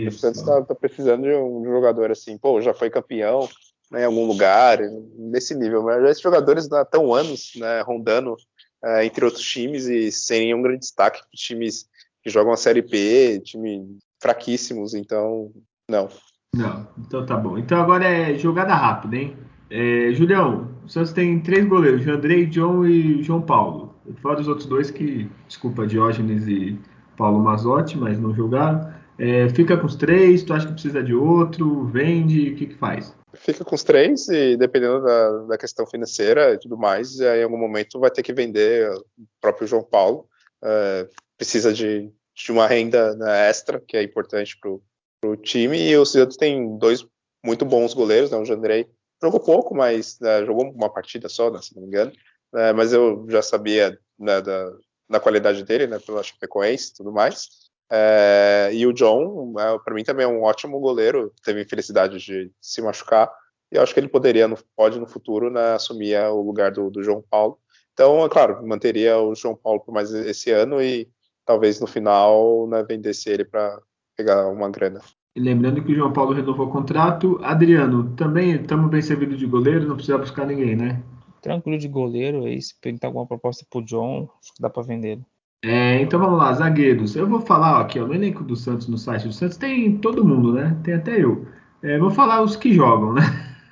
Isso. 0.05 0.16
O 0.16 0.20
Santos 0.20 0.42
tá, 0.42 0.62
tá, 0.62 0.74
precisando 0.74 1.22
de 1.22 1.34
um 1.34 1.64
jogador 1.64 2.11
assim, 2.11 2.36
pô, 2.36 2.61
já 2.61 2.74
foi 2.74 2.90
campeão 2.90 3.48
né, 3.93 4.03
em 4.03 4.07
algum 4.07 4.26
lugar, 4.26 4.78
nesse 5.16 5.55
nível. 5.55 5.82
Mas 5.82 6.03
esses 6.05 6.22
jogadores 6.22 6.64
estão 6.64 7.14
anos 7.14 7.53
né, 7.57 7.82
rondando 7.82 8.34
é, 8.82 9.05
entre 9.05 9.24
outros 9.24 9.45
times 9.45 9.86
e 9.86 10.11
sem 10.11 10.47
nenhum 10.47 10.62
grande 10.62 10.80
destaque 10.80 11.22
times 11.32 11.86
que 12.22 12.30
jogam 12.30 12.53
a 12.53 12.57
Série 12.57 12.82
B, 12.82 13.40
times 13.40 13.86
fraquíssimos, 14.20 14.95
então, 14.95 15.53
não. 15.88 16.09
Não, 16.55 16.88
então 16.99 17.26
tá 17.26 17.36
bom. 17.36 17.59
Então 17.59 17.80
agora 17.80 18.05
é 18.05 18.34
jogada 18.36 18.74
rápida, 18.74 19.16
hein? 19.16 19.36
É, 19.70 20.12
Julião, 20.12 20.70
o 20.84 20.88
Santos 20.88 21.12
tem 21.12 21.40
três 21.40 21.66
goleiros, 21.66 22.07
Andrei, 22.07 22.47
John 22.47 22.86
e 22.86 23.22
João 23.22 23.40
Paulo. 23.40 23.95
Fora 24.20 24.40
os 24.40 24.49
outros 24.49 24.66
dois 24.66 24.90
que, 24.90 25.30
desculpa, 25.49 25.86
Diógenes 25.86 26.47
e 26.47 26.78
Paulo 27.16 27.40
Mazotti, 27.40 27.97
mas 27.97 28.18
não 28.18 28.34
jogaram. 28.34 28.93
É, 29.18 29.49
fica 29.49 29.76
com 29.76 29.86
os 29.86 29.97
três, 29.97 30.43
tu 30.43 30.53
acha 30.53 30.66
que 30.66 30.72
precisa 30.74 31.03
de 31.03 31.14
outro, 31.14 31.86
vende, 31.86 32.51
o 32.51 32.57
que 32.57 32.66
que 32.66 32.74
faz? 32.74 33.14
Fica 33.34 33.64
com 33.64 33.74
os 33.74 33.82
três 33.82 34.28
e 34.28 34.56
dependendo 34.56 35.02
da, 35.02 35.38
da 35.46 35.58
questão 35.58 35.86
financeira 35.86 36.52
e 36.52 36.58
tudo 36.58 36.76
mais, 36.76 37.18
em 37.20 37.42
algum 37.42 37.58
momento 37.58 37.98
vai 37.98 38.10
ter 38.10 38.22
que 38.22 38.32
vender 38.32 38.90
o 38.90 39.04
próprio 39.40 39.66
João 39.66 39.82
Paulo. 39.82 40.28
É, 40.62 41.08
precisa 41.36 41.72
de, 41.72 42.12
de, 42.34 42.52
uma 42.52 42.66
renda 42.66 43.16
né, 43.16 43.48
extra, 43.48 43.80
que 43.80 43.96
é 43.96 44.02
importante 44.02 44.56
para 44.60 45.30
o 45.30 45.36
time, 45.36 45.78
e 45.78 45.96
os 45.96 46.14
outros 46.14 46.36
têm 46.36 46.78
dois 46.78 47.04
muito 47.44 47.64
bons 47.64 47.94
goleiros, 47.94 48.30
né, 48.30 48.36
o 48.36 48.44
Jandrei 48.44 48.88
jogou 49.22 49.40
pouco, 49.40 49.74
mas 49.74 50.18
né, 50.20 50.44
jogou 50.44 50.70
uma 50.70 50.92
partida 50.92 51.28
só, 51.28 51.50
né, 51.50 51.60
se 51.62 51.74
não 51.74 51.82
me 51.82 51.88
engano. 51.88 52.12
É, 52.54 52.72
mas 52.72 52.92
eu 52.92 53.26
já 53.30 53.40
sabia 53.40 53.98
né, 54.18 54.40
da, 54.40 54.72
da, 55.08 55.20
qualidade 55.20 55.64
dele, 55.64 55.86
né, 55.86 55.98
pela 55.98 56.22
Chapecoense 56.22 56.90
e 56.90 56.94
tudo 56.94 57.12
mais. 57.12 57.48
É, 57.95 58.70
e 58.72 58.86
o 58.86 58.93
John, 58.93 59.53
é, 59.59 59.78
para 59.84 59.95
mim 59.95 60.03
também 60.03 60.24
é 60.24 60.28
um 60.28 60.43
ótimo 60.43 60.80
goleiro, 60.80 61.30
teve 61.45 61.61
infelicidade 61.61 62.18
de 62.18 62.51
se 62.59 62.80
machucar, 62.80 63.30
e 63.70 63.76
eu 63.76 63.82
acho 63.82 63.93
que 63.93 64.01
ele 64.01 64.09
poderia, 64.09 64.49
no, 64.49 64.57
pode 64.74 64.99
no 64.99 65.07
futuro, 65.07 65.51
né, 65.51 65.74
assumir 65.74 66.16
o 66.30 66.40
lugar 66.40 66.72
do, 66.72 66.90
do 66.90 67.03
João 67.03 67.22
Paulo. 67.28 67.59
Então, 67.93 68.24
é 68.24 68.28
claro, 68.30 68.66
manteria 68.66 69.18
o 69.18 69.34
João 69.34 69.55
Paulo 69.55 69.80
por 69.80 69.93
mais 69.93 70.11
esse 70.11 70.51
ano 70.51 70.80
e 70.80 71.07
talvez 71.45 71.80
no 71.80 71.86
final 71.86 72.66
né, 72.66 72.82
vendesse 72.82 73.28
ele 73.28 73.45
para 73.45 73.78
pegar 74.16 74.49
uma 74.49 74.70
grana. 74.70 75.01
E 75.36 75.40
lembrando 75.40 75.82
que 75.82 75.93
o 75.93 75.95
João 75.95 76.12
Paulo 76.14 76.32
renovou 76.32 76.68
o 76.68 76.70
contrato. 76.70 77.38
Adriano, 77.43 78.14
também 78.16 78.53
estamos 78.53 78.90
bem 78.90 79.03
servidos 79.03 79.38
de 79.38 79.47
goleiro, 79.47 79.86
não 79.86 79.97
precisa 79.97 80.16
buscar 80.16 80.47
ninguém, 80.47 80.76
né? 80.76 81.03
Tranquilo 81.43 81.78
de 81.78 81.88
goleiro, 81.88 82.45
aí 82.45 82.61
se 82.61 82.74
pintar 82.80 83.09
alguma 83.09 83.26
proposta 83.26 83.66
pro 83.68 83.82
John, 83.82 84.28
acho 84.40 84.55
que 84.55 84.62
dá 84.62 84.70
para 84.70 84.82
vender. 84.82 85.18
É, 85.64 86.00
então 86.02 86.18
vamos 86.18 86.38
lá, 86.38 86.52
zagueiros. 86.54 87.14
Eu 87.14 87.26
vou 87.28 87.40
falar 87.40 87.78
ó, 87.78 87.82
aqui, 87.82 88.00
ó, 88.00 88.06
no 88.06 88.14
elenco 88.14 88.42
do 88.42 88.56
Santos, 88.56 88.88
no 88.88 88.98
site 88.98 89.28
do 89.28 89.32
Santos, 89.32 89.56
tem 89.56 89.96
todo 89.98 90.24
mundo, 90.24 90.52
né? 90.52 90.76
Tem 90.82 90.94
até 90.94 91.22
eu. 91.22 91.46
É, 91.82 91.98
vou 91.98 92.10
falar 92.10 92.42
os 92.42 92.56
que 92.56 92.74
jogam, 92.74 93.12
né? 93.14 93.22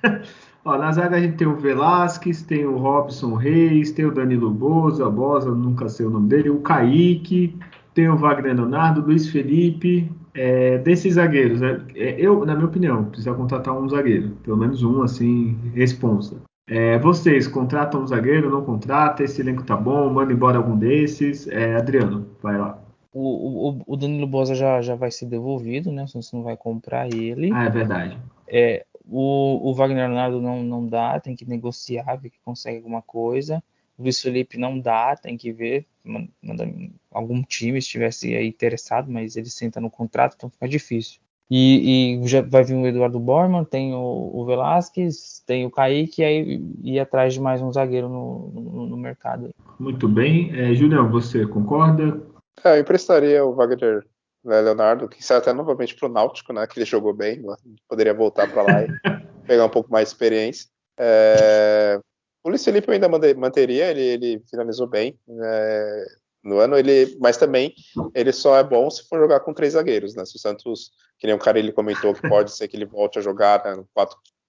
ó, 0.65 0.79
na 0.79 0.93
zaga 0.93 1.17
a 1.17 1.21
gente 1.21 1.37
tem 1.37 1.49
o 1.49 1.57
Velasquez, 1.57 2.43
tem 2.43 2.65
o 2.65 2.77
Robson 2.79 3.35
Reis, 3.35 3.91
tem 3.91 4.05
o 4.05 4.15
Danilo 4.15 4.51
Boza, 4.51 5.11
Boza, 5.11 5.51
nunca 5.51 5.89
sei 5.89 6.07
o 6.07 6.11
nome 6.11 6.29
dele, 6.29 6.51
o 6.51 6.61
Kaique, 6.61 7.59
tem 7.93 8.09
o 8.09 8.17
Wagner 8.17 8.55
Leonardo, 8.55 9.01
Luiz 9.01 9.29
Felipe. 9.29 10.11
É, 10.33 10.79
desses 10.79 11.15
zagueiros, 11.15 11.61
né? 11.61 11.85
É, 11.97 12.15
eu, 12.21 12.47
na 12.47 12.55
minha 12.55 12.67
opinião, 12.67 13.07
precisa 13.07 13.35
contratar 13.35 13.75
um 13.77 13.89
zagueiro, 13.89 14.31
pelo 14.45 14.57
menos 14.57 14.81
um, 14.85 15.03
assim, 15.03 15.59
responsa. 15.75 16.41
É, 16.71 16.97
vocês 17.01 17.49
contratam 17.49 18.01
um 18.01 18.07
zagueiro, 18.07 18.49
não 18.49 18.65
contratam? 18.65 19.27
Esse 19.27 19.41
elenco 19.41 19.65
tá 19.65 19.77
bom? 19.77 20.09
Manda 20.09 20.33
embora 20.33 20.57
algum 20.57 20.79
desses? 20.79 21.49
É, 21.49 21.75
Adriano, 21.75 22.31
vai 22.41 22.57
lá. 22.57 22.81
O, 23.13 23.71
o, 23.71 23.83
o, 23.89 23.97
Danilo 23.97 24.29
Bosa 24.29 24.55
já, 24.55 24.81
já 24.81 24.95
vai 24.95 25.11
ser 25.11 25.27
devolvido, 25.27 25.91
né? 25.91 26.07
Você 26.07 26.37
não 26.37 26.45
vai 26.45 26.57
comprar 26.57 27.13
ele. 27.13 27.51
Ah, 27.53 27.65
é 27.65 27.71
verdade. 27.71 28.17
É, 28.47 28.87
o, 29.05 29.69
o 29.69 29.75
Wagner 29.75 30.07
Leonardo 30.07 30.41
não, 30.41 30.63
não 30.63 30.87
dá, 30.87 31.19
tem 31.19 31.35
que 31.35 31.45
negociar, 31.45 32.15
ver 32.15 32.31
que 32.31 32.39
consegue 32.45 32.77
alguma 32.77 33.03
coisa. 33.03 33.61
O 33.99 34.03
Luiz 34.05 34.23
Felipe 34.23 34.57
não 34.57 34.79
dá, 34.79 35.17
tem 35.17 35.37
que 35.37 35.53
ver. 35.53 35.85
Manda, 36.05 36.73
algum 37.11 37.43
time 37.43 37.81
estivesse 37.81 38.33
aí 38.37 38.47
interessado, 38.47 39.11
mas 39.11 39.35
ele 39.35 39.51
senta 39.51 39.81
no 39.81 39.91
contrato, 39.91 40.35
então 40.37 40.49
fica 40.49 40.69
difícil. 40.69 41.21
E, 41.51 42.21
e, 42.23 42.29
já 42.29 42.43
vai 42.43 42.63
vir 42.63 42.77
o 42.77 42.87
Eduardo 42.87 43.19
Borman, 43.19 43.65
tem 43.65 43.93
o, 43.93 44.31
o 44.33 44.45
Velasquez, 44.47 45.43
tem 45.45 45.67
o 45.67 45.71
Kaique, 45.71 46.23
e 46.23 46.25
aí 46.25 46.65
ir 46.85 47.01
atrás 47.01 47.35
de 47.35 47.41
mais 47.41 47.61
um 47.61 47.73
zagueiro 47.73 48.09
no, 48.09 48.51
no, 48.55 48.87
no 48.87 48.97
mercado. 48.97 49.51
Muito 49.79 50.09
bem. 50.09 50.57
É, 50.57 50.73
Julião, 50.75 51.11
você 51.11 51.45
concorda? 51.45 52.23
É, 52.65 52.77
eu 52.77 52.81
emprestaria 52.81 53.45
o 53.45 53.53
Wagner 53.53 54.05
né, 54.45 54.61
Leonardo, 54.61 55.09
que 55.09 55.25
sai 55.25 55.39
até 55.39 55.53
novamente 55.53 55.97
para 55.97 56.09
o 56.09 56.13
Náutico, 56.13 56.53
né, 56.53 56.67
que 56.67 56.79
ele 56.79 56.87
jogou 56.87 57.13
bem, 57.13 57.43
poderia 57.89 58.15
voltar 58.15 58.51
para 58.51 58.63
lá 58.63 58.83
e 58.85 58.89
pegar 59.47 59.65
um 59.65 59.71
pouco 59.71 59.91
mais 59.91 60.09
de 60.09 60.15
experiência. 60.15 60.69
É, 60.99 61.99
o 62.45 62.49
Luiz 62.49 62.65
Felipe 62.65 62.89
eu 62.89 62.95
ainda 62.95 63.09
manteria, 63.37 63.91
ele, 63.91 64.01
ele 64.01 64.43
finalizou 64.49 64.87
bem. 64.87 65.19
É, 65.29 66.05
no 66.43 66.59
ano, 66.59 66.77
ele, 66.77 67.17
mas 67.21 67.37
também 67.37 67.75
ele 68.15 68.33
só 68.33 68.57
é 68.57 68.65
bom 68.65 68.91
se 68.91 69.07
for 69.07 69.19
jogar 69.19 69.41
com 69.41 69.53
três 69.53 69.75
zagueiros, 69.75 70.15
né? 70.15 70.25
Se 70.25 70.37
o 70.37 70.39
Santos, 70.39 70.91
que 71.19 71.27
nem 71.27 71.37
o 71.37 71.39
cara 71.39 71.59
ele 71.59 71.73
comentou 71.73 72.15
que 72.15 72.27
pode 72.27 72.53
ser 72.53 72.67
que 72.69 72.77
ele 72.77 72.87
volte 72.87 73.19
a 73.19 73.23
jogar 73.23 73.63
né, 73.65 73.75
no 73.75 73.87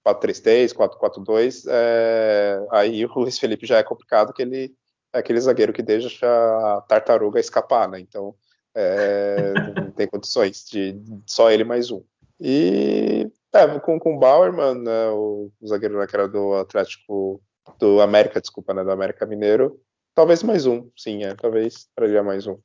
4-3-3, 0.06 0.72
4-4-2, 0.74 1.64
é, 1.68 2.66
aí 2.70 3.04
o 3.04 3.12
Luiz 3.14 3.38
Felipe 3.38 3.66
já 3.66 3.78
é 3.78 3.82
complicado, 3.82 4.32
que 4.32 4.42
ele 4.42 4.74
é 5.12 5.18
aquele 5.18 5.40
zagueiro 5.40 5.72
que 5.72 5.82
deixa 5.82 6.26
a 6.26 6.80
tartaruga 6.82 7.38
escapar, 7.38 7.88
né? 7.88 8.00
Então 8.00 8.34
é, 8.74 9.52
não 9.76 9.90
tem 9.90 10.06
condições 10.06 10.64
de 10.64 10.98
só 11.26 11.50
ele 11.50 11.64
mais 11.64 11.90
um. 11.90 12.02
E 12.40 13.30
é, 13.54 13.78
com, 13.80 13.98
com 13.98 14.16
o 14.16 14.18
Bauerman, 14.18 14.82
né, 14.82 15.08
o, 15.10 15.50
o 15.60 15.66
zagueiro 15.66 15.98
né, 15.98 16.06
que 16.06 16.16
era 16.16 16.26
do 16.26 16.54
Atlético, 16.54 17.40
do 17.78 18.00
América, 18.00 18.40
desculpa, 18.40 18.72
né, 18.72 18.82
do 18.82 18.90
América 18.90 19.26
Mineiro, 19.26 19.78
Talvez 20.14 20.42
mais 20.42 20.66
um, 20.66 20.88
sim, 20.96 21.22
é. 21.24 21.34
Talvez 21.34 21.88
traria 21.96 22.22
mais 22.22 22.46
um. 22.46 22.56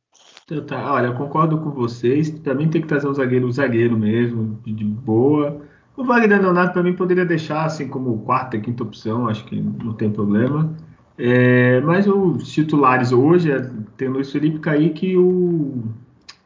Então, 0.46 0.66
tá, 0.66 0.94
olha, 0.94 1.08
eu 1.08 1.16
concordo 1.16 1.58
com 1.60 1.72
vocês. 1.72 2.30
Também 2.30 2.70
tem 2.70 2.82
que 2.82 2.88
trazer 2.88 3.08
um 3.08 3.14
zagueiro, 3.14 3.48
um 3.48 3.52
zagueiro 3.52 3.98
mesmo, 3.98 4.60
de, 4.64 4.74
de 4.74 4.84
boa. 4.84 5.62
O 5.96 6.04
Wagner 6.04 6.42
Leonardo 6.42 6.74
para 6.74 6.84
mim 6.84 6.94
poderia 6.94 7.26
deixar 7.26 7.66
assim 7.66 7.88
como 7.88 8.20
quarta, 8.20 8.60
quinta 8.60 8.84
opção, 8.84 9.28
acho 9.28 9.44
que 9.46 9.60
não 9.60 9.94
tem 9.94 10.12
problema. 10.12 10.76
É, 11.18 11.82
mas 11.82 12.08
os 12.08 12.52
titulares 12.52 13.12
hoje 13.12 13.52
é, 13.52 13.68
tem 13.98 14.08
o 14.08 14.12
Luiz 14.12 14.32
Felipe 14.32 14.60
Kaique 14.60 15.08
e 15.08 15.18
o, 15.18 15.84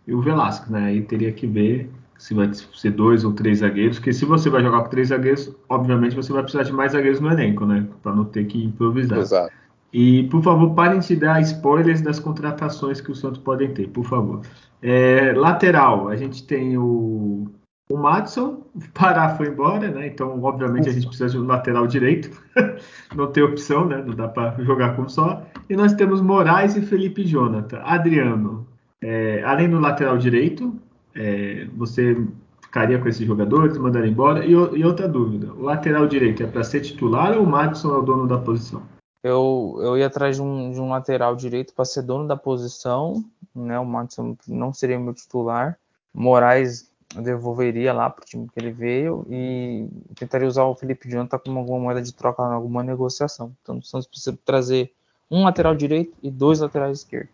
e 0.08 0.14
o 0.14 0.22
Velasco, 0.22 0.72
né? 0.72 0.86
Aí 0.86 1.02
teria 1.02 1.32
que 1.34 1.46
ver 1.46 1.92
se 2.18 2.34
vai 2.34 2.50
ser 2.54 2.92
dois 2.92 3.26
ou 3.26 3.34
três 3.34 3.60
zagueiros, 3.60 3.98
porque 3.98 4.14
se 4.14 4.24
você 4.24 4.50
vai 4.50 4.64
jogar 4.64 4.84
com 4.84 4.90
três 4.90 5.10
zagueiros, 5.10 5.54
obviamente 5.68 6.16
você 6.16 6.32
vai 6.32 6.44
precisar 6.44 6.64
de 6.64 6.72
mais 6.72 6.94
zagueiros 6.94 7.20
no 7.20 7.30
elenco, 7.30 7.66
né? 7.66 7.86
Para 8.02 8.16
não 8.16 8.24
ter 8.24 8.46
que 8.46 8.64
improvisar. 8.64 9.20
Exato. 9.20 9.61
E, 9.94 10.24
por 10.24 10.42
favor, 10.42 10.74
parem 10.74 11.00
de 11.00 11.16
dar 11.16 11.42
spoilers 11.42 12.02
das 12.02 12.20
contratações 12.20 13.02
que 13.02 13.12
o 13.12 13.16
Santos 13.16 13.40
podem 13.40 13.74
ter, 13.74 13.90
por 13.90 14.06
favor. 14.06 14.42
É, 14.82 15.34
lateral, 15.34 16.08
a 16.08 16.16
gente 16.16 16.46
tem 16.46 16.78
o, 16.78 17.48
o 17.90 17.98
Matson, 17.98 18.66
o 18.74 18.80
Pará 18.94 19.36
foi 19.36 19.50
embora, 19.50 19.92
né? 19.92 20.08
Então, 20.08 20.42
obviamente, 20.42 20.88
a 20.90 20.92
gente 20.94 21.08
precisa 21.08 21.30
de 21.30 21.38
um 21.38 21.46
lateral 21.46 21.86
direito. 21.88 22.32
não 23.16 23.28
tem 23.28 23.44
opção, 23.44 23.86
né? 23.86 24.02
Não 24.06 24.16
dá 24.16 24.28
para 24.28 24.64
jogar 24.64 24.96
com 24.96 25.08
só. 25.10 25.46
E 25.70 25.76
nós 25.76 25.94
temos 25.94 26.22
Moraes 26.22 26.76
e 26.76 26.82
Felipe 26.82 27.24
Jonathan. 27.26 27.82
Adriano, 27.84 28.66
é, 29.02 29.44
além 29.44 29.70
do 29.70 29.80
lateral 29.80 30.18
direito, 30.18 30.74
é, 31.14 31.68
você 31.76 32.16
ficaria 32.62 32.98
com 32.98 33.10
esses 33.10 33.28
jogadores, 33.28 33.78
mandar 33.78 34.08
embora? 34.08 34.46
E, 34.46 34.52
e, 34.52 34.86
outra 34.86 35.08
dúvida: 35.08 35.52
o 35.54 35.64
lateral 35.64 36.08
direito 36.08 36.42
é 36.42 36.48
para 36.48 36.64
ser 36.64 36.80
titular 36.80 37.38
ou 37.38 37.44
o 37.44 37.50
Madison 37.50 37.94
é 37.94 37.98
o 37.98 38.02
dono 38.02 38.26
da 38.26 38.38
posição? 38.38 38.82
Eu, 39.24 39.78
eu 39.82 39.98
ia 39.98 40.08
atrás 40.08 40.36
de 40.36 40.42
um, 40.42 40.72
de 40.72 40.80
um 40.80 40.90
lateral 40.90 41.36
direito 41.36 41.74
para 41.74 41.86
ser 41.86 42.02
dono 42.02 42.28
da 42.28 42.36
posição, 42.36 43.24
né? 43.56 43.78
O 43.80 43.86
Madison 43.86 44.36
não 44.48 44.74
seria 44.74 45.00
meu 45.00 45.14
titular. 45.14 45.78
Moraes 46.14 46.90
devolveria 47.16 47.94
lá 47.94 48.10
para 48.10 48.24
o 48.24 48.26
time 48.26 48.48
que 48.48 48.60
ele 48.60 48.72
veio 48.72 49.26
e 49.30 49.88
tentaria 50.16 50.48
usar 50.48 50.64
o 50.64 50.76
Felipe 50.76 51.10
Jonathan 51.10 51.40
como 51.40 51.60
alguma 51.60 51.80
moeda 51.80 52.02
de 52.02 52.14
troca 52.14 52.42
em 52.42 52.54
alguma 52.54 52.84
negociação. 52.84 53.54
Então 53.62 53.78
o 53.78 53.84
Santos 53.84 54.08
precisa 54.08 54.38
trazer 54.44 54.92
um 55.30 55.44
lateral 55.44 55.76
direito 55.76 56.18
e 56.24 56.32
dois 56.32 56.60
laterais 56.60 57.00
esquerdos. 57.00 57.34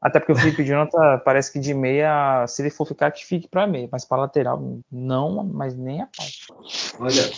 Até 0.00 0.18
porque 0.18 0.32
o 0.32 0.36
Felipe 0.36 0.64
Jonathan 0.64 1.18
parece 1.24 1.52
que 1.52 1.58
de 1.58 1.74
meia, 1.74 2.46
se 2.46 2.62
ele 2.62 2.70
for 2.70 2.86
ficar, 2.86 3.10
que 3.10 3.26
fique 3.26 3.48
para 3.48 3.66
meia, 3.66 3.88
mas 3.90 4.04
para 4.04 4.22
lateral, 4.22 4.62
não, 4.90 5.44
mas 5.44 5.76
nem 5.76 6.02
a 6.02 6.06
pau. 6.06 6.60
Olha, 7.00 7.30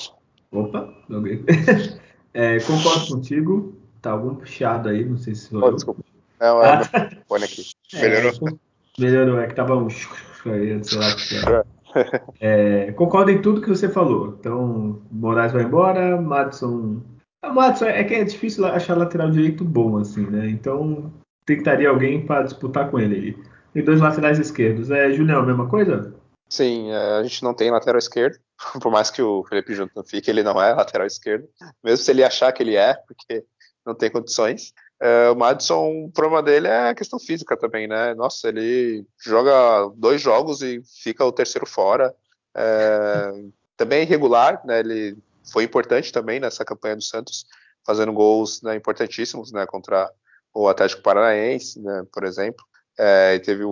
opa, 0.53 0.95
alguém. 1.11 1.45
É, 2.35 2.59
concordo 2.61 3.07
contigo. 3.09 3.75
Tá 4.01 4.13
algum 4.13 4.35
puxado 4.35 4.89
aí, 4.89 5.05
não 5.05 5.17
sei 5.17 5.35
se 5.35 5.51
foi. 5.51 5.63
Oh, 5.63 5.71
desculpa. 5.71 6.03
Não, 6.41 6.63
é 6.63 6.73
ah, 6.73 7.11
Põe 7.29 7.45
aqui. 7.45 7.63
Melhorou? 7.95 8.33
É, 8.49 9.01
melhorou, 9.01 9.41
é 9.41 9.47
que 9.47 9.55
tava 9.55 9.77
um. 9.77 9.87
Aí, 9.87 10.85
sei 10.85 10.99
lá 10.99 11.15
que 11.15 11.73
é, 12.41 12.93
concordo 12.93 13.31
em 13.31 13.41
tudo 13.41 13.61
que 13.61 13.69
você 13.69 13.89
falou. 13.89 14.37
Então, 14.41 15.01
Moraes 15.11 15.53
vai 15.53 15.63
embora, 15.63 16.21
Madison. 16.21 17.01
A 17.43 17.53
Madison 17.53 17.87
é 17.87 18.03
que 18.03 18.15
é 18.15 18.25
difícil 18.25 18.67
achar 18.67 18.97
lateral 18.97 19.31
direito 19.31 19.65
bom, 19.65 19.99
assim, 19.99 20.27
né? 20.27 20.49
Então, 20.49 21.13
tentaria 21.47 21.89
alguém 21.89 22.25
para 22.25 22.43
disputar 22.43 22.91
com 22.91 22.99
ele. 22.99 23.37
E 23.75 23.83
dois 23.83 24.01
laterais 24.01 24.39
esquerdos. 24.39 24.91
É, 24.91 25.13
Julião, 25.13 25.41
a 25.41 25.47
mesma 25.47 25.69
coisa? 25.69 26.15
Sim, 26.49 26.91
é, 26.91 27.19
a 27.19 27.23
gente 27.23 27.43
não 27.43 27.55
tem 27.55 27.71
lateral 27.71 27.99
esquerdo. 27.99 28.39
por 28.81 28.91
mais 28.91 29.11
que 29.11 29.23
o 29.23 29.45
Felipe 29.45 29.75
Junto 29.75 29.93
não 29.95 30.05
fique, 30.05 30.31
ele 30.31 30.43
não 30.43 30.61
é 30.63 30.75
lateral 30.75 31.07
esquerdo, 31.07 31.49
mesmo 31.83 32.05
se 32.05 32.11
ele 32.11 32.25
achar 32.25 32.53
que 32.53 32.63
ele 32.63 32.77
é, 32.77 32.95
porque 32.95 33.45
não 33.85 33.95
tem 33.95 34.11
condições. 34.11 34.73
É, 35.01 35.31
o 35.31 35.35
Madison, 35.35 36.05
o 36.05 36.13
problema 36.13 36.43
dele 36.43 36.69
é 36.69 36.91
a 36.91 36.95
questão 36.95 37.19
física 37.19 37.57
também, 37.57 37.89
né? 37.89 38.15
Nossa, 38.15 38.49
ele 38.49 39.05
joga 39.21 39.93
dois 39.97 40.21
jogos 40.21 40.63
e 40.63 40.81
fica 41.03 41.25
o 41.25 41.33
terceiro 41.33 41.67
fora. 41.67 42.15
É, 42.55 43.33
também 43.77 43.99
é 43.99 44.03
irregular, 44.03 44.65
né? 44.65 44.79
Ele 44.79 45.19
foi 45.53 45.65
importante 45.65 46.13
também 46.13 46.39
nessa 46.39 46.65
campanha 46.65 46.95
do 46.95 47.03
Santos, 47.03 47.45
fazendo 47.85 48.13
gols 48.13 48.63
né, 48.63 48.77
importantíssimos, 48.77 49.51
né? 49.51 49.67
Contra 49.67 50.09
o 50.55 50.69
Atlético 50.69 51.03
Paranaense, 51.03 51.81
né? 51.81 52.05
Por 52.13 52.23
exemplo. 52.23 52.65
É, 52.97 53.35
e 53.35 53.41
teve 53.41 53.65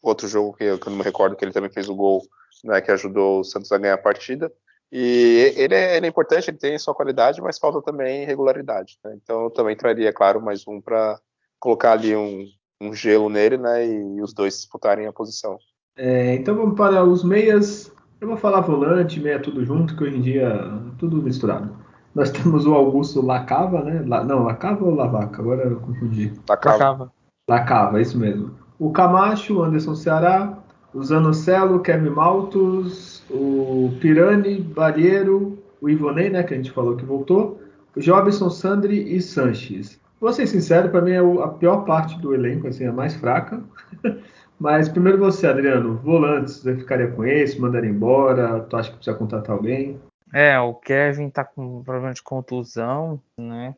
outro 0.00 0.28
jogo 0.28 0.52
que 0.52 0.62
eu, 0.62 0.78
que 0.78 0.86
eu 0.86 0.90
não 0.90 0.98
me 0.98 1.04
recordo 1.04 1.34
que 1.34 1.44
ele 1.44 1.52
também 1.52 1.72
fez 1.72 1.88
o 1.88 1.96
gol 1.96 2.22
né, 2.64 2.80
que 2.80 2.90
ajudou 2.90 3.40
o 3.40 3.44
Santos 3.44 3.70
a 3.72 3.78
ganhar 3.78 3.94
a 3.94 3.98
partida. 3.98 4.52
E 4.92 5.54
ele 5.56 5.74
é, 5.74 5.96
ele 5.96 6.06
é 6.06 6.08
importante, 6.08 6.50
ele 6.50 6.58
tem 6.58 6.76
sua 6.78 6.94
qualidade, 6.94 7.40
mas 7.40 7.58
falta 7.58 7.80
também 7.80 8.24
regularidade. 8.24 8.98
Né? 9.04 9.16
Então 9.22 9.44
eu 9.44 9.50
também 9.50 9.76
traria, 9.76 10.12
claro, 10.12 10.40
mais 10.40 10.66
um 10.66 10.80
para 10.80 11.18
colocar 11.60 11.92
ali 11.92 12.16
um, 12.16 12.44
um, 12.80 12.92
gelo 12.92 13.28
nele 13.28 13.56
né, 13.56 13.86
e 13.86 14.20
os 14.20 14.32
dois 14.32 14.54
disputarem 14.54 15.06
a 15.06 15.12
posição. 15.12 15.58
É, 15.96 16.34
então 16.34 16.56
vamos 16.56 16.76
para 16.76 17.04
os 17.04 17.22
meias. 17.22 17.92
Eu 18.20 18.28
vou 18.28 18.36
falar 18.36 18.60
volante, 18.60 19.20
meia 19.20 19.40
tudo 19.40 19.64
junto, 19.64 19.96
que 19.96 20.02
hoje 20.02 20.16
em 20.16 20.22
dia 20.22 20.50
tudo 20.98 21.22
misturado. 21.22 21.76
Nós 22.14 22.30
temos 22.30 22.66
o 22.66 22.74
Augusto 22.74 23.24
Lacava, 23.24 23.82
né? 23.84 24.02
La, 24.04 24.24
não, 24.24 24.42
Lacava 24.42 24.84
ou 24.84 24.94
Lavaca? 24.94 25.40
Agora 25.40 25.62
eu 25.62 25.80
confundi. 25.80 26.32
Lacava. 26.48 27.12
Lacava. 27.48 28.00
Isso 28.00 28.18
mesmo. 28.18 28.58
O 28.78 28.90
Camacho, 28.90 29.62
Anderson 29.62 29.94
Ceará, 29.94 30.59
o 30.92 31.02
Zanocelo, 31.02 31.80
Kevin 31.80 32.10
Maltos, 32.10 33.24
o 33.30 33.96
Pirani, 34.00 34.60
Barreiro, 34.60 35.58
o 35.80 35.88
Ivonei, 35.88 36.30
né, 36.30 36.42
que 36.42 36.54
a 36.54 36.56
gente 36.56 36.70
falou 36.70 36.96
que 36.96 37.04
voltou, 37.04 37.60
o 37.96 38.00
Jobson, 38.00 38.50
Sandri 38.50 39.14
e 39.14 39.20
Sanches. 39.20 40.00
Vou 40.20 40.32
ser 40.32 40.46
sincero, 40.46 40.90
para 40.90 41.00
mim 41.00 41.12
é 41.12 41.18
a 41.18 41.48
pior 41.48 41.84
parte 41.84 42.18
do 42.20 42.34
elenco, 42.34 42.68
assim, 42.68 42.86
a 42.86 42.92
mais 42.92 43.14
fraca. 43.14 43.62
Mas 44.60 44.90
primeiro 44.90 45.18
você, 45.18 45.46
Adriano, 45.46 45.96
volantes, 45.96 46.58
você 46.58 46.76
ficaria 46.76 47.08
com 47.08 47.24
esse, 47.24 47.58
mandaria 47.58 47.88
embora? 47.88 48.60
Tu 48.60 48.76
acha 48.76 48.90
que 48.90 48.96
precisa 48.96 49.16
contratar 49.16 49.56
alguém? 49.56 49.98
É, 50.34 50.58
o 50.60 50.74
Kevin 50.74 51.30
tá 51.30 51.42
com 51.42 51.82
problema 51.82 52.12
de 52.12 52.22
contusão, 52.22 53.18
né? 53.38 53.74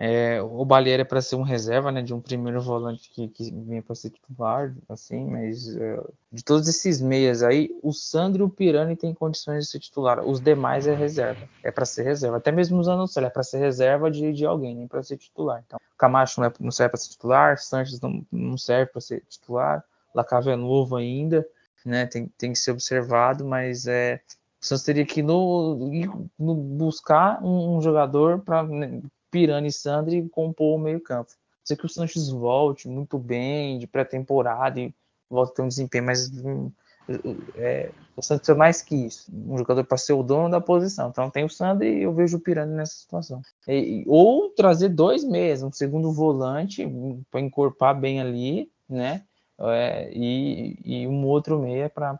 É, 0.00 0.40
o 0.40 0.64
Balheiro 0.64 1.02
é 1.02 1.04
para 1.04 1.20
ser 1.20 1.34
um 1.34 1.42
reserva, 1.42 1.90
né, 1.90 2.00
de 2.00 2.14
um 2.14 2.20
primeiro 2.20 2.60
volante 2.62 3.10
que, 3.10 3.26
que 3.26 3.50
vinha 3.50 3.82
para 3.82 3.96
ser 3.96 4.10
titular, 4.10 4.72
assim, 4.88 5.28
mas 5.28 5.74
é, 5.76 6.00
de 6.30 6.44
todos 6.44 6.68
esses 6.68 7.00
meias 7.00 7.42
aí, 7.42 7.68
o 7.82 7.92
Sandro 7.92 8.44
e 8.44 8.46
o 8.46 8.48
Pirani 8.48 8.94
têm 8.94 9.12
condições 9.12 9.64
de 9.64 9.70
ser 9.72 9.80
titular, 9.80 10.24
os 10.24 10.40
demais 10.40 10.86
é 10.86 10.94
reserva, 10.94 11.48
é 11.64 11.72
para 11.72 11.84
ser 11.84 12.04
reserva, 12.04 12.36
até 12.36 12.52
mesmo 12.52 12.78
usando 12.78 13.04
o 13.04 13.20
é 13.20 13.28
para 13.28 13.42
ser 13.42 13.58
reserva 13.58 14.08
de, 14.08 14.32
de 14.32 14.46
alguém, 14.46 14.76
nem 14.76 14.86
para 14.86 15.02
ser 15.02 15.16
titular. 15.16 15.64
Então, 15.66 15.80
Camacho 15.98 16.40
não, 16.40 16.46
é, 16.46 16.52
não 16.60 16.70
serve 16.70 16.90
para 16.90 17.00
ser 17.00 17.10
titular, 17.10 17.58
Sanches 17.58 18.00
não, 18.00 18.24
não 18.30 18.56
serve 18.56 18.92
para 18.92 19.00
ser 19.00 19.24
titular, 19.28 19.84
Lacave 20.14 20.50
é 20.50 20.56
novo 20.56 20.94
ainda, 20.94 21.44
né, 21.84 22.06
tem, 22.06 22.28
tem 22.38 22.52
que 22.52 22.58
ser 22.60 22.70
observado, 22.70 23.44
mas 23.44 23.88
é, 23.88 24.20
o 24.62 24.64
Santos 24.64 24.84
teria 24.84 25.04
que 25.04 25.22
no, 25.22 25.90
no 26.38 26.54
buscar 26.54 27.42
um, 27.42 27.76
um 27.76 27.82
jogador 27.82 28.38
para 28.40 28.62
né, 28.62 29.02
Pirani 29.30 29.68
e 29.68 29.72
Sandri 29.72 30.28
compor 30.28 30.76
o 30.76 30.82
meio-campo. 30.82 31.30
Sei 31.64 31.76
que 31.76 31.86
o 31.86 31.88
Sanches 31.88 32.28
volte 32.30 32.88
muito 32.88 33.18
bem 33.18 33.78
de 33.78 33.86
pré-temporada 33.86 34.80
e 34.80 34.94
volte 35.28 35.52
a 35.52 35.54
ter 35.56 35.62
um 35.62 35.68
desempenho, 35.68 36.04
mas 36.04 36.30
hum, 36.30 36.70
é, 37.56 37.90
o 38.16 38.22
Santos 38.22 38.48
é 38.48 38.54
mais 38.54 38.82
que 38.82 38.94
isso. 38.94 39.30
Um 39.32 39.56
jogador 39.56 39.84
para 39.84 39.96
ser 39.96 40.12
o 40.12 40.22
dono 40.22 40.50
da 40.50 40.60
posição. 40.60 41.08
Então 41.08 41.30
tem 41.30 41.44
o 41.44 41.48
Sandri 41.48 41.98
e 41.98 42.02
eu 42.02 42.12
vejo 42.12 42.36
o 42.36 42.40
Pirani 42.40 42.74
nessa 42.74 42.94
situação. 42.94 43.40
E, 43.66 44.04
ou 44.06 44.50
trazer 44.50 44.90
dois 44.90 45.24
meses, 45.24 45.62
um 45.62 45.72
segundo 45.72 46.12
volante 46.12 46.86
para 47.30 47.40
encorpar 47.40 47.98
bem 47.98 48.20
ali, 48.20 48.70
né? 48.88 49.22
É, 49.60 50.08
e, 50.12 50.78
e, 50.84 51.06
um 51.08 51.26
outro 51.26 51.58
meia 51.58 51.90
para 51.90 52.16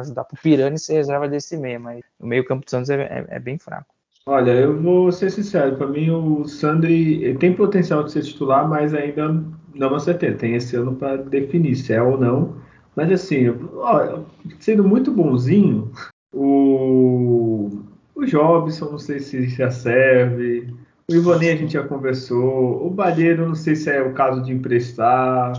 ajudar 0.00 0.24
para 0.24 0.34
o 0.34 0.42
Pirani 0.42 0.78
ser 0.78 0.94
reserva 0.94 1.28
desse 1.28 1.56
meia, 1.56 1.78
mas 1.78 2.04
o 2.18 2.26
meio 2.26 2.44
campo 2.44 2.64
do 2.64 2.70
Santos 2.70 2.90
é, 2.90 3.02
é, 3.02 3.26
é 3.28 3.38
bem 3.38 3.56
fraco. 3.56 3.94
Olha, 4.28 4.50
eu 4.50 4.82
vou 4.82 5.12
ser 5.12 5.30
sincero, 5.30 5.76
para 5.76 5.86
mim 5.86 6.10
o 6.10 6.44
Sandri 6.48 7.36
tem 7.38 7.54
potencial 7.54 8.02
de 8.02 8.10
ser 8.10 8.22
titular, 8.22 8.68
mas 8.68 8.92
ainda 8.92 9.40
não 9.72 9.94
acertei. 9.94 10.34
Tem 10.34 10.56
esse 10.56 10.74
ano 10.74 10.96
para 10.96 11.16
definir 11.18 11.76
se 11.76 11.92
é 11.92 12.02
ou 12.02 12.18
não. 12.18 12.56
Mas 12.96 13.12
assim, 13.12 13.48
ó, 13.74 14.24
sendo 14.58 14.82
muito 14.82 15.12
bonzinho, 15.12 15.92
o, 16.34 17.70
o 18.16 18.24
Jobson 18.24 18.86
não 18.86 18.98
sei 18.98 19.20
se 19.20 19.48
já 19.48 19.70
serve, 19.70 20.74
o 21.08 21.14
Ivonei 21.14 21.52
a 21.52 21.56
gente 21.56 21.74
já 21.74 21.84
conversou, 21.84 22.84
o 22.84 22.90
Balheiro 22.90 23.46
não 23.46 23.54
sei 23.54 23.76
se 23.76 23.88
é 23.90 24.02
o 24.02 24.12
caso 24.12 24.42
de 24.42 24.52
emprestar. 24.52 25.52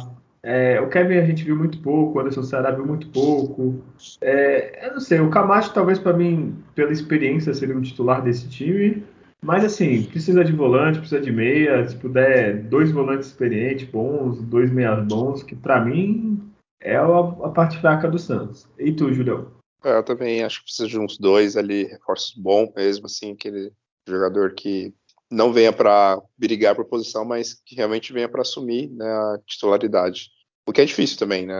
É, 0.44 0.80
o 0.80 0.90
Kevin 0.90 1.18
a 1.18 1.26
gente 1.26 1.44
viu 1.44 1.56
muito 1.56 1.80
pouco, 1.82 2.18
o 2.18 2.22
Anderson 2.22 2.44
Ceará 2.44 2.72
viu 2.72 2.86
muito 2.86 3.08
pouco. 3.10 3.82
É, 4.22 4.88
eu 4.88 4.94
não 4.94 5.00
sei, 5.00 5.20
o 5.20 5.30
Camacho 5.30 5.74
talvez 5.74 6.00
para 6.00 6.14
mim, 6.14 6.56
pela 6.76 6.92
experiência, 6.92 7.54
seria 7.54 7.78
um 7.78 7.82
titular 7.82 8.22
desse 8.24 8.48
time. 8.48 9.04
Mas 9.42 9.64
assim, 9.64 10.04
precisa 10.04 10.44
de 10.44 10.52
volante, 10.52 11.00
precisa 11.00 11.22
de 11.22 11.32
meia. 11.32 11.88
Se 11.88 11.96
puder, 11.96 12.64
dois 12.64 12.92
volantes 12.92 13.28
experientes, 13.28 13.88
bons, 13.88 14.42
dois 14.42 14.72
meias 14.72 15.06
bons, 15.06 15.44
que 15.44 15.56
para 15.56 15.84
mim 15.84 16.42
é 16.82 16.96
a, 16.96 17.50
parte 17.50 17.78
fraca 17.80 18.10
do 18.10 18.18
Santos. 18.18 18.68
E 18.80 18.92
tu, 18.92 19.14
Julião? 19.14 19.52
É, 19.84 19.98
eu 19.98 20.04
também 20.04 20.44
acho 20.44 20.60
que 20.60 20.66
precisa 20.66 20.88
de 20.88 21.00
uns 21.00 21.18
dois 21.18 21.56
ali, 21.56 21.84
reforços 21.86 22.36
bons 22.36 22.72
mesmo, 22.76 23.06
assim, 23.06 23.34
aquele 23.34 23.72
jogador 24.08 24.54
que 24.54 24.94
não 25.30 25.52
venha 25.52 25.74
para 25.74 26.22
brigar 26.38 26.76
por 26.76 26.86
posição, 26.86 27.26
mas 27.26 27.54
que 27.66 27.76
realmente 27.76 28.14
venha 28.14 28.30
para 28.30 28.42
assumir 28.42 28.90
né, 28.90 29.06
a 29.06 29.40
titularidade. 29.46 30.30
O 30.66 30.74
que 30.74 30.82
é 30.82 30.86
difícil 30.86 31.18
também, 31.18 31.46
né? 31.46 31.54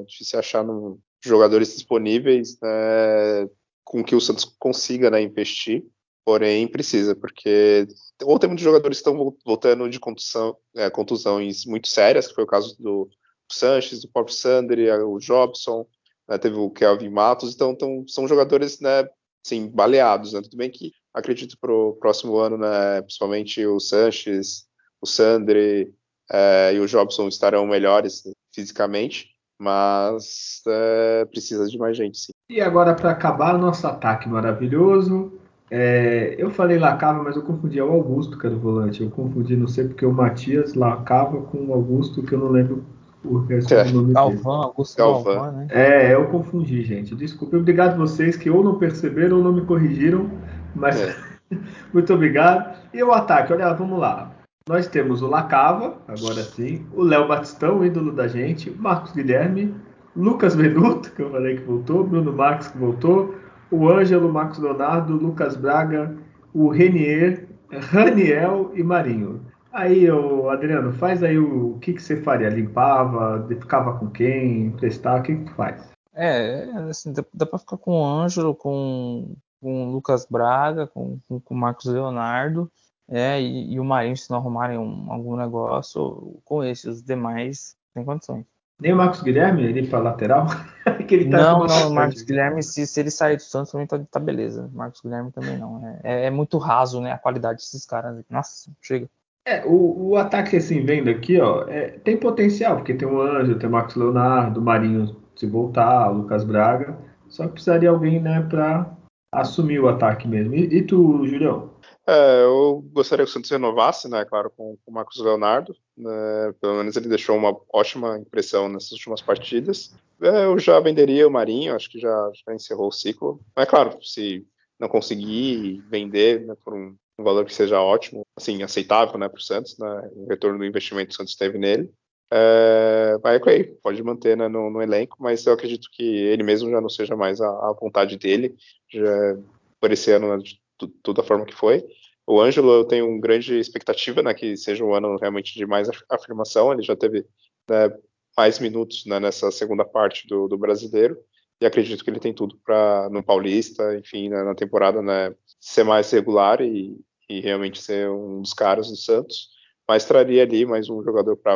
É 0.00 0.04
difícil 0.04 0.38
achar 0.38 0.64
no, 0.64 0.98
jogadores 1.24 1.74
disponíveis 1.74 2.58
né, 2.60 3.48
com 3.82 4.04
que 4.04 4.14
o 4.14 4.20
Santos 4.20 4.44
consiga 4.58 5.10
né, 5.10 5.22
investir, 5.22 5.84
porém 6.24 6.68
precisa, 6.68 7.14
porque 7.14 7.86
ou 8.22 8.38
tem 8.38 8.48
muitos 8.48 8.64
jogadores 8.64 8.98
que 9.00 9.08
estão 9.08 9.36
voltando 9.44 9.88
de 9.88 9.98
contusão, 9.98 10.56
é, 10.76 10.88
contusões 10.90 11.64
muito 11.64 11.88
sérias, 11.88 12.26
que 12.26 12.34
foi 12.34 12.44
o 12.44 12.48
caso 12.48 12.76
do 12.78 13.08
Sanches, 13.50 14.02
do 14.02 14.08
próprio 14.08 14.34
Sandri, 14.34 14.90
o 14.90 15.18
Jobson, 15.18 15.86
né, 16.28 16.38
teve 16.38 16.56
o 16.56 16.70
Kelvin 16.70 17.10
Matos, 17.10 17.54
então, 17.54 17.72
então 17.72 18.04
são 18.06 18.28
jogadores 18.28 18.80
né, 18.80 19.08
assim, 19.44 19.68
baleados. 19.68 20.32
Né? 20.32 20.42
Tudo 20.42 20.56
bem 20.56 20.70
que 20.70 20.92
acredito 21.14 21.56
para 21.58 21.72
o 21.72 21.92
próximo 21.94 22.36
ano, 22.36 22.58
né, 22.58 23.00
principalmente 23.02 23.64
o 23.64 23.78
Sanches, 23.78 24.66
o 25.00 25.06
Sandri 25.06 25.94
é, 26.30 26.74
e 26.74 26.80
o 26.80 26.86
Jobson 26.86 27.28
estarão 27.28 27.66
melhores 27.66 28.22
fisicamente, 28.52 29.28
mas 29.58 30.62
é, 30.66 31.24
precisa 31.26 31.66
de 31.66 31.78
mais 31.78 31.96
gente, 31.96 32.18
sim. 32.18 32.32
E 32.50 32.60
agora, 32.60 32.94
para 32.94 33.10
acabar, 33.10 33.56
nosso 33.56 33.86
ataque 33.86 34.28
maravilhoso. 34.28 35.32
É, 35.70 36.34
eu 36.38 36.50
falei 36.50 36.78
Lacava, 36.78 37.22
mas 37.22 37.36
eu 37.36 37.42
confundi 37.42 37.78
é 37.78 37.84
o 37.84 37.90
Augusto, 37.90 38.38
que 38.38 38.46
era 38.46 38.54
o 38.54 38.58
volante. 38.58 39.02
Eu 39.02 39.10
confundi, 39.10 39.56
não 39.56 39.66
sei 39.66 39.88
porque 39.88 40.04
o 40.04 40.12
Matias 40.12 40.74
Lacava 40.74 41.40
com 41.42 41.66
o 41.66 41.72
Augusto, 41.72 42.22
que 42.22 42.34
eu 42.34 42.38
não 42.38 42.48
lembro 42.48 42.84
o 43.24 43.38
resto 43.38 43.72
é. 43.72 43.84
do 43.84 43.92
nome 43.92 44.12
Galvão, 44.12 44.62
Augusto 44.62 44.96
Galvão, 44.96 45.34
Galvão, 45.34 45.52
né? 45.52 45.66
É, 45.70 46.14
eu 46.14 46.26
confundi, 46.26 46.82
gente. 46.82 47.14
Desculpe, 47.14 47.56
obrigado 47.56 47.96
vocês 47.96 48.36
que 48.36 48.50
ou 48.50 48.62
não 48.62 48.78
perceberam 48.78 49.38
ou 49.38 49.42
não 49.42 49.52
me 49.52 49.62
corrigiram, 49.62 50.30
mas 50.74 51.00
é. 51.00 51.16
muito 51.92 52.12
obrigado. 52.12 52.76
E 52.92 53.02
o 53.02 53.12
ataque, 53.12 53.52
olha, 53.52 53.72
vamos 53.72 53.98
lá. 53.98 54.30
Nós 54.68 54.88
temos 54.88 55.20
o 55.20 55.26
Lacava, 55.26 55.98
agora 56.08 56.42
sim, 56.42 56.86
o 56.94 57.02
Léo 57.02 57.28
Batistão, 57.28 57.84
ídolo 57.84 58.12
da 58.12 58.26
gente, 58.26 58.70
Marcos 58.70 59.12
Guilherme, 59.12 59.74
Lucas 60.16 60.54
Venuto, 60.54 61.12
que 61.12 61.20
eu 61.20 61.30
falei 61.30 61.56
que 61.56 61.64
voltou, 61.64 62.04
Bruno 62.04 62.32
Marques 62.32 62.68
que 62.68 62.78
voltou, 62.78 63.34
o 63.70 63.88
Ângelo, 63.88 64.32
Marcos 64.32 64.58
Leonardo, 64.58 65.16
Lucas 65.16 65.56
Braga, 65.56 66.16
o 66.54 66.68
Renier, 66.68 67.46
Raniel 67.70 68.70
e 68.74 68.82
Marinho. 68.82 69.44
Aí, 69.72 70.08
ô, 70.08 70.48
Adriano, 70.48 70.92
faz 70.92 71.22
aí 71.22 71.36
o, 71.36 71.72
o 71.72 71.78
que, 71.80 71.92
que 71.92 72.02
você 72.02 72.22
faria? 72.22 72.48
Limpava? 72.48 73.44
Ficava 73.48 73.98
com 73.98 74.08
quem? 74.08 74.66
Emprestar? 74.66 75.18
O 75.18 75.22
que, 75.24 75.34
que 75.34 75.44
tu 75.44 75.54
faz? 75.54 75.90
É, 76.14 76.70
assim, 76.88 77.12
dá, 77.12 77.24
dá 77.34 77.44
pra 77.44 77.58
ficar 77.58 77.76
com 77.76 78.00
o 78.00 78.06
Ângelo, 78.06 78.54
com, 78.54 79.34
com 79.64 79.88
o 79.88 79.92
Lucas 79.92 80.26
Braga, 80.30 80.86
com, 80.86 81.18
com, 81.26 81.40
com 81.40 81.54
o 81.54 81.56
Marcos 81.56 81.86
Leonardo. 81.86 82.70
É, 83.08 83.40
e, 83.40 83.72
e, 83.72 83.80
o 83.80 83.84
Marinho, 83.84 84.16
se 84.16 84.30
não 84.30 84.36
arrumarem 84.36 84.78
um, 84.78 85.10
algum 85.10 85.36
negócio 85.36 86.38
com 86.44 86.62
esses, 86.62 86.84
os 86.84 87.02
demais 87.02 87.74
tem 87.94 88.04
condições. 88.04 88.44
Nem 88.78 88.92
o 88.92 88.96
Marcos 88.96 89.22
Guilherme, 89.22 89.62
ele 89.62 89.86
para 89.86 90.00
lateral? 90.00 90.46
que 91.08 91.14
ele 91.14 91.30
tá 91.30 91.38
não, 91.38 91.66
não, 91.66 91.90
o 91.90 91.94
Marcos 91.94 92.22
Guilherme, 92.22 92.62
se, 92.62 92.86
se 92.86 93.00
ele 93.00 93.10
sair 93.10 93.36
do 93.36 93.42
Santos, 93.42 93.72
também 93.72 93.86
tá, 93.86 93.98
tá 94.10 94.20
beleza. 94.20 94.70
Marcos 94.74 95.00
Guilherme 95.00 95.32
também 95.32 95.56
não. 95.56 95.86
É, 95.86 96.00
é, 96.02 96.26
é, 96.26 96.30
muito 96.30 96.58
raso, 96.58 97.00
né, 97.00 97.12
a 97.12 97.18
qualidade 97.18 97.60
desses 97.60 97.86
caras. 97.86 98.22
Nossa, 98.28 98.70
chega. 98.82 99.08
É, 99.46 99.64
o, 99.64 100.10
o 100.10 100.16
ataque 100.16 100.56
assim, 100.56 100.84
vendo 100.84 101.08
aqui, 101.08 101.40
ó, 101.40 101.66
é, 101.68 101.90
tem 101.90 102.18
potencial, 102.18 102.76
porque 102.76 102.94
tem 102.94 103.08
o 103.08 103.20
Anjo, 103.20 103.58
tem 103.58 103.68
o 103.68 103.72
Marcos 103.72 103.96
Leonardo, 103.96 104.60
o 104.60 104.64
Marinho 104.64 105.16
se 105.36 105.46
voltar, 105.46 106.10
o 106.10 106.18
Lucas 106.18 106.44
Braga. 106.44 106.98
Só 107.28 107.46
que 107.46 107.52
precisaria 107.52 107.90
alguém, 107.90 108.20
né, 108.20 108.42
para 108.42 108.94
assumir 109.40 109.80
o 109.80 109.88
ataque 109.88 110.26
mesmo. 110.26 110.54
E, 110.54 110.78
e 110.78 110.82
tu, 110.82 111.26
Julião? 111.26 111.74
É, 112.06 112.42
eu 112.42 112.84
gostaria 112.92 113.24
que 113.24 113.30
o 113.30 113.32
Santos 113.32 113.50
renovasse, 113.50 114.08
né, 114.08 114.24
claro, 114.24 114.50
com, 114.50 114.76
com 114.84 114.90
o 114.90 114.94
Marcos 114.94 115.18
Leonardo. 115.18 115.74
Né, 115.96 116.54
pelo 116.60 116.76
menos 116.76 116.96
ele 116.96 117.08
deixou 117.08 117.36
uma 117.36 117.56
ótima 117.72 118.18
impressão 118.18 118.68
nessas 118.68 118.92
últimas 118.92 119.22
partidas. 119.22 119.94
É, 120.22 120.44
eu 120.44 120.58
já 120.58 120.78
venderia 120.80 121.26
o 121.26 121.30
Marinho, 121.30 121.74
acho 121.74 121.90
que 121.90 121.98
já, 121.98 122.30
já 122.46 122.54
encerrou 122.54 122.88
o 122.88 122.92
ciclo. 122.92 123.40
Mas, 123.56 123.68
claro, 123.68 123.98
se 124.02 124.46
não 124.78 124.88
conseguir 124.88 125.82
vender 125.88 126.46
né, 126.46 126.54
por 126.62 126.74
um, 126.74 126.94
um, 127.18 127.24
valor 127.24 127.44
que 127.44 127.54
seja 127.54 127.80
ótimo, 127.80 128.26
assim, 128.36 128.62
aceitável 128.62 129.18
né, 129.18 129.28
para 129.28 129.38
o 129.38 129.42
Santos, 129.42 129.78
né, 129.78 130.10
o 130.14 130.26
retorno 130.28 130.58
do 130.58 130.64
investimento 130.64 131.08
que 131.08 131.14
o 131.14 131.16
Santos 131.16 131.36
teve 131.36 131.58
nele, 131.58 131.90
é, 132.36 133.16
vai 133.22 133.36
ok, 133.36 133.78
pode 133.80 134.02
manter 134.02 134.36
né, 134.36 134.48
no, 134.48 134.68
no, 134.68 134.82
elenco, 134.82 135.16
mas 135.20 135.46
eu 135.46 135.52
acredito 135.52 135.88
que 135.92 136.02
ele 136.02 136.42
mesmo 136.42 136.68
já 136.68 136.80
não 136.80 136.88
seja 136.88 137.14
mais 137.14 137.40
a, 137.40 137.48
a 137.48 137.72
vontade 137.80 138.18
dele, 138.18 138.56
já 138.90 139.36
por 139.80 139.92
esse 139.92 140.10
ano, 140.10 140.36
né, 140.36 140.42
tudo 140.76 141.14
da 141.14 141.22
forma 141.22 141.44
que 141.46 141.54
foi. 141.54 141.84
O 142.26 142.40
Ângelo, 142.40 142.72
eu 142.72 142.84
tenho 142.84 143.08
uma 143.08 143.20
grande 143.20 143.56
expectativa, 143.58 144.20
né, 144.20 144.34
que 144.34 144.56
seja 144.56 144.84
um 144.84 144.92
ano 144.92 145.16
realmente 145.16 145.54
de 145.54 145.64
mais 145.64 145.88
afirmação. 146.10 146.72
Ele 146.72 146.82
já 146.82 146.96
teve 146.96 147.24
né, 147.70 147.96
mais 148.36 148.58
minutos 148.58 149.06
né, 149.06 149.20
nessa 149.20 149.50
segunda 149.52 149.84
parte 149.84 150.26
do, 150.26 150.48
do 150.48 150.58
brasileiro. 150.58 151.16
e 151.60 151.66
acredito 151.66 152.02
que 152.02 152.10
ele 152.10 152.18
tem 152.18 152.34
tudo 152.34 152.58
para 152.64 153.08
no 153.10 153.22
Paulista, 153.22 153.96
enfim, 153.96 154.28
na, 154.28 154.42
na, 154.42 154.54
temporada, 154.56 155.00
né, 155.00 155.32
ser 155.60 155.84
mais 155.84 156.10
regular 156.10 156.60
e, 156.60 156.98
e 157.28 157.40
realmente 157.40 157.80
ser 157.80 158.10
um 158.10 158.42
dos 158.42 158.52
caras 158.52 158.88
do 158.88 158.96
Santos, 158.96 159.50
mas 159.88 160.04
traria 160.04 160.42
ali 160.42 160.66
mais 160.66 160.90
um 160.90 161.02
jogador 161.02 161.36
para 161.36 161.54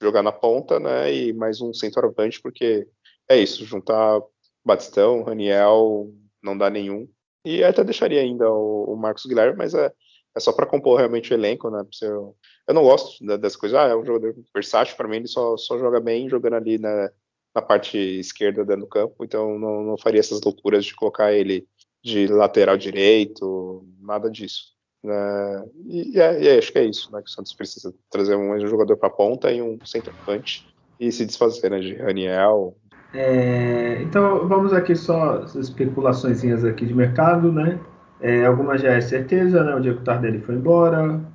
jogar 0.00 0.22
na 0.22 0.32
ponta, 0.32 0.80
né, 0.80 1.12
e 1.12 1.32
mais 1.32 1.60
um 1.60 1.72
centroavante, 1.72 2.40
porque 2.40 2.86
é 3.28 3.36
isso, 3.36 3.64
juntar 3.64 4.20
Batistão, 4.64 5.22
Raniel, 5.22 6.10
não 6.42 6.56
dá 6.56 6.70
nenhum, 6.70 7.08
e 7.44 7.62
até 7.62 7.84
deixaria 7.84 8.20
ainda 8.20 8.50
o, 8.50 8.92
o 8.92 8.96
Marcos 8.96 9.26
Guilherme, 9.26 9.56
mas 9.58 9.74
é, 9.74 9.92
é 10.34 10.40
só 10.40 10.52
para 10.52 10.66
compor 10.66 10.98
realmente 10.98 11.32
o 11.32 11.34
elenco, 11.34 11.70
né, 11.70 11.82
eu, 12.02 12.36
eu 12.66 12.74
não 12.74 12.82
gosto 12.82 13.24
dessa 13.38 13.58
coisa, 13.58 13.82
ah, 13.82 13.88
é 13.88 13.96
um 13.96 14.04
jogador 14.04 14.34
versátil, 14.54 14.96
para 14.96 15.08
mim 15.08 15.16
ele 15.16 15.28
só, 15.28 15.56
só 15.56 15.78
joga 15.78 16.00
bem 16.00 16.28
jogando 16.28 16.54
ali 16.54 16.78
na, 16.78 17.10
na 17.54 17.62
parte 17.62 17.98
esquerda 17.98 18.64
do 18.64 18.86
campo, 18.86 19.24
então 19.24 19.58
não, 19.58 19.82
não 19.82 19.98
faria 19.98 20.20
essas 20.20 20.40
loucuras 20.40 20.84
de 20.84 20.94
colocar 20.94 21.32
ele 21.32 21.66
de 22.02 22.26
lateral 22.26 22.78
direito, 22.78 23.86
nada 24.00 24.30
disso. 24.30 24.79
Né? 25.02 25.64
E, 25.86 26.16
e, 26.16 26.20
é, 26.20 26.42
e, 26.42 26.58
acho 26.58 26.72
que 26.72 26.78
é 26.78 26.84
isso, 26.84 27.10
né? 27.12 27.20
Que 27.22 27.28
o 27.28 27.32
Santos 27.32 27.52
precisa 27.54 27.92
trazer 28.10 28.36
um, 28.36 28.52
um 28.52 28.66
jogador 28.66 28.96
para 28.96 29.10
ponta 29.10 29.50
e 29.50 29.60
um 29.60 29.78
centroavante 29.84 30.66
e 30.98 31.10
se 31.10 31.24
desfazer 31.24 31.70
né, 31.70 31.80
de 31.80 31.94
Raniel. 31.94 32.76
É, 33.12 34.00
então 34.02 34.46
vamos 34.46 34.72
aqui 34.72 34.94
só 34.94 35.44
especulações 35.56 36.44
aqui 36.64 36.86
de 36.86 36.94
mercado, 36.94 37.50
né? 37.50 37.80
É, 38.20 38.44
algumas 38.44 38.82
já 38.82 38.92
é 38.92 39.00
certeza, 39.00 39.64
né? 39.64 39.74
O 39.74 39.80
Diego 39.80 40.02
Tardelli 40.02 40.40
foi 40.40 40.54
embora. 40.54 41.20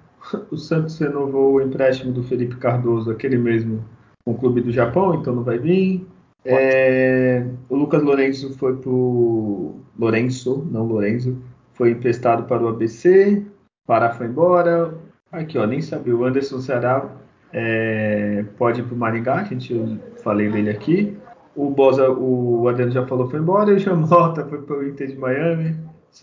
O 0.50 0.58
Santos 0.58 0.98
renovou 0.98 1.54
o 1.54 1.62
empréstimo 1.62 2.12
do 2.12 2.24
Felipe 2.24 2.56
Cardoso, 2.56 3.12
aquele 3.12 3.38
mesmo, 3.38 3.86
com 4.24 4.32
o 4.32 4.38
clube 4.38 4.60
do 4.60 4.72
Japão, 4.72 5.14
então 5.14 5.36
não 5.36 5.44
vai 5.44 5.60
vir. 5.60 6.04
É, 6.44 7.46
o 7.70 7.76
Lucas 7.76 8.02
Lourenço 8.02 8.52
foi 8.58 8.76
pro 8.76 9.76
Lourenço, 9.98 10.68
não 10.72 10.84
Lorenzo, 10.88 11.38
foi 11.74 11.92
emprestado 11.92 12.48
para 12.48 12.64
o 12.64 12.70
ABC. 12.70 13.46
Pará 13.86 14.12
foi 14.12 14.28
embora. 14.28 14.94
Aqui, 15.32 15.58
ó, 15.58 15.66
nem 15.66 15.82
sabia. 15.82 16.16
O 16.16 16.26
Anderson 16.26 16.60
Ceará 16.60 17.06
é, 17.54 18.44
pode 18.58 18.82
ir 18.82 18.84
para 18.84 18.96
o 18.96 18.98
Maringá, 18.98 19.36
a 19.36 19.44
gente 19.44 20.00
falei 20.24 20.50
dele 20.50 20.70
aqui. 20.70 21.18
O 21.56 21.70
Bosa, 21.70 22.10
o 22.10 22.68
Adriano 22.68 22.92
já 22.92 23.06
falou, 23.06 23.30
foi 23.30 23.40
embora. 23.40 23.72
E 23.72 23.76
o 23.76 23.80
Jamota 23.80 24.46
foi 24.46 24.62
para 24.62 24.78
o 24.78 24.88
Inter 24.88 25.08
de 25.08 25.18
Miami. 25.18 25.76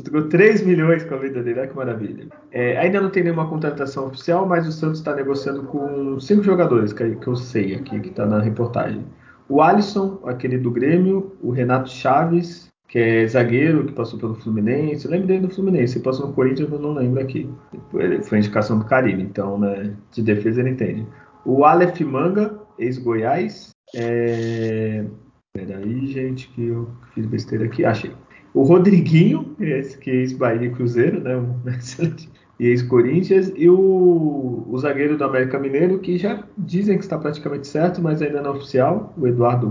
Trocou 0.02 0.28
3 0.28 0.64
milhões 0.64 1.04
com 1.04 1.14
a 1.14 1.18
vida 1.18 1.42
dele, 1.42 1.60
olha 1.60 1.68
que 1.68 1.76
maravilha. 1.76 2.26
É, 2.50 2.78
ainda 2.78 2.98
não 2.98 3.10
tem 3.10 3.22
nenhuma 3.22 3.46
contratação 3.46 4.06
oficial, 4.06 4.46
mas 4.46 4.66
o 4.66 4.72
Santos 4.72 5.00
está 5.00 5.14
negociando 5.14 5.64
com 5.64 6.18
cinco 6.18 6.42
jogadores, 6.42 6.94
que, 6.94 7.16
que 7.16 7.26
eu 7.26 7.36
sei 7.36 7.74
aqui, 7.74 8.00
que 8.00 8.08
está 8.08 8.24
na 8.24 8.40
reportagem. 8.40 9.04
O 9.50 9.60
Alisson, 9.60 10.18
aquele 10.24 10.56
do 10.56 10.70
Grêmio, 10.70 11.36
o 11.42 11.50
Renato 11.50 11.90
Chaves, 11.90 12.71
que 12.92 12.98
é 12.98 13.26
zagueiro, 13.26 13.86
que 13.86 13.92
passou 13.94 14.18
pelo 14.18 14.34
Fluminense. 14.34 15.06
Eu 15.06 15.12
lembro 15.12 15.26
dele 15.26 15.46
do 15.46 15.48
Fluminense, 15.48 15.96
ele 15.96 16.04
passou 16.04 16.26
no 16.26 16.34
Corinthians, 16.34 16.70
eu 16.70 16.78
não 16.78 16.92
lembro 16.92 17.22
aqui. 17.22 17.48
Foi 17.90 18.36
indicação 18.36 18.78
do 18.78 18.84
Carille, 18.84 19.22
então, 19.22 19.58
né, 19.58 19.94
de 20.10 20.20
defesa 20.20 20.60
ele 20.60 20.68
entende. 20.68 21.06
O 21.46 21.64
Aleph 21.64 21.98
Manga, 22.02 22.60
ex-Goiás. 22.78 23.70
É... 23.96 25.06
Peraí, 25.54 26.06
gente, 26.06 26.48
que 26.48 26.66
eu 26.66 26.90
fiz 27.14 27.24
besteira 27.24 27.64
aqui. 27.64 27.82
Achei. 27.82 28.12
O 28.52 28.62
Rodriguinho, 28.62 29.56
esse 29.58 29.96
que 29.96 30.10
é 30.10 30.16
ex-Bahia 30.16 30.70
Cruzeiro, 30.72 31.18
né? 31.22 31.34
Um 31.34 31.56
excelente. 31.72 32.28
E 32.60 32.66
ex-Corinthians. 32.66 33.54
E 33.56 33.70
o, 33.70 34.66
o 34.68 34.78
zagueiro 34.78 35.16
do 35.16 35.24
América 35.24 35.58
Mineiro, 35.58 35.98
que 35.98 36.18
já 36.18 36.46
dizem 36.58 36.98
que 36.98 37.04
está 37.04 37.16
praticamente 37.16 37.66
certo, 37.66 38.02
mas 38.02 38.20
ainda 38.20 38.42
não 38.42 38.52
é 38.52 38.56
oficial. 38.56 39.14
O 39.16 39.26
Eduardo 39.26 39.66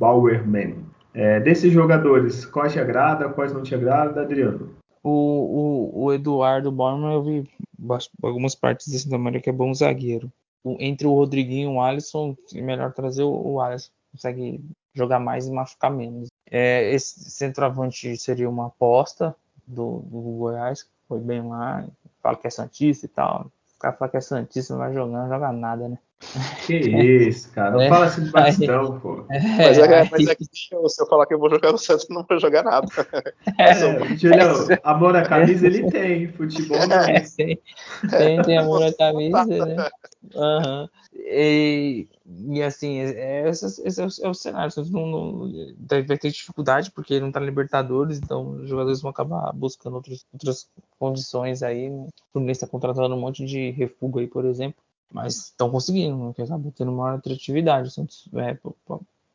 Bauerman. 0.00 0.85
É, 1.16 1.40
desses 1.40 1.72
jogadores, 1.72 2.44
quais 2.44 2.74
te 2.74 2.78
agrada, 2.78 3.30
quais 3.30 3.50
não 3.50 3.62
te 3.62 3.74
agrada, 3.74 4.20
Adriano? 4.20 4.76
O, 5.02 5.10
o, 5.94 6.04
o 6.04 6.12
Eduardo 6.12 6.70
Borman, 6.70 7.14
eu 7.14 7.22
vi 7.22 7.50
algumas 8.22 8.54
partes 8.54 8.88
desse 8.88 9.08
tamanho 9.08 9.40
que 9.40 9.48
é 9.48 9.52
bom 9.52 9.72
zagueiro. 9.72 10.30
O, 10.62 10.76
entre 10.78 11.06
o 11.06 11.14
Rodriguinho 11.14 11.70
e 11.70 11.74
o 11.74 11.80
Alisson, 11.80 12.36
é 12.54 12.60
melhor 12.60 12.92
trazer 12.92 13.22
o, 13.22 13.30
o 13.30 13.60
Alisson. 13.62 13.90
Consegue 14.12 14.60
jogar 14.92 15.18
mais 15.18 15.46
e 15.46 15.50
machucar 15.50 15.90
menos. 15.90 16.28
É, 16.50 16.92
esse 16.92 17.30
centroavante 17.30 18.14
seria 18.18 18.50
uma 18.50 18.66
aposta 18.66 19.34
do, 19.66 20.00
do 20.00 20.20
Goiás, 20.20 20.86
foi 21.08 21.18
bem 21.20 21.40
lá, 21.48 21.86
fala 22.22 22.36
que 22.36 22.46
é 22.46 22.50
Santista 22.50 23.06
e 23.06 23.08
tal. 23.08 23.50
O 23.76 23.78
cara 23.78 23.96
fala 23.96 24.10
que 24.10 24.18
é 24.18 24.20
Santista, 24.20 24.74
não 24.74 24.80
vai 24.80 24.92
jogar, 24.92 25.22
não 25.22 25.28
joga 25.30 25.50
nada, 25.50 25.88
né? 25.88 25.98
Que 26.66 26.74
isso, 26.74 27.52
cara. 27.52 27.72
Não 27.72 27.80
é, 27.82 27.88
fala 27.88 28.06
assim 28.06 28.24
de 28.24 28.30
bastão, 28.30 28.98
pô. 29.00 29.26
É, 29.30 29.38
mas, 29.38 29.78
é, 29.78 30.08
mas 30.10 30.26
é 30.26 30.34
que 30.34 30.44
se 30.44 30.68
eu 30.72 31.06
falar 31.06 31.26
que 31.26 31.34
eu 31.34 31.38
vou 31.38 31.50
jogar 31.50 31.72
no 31.72 31.78
Santos, 31.78 32.06
não 32.08 32.24
vou 32.26 32.40
jogar 32.40 32.62
nada. 32.62 32.86
É, 33.58 33.74
Julião, 34.16 34.54
amor 34.82 35.16
à 35.16 35.22
camisa 35.22 35.66
ele 35.66 35.88
tem, 35.90 36.28
futebol 36.32 36.86
não. 36.86 37.00
É, 37.00 37.20
tem, 37.20 37.58
tem, 38.10 38.42
tem 38.42 38.58
amor 38.58 38.82
à 38.82 38.92
camisa, 38.92 39.44
né? 39.44 39.88
Uhum. 40.34 40.88
E, 41.14 42.08
e 42.48 42.62
assim, 42.62 42.98
é, 42.98 43.48
esse, 43.48 43.64
esse 43.86 44.00
é, 44.00 44.04
o, 44.04 44.08
é 44.22 44.28
o 44.28 44.34
cenário. 44.34 44.72
O 44.76 44.84
não, 44.90 45.06
não, 45.06 45.50
vai 45.88 46.18
ter 46.18 46.30
dificuldade 46.30 46.90
porque 46.90 47.14
ele 47.14 47.24
não 47.24 47.30
tá 47.30 47.38
na 47.38 47.46
Libertadores, 47.46 48.18
então 48.18 48.50
os 48.62 48.68
jogadores 48.68 49.00
vão 49.00 49.12
acabar 49.12 49.52
buscando 49.52 49.94
outros, 49.94 50.26
outras 50.32 50.68
condições 50.98 51.62
aí. 51.62 51.88
O 51.88 52.08
Fluminense 52.32 52.58
está 52.58 52.66
contratando 52.66 53.14
um 53.14 53.20
monte 53.20 53.46
de 53.46 53.70
refúgio 53.70 54.18
aí, 54.18 54.26
por 54.26 54.44
exemplo. 54.44 54.82
Mas 55.10 55.46
estão 55.46 55.70
conseguindo, 55.70 56.16
né? 56.16 56.44
acabam 56.44 56.72
tendo 56.76 56.92
maior 56.92 57.16
atratividade. 57.16 57.88
O 57.88 57.90
Santos 57.90 58.28
é, 58.34 58.56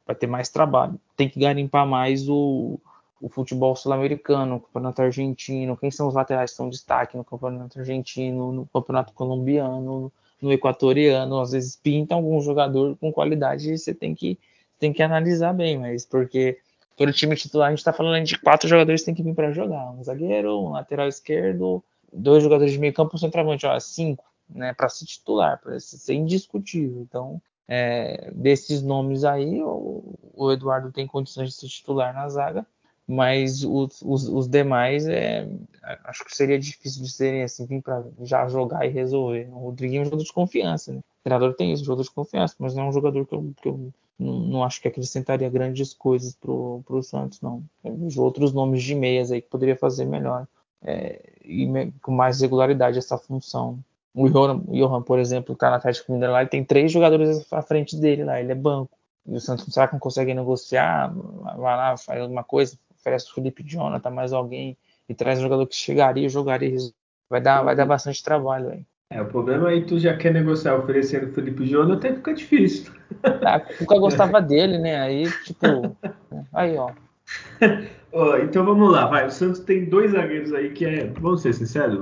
vai 0.05 0.15
ter 0.15 0.27
mais 0.27 0.49
trabalho. 0.49 0.99
Tem 1.15 1.29
que 1.29 1.39
garimpar 1.39 1.87
mais 1.87 2.27
o, 2.27 2.79
o 3.21 3.29
futebol 3.29 3.75
sul-americano, 3.75 4.55
o 4.55 4.59
campeonato 4.59 5.01
argentino, 5.01 5.77
quem 5.77 5.91
são 5.91 6.07
os 6.07 6.13
laterais 6.13 6.51
que 6.51 6.57
são 6.57 6.69
destaque 6.69 7.15
no 7.15 7.23
campeonato 7.23 7.79
argentino, 7.79 8.51
no 8.51 8.65
campeonato 8.67 9.13
colombiano, 9.13 10.11
no 10.41 10.51
equatoriano. 10.51 11.39
Às 11.39 11.51
vezes 11.51 11.75
pinta 11.75 12.15
algum 12.15 12.41
jogador 12.41 12.97
com 12.97 13.11
qualidade 13.11 13.71
e 13.71 13.77
você 13.77 13.93
tem 13.93 14.13
que, 14.13 14.37
tem 14.79 14.91
que 14.91 15.01
analisar 15.01 15.53
bem, 15.53 15.79
mas 15.79 16.05
porque 16.05 16.59
todo 16.97 17.13
time 17.13 17.35
titular 17.35 17.67
a 17.67 17.71
gente 17.71 17.79
está 17.79 17.93
falando 17.93 18.23
de 18.23 18.37
quatro 18.37 18.67
jogadores 18.67 19.01
que 19.01 19.05
tem 19.05 19.15
que 19.15 19.23
vir 19.23 19.33
para 19.33 19.51
jogar: 19.51 19.91
um 19.91 20.03
zagueiro, 20.03 20.59
um 20.59 20.71
lateral 20.71 21.07
esquerdo, 21.07 21.83
dois 22.11 22.43
jogadores 22.43 22.73
de 22.73 22.79
meio 22.79 22.93
campo, 22.93 23.15
um 23.15 23.19
centroavante, 23.19 23.65
ó, 23.65 23.79
cinco 23.79 24.30
né, 24.53 24.73
para 24.73 24.89
ser 24.89 25.05
titular, 25.05 25.59
para 25.59 25.79
ser 25.79 26.13
indiscutível. 26.13 27.01
Então, 27.01 27.41
é, 27.67 28.31
desses 28.33 28.81
nomes 28.81 29.23
aí, 29.23 29.61
o, 29.61 30.15
o, 30.33 30.51
Eduardo 30.51 30.91
tem 30.91 31.07
condições 31.07 31.49
de 31.49 31.55
ser 31.55 31.67
titular 31.67 32.13
na 32.13 32.27
zaga, 32.27 32.65
mas 33.07 33.63
os, 33.63 34.01
os, 34.01 34.27
os 34.27 34.47
demais, 34.47 35.07
é, 35.07 35.47
acho 36.03 36.25
que 36.25 36.35
seria 36.35 36.59
difícil 36.59 37.03
de 37.03 37.11
serem 37.11 37.43
assim, 37.43 37.65
vir 37.65 37.81
para 37.81 38.03
já 38.23 38.47
jogar 38.47 38.85
e 38.85 38.89
resolver. 38.89 39.49
O 39.51 39.59
Rodriguinho 39.59 39.99
é 39.99 40.01
um 40.01 40.05
jogador 40.05 40.23
de 40.23 40.33
confiança, 40.33 40.93
né? 40.93 40.99
O 40.99 41.23
treinador 41.23 41.53
tem 41.55 41.71
isso, 41.71 41.83
jogador 41.83 42.03
de 42.03 42.11
confiança, 42.11 42.55
mas 42.59 42.75
não 42.75 42.83
é 42.83 42.89
um 42.89 42.93
jogador 42.93 43.25
que 43.25 43.35
eu, 43.35 43.53
que 43.61 43.67
eu 43.69 43.93
não, 44.17 44.39
não, 44.39 44.63
acho 44.63 44.81
que 44.81 44.87
acrescentaria 44.87 45.49
grandes 45.49 45.93
coisas 45.93 46.35
pro, 46.35 46.83
pro 46.85 47.01
Santos, 47.01 47.41
não. 47.41 47.63
Eu 47.83 47.95
vejo 47.95 48.21
outros 48.21 48.53
nomes 48.53 48.83
de 48.83 48.95
meias 48.95 49.31
aí 49.31 49.41
que 49.41 49.49
poderia 49.49 49.75
fazer 49.75 50.05
melhor. 50.05 50.47
É, 50.83 51.21
e 51.43 51.67
com 52.01 52.11
mais 52.11 52.41
regularidade 52.41 52.97
essa 52.97 53.17
função. 53.17 53.79
O 54.13 54.29
Johan, 54.29 54.61
o 54.67 54.75
Johan 54.75 55.01
por 55.01 55.19
exemplo, 55.19 55.53
está 55.53 55.69
na 55.69 55.77
Atlético 55.77 56.11
Mineiro 56.11 56.33
lá, 56.33 56.41
ele 56.41 56.49
tem 56.49 56.63
três 56.63 56.91
jogadores 56.91 57.45
à 57.51 57.61
frente 57.61 57.95
dele 57.95 58.23
lá, 58.23 58.39
ele 58.39 58.51
é 58.51 58.55
banco. 58.55 58.97
E 59.25 59.35
o 59.35 59.39
Santos 59.39 59.65
será 59.71 59.87
que 59.87 59.93
não 59.93 59.99
consegue 59.99 60.33
negociar? 60.33 61.13
Vai 61.13 61.77
lá, 61.77 61.95
faz 61.97 62.21
alguma 62.21 62.43
coisa, 62.43 62.77
oferece 62.99 63.29
o 63.29 63.33
Felipe 63.33 63.63
Jonathan, 63.63 64.09
mais 64.09 64.33
alguém, 64.33 64.75
e 65.07 65.13
traz 65.13 65.39
um 65.39 65.43
jogador 65.43 65.65
que 65.67 65.75
chegaria, 65.75 66.27
jogaria. 66.27 66.75
Vai 67.29 67.39
dar, 67.39 67.61
vai 67.61 67.75
dar 67.75 67.85
bastante 67.85 68.23
trabalho 68.23 68.71
aí. 68.71 68.85
É, 69.11 69.21
o 69.21 69.25
problema 69.25 69.67
aí, 69.67 69.83
tu 69.85 69.99
já 69.99 70.15
quer 70.15 70.33
negociar 70.33 70.75
oferecendo 70.77 71.29
o 71.29 71.33
Felipe 71.33 71.65
Jonathan, 71.65 72.15
fica 72.15 72.33
difícil. 72.33 72.93
Ah, 73.43 73.59
Cuca 73.59 73.99
gostava 73.99 74.41
dele, 74.41 74.77
né? 74.77 74.99
Aí, 75.01 75.29
tipo, 75.43 75.65
aí, 76.53 76.77
ó. 76.77 76.91
oh, 78.13 78.37
então 78.37 78.63
vamos 78.63 78.89
lá, 78.89 79.05
vai. 79.05 79.27
O 79.27 79.29
Santos 79.29 79.59
tem 79.59 79.83
dois 79.83 80.11
zagueiros 80.11 80.53
aí 80.53 80.71
que 80.71 80.85
é, 80.85 81.07
vamos 81.07 81.41
ser 81.41 81.53
sinceros, 81.53 81.99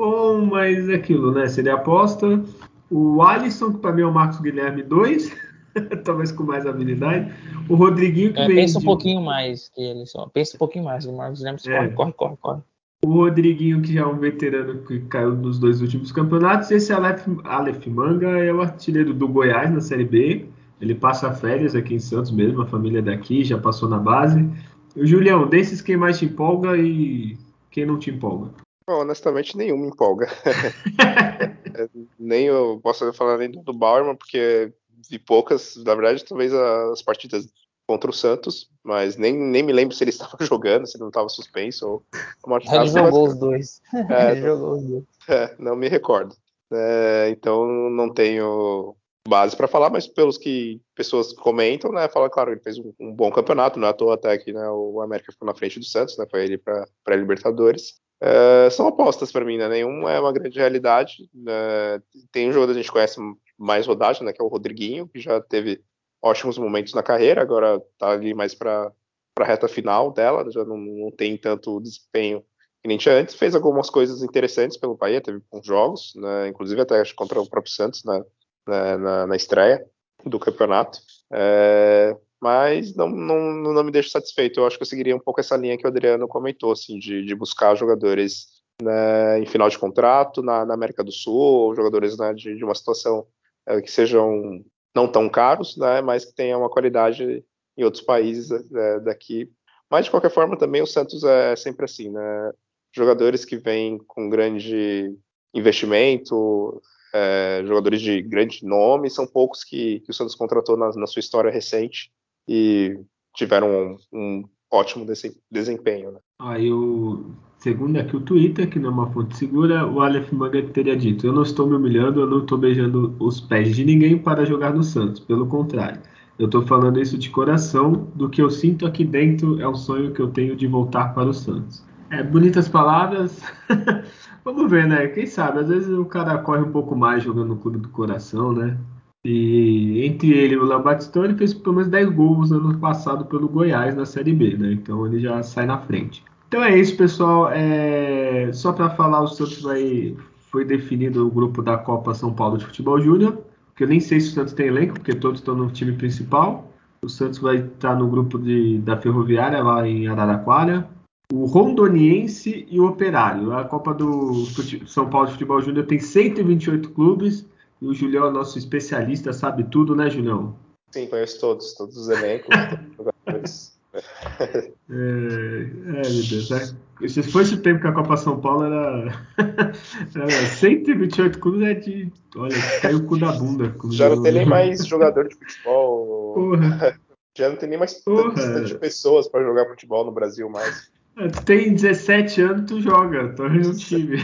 bom, 0.00 0.46
mas 0.46 0.88
é 0.88 0.94
aquilo, 0.94 1.30
né? 1.30 1.46
Seria 1.46 1.74
aposta. 1.74 2.42
O 2.90 3.22
Alisson, 3.22 3.72
que 3.72 3.78
para 3.78 3.92
mim 3.92 4.02
é 4.02 4.06
o 4.06 4.12
Marcos 4.12 4.40
Guilherme 4.40 4.82
2, 4.82 5.30
talvez 6.04 6.32
com 6.32 6.42
mais 6.42 6.66
habilidade. 6.66 7.32
O 7.68 7.74
Rodriguinho 7.74 8.32
que 8.32 8.40
é, 8.40 8.46
Pensa 8.46 8.78
um 8.78 8.80
de... 8.80 8.86
pouquinho 8.86 9.20
mais 9.20 9.68
que 9.68 9.82
ele 9.82 10.06
só. 10.06 10.26
Pensa 10.26 10.56
um 10.56 10.58
pouquinho 10.58 10.84
mais. 10.86 11.04
O 11.04 11.14
Marcos 11.14 11.40
Guilherme 11.40 11.60
é. 11.66 11.88
corre, 11.88 11.90
corre, 11.90 12.12
corre, 12.12 12.36
corre. 12.40 12.60
O 13.04 13.12
Rodriguinho, 13.12 13.80
que 13.80 13.94
já 13.94 14.00
é 14.00 14.06
um 14.06 14.18
veterano 14.18 14.82
que 14.82 15.00
caiu 15.00 15.34
nos 15.34 15.58
dois 15.58 15.80
últimos 15.80 16.12
campeonatos. 16.12 16.70
Esse 16.70 16.92
Aleph, 16.92 17.26
Aleph 17.44 17.86
Manga 17.86 18.28
é 18.38 18.52
o 18.52 18.60
artilheiro 18.62 19.14
do 19.14 19.28
Goiás 19.28 19.70
na 19.72 19.80
Série 19.80 20.04
B. 20.04 20.46
Ele 20.80 20.94
passa 20.94 21.30
férias 21.32 21.74
aqui 21.74 21.94
em 21.94 21.98
Santos 21.98 22.30
mesmo, 22.30 22.62
a 22.62 22.66
família 22.66 23.00
é 23.00 23.02
daqui, 23.02 23.44
já 23.44 23.58
passou 23.58 23.88
na 23.88 23.98
base. 23.98 24.48
O 24.96 25.06
Julião, 25.06 25.46
desses 25.46 25.82
quem 25.82 25.96
mais 25.96 26.18
te 26.18 26.24
empolga 26.24 26.76
e 26.76 27.36
quem 27.70 27.84
não 27.84 27.98
te 27.98 28.10
empolga? 28.10 28.50
Honestamente, 28.98 29.56
nenhum 29.56 29.78
me 29.78 29.88
empolga. 29.88 30.28
nem 32.18 32.46
eu 32.46 32.80
posso 32.82 33.12
falar 33.12 33.38
nem 33.38 33.50
do 33.50 33.72
Bauerman, 33.72 34.16
porque 34.16 34.72
vi 35.08 35.18
poucas, 35.18 35.76
na 35.76 35.94
verdade, 35.94 36.24
talvez 36.24 36.52
as 36.52 37.02
partidas 37.02 37.46
contra 37.86 38.10
o 38.10 38.14
Santos, 38.14 38.70
mas 38.84 39.16
nem, 39.16 39.34
nem 39.34 39.64
me 39.64 39.72
lembro 39.72 39.94
se 39.94 40.04
ele 40.04 40.10
estava 40.10 40.36
jogando, 40.44 40.86
se 40.86 40.96
ele 40.96 41.02
não 41.02 41.08
estava 41.08 41.28
suspenso 41.28 41.88
ou 41.88 42.02
machucado. 42.46 42.84
Ele 42.84 42.92
jogou 42.92 43.28
os 43.28 43.36
dois. 43.36 43.82
É, 44.08 44.30
ele 44.32 44.42
jogou 44.42 44.74
os 44.74 44.82
dois. 44.84 45.04
É, 45.28 45.54
não 45.58 45.74
me 45.74 45.88
recordo. 45.88 46.36
É, 46.72 47.28
então 47.30 47.66
não 47.90 48.12
tenho 48.12 48.94
base 49.26 49.56
para 49.56 49.68
falar, 49.68 49.90
mas 49.90 50.06
pelos 50.06 50.38
que 50.38 50.80
pessoas 50.94 51.32
comentam, 51.32 51.92
né, 51.92 52.08
fala 52.08 52.30
claro, 52.30 52.52
ele 52.52 52.60
fez 52.60 52.78
um, 52.78 52.92
um, 52.98 53.12
bom 53.12 53.30
campeonato, 53.30 53.78
não 53.78 53.88
é 53.88 53.90
à 53.90 53.94
toa 53.94 54.14
até 54.14 54.38
que 54.38 54.52
né, 54.52 54.68
o 54.70 55.00
América 55.00 55.32
ficou 55.32 55.46
na 55.46 55.54
frente 55.54 55.78
do 55.78 55.84
Santos, 55.84 56.16
né, 56.16 56.26
foi 56.30 56.44
ele 56.44 56.58
para 56.58 56.86
a 57.06 57.16
Libertadores. 57.16 58.00
É, 58.22 58.68
são 58.70 58.86
apostas 58.86 59.32
para 59.32 59.44
mim, 59.44 59.56
né, 59.56 59.68
nenhum 59.68 60.08
é 60.08 60.20
uma 60.20 60.32
grande 60.32 60.58
realidade. 60.58 61.30
Né, 61.32 62.02
tem 62.30 62.48
um 62.48 62.52
jogador 62.52 62.72
que 62.72 62.80
a 62.80 62.82
gente 62.82 62.92
conhece 62.92 63.18
mais 63.58 63.86
rodagem, 63.86 64.24
né, 64.24 64.32
que 64.32 64.40
é 64.40 64.44
o 64.44 64.48
Rodriguinho, 64.48 65.08
que 65.08 65.18
já 65.18 65.40
teve 65.40 65.82
ótimos 66.22 66.58
momentos 66.58 66.92
na 66.92 67.02
carreira, 67.02 67.40
agora 67.40 67.76
está 67.92 68.10
ali 68.10 68.34
mais 68.34 68.54
para 68.54 68.92
a 69.38 69.44
reta 69.44 69.66
final 69.68 70.12
dela, 70.12 70.50
já 70.50 70.64
não, 70.64 70.76
não 70.76 71.10
tem 71.10 71.36
tanto 71.36 71.80
desempenho 71.80 72.44
que 72.82 72.88
nem 72.88 72.98
tinha 72.98 73.14
antes, 73.14 73.34
fez 73.34 73.54
algumas 73.54 73.90
coisas 73.90 74.22
interessantes 74.22 74.76
pelo 74.76 74.96
Bahia, 74.96 75.20
teve 75.20 75.42
bons 75.50 75.66
jogos, 75.66 76.12
né, 76.16 76.48
inclusive 76.48 76.80
até 76.80 77.02
contra 77.14 77.40
o 77.40 77.48
próprio 77.48 77.72
Santos 77.72 78.04
né, 78.04 78.22
na, 78.66 78.98
na, 78.98 79.26
na 79.28 79.36
estreia 79.36 79.84
do 80.24 80.38
campeonato, 80.38 80.98
é, 81.32 82.16
mas 82.40 82.94
não, 82.94 83.08
não, 83.08 83.74
não 83.74 83.84
me 83.84 83.90
deixa 83.90 84.10
satisfeito. 84.10 84.60
Eu 84.60 84.66
acho 84.66 84.76
que 84.76 84.82
eu 84.82 84.86
seguiria 84.86 85.14
um 85.14 85.20
pouco 85.20 85.40
essa 85.40 85.56
linha 85.56 85.76
que 85.76 85.84
o 85.84 85.88
Adriano 85.88 86.26
comentou, 86.26 86.72
assim, 86.72 86.98
de, 86.98 87.24
de 87.24 87.34
buscar 87.34 87.74
jogadores 87.74 88.60
né, 88.82 89.38
em 89.38 89.46
final 89.46 89.68
de 89.68 89.78
contrato 89.78 90.42
na, 90.42 90.64
na, 90.64 90.74
América 90.74 91.04
do 91.04 91.12
Sul, 91.12 91.34
ou 91.34 91.76
jogadores 91.76 92.16
né, 92.16 92.32
de, 92.32 92.56
de, 92.56 92.64
uma 92.64 92.74
situação 92.74 93.26
é, 93.66 93.80
que 93.82 93.90
sejam 93.90 94.64
não 94.94 95.06
tão 95.06 95.28
caros, 95.28 95.76
né, 95.76 96.00
mas 96.00 96.24
que 96.24 96.34
tenham 96.34 96.60
uma 96.60 96.70
qualidade 96.70 97.44
em 97.76 97.84
outros 97.84 98.02
países 98.02 98.50
é, 98.50 99.00
daqui. 99.00 99.50
Mas 99.90 100.06
de 100.06 100.10
qualquer 100.10 100.30
forma, 100.30 100.56
também 100.56 100.80
o 100.80 100.86
Santos 100.86 101.22
é 101.24 101.54
sempre 101.56 101.84
assim, 101.84 102.10
né? 102.10 102.52
Jogadores 102.92 103.44
que 103.44 103.56
vêm 103.56 103.98
com 103.98 104.30
grande 104.30 105.14
investimento, 105.52 106.80
é, 107.12 107.62
jogadores 107.66 108.00
de 108.00 108.22
grande 108.22 108.64
nome, 108.64 109.10
são 109.10 109.26
poucos 109.26 109.64
que, 109.64 110.00
que 110.00 110.10
o 110.10 110.14
Santos 110.14 110.34
contratou 110.34 110.76
na, 110.76 110.90
na, 110.94 111.06
sua 111.06 111.20
história 111.20 111.50
recente 111.50 112.12
e 112.50 112.98
tiveram 113.36 113.68
um, 113.70 113.96
um 114.12 114.44
ótimo 114.72 115.06
desempenho. 115.50 116.10
Né? 116.10 116.18
Aí 116.40 116.72
o 116.72 117.30
segundo 117.58 117.96
aqui 117.96 118.16
o 118.16 118.20
Twitter, 118.20 118.68
que 118.68 118.80
não 118.80 118.90
é 118.90 118.92
uma 118.92 119.12
fonte 119.12 119.36
segura, 119.36 119.86
o 119.86 120.00
Aleph 120.00 120.32
Manga 120.32 120.60
teria 120.60 120.96
dito: 120.96 121.24
Eu 121.24 121.32
não 121.32 121.42
estou 121.42 121.68
me 121.68 121.76
humilhando, 121.76 122.20
eu 122.20 122.26
não 122.26 122.40
estou 122.40 122.58
beijando 122.58 123.14
os 123.20 123.40
pés 123.40 123.76
de 123.76 123.84
ninguém 123.84 124.18
para 124.18 124.44
jogar 124.44 124.74
no 124.74 124.82
Santos, 124.82 125.20
pelo 125.20 125.46
contrário. 125.46 126.02
Eu 126.40 126.46
estou 126.46 126.66
falando 126.66 127.00
isso 127.00 127.16
de 127.16 127.30
coração, 127.30 128.08
do 128.14 128.28
que 128.28 128.42
eu 128.42 128.50
sinto 128.50 128.86
aqui 128.86 129.04
dentro 129.04 129.60
é 129.60 129.68
um 129.68 129.74
sonho 129.74 130.12
que 130.12 130.20
eu 130.20 130.28
tenho 130.28 130.56
de 130.56 130.66
voltar 130.66 131.14
para 131.14 131.28
o 131.28 131.34
Santos. 131.34 131.84
É, 132.10 132.22
bonitas 132.22 132.68
palavras. 132.68 133.40
Vamos 134.42 134.68
ver, 134.68 134.88
né? 134.88 135.06
Quem 135.08 135.26
sabe? 135.26 135.60
Às 135.60 135.68
vezes 135.68 135.90
o 135.90 136.04
cara 136.06 136.38
corre 136.38 136.62
um 136.62 136.72
pouco 136.72 136.96
mais 136.96 137.22
jogando 137.22 137.48
no 137.48 137.56
clube 137.56 137.78
do 137.78 137.90
coração, 137.90 138.52
né? 138.52 138.76
E 139.24 140.06
entre 140.06 140.32
ele 140.32 140.54
e 140.54 140.58
o 140.58 140.64
Léo 140.64 140.82
ele 141.16 141.34
fez 141.34 141.52
pelo 141.52 141.76
menos 141.76 141.90
10 141.90 142.08
gols 142.10 142.50
ano 142.50 142.78
passado 142.78 143.26
pelo 143.26 143.48
Goiás 143.48 143.94
na 143.94 144.06
Série 144.06 144.32
B, 144.32 144.56
né? 144.56 144.72
Então 144.72 145.06
ele 145.06 145.20
já 145.20 145.42
sai 145.42 145.66
na 145.66 145.78
frente. 145.78 146.24
Então 146.48 146.64
é 146.64 146.76
isso, 146.78 146.96
pessoal. 146.96 147.50
É... 147.52 148.50
Só 148.52 148.72
para 148.72 148.90
falar, 148.90 149.20
o 149.20 149.28
Santos 149.28 149.62
vai... 149.62 150.16
foi 150.50 150.64
definido 150.64 151.26
o 151.26 151.30
grupo 151.30 151.62
da 151.62 151.76
Copa 151.76 152.14
São 152.14 152.32
Paulo 152.32 152.56
de 152.56 152.64
Futebol 152.64 153.00
Júnior. 153.00 153.38
Que 153.76 153.84
eu 153.84 153.88
nem 153.88 154.00
sei 154.00 154.20
se 154.20 154.30
o 154.30 154.32
Santos 154.32 154.54
tem 154.54 154.66
elenco, 154.66 154.94
porque 154.94 155.14
todos 155.14 155.40
estão 155.40 155.54
no 155.54 155.70
time 155.70 155.92
principal. 155.92 156.72
O 157.02 157.08
Santos 157.08 157.38
vai 157.38 157.56
estar 157.56 157.94
no 157.94 158.08
grupo 158.08 158.38
de... 158.38 158.78
da 158.78 158.96
Ferroviária 158.96 159.62
lá 159.62 159.86
em 159.86 160.08
Araraquara 160.08 160.88
o 161.32 161.44
Rondoniense 161.44 162.66
e 162.68 162.80
o 162.80 162.86
Operário. 162.86 163.52
A 163.52 163.64
Copa 163.64 163.94
do 163.94 164.44
São 164.86 165.08
Paulo 165.08 165.26
de 165.26 165.34
Futebol 165.34 165.60
Júnior 165.62 165.86
tem 165.86 165.98
128 165.98 166.90
clubes 166.90 167.46
e 167.80 167.86
o 167.86 167.94
Julião 167.94 168.28
é 168.28 168.30
nosso 168.30 168.58
especialista, 168.58 169.32
sabe 169.32 169.64
tudo, 169.64 169.94
né, 169.94 170.10
Julião? 170.10 170.56
Sim, 170.90 171.06
conheço 171.06 171.40
todos, 171.40 171.74
todos 171.74 171.96
os 171.96 172.08
elencos, 172.08 172.54
todos 173.24 173.80
é, 173.92 174.72
é, 174.88 174.88
meu 174.88 176.02
Deus. 176.28 176.50
É. 176.50 177.08
Se 177.08 177.22
fosse 177.22 177.54
o 177.54 177.62
tempo 177.62 177.80
que 177.80 177.86
a 177.86 177.92
Copa 177.92 178.16
São 178.16 178.40
Paulo 178.40 178.64
era, 178.64 179.26
era 180.14 180.46
128 180.46 181.38
clubes, 181.38 181.62
é 181.62 181.74
de. 181.74 182.12
Olha, 182.36 182.54
caiu 182.80 182.98
o 182.98 183.06
cu 183.06 183.18
da 183.18 183.32
bunda. 183.32 183.74
Já 183.90 184.10
não 184.10 184.22
tem 184.22 184.32
nem 184.32 184.46
mais 184.46 184.86
jogador 184.86 185.28
de 185.28 185.34
futebol. 185.34 186.34
Porra. 186.34 187.00
Já 187.36 187.48
não 187.48 187.56
tem 187.56 187.68
nem 187.68 187.78
mais 187.78 187.94
Porra. 187.94 188.62
de 188.62 188.74
pessoas 188.76 189.28
para 189.28 189.42
jogar 189.42 189.66
futebol 189.66 190.04
no 190.04 190.12
Brasil 190.12 190.48
mais. 190.48 190.90
É, 191.16 191.28
tu 191.28 191.44
tem 191.44 191.74
17 191.74 192.42
anos, 192.42 192.70
tu 192.70 192.80
joga, 192.80 193.32
tu 193.34 193.44
é 193.44 193.48
um 193.48 193.72
time. 193.74 194.18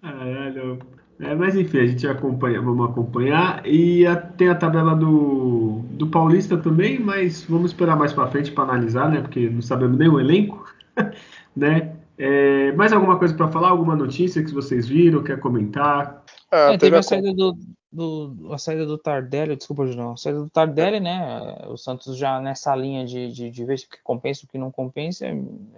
Caralho. 0.00 0.78
É, 1.20 1.34
mas 1.34 1.54
enfim, 1.54 1.78
a 1.78 1.86
gente 1.86 2.06
acompanha, 2.06 2.60
vamos 2.60 2.90
acompanhar. 2.90 3.64
E 3.66 4.06
a, 4.06 4.16
tem 4.16 4.48
a 4.48 4.54
tabela 4.54 4.94
do, 4.96 5.80
do 5.90 6.08
Paulista 6.08 6.56
também, 6.56 6.98
mas 6.98 7.44
vamos 7.44 7.70
esperar 7.70 7.96
mais 7.96 8.12
para 8.12 8.30
frente 8.30 8.50
para 8.50 8.64
analisar, 8.64 9.10
né? 9.10 9.20
Porque 9.20 9.48
não 9.48 9.62
sabemos 9.62 9.96
nem 9.96 10.08
o 10.08 10.18
elenco, 10.18 10.64
né? 11.54 11.96
É, 12.16 12.72
mais 12.72 12.92
alguma 12.92 13.18
coisa 13.18 13.34
para 13.34 13.48
falar? 13.48 13.70
Alguma 13.70 13.96
notícia 13.96 14.42
que 14.42 14.52
vocês 14.52 14.88
viram? 14.88 15.22
Quer 15.22 15.38
comentar? 15.38 16.24
Ah, 16.50 16.72
é, 16.72 16.78
teve 16.78 16.96
a 16.96 17.02
saída 17.02 17.32
do, 17.32 17.56
do, 17.92 18.52
a 18.52 18.58
saída 18.58 18.84
do 18.84 18.98
Tardelli, 18.98 19.56
desculpa, 19.56 19.86
Julião, 19.86 20.12
a 20.12 20.16
saída 20.16 20.40
do 20.40 20.50
Tardelli, 20.50 21.00
né? 21.00 21.64
O 21.68 21.76
Santos 21.76 22.16
já 22.16 22.40
nessa 22.40 22.74
linha 22.74 23.04
de, 23.04 23.32
de, 23.32 23.50
de 23.50 23.64
ver 23.64 23.74
o 23.74 23.76
que 23.76 24.02
compensa 24.02 24.44
o 24.44 24.48
que 24.48 24.58
não 24.58 24.70
compensa, 24.70 25.26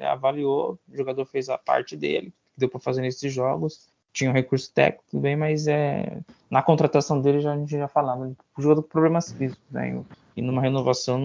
avaliou, 0.01 0.79
o 0.91 0.97
jogador 0.97 1.25
fez 1.27 1.49
a 1.49 1.59
parte 1.59 1.97
dele, 1.97 2.33
deu 2.57 2.69
para 2.69 2.81
fazer 2.81 3.03
nesses 3.03 3.33
jogos, 3.33 3.89
tinha 4.17 4.31
um 4.31 4.35
recurso 4.35 4.73
técnico, 4.73 5.21
bem, 5.21 5.37
mas 5.37 5.69
é, 5.69 6.21
na 6.51 6.63
contratação 6.63 7.21
dele 7.21 7.41
já, 7.41 7.53
a 7.53 7.57
gente 7.57 7.71
já 7.71 7.87
falava, 7.87 8.35
o 8.57 8.63
jogador 8.63 8.83
com 8.83 8.89
problemas 8.89 9.31
físicos, 9.31 9.63
né? 9.71 10.03
E 10.35 10.41
numa 10.41 10.63
renovação, 10.63 11.21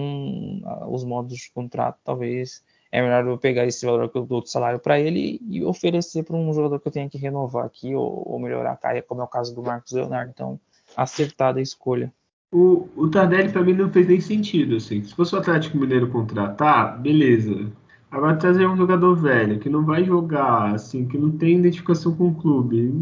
os 0.90 1.02
modos 1.02 1.38
de 1.38 1.50
contrato, 1.52 1.98
talvez 2.04 2.62
é 2.90 3.00
melhor 3.00 3.26
eu 3.26 3.38
pegar 3.38 3.64
esse 3.64 3.86
valor 3.86 4.10
que 4.10 4.18
eu 4.18 4.26
dou 4.26 4.42
de 4.42 4.50
salário 4.50 4.78
para 4.78 5.00
ele 5.00 5.40
e 5.48 5.64
oferecer 5.64 6.22
para 6.22 6.36
um 6.36 6.52
jogador 6.52 6.78
que 6.78 6.88
eu 6.88 6.92
tenha 6.92 7.08
que 7.08 7.16
renovar 7.16 7.64
aqui 7.64 7.94
ou, 7.94 8.22
ou 8.26 8.38
melhorar 8.38 8.72
a 8.72 8.76
carreira, 8.76 9.06
como 9.08 9.22
é 9.22 9.24
o 9.24 9.28
caso 9.28 9.54
do 9.54 9.62
Marcos 9.62 9.92
Leonardo. 9.92 10.30
Então, 10.34 10.60
acertada 10.94 11.60
a 11.60 11.62
escolha. 11.62 12.12
O, 12.50 12.86
o 12.94 13.08
Tardelli 13.08 13.50
para 13.50 13.62
mim 13.62 13.72
não 13.72 13.90
fez 13.90 14.06
nem 14.06 14.20
sentido, 14.20 14.76
assim. 14.76 15.02
Se 15.02 15.14
fosse 15.14 15.34
o 15.34 15.38
Atlético 15.38 15.78
Mineiro 15.78 16.10
contratar, 16.10 17.00
beleza. 17.00 17.72
Agora 18.12 18.36
trazer 18.36 18.66
um 18.68 18.76
jogador 18.76 19.14
velho 19.16 19.58
que 19.58 19.70
não 19.70 19.86
vai 19.86 20.04
jogar, 20.04 20.74
assim, 20.74 21.06
que 21.06 21.16
não 21.16 21.30
tem 21.30 21.58
identificação 21.58 22.14
com 22.14 22.28
o 22.28 22.34
clube. 22.34 22.94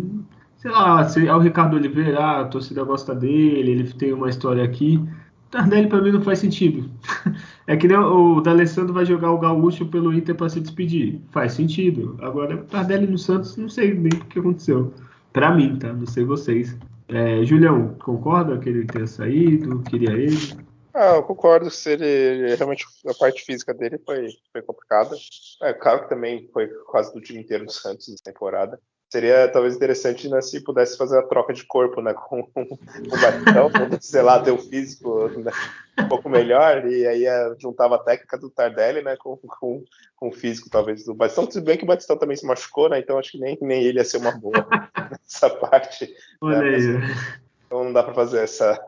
Sei 0.57 0.71
lá, 0.71 1.03
se 1.05 1.27
é 1.27 1.35
o 1.35 1.41
Ricardo 1.41 1.75
Oliveira, 1.77 2.41
a 2.41 2.45
torcida 2.45 2.85
gosta 2.85 3.13
dele, 3.13 3.73
ele 3.73 3.93
tem 3.93 4.13
uma 4.13 4.29
história 4.29 4.63
aqui. 4.63 5.03
Tardelli 5.51 5.89
para 5.89 6.01
mim 6.01 6.13
não 6.13 6.23
faz 6.23 6.39
sentido. 6.39 6.89
é 7.67 7.77
que 7.77 7.89
nem 7.89 7.97
o 7.99 8.41
D'Alessandro 8.41 8.95
vai 8.95 9.05
jogar 9.05 9.33
o 9.33 9.39
Gaúcho 9.39 9.85
pelo 9.87 10.15
Inter 10.15 10.37
para 10.37 10.49
se 10.49 10.61
despedir. 10.61 11.21
Faz 11.33 11.55
sentido. 11.55 12.17
Agora, 12.21 12.59
Tardelli 12.59 13.09
no 13.09 13.19
Santos, 13.19 13.57
não 13.57 13.69
sei 13.69 13.93
nem 13.95 14.13
o 14.13 14.25
que 14.27 14.39
aconteceu. 14.39 14.95
Para 15.33 15.53
mim, 15.53 15.77
tá? 15.77 15.93
Não 15.93 16.07
sei 16.07 16.25
vocês. 16.25 16.79
É, 17.09 17.45
Julião, 17.45 17.97
concorda 17.99 18.59
que 18.59 18.69
ele 18.69 18.85
tenha 18.85 19.09
saído? 19.09 19.81
Queria 19.81 20.13
ele? 20.13 20.37
Ah, 20.95 21.17
eu 21.17 21.23
concordo. 21.23 21.71
Se 21.71 21.93
ele 21.93 22.55
realmente 22.57 22.85
a 23.07 23.15
parte 23.15 23.45
física 23.45 23.73
dele 23.73 23.99
foi, 24.05 24.29
foi 24.53 24.63
complicada. 24.63 25.17
É 25.63 25.73
claro 25.73 26.03
que 26.03 26.09
também 26.09 26.49
foi 26.53 26.69
quase 26.87 27.13
do 27.13 27.21
time 27.21 27.41
inteiro 27.41 27.65
do 27.65 27.73
Santos 27.73 28.09
na 28.09 28.33
temporada. 28.33 28.79
Seria 29.13 29.49
talvez 29.49 29.75
interessante 29.75 30.29
né, 30.29 30.41
se 30.41 30.63
pudesse 30.63 30.97
fazer 30.97 31.19
a 31.19 31.27
troca 31.27 31.53
de 31.53 31.65
corpo 31.67 32.01
né, 32.01 32.15
com, 32.29 32.45
com 32.45 32.63
o 32.63 33.21
Batistão, 33.21 33.71
sei 34.01 34.23
lá, 34.23 34.41
ter 34.41 34.53
o 34.53 34.59
físico 34.59 35.29
né, 35.31 35.51
um 35.99 36.09
pouco 36.09 36.29
melhor, 36.29 36.87
e 36.87 37.05
aí 37.05 37.27
é, 37.27 37.53
juntava 37.59 37.97
a 37.97 37.99
técnica 37.99 38.39
do 38.39 38.49
Tardelli 38.49 39.03
né, 39.03 39.17
com, 39.17 39.37
com, 39.37 39.83
com 40.15 40.29
o 40.29 40.33
físico, 40.33 40.71
talvez, 40.71 41.05
do 41.05 41.13
Batistão. 41.13 41.51
Se 41.51 41.61
bem 41.61 41.77
que 41.77 41.83
o 41.83 41.89
Batistão 41.89 42.17
também 42.17 42.37
se 42.37 42.47
machucou, 42.47 42.89
né, 42.89 43.01
então 43.01 43.19
acho 43.19 43.33
que 43.33 43.41
nem, 43.41 43.59
nem 43.61 43.83
ele 43.83 43.99
ia 43.99 44.05
ser 44.05 44.19
uma 44.19 44.31
boa 44.31 44.65
nessa 45.11 45.51
parte. 45.51 46.07
Né, 46.07 46.15
Olha 46.41 46.61
né, 46.61 46.77
aí. 46.77 47.17
então 47.67 47.83
não 47.83 47.93
dá 47.93 48.05
para 48.05 48.15
fazer 48.15 48.45
essa, 48.45 48.81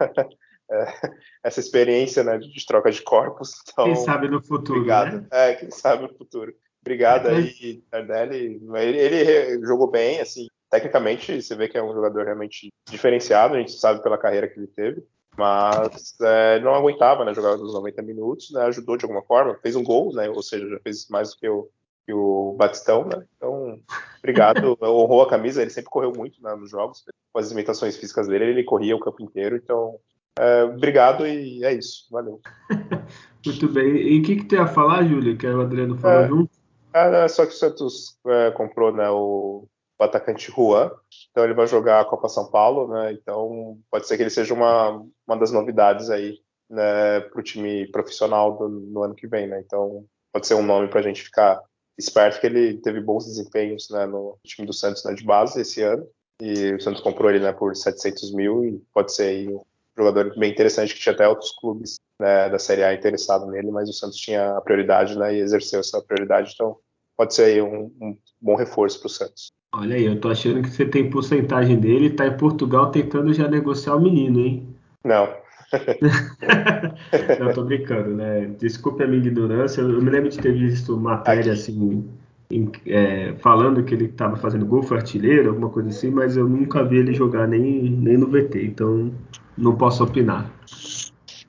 essa 1.43 1.61
experiência 1.61 2.25
né, 2.25 2.39
de 2.39 2.67
troca 2.67 2.91
de 2.91 3.03
corpos. 3.03 3.53
Então, 3.73 3.85
quem 3.87 3.97
sabe 3.97 4.29
no 4.29 4.43
futuro. 4.43 4.81
Obrigado. 4.81 5.21
Né? 5.23 5.27
É, 5.31 5.55
quem 5.55 5.71
sabe 5.71 6.03
no 6.03 6.15
futuro. 6.15 6.55
Obrigado 6.83 7.29
é, 7.29 7.37
aí, 7.37 7.83
Tardelli. 7.91 8.61
Ele, 8.75 8.99
ele, 8.99 9.65
jogou 9.65 9.89
bem, 9.89 10.21
assim, 10.21 10.49
tecnicamente 10.69 11.41
você 11.41 11.55
vê 11.55 11.69
que 11.69 11.79
é 11.79 11.83
um 11.83 11.93
jogador 11.93 12.25
realmente 12.25 12.73
diferenciado, 12.91 13.55
a 13.55 13.59
gente 13.59 13.73
sabe 13.73 14.03
pela 14.03 14.19
carreira 14.19 14.49
que 14.49 14.59
ele 14.59 14.67
teve, 14.67 15.05
mas 15.37 16.15
é, 16.21 16.61
não 16.61 16.75
aguentava, 16.75 17.25
né, 17.25 17.35
jogar 17.35 17.57
nos 17.57 17.75
90 17.75 18.03
minutos, 18.03 18.51
né, 18.51 18.63
ajudou 18.63 18.97
de 18.97 19.05
alguma 19.05 19.23
forma, 19.23 19.59
fez 19.63 19.77
um 19.77 19.85
gol, 19.85 20.15
né, 20.15 20.29
ou 20.31 20.43
seja, 20.43 20.69
já 20.69 20.79
fez 20.81 21.09
mais 21.09 21.31
do 21.31 21.37
que 21.37 21.49
o, 21.49 21.69
que 22.07 22.13
o 22.13 22.55
Batistão, 22.59 23.05
né, 23.05 23.25
então, 23.37 23.79
obrigado, 24.19 24.77
honrou 24.83 25.23
a 25.23 25.29
camisa, 25.29 25.61
ele 25.61 25.71
sempre 25.71 25.91
correu 25.91 26.13
muito 26.17 26.43
né, 26.43 26.55
nos 26.55 26.71
jogos, 26.71 27.05
com 27.33 27.39
as 27.39 27.51
limitações 27.51 27.97
físicas 27.97 28.27
dele, 28.27 28.47
ele 28.47 28.65
corria 28.65 28.97
o 28.97 29.01
campo 29.01 29.23
inteiro, 29.23 29.57
então, 29.57 29.99
É, 30.39 30.65
obrigado 30.65 31.27
e 31.27 31.65
é 31.65 31.73
isso. 31.73 32.07
Valeu. 32.11 32.41
Muito 33.45 33.69
bem. 33.69 33.97
E 33.97 34.21
o 34.21 34.23
que, 34.23 34.37
que 34.37 34.45
tu 34.45 34.55
ia 34.55 34.67
falar, 34.67 35.05
Júlio? 35.05 35.37
Que 35.37 35.47
o 35.47 35.61
Adriano 35.61 35.97
falou 35.99 36.25
é, 36.25 36.29
junto? 36.29 36.51
É, 36.95 37.29
só 37.29 37.45
que 37.45 37.53
o 37.53 37.57
Santos 37.57 38.19
é, 38.27 38.51
comprou 38.53 38.93
né, 38.93 39.09
o, 39.11 39.67
o, 39.99 40.05
atacante 40.05 40.53
Juan, 40.53 40.91
então 41.31 41.45
ele 41.45 41.55
vai 41.55 41.67
jogar 41.67 42.01
a 42.01 42.05
Copa 42.05 42.29
São 42.29 42.51
Paulo, 42.51 42.89
né? 42.89 43.13
Então 43.13 43.79
pode 43.91 44.07
ser 44.07 44.17
que 44.17 44.23
ele 44.23 44.31
seja 44.31 44.55
uma, 44.55 45.05
uma 45.27 45.37
das 45.37 45.51
novidades 45.51 46.11
aí 46.11 46.39
né, 46.71 47.21
para 47.21 47.41
o 47.41 47.43
time 47.43 47.87
profissional 47.91 48.57
do, 48.57 48.69
no 48.69 49.03
ano 49.03 49.15
que 49.15 49.27
vem, 49.27 49.47
né? 49.47 49.61
Então 49.65 50.05
pode 50.33 50.47
ser 50.47 50.55
um 50.55 50.63
nome 50.63 50.89
para 50.89 51.01
a 51.01 51.03
gente 51.03 51.23
ficar 51.23 51.61
esperto 51.99 52.41
que 52.41 52.47
ele 52.47 52.79
teve 52.79 53.01
bons 53.01 53.27
desempenhos 53.27 53.89
né, 53.91 54.07
no 54.07 54.39
time 54.45 54.67
do 54.67 54.73
Santos 54.73 55.05
né, 55.05 55.15
de 55.15 55.25
base 55.25 55.61
esse 55.61 55.83
ano 55.83 56.07
e 56.41 56.75
o 56.75 56.81
Santos 56.81 57.03
comprou 57.03 57.31
ele 57.31 57.41
né, 57.41 57.53
por 57.53 57.77
700 57.77 58.35
mil 58.35 58.65
e 58.65 58.83
pode 58.93 59.15
ser 59.15 59.25
aí 59.25 59.49
um 59.49 59.63
jogador 59.97 60.35
bem 60.39 60.51
interessante 60.51 60.95
que 60.95 61.01
tinha 61.01 61.13
até 61.13 61.29
outros 61.29 61.53
clubes 61.53 61.97
né, 62.21 62.49
da 62.49 62.59
Série 62.59 62.83
A 62.83 62.95
interessado 62.95 63.47
nele, 63.47 63.71
mas 63.71 63.89
o 63.89 63.93
Santos 63.93 64.19
tinha 64.19 64.57
a 64.57 64.61
prioridade 64.61 65.19
né, 65.19 65.35
e 65.35 65.41
exerceu 65.41 65.81
essa 65.81 66.01
prioridade, 66.01 66.53
então 66.55 66.77
pode 67.17 67.35
ser 67.35 67.45
aí 67.45 67.63
um, 67.63 67.93
um 68.01 68.17
bom 68.41 68.57
reforço 68.57 68.99
para 69.01 69.07
o 69.07 69.11
Santos. 69.11 69.53
Olha 69.75 69.97
aí, 69.97 70.05
eu 70.05 70.21
tô 70.21 70.29
achando 70.29 70.63
que 70.63 70.71
você 70.71 70.85
tem 70.85 71.09
porcentagem 71.09 71.79
dele 71.79 72.07
e 72.07 72.11
tá 72.11 72.27
em 72.27 72.37
Portugal 72.37 72.91
tentando 72.91 73.33
já 73.33 73.49
negociar 73.49 73.97
o 73.97 74.01
menino, 74.01 74.41
hein? 74.41 74.77
Não, 75.05 75.35
Não, 77.41 77.53
tô 77.53 77.65
brincando, 77.65 78.11
né? 78.11 78.51
Desculpe 78.59 79.03
a 79.03 79.07
minha 79.07 79.25
ignorância. 79.25 79.81
Eu 79.81 80.03
me 80.03 80.11
lembro 80.11 80.29
de 80.29 80.39
ter 80.39 80.53
visto 80.53 80.97
matéria 80.97 81.53
assim, 81.53 82.05
em, 82.51 82.71
é, 82.87 83.35
falando 83.39 83.83
que 83.83 83.95
ele 83.95 84.07
estava 84.07 84.37
fazendo 84.37 84.67
gol, 84.67 84.83
foi 84.83 84.99
artilheiro, 84.99 85.49
alguma 85.49 85.71
coisa 85.71 85.89
assim, 85.89 86.11
mas 86.11 86.37
eu 86.37 86.49
nunca 86.49 86.85
vi 86.85 86.99
ele 86.99 87.15
jogar 87.15 87.49
nem, 87.49 87.91
nem 87.91 88.17
no 88.17 88.27
VT, 88.27 88.65
então 88.65 89.11
não 89.57 89.77
posso 89.77 90.05
opinar. 90.05 90.51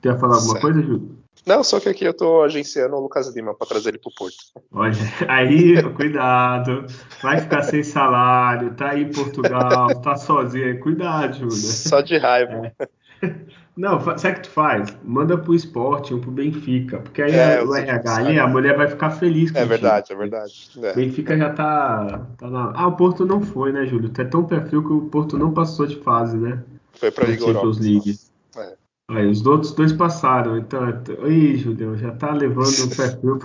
Quer 0.00 0.18
falar 0.18 0.36
alguma 0.36 0.52
certo. 0.52 0.62
coisa, 0.62 0.82
Júlio? 0.82 1.24
Não, 1.46 1.62
só 1.62 1.78
que 1.78 1.90
aqui 1.90 2.04
eu 2.04 2.14
tô 2.14 2.42
agenciando 2.42 2.96
o 2.96 3.00
Lucas 3.00 3.34
Lima 3.34 3.54
para 3.54 3.66
trazer 3.66 3.90
ele 3.90 3.98
pro 3.98 4.10
Porto. 4.14 4.36
Olha, 4.72 4.94
aí, 5.28 5.82
cuidado. 5.94 6.86
Vai 7.22 7.40
ficar 7.40 7.62
sem 7.62 7.82
salário, 7.82 8.72
tá 8.74 8.90
aí 8.90 9.02
em 9.02 9.10
Portugal, 9.10 9.88
tá 10.00 10.16
sozinho. 10.16 10.80
Cuidado, 10.80 11.36
Júlio. 11.36 11.52
Só 11.52 12.00
de 12.00 12.16
raiva. 12.16 12.72
É. 13.20 13.34
Não, 13.76 14.00
sabe 14.00 14.34
o 14.34 14.34
que 14.36 14.40
tu 14.42 14.50
faz? 14.50 14.96
Manda 15.02 15.36
pro 15.36 15.52
esporte, 15.52 16.14
um 16.14 16.20
pro 16.20 16.30
Benfica. 16.30 16.98
Porque 16.98 17.20
aí 17.20 17.34
é, 17.34 17.60
o 17.60 17.74
RH 17.74 18.14
ali, 18.14 18.38
a 18.38 18.46
mulher 18.46 18.76
vai 18.76 18.86
ficar 18.86 19.10
feliz 19.10 19.50
com 19.50 19.58
É 19.58 19.64
verdade, 19.64 20.12
é 20.12 20.16
verdade. 20.16 20.70
É. 20.80 20.94
Benfica 20.94 21.36
já 21.36 21.50
tá, 21.50 22.24
tá 22.38 22.48
na... 22.48 22.72
Ah, 22.72 22.86
o 22.86 22.92
Porto 22.92 23.26
não 23.26 23.42
foi, 23.42 23.72
né, 23.72 23.84
Júlio? 23.84 24.10
Tu 24.10 24.22
é 24.22 24.24
tão 24.24 24.44
perfil 24.44 24.84
que 24.84 24.92
o 24.92 25.00
Porto 25.06 25.36
não 25.36 25.52
passou 25.52 25.86
de 25.86 25.96
fase, 25.96 26.36
né? 26.36 26.62
Foi 26.94 27.10
pra 27.10 27.26
Liga 27.26 27.44
Europa. 27.44 27.66
League. 27.80 28.18
É. 28.56 28.74
Aí, 29.10 29.26
os 29.26 29.44
outros 29.44 29.72
dois 29.72 29.92
passaram. 29.92 30.56
Então, 30.56 30.80
aí, 31.22 31.56
Júlio, 31.56 31.96
já 31.96 32.12
tá 32.12 32.32
levando 32.32 32.84
o 32.84 32.96
perfil, 32.96 33.38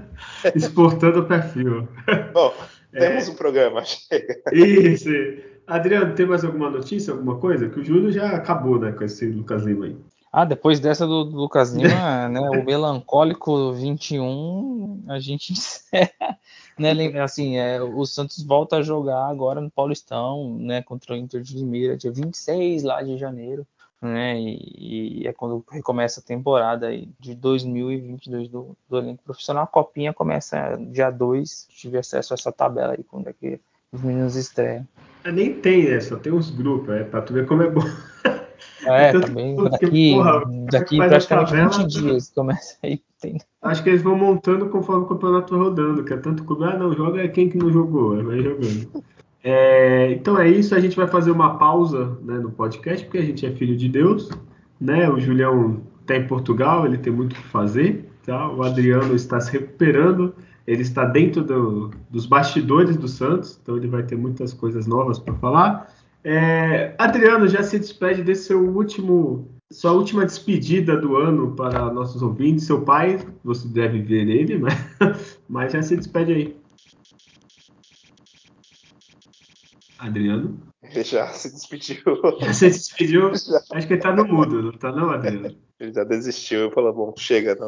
exportando 0.54 1.20
o 1.20 1.26
perfil. 1.26 1.88
Bom, 2.32 2.54
temos 2.92 3.28
é. 3.28 3.30
um 3.30 3.34
programa, 3.34 3.84
chega. 3.84 4.42
Isso. 4.52 5.10
Adriano, 5.66 6.14
tem 6.14 6.26
mais 6.26 6.44
alguma 6.44 6.70
notícia, 6.70 7.12
alguma 7.12 7.38
coisa? 7.38 7.68
Que 7.68 7.80
o 7.80 7.84
Júlio 7.84 8.10
já 8.10 8.30
acabou, 8.30 8.78
né, 8.78 8.92
com 8.92 9.04
esse 9.04 9.26
Lucas 9.26 9.64
Lima 9.64 9.86
aí. 9.86 9.96
Ah, 10.32 10.46
depois 10.46 10.80
dessa 10.80 11.06
do, 11.06 11.24
do 11.24 11.36
Lucas 11.36 11.74
Lima, 11.74 12.26
né, 12.26 12.40
o 12.48 12.64
melancólico 12.64 13.74
21, 13.74 15.04
a 15.08 15.18
gente 15.18 15.52
encerra, 15.52 16.38
né, 16.78 17.20
assim, 17.20 17.58
é, 17.58 17.82
o 17.82 18.06
Santos 18.06 18.42
volta 18.42 18.76
a 18.76 18.82
jogar 18.82 19.26
agora 19.26 19.60
no 19.60 19.70
Paulistão, 19.70 20.56
né, 20.58 20.80
contra 20.80 21.12
o 21.12 21.16
Inter 21.18 21.42
de 21.42 21.54
Limeira, 21.54 21.98
dia 21.98 22.10
26 22.10 22.82
lá 22.82 23.02
de 23.02 23.18
janeiro, 23.18 23.66
né, 24.00 24.40
e, 24.40 25.20
e 25.20 25.26
é 25.26 25.34
quando 25.34 25.62
recomeça 25.70 26.20
a 26.20 26.24
temporada 26.24 26.88
de 27.20 27.34
2022 27.34 28.48
do, 28.48 28.74
do 28.88 28.96
elenco 28.96 29.22
profissional, 29.22 29.64
a 29.64 29.66
copinha 29.66 30.14
começa 30.14 30.78
dia 30.90 31.10
2, 31.10 31.66
tive 31.68 31.98
acesso 31.98 32.32
a 32.32 32.36
essa 32.36 32.50
tabela 32.50 32.94
aí, 32.94 33.04
quando 33.04 33.28
é 33.28 33.34
que 33.34 33.60
os 33.92 34.00
meninos 34.00 34.34
estreiam. 34.34 34.88
É, 35.24 35.30
nem 35.30 35.60
tem, 35.60 35.90
né? 35.90 36.00
Só 36.00 36.16
tem 36.16 36.32
uns 36.32 36.48
grupos, 36.48 36.88
é, 36.94 37.04
pra 37.04 37.20
tu 37.20 37.34
ver 37.34 37.46
como 37.46 37.62
é 37.62 37.70
bom. 37.70 37.82
É, 38.84 39.12
também 39.12 39.54
daqui, 39.54 40.12
porra, 40.14 40.42
daqui 40.70 40.96
praticamente 40.96 41.28
tabela, 41.28 41.88
20 41.88 41.88
dias 41.88 42.32
começa 42.34 42.76
aí. 42.82 43.00
Tem... 43.20 43.38
Acho 43.62 43.82
que 43.82 43.90
eles 43.90 44.02
vão 44.02 44.16
montando 44.16 44.68
conforme 44.68 45.04
o 45.04 45.06
campeonato 45.06 45.56
rodando, 45.56 46.04
que 46.04 46.12
é 46.12 46.16
tanto 46.16 46.44
clube, 46.44 46.64
ah, 46.64 46.76
não, 46.76 46.92
joga 46.92 47.22
é 47.22 47.28
quem 47.28 47.48
que 47.48 47.56
não 47.56 47.70
jogou, 47.70 48.22
vai 48.24 48.40
jogando. 48.40 49.04
É, 49.44 50.12
então 50.12 50.38
é 50.38 50.48
isso, 50.48 50.74
a 50.74 50.80
gente 50.80 50.96
vai 50.96 51.06
fazer 51.06 51.30
uma 51.30 51.58
pausa 51.58 52.18
né, 52.22 52.38
no 52.38 52.50
podcast, 52.50 53.04
porque 53.04 53.18
a 53.18 53.24
gente 53.24 53.46
é 53.46 53.50
filho 53.52 53.76
de 53.76 53.88
Deus, 53.88 54.30
né? 54.80 55.08
O 55.08 55.20
Julião 55.20 55.82
está 56.00 56.16
em 56.16 56.26
Portugal, 56.26 56.84
ele 56.84 56.98
tem 56.98 57.12
muito 57.12 57.32
o 57.32 57.36
que 57.36 57.42
fazer, 57.44 58.08
tá? 58.26 58.50
O 58.50 58.62
Adriano 58.62 59.14
está 59.14 59.40
se 59.40 59.52
recuperando 59.52 60.34
ele 60.66 60.82
está 60.82 61.04
dentro 61.04 61.42
do, 61.42 61.90
dos 62.08 62.26
bastidores 62.26 62.96
do 62.96 63.08
Santos, 63.08 63.58
então 63.60 63.76
ele 63.76 63.88
vai 63.88 64.02
ter 64.02 64.16
muitas 64.16 64.52
coisas 64.52 64.86
novas 64.86 65.18
para 65.18 65.34
falar. 65.34 65.92
É, 66.24 66.94
Adriano, 66.98 67.48
já 67.48 67.62
se 67.62 67.78
despede 67.78 68.22
desse 68.22 68.44
seu 68.44 68.60
último, 68.60 69.50
sua 69.72 69.92
última 69.92 70.24
despedida 70.24 70.96
do 70.96 71.16
ano 71.16 71.54
para 71.56 71.92
nossos 71.92 72.22
ouvintes. 72.22 72.64
Seu 72.66 72.82
pai, 72.82 73.18
você 73.42 73.66
deve 73.68 74.00
ver 74.02 74.28
ele, 74.28 74.58
né? 74.58 74.70
mas 75.48 75.72
já 75.72 75.82
se 75.82 75.96
despede 75.96 76.32
aí. 76.32 76.56
Adriano? 79.98 80.58
Já 81.04 81.28
se 81.28 81.52
despediu. 81.52 82.02
Já 82.40 82.52
se 82.52 82.66
despediu? 82.68 83.34
Já. 83.34 83.60
Acho 83.72 83.86
que 83.86 83.94
ele 83.94 84.00
está 84.00 84.14
no 84.14 84.24
mudo, 84.24 84.62
não 84.62 84.70
está 84.70 84.92
não, 84.92 85.10
Adriano? 85.10 85.56
Ele 85.78 85.92
já 85.92 86.04
desistiu 86.04 86.68
e 86.68 86.70
falou, 86.72 86.92
bom, 86.92 87.14
chega, 87.16 87.56
não, 87.56 87.66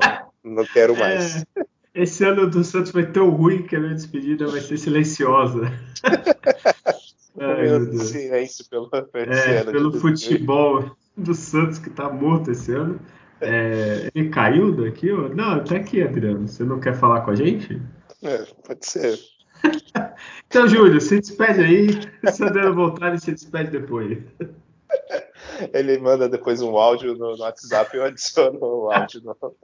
não 0.56 0.64
quero 0.66 0.97
mais. 0.97 1.43
É, 1.56 1.64
esse 1.94 2.24
ano 2.24 2.48
do 2.48 2.62
Santos 2.62 2.93
vai 2.93 3.10
tão 3.10 3.31
ruim 3.31 3.62
que 3.62 3.74
a 3.76 3.81
minha 3.81 3.94
despedida 3.94 4.47
vai 4.47 4.60
ser 4.60 4.76
silenciosa. 4.76 5.72
Ai, 7.39 7.62
meu 7.62 7.86
Deus. 7.86 8.09
silêncio 8.09 8.65
pelo, 8.69 8.89
é, 8.93 9.65
pelo 9.65 9.93
futebol 9.93 10.97
do 11.16 11.35
Santos 11.35 11.78
que 11.78 11.90
tá 11.90 12.09
morto 12.09 12.51
esse 12.51 12.73
ano. 12.73 13.01
É, 13.40 14.11
ele 14.15 14.28
caiu 14.31 14.73
daqui? 14.73 15.11
Não, 15.35 15.62
tá 15.62 15.77
aqui, 15.77 16.02
Adriano. 16.02 16.47
Você 16.47 16.65
não 16.65 16.81
quer 16.81 16.94
falar 16.94 17.23
com 17.23 17.32
a 17.32 17.35
gente? 17.35 17.81
É, 18.23 18.39
pode 18.66 18.86
ser. 18.86 19.19
então, 20.47 20.69
Júlio, 20.69 21.01
se 21.01 21.20
despede 21.20 21.61
aí. 21.61 21.89
Se 22.32 22.43
o 22.43 22.47
Adriano 22.47 22.74
voltar, 22.74 23.09
ele 23.09 23.19
se 23.19 23.32
despede 23.32 23.70
depois. 23.70 24.19
Ele 25.72 25.98
manda 25.98 26.28
depois 26.28 26.60
um 26.60 26.76
áudio 26.76 27.14
no, 27.14 27.36
no 27.36 27.43
WhatsApp 27.43 27.94
e 27.94 27.98
eu 27.98 28.05
adiciono 28.05 28.59
o 28.60 28.90
áudio. 28.90 29.22
No... 29.22 29.36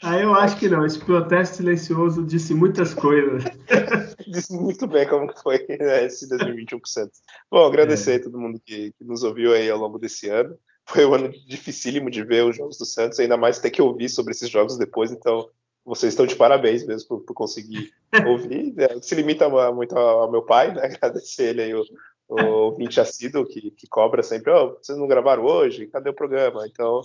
Ah, 0.00 0.16
eu 0.16 0.32
acho 0.32 0.56
que 0.56 0.68
não. 0.68 0.86
Esse 0.86 1.00
protesto 1.00 1.56
silencioso 1.56 2.24
disse 2.24 2.54
muitas 2.54 2.94
coisas. 2.94 3.42
disse 4.28 4.52
muito 4.52 4.86
bem 4.86 5.08
como 5.08 5.28
foi 5.42 5.66
né, 5.68 6.04
esse 6.04 6.28
2021%. 6.28 7.10
Bom, 7.50 7.66
agradecer 7.66 8.12
é. 8.12 8.16
a 8.16 8.22
todo 8.22 8.38
mundo 8.38 8.60
que, 8.64 8.92
que, 8.92 9.04
nos 9.04 9.24
ouviu 9.24 9.52
aí 9.52 9.68
ao 9.68 9.76
longo 9.76 9.98
desse 9.98 10.28
ano. 10.28 10.56
Foi 10.86 11.04
um 11.04 11.14
ano 11.14 11.32
dificílimo 11.48 12.12
de 12.12 12.22
ver 12.22 12.44
os 12.44 12.56
jogos 12.56 12.78
do 12.78 12.86
Santos, 12.86 13.18
ainda 13.18 13.36
mais 13.36 13.58
ter 13.58 13.72
que 13.72 13.82
ouvir 13.82 14.08
sobre 14.08 14.30
esses 14.30 14.48
jogos 14.48 14.78
depois, 14.78 15.10
então 15.10 15.50
vocês 15.84 16.12
estão 16.12 16.26
de 16.26 16.36
parabéns 16.36 16.86
mesmo 16.86 17.08
por, 17.08 17.20
por 17.22 17.34
conseguir 17.34 17.90
ouvir. 18.26 18.74
Né? 18.74 18.86
Se 19.02 19.14
limita 19.14 19.48
muito 19.72 19.96
ao 19.96 20.30
meu 20.30 20.42
pai, 20.42 20.72
né? 20.72 20.84
Agradecer 20.84 21.48
ele 21.48 21.62
aí 21.62 21.74
o, 21.74 21.82
o 22.28 22.40
ouvinte 22.40 23.00
assíduo 23.00 23.46
que, 23.46 23.70
que 23.70 23.86
cobra 23.88 24.22
sempre, 24.22 24.52
oh, 24.52 24.76
vocês 24.76 24.98
não 24.98 25.08
gravaram 25.08 25.44
hoje? 25.44 25.86
Cadê 25.86 26.10
o 26.10 26.14
programa? 26.14 26.66
Então, 26.66 27.00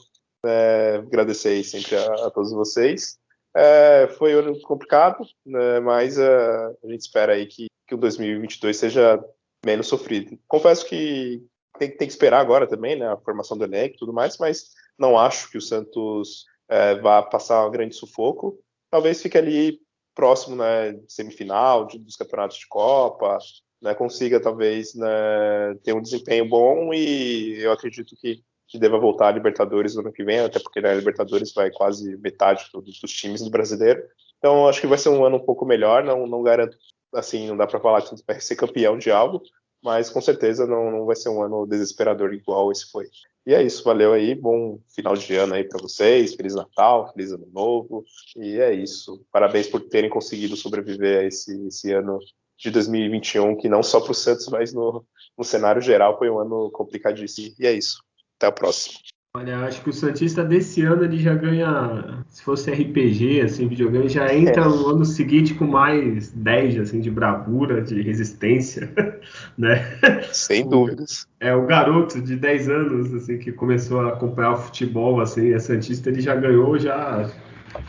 é, 0.45 0.95
agradecer 0.97 1.63
sempre 1.63 1.95
a, 1.95 2.25
a 2.25 2.31
todos 2.31 2.51
vocês. 2.51 3.17
É, 3.55 4.07
foi 4.17 4.35
um 4.35 4.39
ano 4.39 4.61
complicado, 4.61 5.25
né, 5.45 5.79
mas 5.79 6.17
uh, 6.17 6.77
a 6.83 6.87
gente 6.87 7.01
espera 7.01 7.33
aí 7.33 7.45
que, 7.45 7.67
que 7.87 7.93
o 7.93 7.97
2022 7.97 8.75
seja 8.75 9.23
menos 9.63 9.87
sofrido. 9.87 10.37
Confesso 10.47 10.85
que 10.85 11.41
tem, 11.77 11.89
tem, 11.89 12.07
que 12.07 12.13
esperar 12.13 12.39
agora 12.39 12.67
também, 12.67 12.97
né, 12.97 13.07
a 13.07 13.17
formação 13.17 13.57
do 13.57 13.63
elenco 13.63 13.95
e 13.95 13.99
tudo 13.99 14.11
mais, 14.11 14.37
mas 14.37 14.71
não 14.97 15.17
acho 15.17 15.49
que 15.49 15.57
o 15.57 15.61
Santos 15.61 16.45
é, 16.67 16.95
vá 16.95 17.21
passar 17.21 17.65
um 17.65 17.71
grande 17.71 17.95
sufoco. 17.95 18.59
Talvez 18.89 19.21
fique 19.21 19.37
ali 19.37 19.79
próximo, 20.15 20.55
né, 20.55 20.99
semifinal 21.07 21.85
de, 21.85 21.99
dos 21.99 22.15
campeonatos 22.15 22.57
de 22.57 22.67
Copa, 22.67 23.37
né, 23.83 23.93
consiga 23.93 24.39
talvez 24.39 24.95
né, 24.95 25.75
ter 25.83 25.93
um 25.93 26.01
desempenho 26.01 26.47
bom 26.47 26.93
e 26.93 27.61
eu 27.61 27.71
acredito 27.73 28.15
que, 28.15 28.41
que 28.65 28.79
deva 28.79 28.97
voltar 28.97 29.27
a 29.27 29.31
Libertadores 29.31 29.93
no 29.93 30.01
ano 30.01 30.13
que 30.13 30.23
vem, 30.23 30.39
até 30.39 30.57
porque 30.57 30.79
né, 30.79 30.91
a 30.91 30.95
Libertadores 30.95 31.53
vai 31.53 31.69
quase 31.69 32.15
metade 32.17 32.65
dos, 32.73 33.01
dos 33.01 33.11
times 33.11 33.41
do 33.41 33.49
brasileiro. 33.49 34.01
Então 34.37 34.67
acho 34.69 34.79
que 34.79 34.87
vai 34.87 34.97
ser 34.97 35.09
um 35.09 35.25
ano 35.25 35.35
um 35.35 35.45
pouco 35.45 35.65
melhor, 35.65 36.03
não, 36.03 36.25
não 36.25 36.41
garanto, 36.41 36.77
assim, 37.13 37.45
não 37.45 37.57
dá 37.57 37.67
para 37.67 37.79
falar 37.79 38.01
que 38.01 38.15
vai 38.25 38.39
ser 38.39 38.55
campeão 38.55 38.97
de 38.97 39.11
algo, 39.11 39.43
mas 39.83 40.09
com 40.09 40.21
certeza 40.21 40.65
não, 40.65 40.89
não 40.89 41.05
vai 41.05 41.17
ser 41.17 41.27
um 41.27 41.43
ano 41.43 41.67
desesperador 41.67 42.33
igual 42.33 42.71
esse 42.71 42.89
foi. 42.89 43.05
E 43.45 43.53
é 43.53 43.61
isso, 43.61 43.83
valeu 43.83 44.13
aí, 44.13 44.33
bom 44.33 44.79
final 44.95 45.13
de 45.13 45.35
ano 45.35 45.55
aí 45.55 45.65
para 45.65 45.81
vocês, 45.81 46.33
Feliz 46.35 46.55
Natal, 46.55 47.11
Feliz 47.11 47.33
Ano 47.33 47.49
Novo, 47.51 48.05
e 48.37 48.57
é 48.61 48.73
isso. 48.73 49.25
Parabéns 49.29 49.67
por 49.67 49.81
terem 49.81 50.09
conseguido 50.09 50.55
sobreviver 50.55 51.19
a 51.19 51.23
esse, 51.25 51.67
esse 51.67 51.91
ano 51.91 52.17
de 52.63 52.71
2021, 52.71 53.57
que 53.57 53.67
não 53.67 53.83
só 53.83 53.99
para 53.99 54.11
o 54.11 54.15
Santos, 54.15 54.47
mas 54.47 54.73
no, 54.73 55.05
no 55.37 55.43
cenário 55.43 55.81
geral 55.81 56.17
foi 56.17 56.29
um 56.29 56.39
ano 56.39 56.71
complicadíssimo. 56.71 57.53
E 57.59 57.67
é 57.67 57.73
isso. 57.73 58.01
Até 58.37 58.47
a 58.47 58.51
próxima. 58.51 58.99
Olha, 59.35 59.61
acho 59.61 59.81
que 59.81 59.89
o 59.89 59.93
Santista 59.93 60.43
desse 60.43 60.83
ano 60.83 61.03
ele 61.03 61.17
já 61.17 61.33
ganha, 61.33 62.23
se 62.29 62.43
fosse 62.43 62.69
RPG, 62.69 63.41
assim, 63.41 63.67
videogame, 63.67 64.07
já 64.07 64.31
entra 64.31 64.61
é. 64.61 64.65
no 64.65 64.87
ano 64.89 65.03
seguinte 65.03 65.55
com 65.55 65.65
mais 65.65 66.31
10, 66.31 66.79
assim, 66.79 66.99
de 67.01 67.09
bravura, 67.09 67.81
de 67.81 67.99
resistência, 68.03 68.93
né? 69.57 69.99
Sem 70.31 70.69
dúvidas. 70.69 71.27
É, 71.39 71.53
o 71.53 71.65
garoto 71.65 72.21
de 72.21 72.35
10 72.35 72.69
anos, 72.69 73.13
assim, 73.15 73.39
que 73.39 73.51
começou 73.51 74.01
a 74.01 74.09
acompanhar 74.09 74.53
o 74.53 74.57
futebol, 74.57 75.19
assim, 75.19 75.51
a 75.51 75.59
Santista, 75.59 76.09
ele 76.09 76.21
já 76.21 76.35
ganhou, 76.35 76.77
já, 76.77 77.27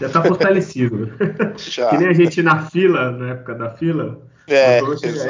já 0.01 0.09
tá 0.09 0.25
fortalecido. 0.25 1.13
Já. 1.59 1.91
que 1.91 1.99
nem 1.99 2.09
a 2.09 2.13
gente 2.15 2.43
na 2.43 2.65
fila, 2.71 3.11
na 3.11 3.33
época 3.33 3.55
da 3.55 3.71
fila, 3.71 4.19
é, 4.49 4.81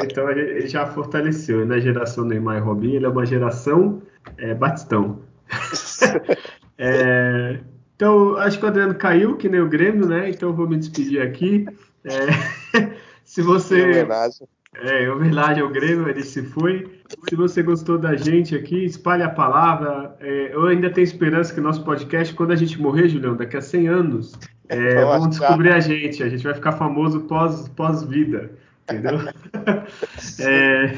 então 0.03 0.29
ele 0.29 0.67
já 0.67 0.85
fortaleceu. 0.85 1.65
Na 1.65 1.79
geração 1.79 2.25
Neymar 2.25 2.57
e 2.57 2.59
Robinho, 2.59 2.95
ele 2.95 3.05
é 3.05 3.09
uma 3.09 3.25
geração 3.25 4.01
é, 4.37 4.53
Batistão. 4.53 5.21
é, 6.77 7.59
então, 7.95 8.35
acho 8.37 8.59
que 8.59 8.65
o 8.65 8.67
Adriano 8.67 8.95
caiu, 8.95 9.37
que 9.37 9.47
nem 9.47 9.61
o 9.61 9.69
Grêmio, 9.69 10.05
né? 10.05 10.29
Então, 10.29 10.53
vou 10.53 10.67
me 10.67 10.77
despedir 10.77 11.21
aqui. 11.21 11.65
É, 12.03 12.91
se 13.23 13.41
você. 13.41 13.79
Em 13.79 13.89
homenagem. 13.91 14.47
É, 14.77 15.03
em 15.05 15.09
homenagem 15.09 15.63
ao 15.63 15.69
Grêmio, 15.69 16.09
ele 16.09 16.21
se 16.21 16.43
foi. 16.43 16.91
Se 17.29 17.35
você 17.35 17.63
gostou 17.63 17.97
da 17.97 18.15
gente 18.17 18.53
aqui, 18.53 18.83
espalhe 18.83 19.23
a 19.23 19.29
palavra. 19.29 20.13
É, 20.19 20.53
eu 20.53 20.65
ainda 20.65 20.89
tenho 20.89 21.05
esperança 21.05 21.53
que 21.53 21.61
nosso 21.61 21.85
podcast, 21.85 22.33
quando 22.33 22.51
a 22.51 22.55
gente 22.55 22.81
morrer, 22.81 23.07
Julião, 23.07 23.37
daqui 23.37 23.55
a 23.55 23.61
100 23.61 23.87
anos, 23.87 24.33
é, 24.67 25.05
vão 25.05 25.29
descobrir 25.29 25.71
a 25.71 25.79
gente. 25.79 26.21
A 26.21 26.27
gente 26.27 26.43
vai 26.43 26.53
ficar 26.53 26.73
famoso 26.73 27.21
pós-vida. 27.21 27.71
Pós 27.75 28.64
entendeu? 28.89 29.19
é, 30.39 30.95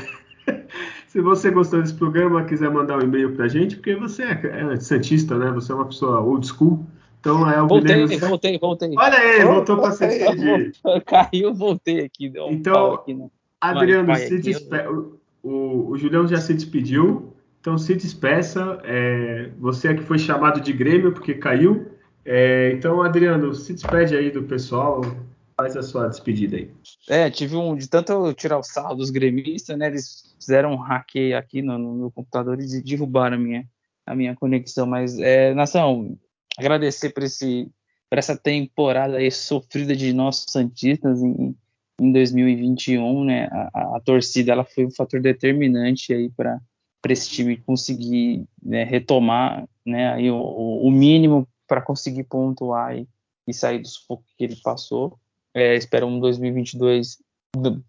se 1.07 1.21
você 1.21 1.49
gostou 1.51 1.81
desse 1.81 1.93
programa, 1.93 2.43
quiser 2.43 2.69
mandar 2.69 2.97
um 2.97 3.01
e-mail 3.01 3.35
pra 3.35 3.47
gente, 3.47 3.75
porque 3.75 3.95
você 3.95 4.23
é, 4.23 4.73
é 4.73 4.75
santista, 4.77 5.37
né? 5.37 5.51
Você 5.51 5.71
é 5.71 5.75
uma 5.75 5.85
pessoa 5.85 6.21
old 6.21 6.45
school. 6.45 6.85
Então 7.19 7.49
é 7.49 7.61
o 7.61 7.67
voltei, 7.67 8.05
voltei, 8.17 8.59
voltei. 8.59 8.93
Olha 8.95 9.17
aí, 9.17 9.43
oh, 9.43 9.53
voltou 9.53 9.77
para 9.77 9.89
despedir. 9.89 10.73
Caiu, 11.05 11.53
voltei 11.53 12.05
aqui. 12.05 12.31
Um 12.39 12.51
então, 12.51 12.93
aqui, 12.93 13.13
né? 13.13 13.27
Adriano, 13.59 14.15
se 14.15 14.37
despe... 14.37 14.77
o, 15.43 15.89
o, 15.89 15.97
Julião 15.97 16.27
já 16.27 16.37
se 16.37 16.53
despediu. 16.53 17.33
Então 17.59 17.77
se 17.77 17.95
despeça. 17.95 18.79
É, 18.83 19.49
você 19.57 19.89
é 19.89 19.93
que 19.95 20.03
foi 20.03 20.19
chamado 20.19 20.61
de 20.61 20.71
Grêmio 20.71 21.11
porque 21.11 21.33
caiu. 21.33 21.87
É, 22.23 22.71
então, 22.73 23.01
Adriano, 23.01 23.53
se 23.53 23.73
despede 23.73 24.15
aí 24.15 24.29
do 24.29 24.43
pessoal 24.43 25.01
faz 25.57 25.75
a 25.75 25.81
sua 25.81 26.07
despedida 26.07 26.55
aí. 26.55 26.71
É, 27.09 27.29
tive 27.31 27.55
um. 27.55 27.75
De 27.75 27.89
tanto 27.89 28.31
tirar 28.33 28.59
o 28.59 28.63
sarro 28.63 28.95
dos 28.95 29.09
gremistas, 29.09 29.77
né? 29.77 29.87
Eles 29.87 30.35
fizeram 30.39 30.73
um 30.73 30.77
hack 30.77 31.09
aqui 31.35 31.63
no, 31.63 31.77
no 31.79 31.95
meu 31.95 32.11
computador 32.11 32.61
e 32.61 32.81
derrubaram 32.83 33.35
a 33.35 33.39
minha, 33.39 33.67
a 34.05 34.15
minha 34.15 34.35
conexão. 34.35 34.85
Mas, 34.85 35.17
é, 35.19 35.53
Nação, 35.55 36.15
agradecer 36.57 37.09
por, 37.09 37.23
esse, 37.23 37.69
por 38.07 38.19
essa 38.19 38.37
temporada 38.37 39.17
aí 39.17 39.31
sofrida 39.31 39.95
de 39.95 40.13
nossos 40.13 40.45
Santistas 40.51 41.21
em, 41.21 41.55
em 41.99 42.11
2021, 42.11 43.25
né? 43.25 43.49
A, 43.51 43.97
a, 43.97 44.01
torcida 44.05 44.51
ela 44.51 44.63
foi 44.63 44.85
um 44.85 44.91
fator 44.91 45.19
determinante 45.19 46.13
aí 46.13 46.29
para 46.29 46.61
esse 47.09 47.29
time 47.29 47.57
conseguir 47.57 48.45
né, 48.61 48.83
retomar 48.83 49.67
né, 49.85 50.13
aí 50.13 50.29
o, 50.29 50.37
o 50.37 50.91
mínimo 50.91 51.47
para 51.65 51.81
conseguir 51.81 52.25
pontuar 52.25 52.97
e, 52.97 53.07
e 53.47 53.53
sair 53.53 53.79
do 53.79 53.87
sufoco 53.87 54.23
que 54.37 54.43
ele 54.43 54.55
passou. 54.57 55.17
É, 55.57 55.75
espero 55.75 56.05
um 56.05 56.19
2022 56.19 57.17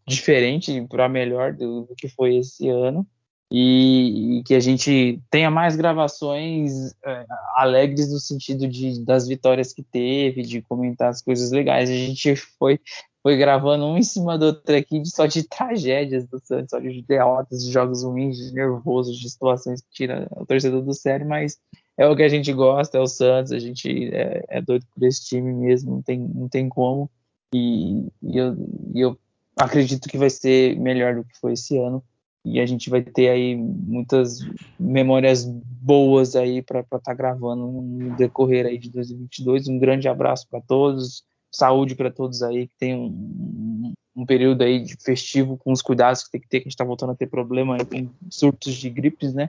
diferente 0.06 0.80
para 0.88 1.06
melhor 1.06 1.52
do, 1.52 1.82
do, 1.82 1.94
que 1.94 2.08
foi 2.08 2.36
esse 2.36 2.66
ano 2.66 3.06
e, 3.52 4.38
e, 4.38 4.42
que 4.42 4.54
a 4.54 4.60
gente 4.60 5.20
tenha 5.30 5.50
mais 5.50 5.76
gravações 5.76 6.94
é, 7.04 7.26
alegres 7.56 8.10
no 8.10 8.18
sentido 8.18 8.66
de 8.66 9.04
das 9.04 9.28
vitórias 9.28 9.74
que 9.74 9.82
teve, 9.82 10.40
de 10.40 10.62
comentar 10.62 11.10
as 11.10 11.20
coisas 11.20 11.50
legais. 11.50 11.90
A 11.90 11.92
gente 11.92 12.34
foi 12.58 12.80
foi 13.22 13.36
gravando 13.36 13.84
um 13.84 13.98
em 13.98 14.02
cima 14.02 14.38
do 14.38 14.46
outro 14.46 14.74
aqui 14.74 15.04
só 15.04 15.26
de 15.26 15.42
tragédias 15.48 16.26
do 16.26 16.40
Santos, 16.42 16.70
só 16.70 16.78
de 16.78 17.02
derrotas, 17.02 17.62
de 17.62 17.70
jogos 17.70 18.02
ruins, 18.02 18.38
de 18.38 18.54
nervoso, 18.54 19.12
de 19.12 19.28
situações 19.28 19.82
que 19.82 19.90
tira 19.92 20.26
o 20.30 20.46
torcedor 20.46 20.80
do 20.80 20.94
sério, 20.94 21.28
mas 21.28 21.58
é 21.98 22.06
o 22.08 22.16
que 22.16 22.22
a 22.22 22.28
gente 22.30 22.50
gosta, 22.50 22.96
é 22.96 23.00
o 23.00 23.06
Santos, 23.06 23.52
a 23.52 23.58
gente 23.58 24.08
é, 24.14 24.42
é 24.48 24.62
doido 24.62 24.86
por 24.94 25.04
esse 25.06 25.26
time 25.26 25.52
mesmo, 25.52 25.96
não 25.96 26.02
tem, 26.02 26.18
não 26.18 26.48
tem 26.48 26.66
como. 26.66 27.10
E, 27.54 28.06
e, 28.22 28.36
eu, 28.36 28.56
eu 28.94 29.18
acredito 29.56 30.08
que 30.08 30.18
vai 30.18 30.30
ser 30.30 30.78
melhor 30.78 31.14
do 31.14 31.24
que 31.24 31.38
foi 31.38 31.52
esse 31.52 31.78
ano. 31.78 32.02
E 32.44 32.60
a 32.60 32.66
gente 32.66 32.88
vai 32.88 33.02
ter 33.02 33.28
aí 33.28 33.56
muitas 33.56 34.38
memórias 34.78 35.44
boas 35.44 36.36
aí 36.36 36.62
para 36.62 36.80
estar 36.80 37.00
tá 37.00 37.14
gravando 37.14 37.66
no 37.66 38.16
decorrer 38.16 38.66
aí 38.66 38.78
de 38.78 38.90
2022. 38.90 39.68
Um 39.68 39.78
grande 39.78 40.08
abraço 40.08 40.46
para 40.48 40.60
todos, 40.60 41.24
saúde 41.50 41.94
para 41.94 42.10
todos 42.10 42.42
aí, 42.42 42.68
que 42.68 42.76
tem 42.78 42.94
um, 42.94 43.92
um, 44.16 44.24
período 44.24 44.62
aí 44.62 44.82
de 44.82 44.96
festivo 45.02 45.56
com 45.56 45.72
os 45.72 45.82
cuidados 45.82 46.22
que 46.22 46.30
tem 46.30 46.40
que 46.40 46.48
ter, 46.48 46.60
que 46.60 46.64
a 46.64 46.68
gente 46.68 46.74
está 46.74 46.84
voltando 46.84 47.12
a 47.12 47.16
ter 47.16 47.26
problema 47.26 47.76
aí 47.76 47.84
com 47.84 48.10
surtos 48.30 48.74
de 48.74 48.88
gripes, 48.88 49.34
né? 49.34 49.48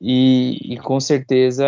E, 0.00 0.74
e 0.74 0.78
com 0.78 0.98
certeza 0.98 1.66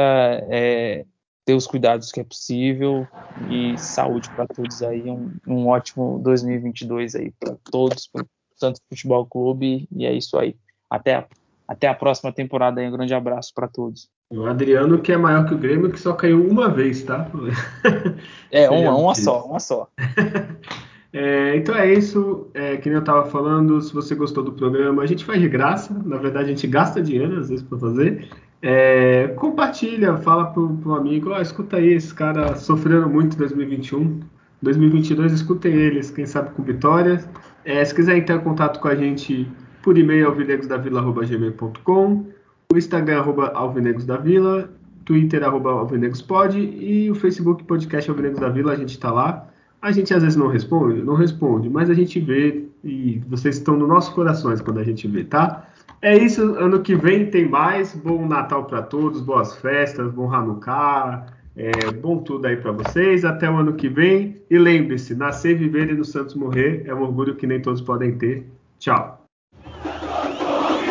é, 0.48 1.04
ter 1.44 1.54
os 1.54 1.66
cuidados 1.66 2.12
que 2.12 2.20
é 2.20 2.24
possível 2.24 3.06
e 3.50 3.76
saúde 3.78 4.28
para 4.30 4.46
todos 4.46 4.82
aí, 4.82 5.02
um, 5.10 5.32
um 5.46 5.66
ótimo 5.66 6.20
2022 6.22 7.14
aí 7.14 7.32
para 7.38 7.56
todos, 7.70 8.06
para 8.06 8.22
o 8.22 8.26
Santos 8.54 8.80
Futebol 8.88 9.26
Clube 9.26 9.88
e 9.90 10.06
é 10.06 10.12
isso 10.12 10.38
aí. 10.38 10.56
Até 10.88 11.16
a, 11.16 11.26
até 11.66 11.88
a 11.88 11.94
próxima 11.94 12.32
temporada 12.32 12.80
aí, 12.80 12.88
um 12.88 12.92
grande 12.92 13.14
abraço 13.14 13.52
para 13.54 13.66
todos. 13.66 14.08
O 14.30 14.46
Adriano 14.46 15.00
que 15.00 15.12
é 15.12 15.16
maior 15.16 15.46
que 15.46 15.54
o 15.54 15.58
Grêmio 15.58 15.90
que 15.90 16.00
só 16.00 16.12
caiu 16.14 16.46
uma 16.46 16.68
vez, 16.68 17.02
tá? 17.02 17.28
É, 18.50 18.70
uma, 18.70 18.96
uma 18.96 19.14
só, 19.14 19.44
uma 19.44 19.60
só. 19.60 19.88
É, 21.14 21.56
então 21.56 21.74
é 21.74 21.92
isso, 21.92 22.48
é, 22.54 22.78
que 22.78 22.88
nem 22.88 22.96
eu 22.96 23.00
estava 23.00 23.28
falando, 23.28 23.82
se 23.82 23.92
você 23.92 24.14
gostou 24.14 24.42
do 24.42 24.52
programa, 24.52 25.02
a 25.02 25.06
gente 25.06 25.26
faz 25.26 25.38
de 25.42 25.48
graça, 25.48 25.92
na 26.06 26.16
verdade 26.16 26.46
a 26.46 26.54
gente 26.54 26.66
gasta 26.66 27.02
dinheiro 27.02 27.38
às 27.38 27.50
vezes 27.50 27.62
para 27.62 27.78
fazer, 27.78 28.30
é, 28.62 29.28
compartilha, 29.36 30.16
fala 30.18 30.46
pro, 30.46 30.68
pro 30.76 30.94
amigo, 30.94 31.30
oh, 31.30 31.40
escuta 31.40 31.78
aí, 31.78 31.94
esse 31.94 32.14
cara 32.14 32.54
sofrendo 32.54 33.08
muito 33.08 33.34
em 33.34 33.38
2021, 33.38 34.20
2022, 34.62 35.32
escutem 35.32 35.74
eles, 35.74 36.12
quem 36.12 36.24
sabe 36.24 36.50
com 36.50 36.62
vitórias. 36.62 37.28
É, 37.64 37.84
se 37.84 37.92
quiser 37.92 38.16
entrar 38.16 38.36
em 38.36 38.40
contato 38.40 38.78
com 38.78 38.86
a 38.86 38.94
gente 38.94 39.48
por 39.82 39.98
e-mail, 39.98 40.28
alvinegosdavila.gmail.com, 40.28 42.26
o 42.72 42.78
Instagram, 42.78 43.18
arroba 43.18 43.48
alvinegosdavila, 43.48 44.70
Twitter, 45.04 45.42
arroba 45.42 45.72
alvinegospod 45.72 46.56
e 46.56 47.10
o 47.10 47.16
Facebook 47.16 47.64
Podcast 47.64 48.08
Alvinegos 48.08 48.38
da 48.38 48.48
Vila, 48.48 48.72
a 48.72 48.76
gente 48.76 48.90
está 48.90 49.10
lá. 49.10 49.48
A 49.80 49.90
gente 49.90 50.14
às 50.14 50.22
vezes 50.22 50.36
não 50.36 50.46
responde, 50.46 51.02
não 51.02 51.14
responde, 51.14 51.68
mas 51.68 51.90
a 51.90 51.94
gente 51.94 52.20
vê 52.20 52.64
e 52.84 53.20
vocês 53.28 53.56
estão 53.56 53.76
nos 53.76 53.88
nossos 53.88 54.14
corações 54.14 54.60
quando 54.60 54.78
a 54.78 54.84
gente 54.84 55.08
vê, 55.08 55.24
tá? 55.24 55.68
É 56.04 56.16
isso, 56.16 56.56
ano 56.56 56.80
que 56.80 56.96
vem 56.96 57.30
tem 57.30 57.48
mais. 57.48 57.94
Bom 57.94 58.26
Natal 58.26 58.64
para 58.64 58.82
todos, 58.82 59.20
boas 59.20 59.56
festas, 59.58 60.10
bom 60.12 60.34
Hanukkah, 60.34 61.26
é, 61.56 61.92
bom 61.92 62.18
tudo 62.18 62.44
aí 62.46 62.56
para 62.56 62.72
vocês. 62.72 63.24
Até 63.24 63.48
o 63.48 63.56
ano 63.56 63.74
que 63.74 63.88
vem. 63.88 64.36
E 64.50 64.58
lembre-se: 64.58 65.14
nascer, 65.14 65.56
viver 65.56 65.90
e 65.90 65.94
no 65.94 66.04
Santos 66.04 66.34
morrer 66.34 66.82
é 66.86 66.92
um 66.92 67.02
orgulho 67.02 67.36
que 67.36 67.46
nem 67.46 67.62
todos 67.62 67.80
podem 67.80 68.18
ter. 68.18 68.44
Tchau. 68.80 69.22